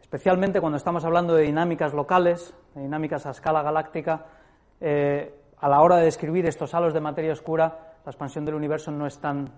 especialmente 0.00 0.60
cuando 0.60 0.76
estamos 0.76 1.04
hablando 1.04 1.34
de 1.34 1.44
dinámicas 1.44 1.94
locales, 1.94 2.54
de 2.74 2.82
dinámicas 2.82 3.26
a 3.26 3.30
escala 3.30 3.62
galáctica, 3.62 4.26
eh, 4.80 5.34
a 5.58 5.68
la 5.68 5.80
hora 5.80 5.96
de 5.96 6.04
describir 6.04 6.46
estos 6.46 6.74
halos 6.74 6.94
de 6.94 7.00
materia 7.00 7.32
oscura, 7.32 7.94
la 8.04 8.10
expansión 8.10 8.44
del 8.44 8.54
universo 8.54 8.90
no 8.90 9.06
es 9.06 9.18
tan 9.18 9.50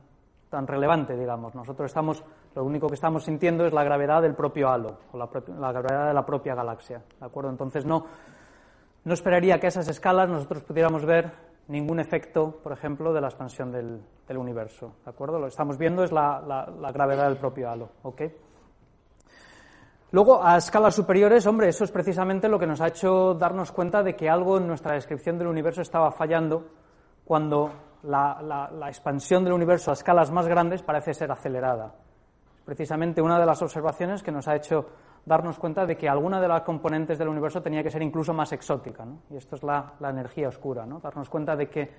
tan 0.49 0.67
relevante, 0.67 1.17
digamos. 1.17 1.55
Nosotros 1.55 1.87
estamos, 1.91 2.25
lo 2.55 2.65
único 2.65 2.89
que 2.89 2.95
estamos 2.95 3.25
sintiendo 3.25 3.67
es 3.67 3.73
la 3.73 3.85
gravedad 3.85 4.23
del 4.23 4.35
propio 4.35 4.71
halo, 4.71 4.99
o 5.13 5.19
la, 5.19 5.73
gravedad 5.73 6.09
de 6.09 6.15
la 6.15 6.25
propia 6.25 6.55
galaxia, 6.55 7.03
¿de 7.19 7.27
acuerdo? 7.27 7.51
Entonces 7.51 7.85
no, 7.85 8.07
no 9.05 9.15
esperaría 9.15 9.59
que 9.59 9.67
a 9.67 9.69
esas 9.69 9.89
escalas 9.89 10.29
nosotros 10.29 10.63
pudiéramos 10.63 11.05
ver 11.05 11.31
ningún 11.69 12.01
efecto, 12.01 12.59
por 12.63 12.73
ejemplo, 12.73 13.13
de 13.13 13.21
la 13.21 13.29
expansión 13.29 13.71
del, 13.71 14.01
del 14.27 14.39
universo, 14.39 14.95
¿de 15.05 15.11
acuerdo? 15.11 15.39
Lo 15.39 15.45
que 15.45 15.51
estamos 15.51 15.77
viendo 15.77 16.03
es 16.03 16.13
la, 16.13 16.43
la, 16.47 16.67
la 16.81 16.93
gravedad 16.93 17.29
del 17.29 17.37
propio 17.37 17.71
halo, 17.71 17.91
¿ok? 18.03 18.23
Luego, 20.11 20.43
a 20.43 20.57
escalas 20.57 20.95
superiores, 20.95 21.47
hombre, 21.47 21.69
eso 21.69 21.85
es 21.85 21.91
precisamente 21.91 22.49
lo 22.49 22.59
que 22.59 22.67
nos 22.67 22.81
ha 22.81 22.89
hecho 22.89 23.35
darnos 23.35 23.73
cuenta 23.73 24.03
de 24.03 24.17
que 24.17 24.31
algo 24.31 24.57
en 24.57 24.67
nuestra 24.67 24.95
descripción 24.95 25.37
del 25.37 25.49
universo 25.49 25.83
estaba 25.83 26.11
fallando 26.11 26.65
cuando 27.27 27.71
la, 28.05 28.89
expansión 28.89 29.45
del 29.45 29.53
universo 29.53 29.91
a 29.91 29.93
escalas 29.93 30.31
más 30.31 30.49
grandes 30.49 30.83
parece 30.83 31.13
ser 31.13 31.31
acelerada. 31.31 31.95
Precisamente 32.65 33.21
una 33.21 33.39
de 33.39 33.45
las 33.45 33.61
observaciones 33.61 34.23
que 34.23 34.33
nos 34.33 34.49
ha 34.49 34.57
hecho 34.57 34.87
darnos 35.27 35.59
cuenta 35.59 35.85
de 35.85 35.97
que 35.99 36.09
alguna 36.09 36.41
de 36.41 36.49
las 36.49 36.63
componentes 36.63 37.19
del 37.19 37.29
universo 37.29 37.61
tenía 37.61 37.83
que 37.83 37.91
ser 37.91 38.01
incluso 38.01 38.33
más 38.33 38.51
exótica. 38.53 39.05
¿no? 39.05 39.21
Y 39.29 39.37
esto 39.37 39.57
es 39.57 39.63
la, 39.63 39.93
energía 40.01 40.49
oscura. 40.49 40.87
¿no? 40.87 41.01
Darnos 41.01 41.29
cuenta 41.29 41.55
de 41.55 41.69
que 41.69 41.91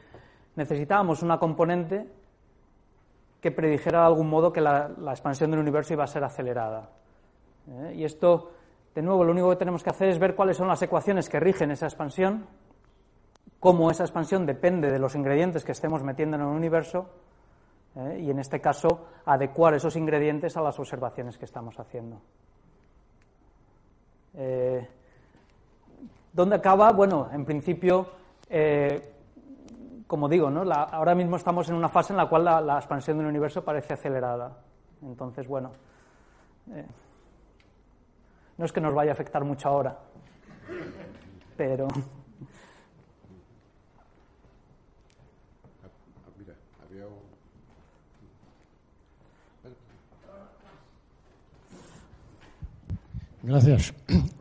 necesitábamos 0.55 1.21
una 1.21 1.37
componente 1.37 2.07
que 3.39 3.51
predijera 3.51 3.99
de 3.99 4.07
algún 4.07 4.29
modo 4.29 4.51
que 4.51 4.61
la 4.61 5.11
expansión 5.11 5.51
del 5.51 5.59
universo 5.59 5.93
iba 5.93 6.05
a 6.05 6.07
ser 6.07 6.23
acelerada. 6.23 6.89
¿Eh? 7.67 7.93
Y 7.97 8.03
esto, 8.03 8.51
de 8.95 9.01
nuevo, 9.01 9.23
lo 9.23 9.31
único 9.31 9.49
que 9.49 9.55
tenemos 9.57 9.83
que 9.83 9.89
hacer 9.89 10.09
es 10.09 10.19
ver 10.19 10.35
cuáles 10.35 10.57
son 10.57 10.67
las 10.67 10.81
ecuaciones 10.81 11.29
que 11.29 11.39
rigen 11.39 11.71
esa 11.71 11.85
expansión 11.85 12.47
cómo 13.59 13.91
esa 13.91 14.03
expansión 14.03 14.45
depende 14.45 14.89
de 14.89 14.99
los 14.99 15.15
ingredientes 15.15 15.63
que 15.63 15.73
estemos 15.73 16.03
metiendo 16.03 16.37
en 16.37 16.43
el 16.43 16.47
universo 16.47 17.09
¿eh? 17.95 18.19
y, 18.21 18.31
en 18.31 18.39
este 18.39 18.61
caso, 18.61 19.07
adecuar 19.25 19.73
esos 19.73 19.95
ingredientes 19.95 20.55
a 20.55 20.61
las 20.61 20.79
observaciones 20.79 21.37
que 21.37 21.45
estamos 21.45 21.77
haciendo. 21.79 22.21
Eh, 24.35 24.87
¿Dónde 26.31 26.55
acaba? 26.55 26.91
Bueno, 26.91 27.29
en 27.33 27.43
principio, 27.43 28.07
como 30.07 30.29
digo, 30.29 30.47
ahora 30.47 31.15
mismo 31.15 31.35
estamos 31.35 31.67
en 31.69 31.75
una 31.75 31.89
fase 31.89 32.13
en 32.13 32.17
la 32.17 32.29
cual 32.29 32.45
la, 32.45 32.61
la, 32.61 32.77
expansión 32.77 33.17
del 33.17 33.27
universo 33.27 33.63
parece 33.65 33.93
acelerada. 33.93 34.57
Entonces, 35.01 35.47
bueno, 35.47 35.71
no 38.59 38.65
es 38.65 38.73
que 38.73 38.81
nos 38.81 38.93
vaya 38.93 39.11
a 39.11 39.13
afectar 39.13 39.45
mucho 39.45 39.69
ahora, 39.69 39.97
pero. 41.55 41.87
Gracias. 53.41 53.93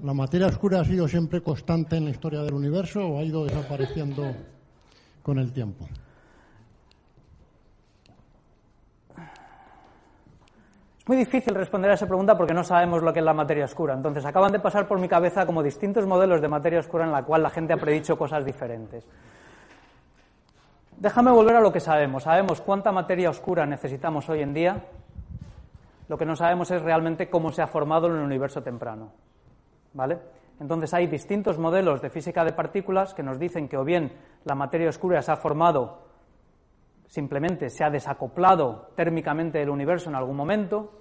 ¿La 0.02 0.12
materia 0.12 0.48
oscura 0.48 0.80
ha 0.80 0.84
sido 0.84 1.06
siempre 1.06 1.40
constante 1.40 1.96
en 1.96 2.04
la 2.06 2.10
historia 2.10 2.42
del 2.42 2.54
universo 2.54 3.06
o 3.06 3.20
ha 3.20 3.22
ido 3.22 3.44
desapareciendo 3.44 4.34
con 5.22 5.38
el 5.38 5.52
tiempo? 5.52 5.88
Muy 11.08 11.16
difícil 11.16 11.54
responder 11.54 11.90
a 11.90 11.94
esa 11.94 12.06
pregunta 12.06 12.36
porque 12.36 12.54
no 12.54 12.62
sabemos 12.62 13.02
lo 13.02 13.12
que 13.12 13.20
es 13.20 13.24
la 13.24 13.32
materia 13.32 13.64
oscura. 13.64 13.94
Entonces, 13.94 14.24
acaban 14.24 14.52
de 14.52 14.60
pasar 14.60 14.86
por 14.86 15.00
mi 15.00 15.08
cabeza 15.08 15.46
como 15.46 15.62
distintos 15.62 16.06
modelos 16.06 16.40
de 16.42 16.48
materia 16.48 16.80
oscura 16.80 17.04
en 17.04 17.12
la 17.12 17.22
cual 17.24 17.42
la 17.42 17.50
gente 17.50 17.72
ha 17.72 17.78
predicho 17.78 18.18
cosas 18.18 18.44
diferentes. 18.44 19.06
Déjame 20.98 21.30
volver 21.30 21.56
a 21.56 21.60
lo 21.60 21.72
que 21.72 21.80
sabemos. 21.80 22.24
Sabemos 22.24 22.60
cuánta 22.60 22.92
materia 22.92 23.30
oscura 23.30 23.64
necesitamos 23.64 24.28
hoy 24.28 24.42
en 24.42 24.52
día 24.52 24.84
lo 26.08 26.16
que 26.16 26.24
no 26.24 26.34
sabemos 26.36 26.70
es 26.70 26.82
realmente 26.82 27.28
cómo 27.28 27.52
se 27.52 27.62
ha 27.62 27.66
formado 27.66 28.08
en 28.08 28.14
el 28.14 28.22
universo 28.22 28.62
temprano. 28.62 29.12
¿Vale? 29.92 30.18
Entonces 30.58 30.92
hay 30.94 31.06
distintos 31.06 31.58
modelos 31.58 32.02
de 32.02 32.10
física 32.10 32.44
de 32.44 32.52
partículas 32.52 33.14
que 33.14 33.22
nos 33.22 33.38
dicen 33.38 33.68
que 33.68 33.76
o 33.76 33.84
bien 33.84 34.12
la 34.44 34.54
materia 34.54 34.88
oscura 34.88 35.22
se 35.22 35.32
ha 35.32 35.36
formado 35.36 36.08
simplemente 37.06 37.70
se 37.70 37.84
ha 37.84 37.90
desacoplado 37.90 38.90
térmicamente 38.94 39.58
del 39.58 39.70
universo 39.70 40.10
en 40.10 40.16
algún 40.16 40.36
momento. 40.36 40.97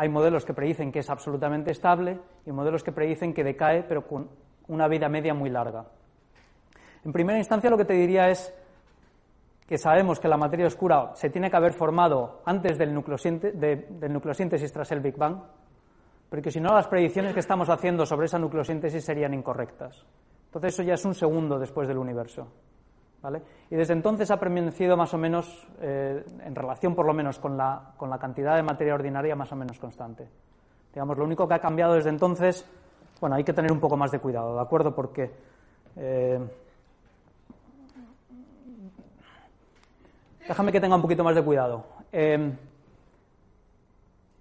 Hay 0.00 0.08
modelos 0.08 0.44
que 0.44 0.54
predicen 0.54 0.92
que 0.92 1.00
es 1.00 1.10
absolutamente 1.10 1.72
estable 1.72 2.20
y 2.46 2.52
modelos 2.52 2.84
que 2.84 2.92
predicen 2.92 3.34
que 3.34 3.42
decae, 3.42 3.82
pero 3.82 4.06
con 4.06 4.30
una 4.68 4.86
vida 4.86 5.08
media 5.08 5.34
muy 5.34 5.50
larga. 5.50 5.86
En 7.04 7.12
primera 7.12 7.36
instancia, 7.36 7.68
lo 7.68 7.76
que 7.76 7.84
te 7.84 7.94
diría 7.94 8.28
es 8.28 8.54
que 9.66 9.76
sabemos 9.76 10.20
que 10.20 10.28
la 10.28 10.36
materia 10.36 10.68
oscura 10.68 11.10
se 11.14 11.30
tiene 11.30 11.50
que 11.50 11.56
haber 11.56 11.72
formado 11.72 12.42
antes 12.44 12.78
del, 12.78 12.94
nucleosíntesis, 12.94 13.58
de, 13.60 14.08
nucleosíntesis 14.08 14.72
tras 14.72 14.92
el 14.92 15.00
Big 15.00 15.16
Bang, 15.16 15.40
porque 16.30 16.52
si 16.52 16.60
no 16.60 16.72
las 16.74 16.86
predicciones 16.86 17.34
que 17.34 17.40
estamos 17.40 17.68
haciendo 17.68 18.06
sobre 18.06 18.26
esa 18.26 18.38
nucleosíntesis 18.38 19.04
serían 19.04 19.34
incorrectas. 19.34 20.06
Entonces 20.44 20.74
eso 20.74 20.84
ya 20.84 20.94
es 20.94 21.04
un 21.04 21.14
segundo 21.14 21.58
después 21.58 21.88
del 21.88 21.98
universo. 21.98 22.46
¿Vale? 23.22 23.42
Y 23.70 23.76
desde 23.76 23.92
entonces 23.92 24.30
ha 24.30 24.38
permanecido 24.38 24.96
más 24.96 25.12
o 25.14 25.18
menos, 25.18 25.66
eh, 25.80 26.24
en 26.44 26.54
relación 26.54 26.94
por 26.94 27.06
lo 27.06 27.14
menos 27.14 27.38
con 27.38 27.56
la, 27.56 27.92
con 27.96 28.10
la 28.10 28.18
cantidad 28.18 28.56
de 28.56 28.62
materia 28.62 28.94
ordinaria, 28.94 29.34
más 29.36 29.52
o 29.52 29.56
menos 29.56 29.78
constante. 29.78 30.28
Digamos, 30.92 31.18
lo 31.18 31.24
único 31.24 31.46
que 31.46 31.54
ha 31.54 31.60
cambiado 31.60 31.94
desde 31.94 32.10
entonces, 32.10 32.66
bueno, 33.20 33.36
hay 33.36 33.44
que 33.44 33.52
tener 33.52 33.72
un 33.72 33.80
poco 33.80 33.96
más 33.96 34.10
de 34.10 34.18
cuidado, 34.18 34.54
¿de 34.54 34.62
acuerdo? 34.62 34.94
Porque 34.94 35.30
eh, 35.96 36.40
Déjame 40.48 40.72
que 40.72 40.80
tenga 40.80 40.96
un 40.96 41.02
poquito 41.02 41.22
más 41.22 41.34
de 41.34 41.44
cuidado. 41.44 41.84
Eh, 42.10 42.56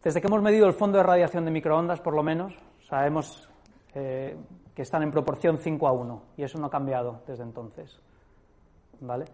desde 0.01 0.21
que 0.21 0.27
hemos 0.27 0.41
medido 0.41 0.65
el 0.65 0.73
fondo 0.73 0.97
de 0.97 1.03
radiación 1.03 1.43
de 1.43 1.51
microondas, 1.51 1.99
por 1.99 2.13
lo 2.13 2.23
menos, 2.23 2.53
sabemos 2.87 3.49
eh, 3.93 4.37
que 4.73 4.83
están 4.83 5.03
en 5.03 5.11
proporción 5.11 5.57
5 5.57 5.85
a 5.85 5.91
1, 5.91 6.21
y 6.37 6.43
eso 6.43 6.57
no 6.59 6.67
ha 6.67 6.69
cambiado 6.69 7.23
desde 7.27 7.43
entonces. 7.43 7.99
¿Vale? 9.01 9.25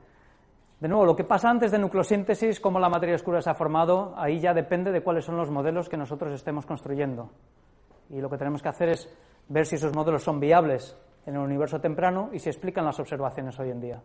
De 0.79 0.87
nuevo, 0.89 1.05
lo 1.05 1.15
que 1.15 1.23
pasa 1.23 1.49
antes 1.49 1.71
de 1.71 1.79
nucleosíntesis, 1.79 2.59
cómo 2.59 2.79
la 2.79 2.89
materia 2.89 3.15
oscura 3.15 3.41
se 3.41 3.49
ha 3.49 3.53
formado, 3.53 4.13
ahí 4.17 4.39
ya 4.39 4.53
depende 4.53 4.91
de 4.91 5.01
cuáles 5.01 5.23
son 5.23 5.37
los 5.37 5.49
modelos 5.49 5.87
que 5.87 5.95
nosotros 5.95 6.33
estemos 6.33 6.65
construyendo. 6.65 7.29
Y 8.09 8.19
lo 8.19 8.29
que 8.29 8.37
tenemos 8.37 8.61
que 8.61 8.69
hacer 8.69 8.89
es 8.89 9.09
ver 9.47 9.65
si 9.65 9.75
esos 9.75 9.95
modelos 9.95 10.23
son 10.23 10.39
viables 10.39 10.97
en 11.25 11.35
el 11.35 11.41
universo 11.41 11.79
temprano 11.79 12.29
y 12.33 12.39
si 12.39 12.49
explican 12.49 12.83
las 12.83 12.99
observaciones 12.99 13.57
hoy 13.59 13.69
en 13.69 13.79
día. 13.79 14.03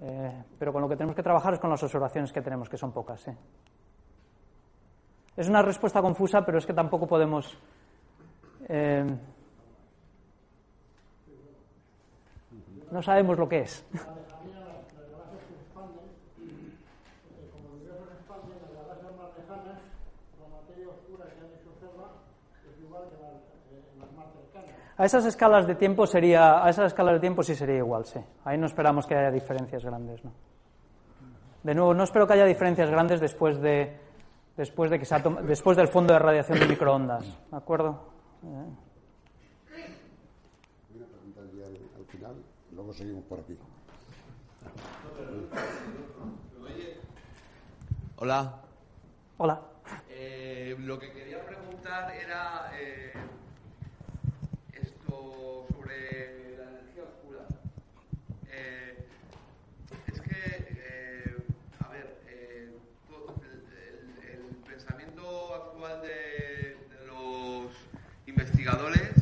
Eh, 0.00 0.44
pero 0.58 0.72
con 0.72 0.82
lo 0.82 0.88
que 0.88 0.94
tenemos 0.94 1.16
que 1.16 1.22
trabajar 1.22 1.54
es 1.54 1.60
con 1.60 1.70
las 1.70 1.82
observaciones 1.82 2.32
que 2.32 2.42
tenemos, 2.42 2.68
que 2.68 2.76
son 2.76 2.92
pocas. 2.92 3.26
¿eh? 3.26 3.36
Es 5.36 5.48
una 5.48 5.62
respuesta 5.62 6.00
confusa, 6.00 6.44
pero 6.44 6.58
es 6.58 6.66
que 6.66 6.74
tampoco 6.74 7.06
podemos. 7.06 7.58
Eh, 8.68 9.04
no 12.92 13.02
sabemos 13.02 13.38
lo 13.38 13.48
que 13.48 13.60
es. 13.60 13.84
A 24.98 25.04
esas 25.04 25.24
escalas 25.26 25.64
de 25.68 25.76
tiempo 25.76 26.06
sería, 26.08 26.64
a 26.64 26.68
esas 26.68 26.86
escalas 26.86 27.14
de 27.14 27.20
tiempo 27.20 27.44
sí 27.44 27.54
sería 27.54 27.76
igual, 27.76 28.04
sí. 28.04 28.18
Ahí 28.44 28.58
no 28.58 28.66
esperamos 28.66 29.06
que 29.06 29.14
haya 29.14 29.30
diferencias 29.30 29.84
grandes, 29.84 30.24
¿no? 30.24 30.32
De 31.62 31.72
nuevo, 31.72 31.94
no 31.94 32.02
espero 32.02 32.26
que 32.26 32.32
haya 32.32 32.44
diferencias 32.44 32.90
grandes 32.90 33.20
después 33.20 33.60
de, 33.60 33.96
después 34.56 34.90
de 34.90 34.98
que 34.98 35.04
se 35.04 35.14
ha 35.14 35.20
después 35.20 35.76
del 35.76 35.86
fondo 35.86 36.14
de 36.14 36.18
radiación 36.18 36.58
de 36.58 36.66
microondas, 36.66 37.24
¿de 37.48 37.56
acuerdo? 37.56 38.08
Eh. 38.42 38.48
Una 40.96 41.06
pregunta 41.06 41.40
al, 41.42 42.00
al 42.00 42.06
final, 42.06 42.34
luego 42.72 42.92
seguimos 42.92 43.22
por 43.24 43.38
aquí. 43.38 43.56
Hola. 48.20 48.52
Hola. 49.36 49.60
Eh, 50.10 50.74
lo 50.80 50.98
que 50.98 51.12
quería 51.12 51.40
preguntar 51.46 52.12
era 52.16 52.68
eh, 52.76 53.12
sobre 55.06 56.56
la 56.56 56.64
energía 56.64 57.04
oscura. 57.04 57.46
Eh, 58.50 59.06
es 60.08 60.20
que, 60.20 60.32
eh, 60.34 61.36
a 61.78 61.88
ver, 61.90 62.18
eh, 62.26 62.74
el, 63.08 63.62
el, 63.86 64.40
el, 64.40 64.56
pensamiento 64.68 65.54
actual 65.54 66.02
de, 66.02 66.76
de, 66.90 67.06
los 67.06 67.70
investigadores 68.26 69.12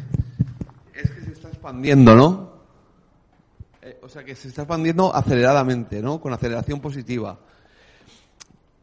es 0.95 1.11
que 1.11 1.21
se 1.21 1.33
está 1.33 1.49
expandiendo, 1.49 2.15
¿no? 2.15 2.57
o 4.03 4.09
sea, 4.09 4.25
que 4.25 4.35
se 4.35 4.49
está 4.49 4.63
expandiendo 4.63 5.15
aceleradamente, 5.15 6.01
¿no? 6.01 6.19
Con 6.19 6.33
aceleración 6.33 6.81
positiva. 6.81 7.39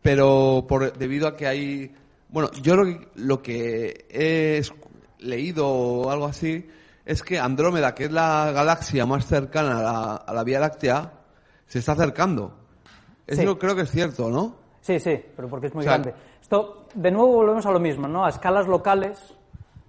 Pero 0.04 0.66
por, 0.68 0.96
debido 0.96 1.28
a 1.28 1.36
que 1.36 1.48
hay... 1.48 1.96
Bueno, 2.30 2.52
yo 2.62 2.76
lo 2.76 2.86
que, 2.86 3.08
lo 3.16 3.42
que 3.42 4.06
he 4.10 4.62
leído 5.20 5.68
o 5.68 6.12
algo 6.12 6.26
así 6.26 6.68
es 7.06 7.24
que 7.24 7.40
Andrómeda, 7.40 7.96
que 7.96 8.06
es 8.06 8.12
la 8.12 8.52
galaxia 8.52 9.06
más 9.06 9.26
cercana 9.26 9.80
a 9.80 9.82
la, 9.82 10.16
a 10.16 10.34
la 10.34 10.44
Vía 10.44 10.60
Láctea, 10.60 11.12
se 11.66 11.80
está 11.80 11.94
acercando. 11.94 12.54
Eso 13.26 13.42
sí. 13.42 13.58
creo 13.58 13.76
que 13.76 13.82
es 13.82 13.92
cierto, 13.92 14.30
¿no? 14.30 14.56
Sí, 14.82 15.00
sí, 15.00 15.20
pero 15.36 15.48
porque 15.48 15.68
es 15.68 15.74
muy 15.74 15.82
O 15.82 15.84
sea, 15.84 15.94
grande. 15.94 16.14
Esto, 16.42 16.88
de 16.94 17.12
nuevo, 17.12 17.34
volvemos 17.34 17.66
a 17.66 17.72
lo 17.72 17.80
mismo, 17.80 18.08
¿no? 18.08 18.26
A 18.26 18.30
escalas 18.30 18.68
locales, 18.68 19.34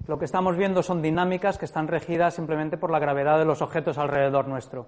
lo 0.06 0.18
que 0.18 0.24
estamos 0.24 0.56
viendo 0.56 0.82
son 0.82 1.02
dinámicas 1.02 1.58
que 1.58 1.64
están 1.64 1.88
regidas 1.88 2.34
simplemente 2.34 2.76
por 2.76 2.90
la 2.90 3.00
gravedad 3.00 3.38
de 3.38 3.44
los 3.44 3.60
objetos 3.60 3.98
alrededor 3.98 4.46
nuestro. 4.46 4.86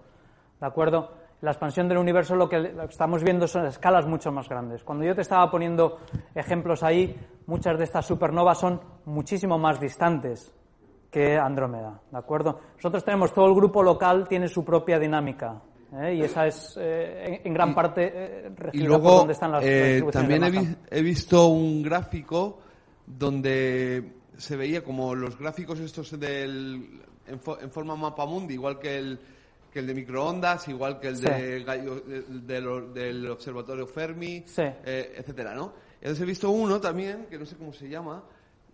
¿De 0.61 0.67
acuerdo? 0.67 1.13
La 1.43 1.51
expansión 1.51 1.87
del 1.89 1.99
universo 1.99 2.35
lo 2.35 2.49
que 2.49 2.73
estamos 2.89 3.23
viendo 3.23 3.47
son 3.47 3.67
escalas 3.67 4.07
mucho 4.07 4.33
más 4.33 4.49
grandes. 4.49 4.83
Cuando 4.83 5.05
yo 5.05 5.15
te 5.15 5.21
estaba 5.21 5.51
poniendo 5.51 5.99
ejemplos 6.35 6.83
ahí, 6.83 7.15
muchas 7.47 7.77
de 7.79 7.85
estas 7.85 8.07
supernovas 8.07 8.59
son 8.59 8.81
muchísimo 9.05 9.59
más 9.59 9.79
distantes 9.79 10.53
que 11.11 11.37
Andrómeda. 11.37 12.01
¿De 12.11 12.19
acuerdo? 12.19 12.59
Nosotros 12.77 13.05
tenemos 13.05 13.33
todo 13.35 13.47
el 13.47 13.55
grupo 13.55 13.83
local, 13.83 14.27
tiene 14.29 14.49
su 14.49 14.65
propia 14.65 14.99
dinámica. 14.99 15.61
¿eh? 16.03 16.15
Y 16.15 16.23
esa 16.23 16.47
es, 16.47 16.77
eh, 16.81 17.41
en 17.43 17.47
en 17.49 17.55
gran 17.55 17.75
parte, 17.75 18.11
eh, 18.15 18.51
Y 18.73 18.81
luego 18.81 19.13
dónde 19.19 19.35
están 19.35 19.53
las, 19.53 19.63
las 19.63 19.71
eh, 19.73 20.05
también 20.11 20.43
he, 20.45 20.51
masa. 20.51 20.61
vi- 20.63 20.77
he 20.91 21.03
visto 21.03 21.47
un 21.49 21.83
gráfico 21.83 22.59
donde 23.07 24.13
se 24.37 24.57
veía 24.57 24.83
como 24.83 25.15
los 25.15 25.39
gráficos 25.39 25.81
estos 25.81 26.19
del, 26.19 27.01
en, 27.27 27.41
fo- 27.41 27.59
en 27.63 27.71
forma 27.71 27.95
mapamundi, 27.97 28.55
igual 28.55 28.79
que 28.79 28.99
el, 28.99 29.21
que 29.77 29.81
el 29.81 29.87
de 29.89 29.93
microondas, 29.95 30.67
igual 30.69 30.99
que 30.99 31.09
el 31.09 31.17
Sí. 31.19 31.27
de 31.27 31.61
del, 31.61 32.47
del- 32.47 32.95
del 32.95 33.31
observatorio 33.31 33.87
Fermi, 33.87 34.43
Sí. 34.47 34.63
eh, 34.63 35.17
etcétera, 35.19 35.53
¿no? 35.55 35.75
Entonces 36.01 36.23
he 36.23 36.25
visto 36.25 36.49
uno 36.51 36.81
también, 36.81 37.27
que 37.29 37.39
no 37.39 37.45
sé 37.45 37.57
cómo 37.57 37.75
se 37.75 37.87
llama, 37.87 38.25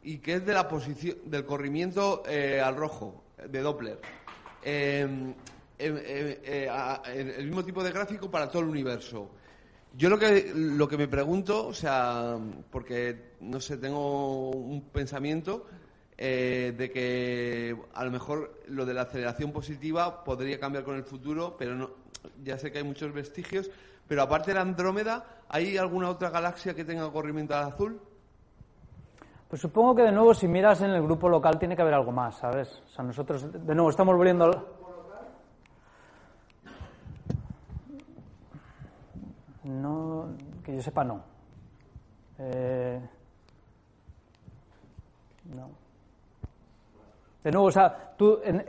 y 0.05 0.19
que 0.19 0.35
es 0.35 0.47
de 0.47 0.53
la 0.55 0.69
posición 0.69 1.17
del 1.25 1.45
corrimiento 1.45 2.23
eh, 2.29 2.61
al 2.61 2.77
rojo, 2.77 3.25
de 3.49 3.61
Doppler. 3.63 3.99
Eh, 4.63 5.35
eh, 5.77 6.03
eh, 6.07 6.41
eh, 6.45 6.69
a- 6.71 7.03
el 7.13 7.47
mismo 7.47 7.65
tipo 7.65 7.83
de 7.83 7.91
gráfico 7.91 8.31
para 8.31 8.49
todo 8.49 8.63
el 8.63 8.69
universo. 8.69 9.29
Yo 9.97 10.09
lo 10.09 10.17
que, 10.21 10.53
lo 10.55 10.87
que 10.87 10.97
me 10.97 11.09
pregunto, 11.09 11.67
o 11.67 11.75
sea, 11.75 12.39
porque, 12.71 13.33
no 13.41 13.61
sé, 13.61 13.77
tengo 13.77 14.51
un 14.51 14.83
pensamiento 14.83 15.67
eh, 16.25 16.73
de 16.79 16.89
que 16.89 17.77
a 17.95 18.05
lo 18.05 18.13
mejor 18.13 18.63
lo 18.69 18.87
de 18.87 18.95
la 18.95 19.03
aceleración 19.03 19.51
positiva 19.51 20.23
podría 20.23 20.61
cambiar 20.61 20.85
con 20.85 20.95
el 20.95 21.03
futuro, 21.03 21.57
pero 21.59 21.75
no, 21.75 21.91
ya 22.45 22.57
sé 22.59 22.71
que 22.71 22.79
hay 22.79 22.85
muchos 22.85 23.13
vestigios, 23.13 23.69
pero 24.07 24.23
aparte 24.23 24.53
de 24.53 24.55
la 24.55 24.61
Andrómeda, 24.61 25.43
¿hay 25.49 25.77
alguna 25.77 26.09
otra 26.09 26.31
galaxia 26.31 26.75
que 26.75 26.85
tenga 26.85 27.11
corrimiento 27.11 27.57
al 27.57 27.65
azul? 27.65 28.01
Pues 29.49 29.61
supongo 29.61 29.97
que 29.97 30.03
de 30.03 30.13
nuevo 30.13 30.33
si 30.33 30.47
miras 30.47 30.81
en 30.83 30.91
el 30.91 31.03
grupo 31.03 31.29
local 31.29 31.59
tiene 31.59 31.75
que 31.75 31.83
haber 31.83 31.95
algo 31.95 32.13
más, 32.13 32.37
¿sabes? 32.37 32.81
O 32.87 32.89
sea, 32.89 33.05
nosotros 33.05 33.53
de 33.53 33.75
nuevo 33.75 33.91
estamos 33.91 34.17
volviendo 34.17 34.45
al... 34.45 34.65
No, 39.65 40.29
que 40.65 40.77
yo 40.77 40.83
sepa 40.83 41.03
no. 41.03 41.21
Eh, 42.39 43.01
no. 45.53 45.82
De 47.45 47.51
nuevo, 47.51 47.67
o 47.67 47.73
sea, 47.73 48.15
tú 48.17 48.41
en- 48.45 48.65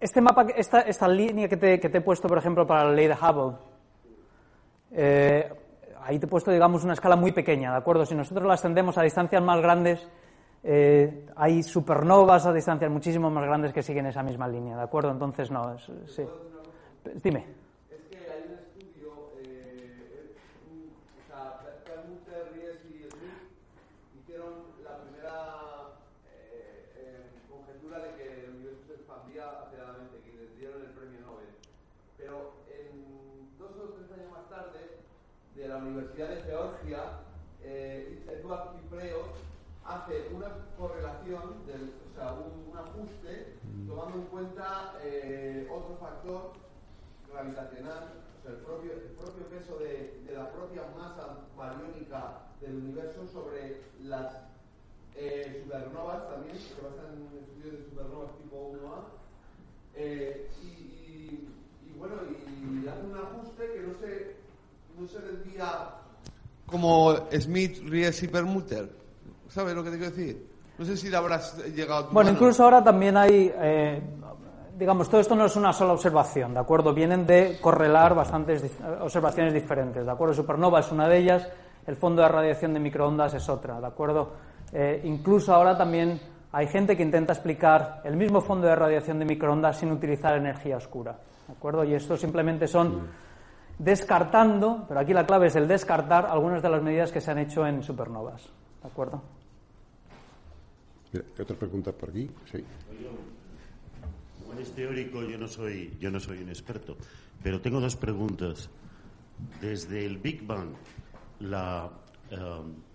este 0.00 0.20
mapa, 0.20 0.46
esta, 0.56 0.80
esta 0.82 1.08
línea 1.08 1.48
que 1.48 1.56
te, 1.56 1.80
que 1.80 1.88
te 1.88 1.98
he 1.98 2.00
puesto, 2.00 2.28
por 2.28 2.38
ejemplo, 2.38 2.66
para 2.66 2.84
la 2.84 2.92
ley 2.92 3.08
de 3.08 3.14
Hubble, 3.14 3.56
eh, 4.92 5.52
ahí 6.02 6.18
te 6.18 6.26
he 6.26 6.28
puesto, 6.28 6.50
digamos, 6.50 6.84
una 6.84 6.92
escala 6.94 7.16
muy 7.16 7.32
pequeña, 7.32 7.72
¿de 7.72 7.78
acuerdo? 7.78 8.06
Si 8.06 8.14
nosotros 8.14 8.46
la 8.46 8.54
extendemos 8.54 8.96
a 8.98 9.02
distancias 9.02 9.42
más 9.42 9.60
grandes, 9.60 10.06
eh, 10.62 11.26
hay 11.36 11.62
supernovas 11.62 12.46
a 12.46 12.52
distancias 12.52 12.90
muchísimo 12.90 13.30
más 13.30 13.44
grandes 13.44 13.72
que 13.72 13.82
siguen 13.82 14.06
esa 14.06 14.22
misma 14.22 14.48
línea, 14.48 14.76
¿de 14.76 14.82
acuerdo? 14.82 15.10
Entonces, 15.10 15.50
no, 15.50 15.76
sí. 15.78 16.24
Dime. 17.22 17.44
Es 17.90 18.02
que 18.10 18.16
hay 18.30 18.42
un 18.48 18.54
estudio, 18.58 19.12
eh, 19.42 20.34
un- 20.70 20.92
o 20.92 21.26
sea, 21.26 21.58
Permuter, 21.84 22.52
Ries 22.54 22.84
y 22.90 23.08
Smith 23.08 23.38
hicieron 24.20 24.50
la 24.84 24.98
primera 24.98 25.34
eh, 26.34 26.84
eh, 26.96 27.22
conjetura 27.48 27.98
de 28.00 28.10
que 28.18 28.44
el 28.44 28.50
universo 28.56 28.82
se 28.88 28.94
expandía 28.94 29.44
aceleradamente, 29.62 30.18
que 30.26 30.32
les 30.42 30.58
dieron 30.58 30.80
el 30.82 30.90
premio 30.90 31.20
Nobel. 31.22 31.48
Pero 32.18 32.52
en 32.68 33.48
dos 33.58 33.70
o 33.78 33.94
tres 33.94 34.10
años 34.12 34.30
más 34.32 34.48
tarde, 34.50 34.80
de 35.54 35.68
la 35.68 35.76
Universidad 35.78 36.28
de 36.28 36.42
Georgia, 36.42 37.02
eh, 37.62 38.22
Eduard 38.28 38.74
Cipreos 38.76 39.30
hace 39.84 40.28
una 40.34 40.48
correlación, 40.76 41.64
del, 41.66 41.94
o 42.12 42.14
sea, 42.14 42.32
un, 42.34 42.70
un 42.70 42.76
ajuste, 42.76 43.56
tomando 43.88 44.18
en 44.18 44.24
cuenta 44.26 44.92
eh, 45.02 45.66
otro 45.72 45.94
factor 46.18 46.52
gravitacional, 47.32 48.04
o 48.38 48.42
sea, 48.42 48.50
el 48.52 48.56
propio, 48.58 48.92
el 48.92 49.14
propio 49.18 49.44
peso 49.46 49.78
de, 49.78 50.20
de 50.26 50.32
la 50.36 50.50
propia 50.50 50.82
masa 50.96 51.38
bariónica 51.56 52.38
del 52.60 52.76
universo 52.76 53.26
sobre 53.32 53.80
las 54.02 54.32
eh, 55.16 55.62
supernovas 55.64 56.28
también, 56.28 56.56
que 56.56 56.82
basan 56.82 57.14
en 57.14 57.38
estudios 57.38 57.78
de 57.78 57.84
supernovas 57.90 58.30
tipo 58.38 58.72
1A. 58.72 58.98
Eh, 59.94 60.48
y, 60.62 60.66
y- 60.66 61.48
y 61.86 61.98
bueno, 61.98 62.14
y 62.28 62.86
hace 62.88 63.02
un 63.06 63.16
ajuste 63.16 63.72
que 63.74 63.80
no 63.82 63.94
se, 63.98 64.36
no 64.98 65.08
se 65.08 65.18
desvía 65.20 65.90
como 66.66 67.16
Smith, 67.32 67.78
Ries 67.88 68.22
y 68.22 68.28
Permuter. 68.28 68.90
¿Sabes 69.48 69.74
lo 69.74 69.82
que 69.82 69.90
te 69.90 69.96
quiero 69.98 70.10
decir? 70.14 70.46
No 70.78 70.84
sé 70.84 70.96
si 70.96 71.08
le 71.08 71.16
habrás 71.16 71.56
llegado 71.74 72.00
a 72.04 72.08
tu 72.08 72.14
Bueno, 72.14 72.28
mano. 72.30 72.38
incluso 72.38 72.62
ahora 72.62 72.84
también 72.84 73.16
hay, 73.16 73.50
eh, 73.56 74.00
digamos, 74.78 75.08
todo 75.08 75.20
esto 75.20 75.34
no 75.34 75.44
es 75.44 75.56
una 75.56 75.72
sola 75.72 75.92
observación, 75.92 76.54
¿de 76.54 76.60
acuerdo? 76.60 76.94
Vienen 76.94 77.26
de 77.26 77.58
correlar 77.60 78.14
bastantes 78.14 78.78
observaciones 79.00 79.52
diferentes, 79.52 80.06
¿de 80.06 80.10
acuerdo? 80.10 80.34
Supernova 80.34 80.80
es 80.80 80.92
una 80.92 81.08
de 81.08 81.18
ellas, 81.18 81.48
el 81.86 81.96
fondo 81.96 82.22
de 82.22 82.28
radiación 82.28 82.74
de 82.74 82.80
microondas 82.80 83.34
es 83.34 83.48
otra, 83.48 83.80
¿de 83.80 83.86
acuerdo? 83.86 84.34
Eh, 84.72 85.00
incluso 85.04 85.52
ahora 85.52 85.76
también 85.76 86.20
hay 86.52 86.68
gente 86.68 86.96
que 86.96 87.02
intenta 87.02 87.32
explicar 87.32 88.02
el 88.04 88.16
mismo 88.16 88.40
fondo 88.40 88.68
de 88.68 88.76
radiación 88.76 89.18
de 89.18 89.24
microondas 89.24 89.78
sin 89.78 89.90
utilizar 89.90 90.36
energía 90.36 90.76
oscura, 90.76 91.18
¿de 91.48 91.54
acuerdo? 91.54 91.82
Y 91.82 91.94
esto 91.94 92.16
simplemente 92.16 92.68
son 92.68 93.08
descartando, 93.78 94.84
pero 94.86 95.00
aquí 95.00 95.12
la 95.12 95.26
clave 95.26 95.48
es 95.48 95.56
el 95.56 95.66
descartar 95.66 96.26
algunas 96.26 96.62
de 96.62 96.68
las 96.68 96.82
medidas 96.82 97.10
que 97.10 97.20
se 97.20 97.32
han 97.32 97.38
hecho 97.38 97.66
en 97.66 97.82
supernovas, 97.82 98.48
¿de 98.82 98.88
acuerdo? 98.88 99.22
Mira, 101.12 101.24
hay 101.36 101.42
otra 101.42 101.56
pregunta 101.56 101.90
por 101.90 102.10
aquí. 102.10 102.30
Sí. 102.52 102.64
Eres 104.58 104.74
teórico, 104.74 105.22
yo 105.22 105.38
no 105.38 105.46
soy, 105.46 105.96
yo 106.00 106.10
no 106.10 106.18
soy 106.18 106.38
un 106.42 106.48
experto, 106.48 106.96
pero 107.44 107.60
tengo 107.60 107.78
dos 107.80 107.94
preguntas. 107.94 108.68
Desde 109.60 110.04
el 110.04 110.18
Big 110.18 110.44
Bang, 110.44 110.70
la 111.38 111.88
eh, 112.28 112.36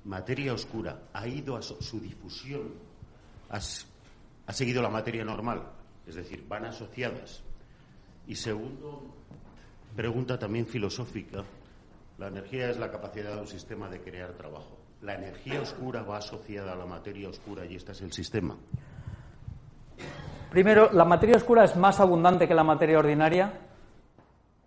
materia 0.03 0.53
oscura 0.53 1.03
ha 1.14 1.26
ido 1.26 1.56
a 1.56 1.61
su, 1.61 2.02
difusión, 2.02 2.73
ha, 3.49 3.60
s- 3.60 3.85
ha 4.45 4.52
seguido 4.52 4.81
la 4.81 4.90
materia 4.90 5.23
normal, 5.23 5.64
es 6.06 6.15
decir, 6.15 6.45
van 6.49 6.65
asociadas. 6.65 7.41
Y 8.27 8.35
segundo, 8.35 9.15
pregunta 9.95 10.38
también 10.38 10.68
filosófica, 10.68 11.45
la 12.18 12.27
energía 12.27 12.69
es 12.72 12.77
la 12.77 12.91
capacidad 12.91 13.35
de 13.35 13.40
un 13.41 13.48
sistema 13.48 13.90
de 13.90 14.02
crear 14.02 14.34
trabajo. 14.34 14.77
¿La 15.02 15.15
energía 15.15 15.61
oscura 15.61 16.03
va 16.03 16.18
asociada 16.18 16.73
a 16.73 16.76
la 16.76 16.85
materia 16.85 17.30
oscura 17.30 17.65
y 17.65 17.76
este 17.76 17.94
es 17.94 18.02
el 18.02 18.11
sistema? 18.11 18.57
Primero, 20.54 20.92
la 20.92 21.04
materia 21.04 21.36
oscura 21.36 21.64
es 21.64 21.76
más 21.76 22.00
abundante 22.00 22.48
que 22.48 22.54
la 22.54 22.64
materia 22.64 23.00
ordinaria, 23.00 23.54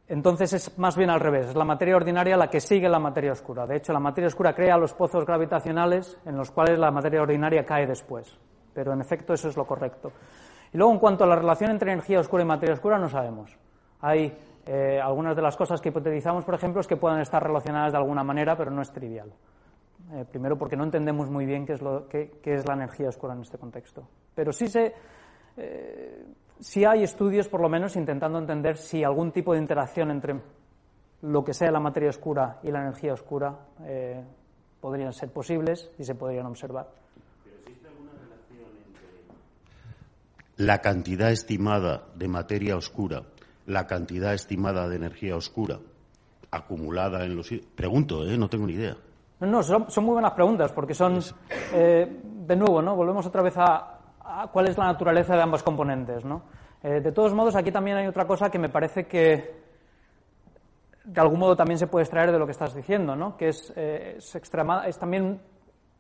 entonces 0.08 0.52
es 0.52 0.76
más 0.80 0.96
bien 0.96 1.10
al 1.10 1.20
revés, 1.20 1.46
es 1.46 1.54
la 1.54 1.64
materia 1.64 1.94
ordinaria 1.94 2.36
la 2.36 2.50
que 2.50 2.58
sigue 2.58 2.88
la 2.88 2.98
materia 2.98 3.30
oscura. 3.30 3.68
De 3.68 3.76
hecho, 3.76 3.92
la 3.92 4.00
materia 4.00 4.26
oscura 4.26 4.52
crea 4.52 4.76
los 4.76 4.94
pozos 4.94 5.24
gravitacionales 5.24 6.18
en 6.26 6.36
los 6.36 6.50
cuales 6.50 6.80
la 6.80 6.90
materia 6.90 7.22
ordinaria 7.22 7.64
cae 7.64 7.86
después, 7.86 8.36
pero 8.74 8.94
en 8.94 9.00
efecto 9.00 9.32
eso 9.32 9.48
es 9.48 9.56
lo 9.56 9.64
correcto. 9.64 10.10
Y 10.72 10.76
luego, 10.76 10.92
en 10.92 10.98
cuanto 10.98 11.22
a 11.22 11.28
la 11.28 11.36
relación 11.36 11.70
entre 11.70 11.92
energía 11.92 12.18
oscura 12.18 12.42
y 12.42 12.46
materia 12.46 12.74
oscura, 12.74 12.98
no 12.98 13.08
sabemos. 13.08 13.56
Hay 14.00 14.36
eh, 14.66 15.00
algunas 15.00 15.36
de 15.36 15.42
las 15.42 15.56
cosas 15.56 15.80
que 15.80 15.90
hipotetizamos, 15.90 16.44
por 16.44 16.56
ejemplo, 16.56 16.80
es 16.80 16.88
que 16.88 16.96
puedan 16.96 17.20
estar 17.20 17.40
relacionadas 17.40 17.92
de 17.92 17.98
alguna 17.98 18.24
manera, 18.24 18.56
pero 18.56 18.72
no 18.72 18.82
es 18.82 18.90
trivial. 18.90 19.32
Eh, 20.14 20.24
primero 20.28 20.58
porque 20.58 20.76
no 20.76 20.82
entendemos 20.82 21.30
muy 21.30 21.46
bien 21.46 21.64
qué 21.64 21.74
es, 21.74 21.80
lo, 21.80 22.08
qué, 22.08 22.40
qué 22.42 22.54
es 22.54 22.66
la 22.66 22.74
energía 22.74 23.08
oscura 23.08 23.34
en 23.34 23.42
este 23.42 23.56
contexto. 23.56 24.08
Pero 24.34 24.50
sí 24.52 24.66
se, 24.66 24.92
eh, 25.56 26.24
sí 26.60 26.84
hay 26.84 27.02
estudios, 27.02 27.48
por 27.48 27.60
lo 27.60 27.68
menos, 27.68 27.96
intentando 27.96 28.38
entender 28.38 28.76
si 28.76 29.04
algún 29.04 29.32
tipo 29.32 29.52
de 29.52 29.60
interacción 29.60 30.10
entre 30.10 30.40
lo 31.22 31.44
que 31.44 31.54
sea 31.54 31.70
la 31.70 31.80
materia 31.80 32.10
oscura 32.10 32.58
y 32.62 32.70
la 32.70 32.82
energía 32.82 33.12
oscura 33.12 33.56
eh, 33.84 34.22
podrían 34.80 35.12
ser 35.12 35.30
posibles 35.30 35.90
y 35.98 36.04
se 36.04 36.14
podrían 36.14 36.46
observar. 36.46 36.86
la 40.56 40.80
cantidad 40.80 41.30
estimada 41.30 42.04
de 42.14 42.28
materia 42.28 42.76
oscura, 42.76 43.22
la 43.66 43.86
cantidad 43.86 44.34
estimada 44.34 44.88
de 44.88 44.96
energía 44.96 45.36
oscura 45.36 45.78
acumulada 46.50 47.24
en 47.24 47.36
los... 47.36 47.50
Pregunto, 47.74 48.26
¿eh? 48.26 48.38
no 48.38 48.48
tengo 48.48 48.66
ni 48.66 48.74
idea. 48.74 48.96
No, 49.40 49.46
no, 49.46 49.62
son, 49.62 49.90
son 49.90 50.04
muy 50.04 50.14
buenas 50.14 50.32
preguntas 50.32 50.72
porque 50.72 50.94
son, 50.94 51.20
eh, 51.74 52.20
de 52.24 52.56
nuevo, 52.56 52.80
¿no? 52.80 52.96
Volvemos 52.96 53.26
otra 53.26 53.42
vez 53.42 53.54
a, 53.58 53.95
a 54.42 54.48
cuál 54.48 54.68
es 54.68 54.76
la 54.76 54.86
naturaleza 54.86 55.34
de 55.34 55.42
ambos 55.42 55.62
componentes, 55.62 56.24
¿no? 56.24 56.42
Eh, 56.82 57.00
de 57.00 57.12
todos 57.12 57.32
modos, 57.32 57.56
aquí 57.56 57.72
también 57.72 57.96
hay 57.96 58.06
otra 58.06 58.26
cosa 58.26 58.50
que 58.50 58.58
me 58.58 58.68
parece 58.68 59.06
que 59.06 59.66
de 61.04 61.20
algún 61.20 61.38
modo 61.38 61.56
también 61.56 61.78
se 61.78 61.86
puede 61.86 62.02
extraer 62.02 62.32
de 62.32 62.38
lo 62.38 62.46
que 62.46 62.52
estás 62.52 62.74
diciendo, 62.74 63.14
¿no? 63.14 63.36
que 63.36 63.48
es, 63.48 63.72
eh, 63.76 64.18
también 64.98 65.40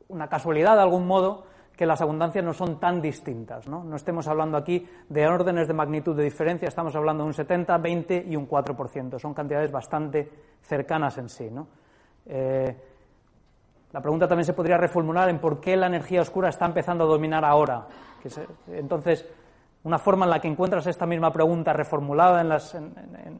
una 0.08 0.28
casualidad 0.28 0.74
de 0.74 0.82
algún 0.82 1.06
modo 1.06 1.44
que 1.76 1.86
las 1.86 2.00
abundancias 2.00 2.44
no 2.44 2.52
son 2.52 2.80
tan 2.80 3.00
distintas. 3.00 3.68
¿no? 3.68 3.84
no 3.84 3.96
estemos 3.96 4.26
hablando 4.26 4.56
aquí 4.56 4.86
de 5.08 5.26
órdenes 5.26 5.68
de 5.68 5.74
magnitud 5.74 6.16
de 6.16 6.24
diferencia, 6.24 6.66
estamos 6.66 6.94
hablando 6.96 7.22
de 7.22 7.28
un 7.28 7.34
70, 7.34 7.78
20 7.78 8.24
y 8.28 8.34
un 8.34 8.48
4%. 8.48 9.18
Son 9.18 9.32
cantidades 9.32 9.70
bastante 9.70 10.28
cercanas 10.62 11.16
en 11.18 11.28
sí. 11.28 11.50
¿no? 11.50 11.68
Eh, 12.26 12.76
la 13.92 14.00
pregunta 14.00 14.26
también 14.26 14.44
se 14.44 14.54
podría 14.54 14.76
reformular 14.76 15.28
en 15.28 15.38
por 15.38 15.60
qué 15.60 15.76
la 15.76 15.86
energía 15.86 16.20
oscura 16.20 16.48
está 16.48 16.66
empezando 16.66 17.04
a 17.04 17.06
dominar 17.06 17.44
ahora. 17.44 17.86
Que 18.26 18.30
se, 18.30 18.46
entonces, 18.72 19.24
una 19.84 19.98
forma 19.98 20.24
en 20.24 20.30
la 20.30 20.40
que 20.40 20.48
encuentras 20.48 20.84
esta 20.88 21.06
misma 21.06 21.32
pregunta 21.32 21.72
reformulada 21.72 22.40
en, 22.40 22.48
las, 22.48 22.74
en, 22.74 22.92
en, 23.24 23.38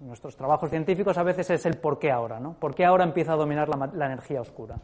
nuestros 0.00 0.34
trabajos 0.36 0.70
científicos 0.70 1.18
a 1.18 1.22
veces 1.22 1.50
es 1.50 1.66
el 1.66 1.76
por 1.76 1.98
qué 1.98 2.10
ahora, 2.10 2.40
¿no? 2.40 2.54
¿Por 2.54 2.74
qué 2.74 2.86
ahora 2.86 3.04
empieza 3.04 3.34
a 3.34 3.36
dominar 3.36 3.68
la, 3.68 3.90
la 3.92 4.06
energía 4.06 4.40
oscura? 4.40 4.76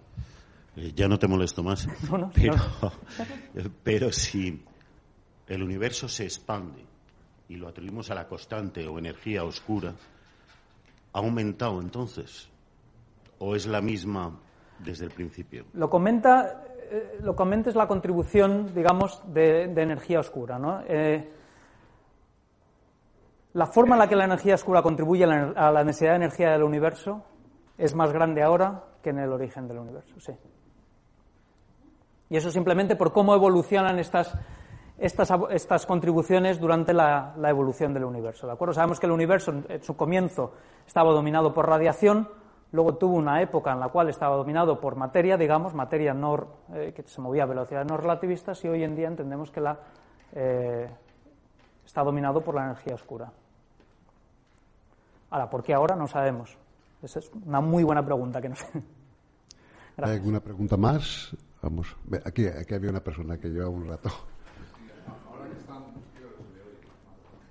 Eh, 0.76 0.92
ya 0.94 1.08
no 1.08 1.18
te 1.18 1.26
molesto 1.26 1.62
más. 1.62 1.88
No, 2.10 2.18
no, 2.18 2.30
pero, 2.34 2.54
no. 2.54 2.92
pero 3.82 4.12
si 4.12 4.62
el 5.46 5.62
universo 5.62 6.08
se 6.08 6.24
expande 6.24 6.84
y 7.48 7.56
lo 7.56 7.68
atribuimos 7.68 8.10
a 8.10 8.14
la 8.14 8.28
constante 8.28 8.86
o 8.86 8.98
energía 8.98 9.44
oscura, 9.44 9.94
¿ha 11.14 11.18
aumentado 11.18 11.80
entonces? 11.80 12.50
¿O 13.38 13.56
es 13.56 13.66
la 13.66 13.80
misma 13.80 14.38
desde 14.78 15.06
el 15.06 15.10
principio? 15.10 15.64
Lo 15.72 15.88
comenta, 15.88 16.64
eh, 16.90 17.18
lo 17.20 17.34
comenta 17.34 17.70
es 17.70 17.76
la 17.76 17.86
contribución, 17.86 18.72
digamos, 18.74 19.22
de, 19.32 19.64
energía 19.64 20.20
oscura, 20.20 20.58
¿no? 20.58 20.80
Eh, 20.86 21.30
la 23.54 23.66
forma 23.66 23.94
en 23.94 23.98
la 24.00 24.08
que 24.08 24.16
la 24.16 24.24
energía 24.24 24.54
oscura 24.54 24.82
contribuye 24.82 25.24
a 25.24 25.26
la, 25.26 25.70
la, 25.72 25.84
necesidad 25.84 26.10
de 26.10 26.16
energía 26.16 26.50
del 26.52 26.62
universo 26.62 27.24
es 27.76 27.94
más 27.94 28.12
grande 28.12 28.42
ahora 28.42 28.84
que 29.02 29.10
en 29.10 29.18
el 29.18 29.32
origen 29.32 29.66
del 29.68 29.78
universo, 29.78 30.20
sí. 30.20 30.32
Y 32.30 32.36
eso 32.36 32.50
simplemente 32.50 32.94
por 32.94 33.12
cómo 33.12 33.34
evolucionan 33.34 33.98
estas 33.98 35.86
contribuciones 35.86 36.60
durante 36.60 36.92
la, 36.92 37.34
la, 37.38 37.48
evolución 37.48 37.94
del 37.94 38.04
universo, 38.04 38.46
¿de 38.46 38.52
acuerdo? 38.52 38.74
Sabemos 38.74 39.00
que 39.00 39.06
el 39.06 39.12
universo 39.12 39.52
en 39.68 39.82
su 39.82 39.96
comienzo 39.96 40.52
estaba 40.86 41.12
dominado 41.12 41.54
por 41.54 41.66
radiación, 41.66 42.28
luego 42.72 42.96
tuvo 42.96 43.16
una 43.16 43.40
época 43.40 43.72
en 43.72 43.80
la 43.80 43.88
cual 43.88 44.08
estaba 44.08 44.36
dominado 44.36 44.80
por 44.80 44.96
materia, 44.96 45.36
digamos, 45.36 45.74
materia 45.74 46.14
no, 46.14 46.46
eh, 46.74 46.92
que 46.94 47.02
se 47.02 47.20
movía 47.20 47.44
a 47.44 47.46
velocidades 47.46 47.88
no 47.88 47.96
relativistas, 47.96 48.64
y 48.64 48.68
hoy 48.68 48.84
en 48.84 48.94
día 48.94 49.08
entendemos 49.08 49.50
que 49.50 49.60
la, 49.60 49.78
eh, 50.32 50.88
está 51.84 52.02
dominado 52.02 52.40
por 52.42 52.54
la 52.54 52.64
energía 52.64 52.94
oscura. 52.94 53.32
Ahora, 55.30 55.50
¿por 55.50 55.62
qué 55.62 55.74
ahora? 55.74 55.94
No 55.96 56.06
sabemos. 56.06 56.56
Esa 57.02 57.18
es 57.18 57.30
una 57.46 57.60
muy 57.60 57.84
buena 57.84 58.04
pregunta 58.04 58.40
que 58.40 58.48
no 58.48 58.56
sé. 58.56 58.66
¿Hay 59.98 60.14
alguna 60.14 60.40
pregunta 60.40 60.76
más? 60.76 61.36
Vamos, 61.60 61.96
aquí, 62.24 62.46
aquí 62.46 62.74
había 62.74 62.90
una 62.90 63.02
persona 63.02 63.36
que 63.38 63.48
lleva 63.48 63.68
un 63.68 63.86
rato. 63.86 64.10
Ahora 65.26 65.50
que 65.50 65.58
están, 65.58 65.82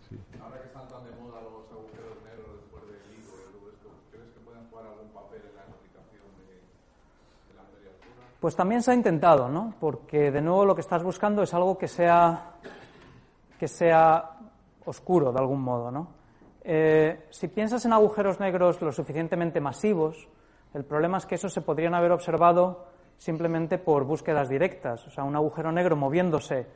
sí. 0.08 0.16
ahora 0.40 0.62
que 0.62 0.68
están 0.68 0.88
tan 0.88 1.04
de 1.04 1.12
moda 1.20 1.42
los 1.44 1.68
agujeros 1.72 2.16
negros 2.24 2.56
después 2.56 2.84
del 2.88 3.04
libro 3.12 3.36
y 3.36 3.52
todo 3.52 3.68
esto, 3.68 3.90
¿crees 4.12 4.32
que 4.32 4.40
pueden 4.48 4.64
jugar 4.70 4.86
algún 4.88 5.10
papel 5.12 5.42
en 5.44 5.56
la 5.60 5.64
explicación 5.68 6.28
de, 6.40 6.56
de 6.56 7.54
la 7.54 7.64
materia 7.68 7.92
oscura? 7.92 8.27
Pues 8.40 8.56
también 8.56 8.84
se 8.84 8.92
ha 8.92 8.94
intentado, 8.94 9.50
¿no? 9.50 9.74
Porque 9.80 10.32
de 10.32 10.42
nuevo 10.42 10.66
lo 10.66 10.76
que 10.76 10.82
estás 10.82 11.04
buscando 11.04 11.42
es 11.42 11.54
algo 11.54 11.78
que 11.78 11.88
sea 11.88 12.54
que 13.58 13.68
sea 13.68 14.38
oscuro 14.86 15.32
de 15.32 15.40
algún 15.40 15.62
modo, 15.62 15.90
¿no? 15.92 16.08
Eh, 16.64 17.26
si 17.30 17.48
piensas 17.48 17.84
en 17.86 17.94
agujeros 17.94 18.40
negros 18.40 18.82
lo 18.82 18.92
suficientemente 18.92 19.60
masivos, 19.60 20.28
el 20.74 20.84
problema 20.84 21.18
es 21.18 21.26
que 21.26 21.36
esos 21.36 21.54
se 21.54 21.62
podrían 21.62 21.96
haber 21.96 22.12
observado 22.12 22.86
simplemente 23.18 23.78
por 23.78 24.04
búsquedas 24.04 24.50
directas. 24.50 25.08
O 25.08 25.10
sea, 25.10 25.24
un 25.24 25.36
agujero 25.36 25.72
negro 25.72 25.96
moviéndose. 25.96 26.68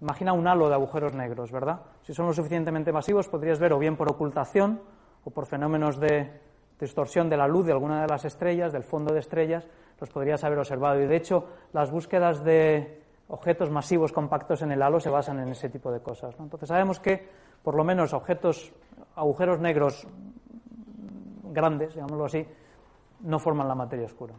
Imagina 0.00 0.32
un 0.32 0.46
halo 0.46 0.68
de 0.68 0.74
agujeros 0.74 1.14
negros, 1.14 1.50
¿verdad? 1.50 1.80
Si 2.02 2.12
son 2.12 2.26
lo 2.26 2.32
suficientemente 2.32 2.92
masivos, 2.92 3.28
podrías 3.28 3.58
ver 3.58 3.72
o 3.72 3.78
bien 3.78 3.96
por 3.96 4.10
ocultación 4.10 4.80
o 5.24 5.30
por 5.30 5.46
fenómenos 5.46 5.98
de 5.98 6.30
distorsión 6.78 7.28
de 7.28 7.36
la 7.36 7.48
luz 7.48 7.66
de 7.66 7.72
alguna 7.72 8.02
de 8.02 8.08
las 8.08 8.24
estrellas, 8.24 8.72
del 8.72 8.84
fondo 8.84 9.12
de 9.12 9.20
estrellas, 9.20 9.66
los 10.00 10.10
podrías 10.10 10.44
haber 10.44 10.58
observado. 10.58 11.00
Y 11.00 11.06
de 11.06 11.16
hecho, 11.16 11.46
las 11.72 11.90
búsquedas 11.90 12.44
de 12.44 13.02
objetos 13.28 13.70
masivos 13.70 14.12
compactos 14.12 14.62
en 14.62 14.72
el 14.72 14.82
halo 14.82 15.00
se 15.00 15.10
basan 15.10 15.40
en 15.40 15.48
ese 15.48 15.68
tipo 15.68 15.90
de 15.90 16.00
cosas. 16.00 16.34
Entonces 16.38 16.68
sabemos 16.68 17.00
que, 17.00 17.28
por 17.62 17.74
lo 17.74 17.84
menos, 17.84 18.14
objetos, 18.14 18.72
agujeros 19.16 19.60
negros 19.60 20.06
grandes, 21.44 21.94
digámoslo 21.94 22.24
así, 22.24 22.46
no 23.20 23.38
forman 23.38 23.68
la 23.68 23.74
materia 23.74 24.06
oscura. 24.06 24.34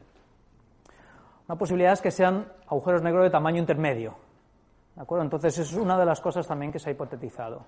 Una 1.47 1.57
posibilidad 1.57 1.93
es 1.93 2.01
que 2.01 2.11
sean 2.11 2.47
agujeros 2.67 3.01
negros 3.01 3.23
de 3.23 3.29
tamaño 3.29 3.57
intermedio. 3.57 4.15
¿De 4.95 5.01
acuerdo? 5.01 5.23
Entonces, 5.23 5.57
es 5.57 5.73
una 5.73 5.97
de 5.97 6.05
las 6.05 6.21
cosas 6.21 6.47
también 6.47 6.71
que 6.71 6.79
se 6.79 6.89
ha 6.89 6.93
hipotetizado. 6.93 7.65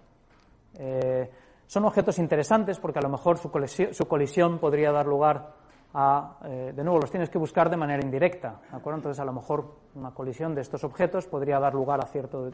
Eh, 0.78 1.30
son 1.72 1.86
objetos 1.86 2.20
interesantes 2.20 2.80
porque 2.80 3.00
a 3.00 3.02
lo 3.02 3.08
mejor 3.08 3.38
su 3.38 3.50
colisión, 3.50 3.94
su 3.94 4.06
colisión 4.06 4.60
podría 4.60 4.92
dar 4.92 5.06
lugar 5.06 5.54
a, 5.94 6.38
eh, 6.44 6.74
de 6.76 6.84
nuevo, 6.84 7.00
los 7.00 7.10
tienes 7.10 7.30
que 7.30 7.38
buscar 7.38 7.70
de 7.70 7.78
manera 7.78 8.04
indirecta. 8.04 8.60
¿De 8.70 8.76
acuerdo? 8.76 8.98
Entonces, 8.98 9.22
a 9.22 9.24
lo 9.24 9.32
mejor 9.32 9.78
una 9.96 10.12
colisión 10.12 10.54
de 10.54 10.60
estos 10.60 10.84
objetos 10.84 11.28
podría 11.28 11.62
dar 11.62 11.74
lugar 11.74 12.04
a 12.04 12.08
cierto, 12.08 12.52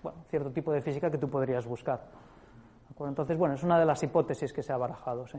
bueno, 0.00 0.18
cierto 0.30 0.52
tipo 0.52 0.70
de 0.70 0.80
física 0.80 1.10
que 1.10 1.18
tú 1.18 1.28
podrías 1.28 1.66
buscar. 1.66 1.98
¿De 1.98 2.94
acuerdo? 2.94 3.10
Entonces, 3.10 3.36
bueno, 3.36 3.56
es 3.56 3.64
una 3.64 3.80
de 3.80 3.84
las 3.84 4.00
hipótesis 4.00 4.52
que 4.52 4.62
se 4.62 4.72
ha 4.72 4.76
barajado. 4.76 5.26
Sí. 5.26 5.38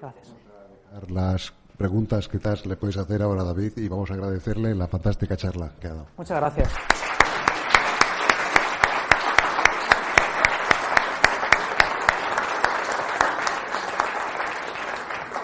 Gracias. 0.00 0.34
Las 1.10 1.52
preguntas 1.78 2.26
que 2.26 2.40
le 2.66 2.76
puedes 2.76 2.96
hacer 2.96 3.22
ahora 3.22 3.42
a 3.42 3.44
David 3.44 3.74
y 3.76 3.86
vamos 3.86 4.10
a 4.10 4.14
agradecerle 4.14 4.74
la 4.74 4.88
fantástica 4.88 5.36
charla 5.36 5.70
que 5.80 5.86
ha 5.86 5.94
dado. 5.94 6.06
Muchas 6.16 6.40
gracias. 6.40 7.03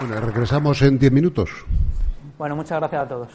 Bueno, 0.01 0.19
regresamos 0.19 0.81
en 0.81 0.99
diez 0.99 1.13
minutos. 1.13 1.51
Bueno, 2.39 2.57
muchas 2.57 2.79
gracias 2.79 3.03
a 3.03 3.07
todos. 3.09 3.29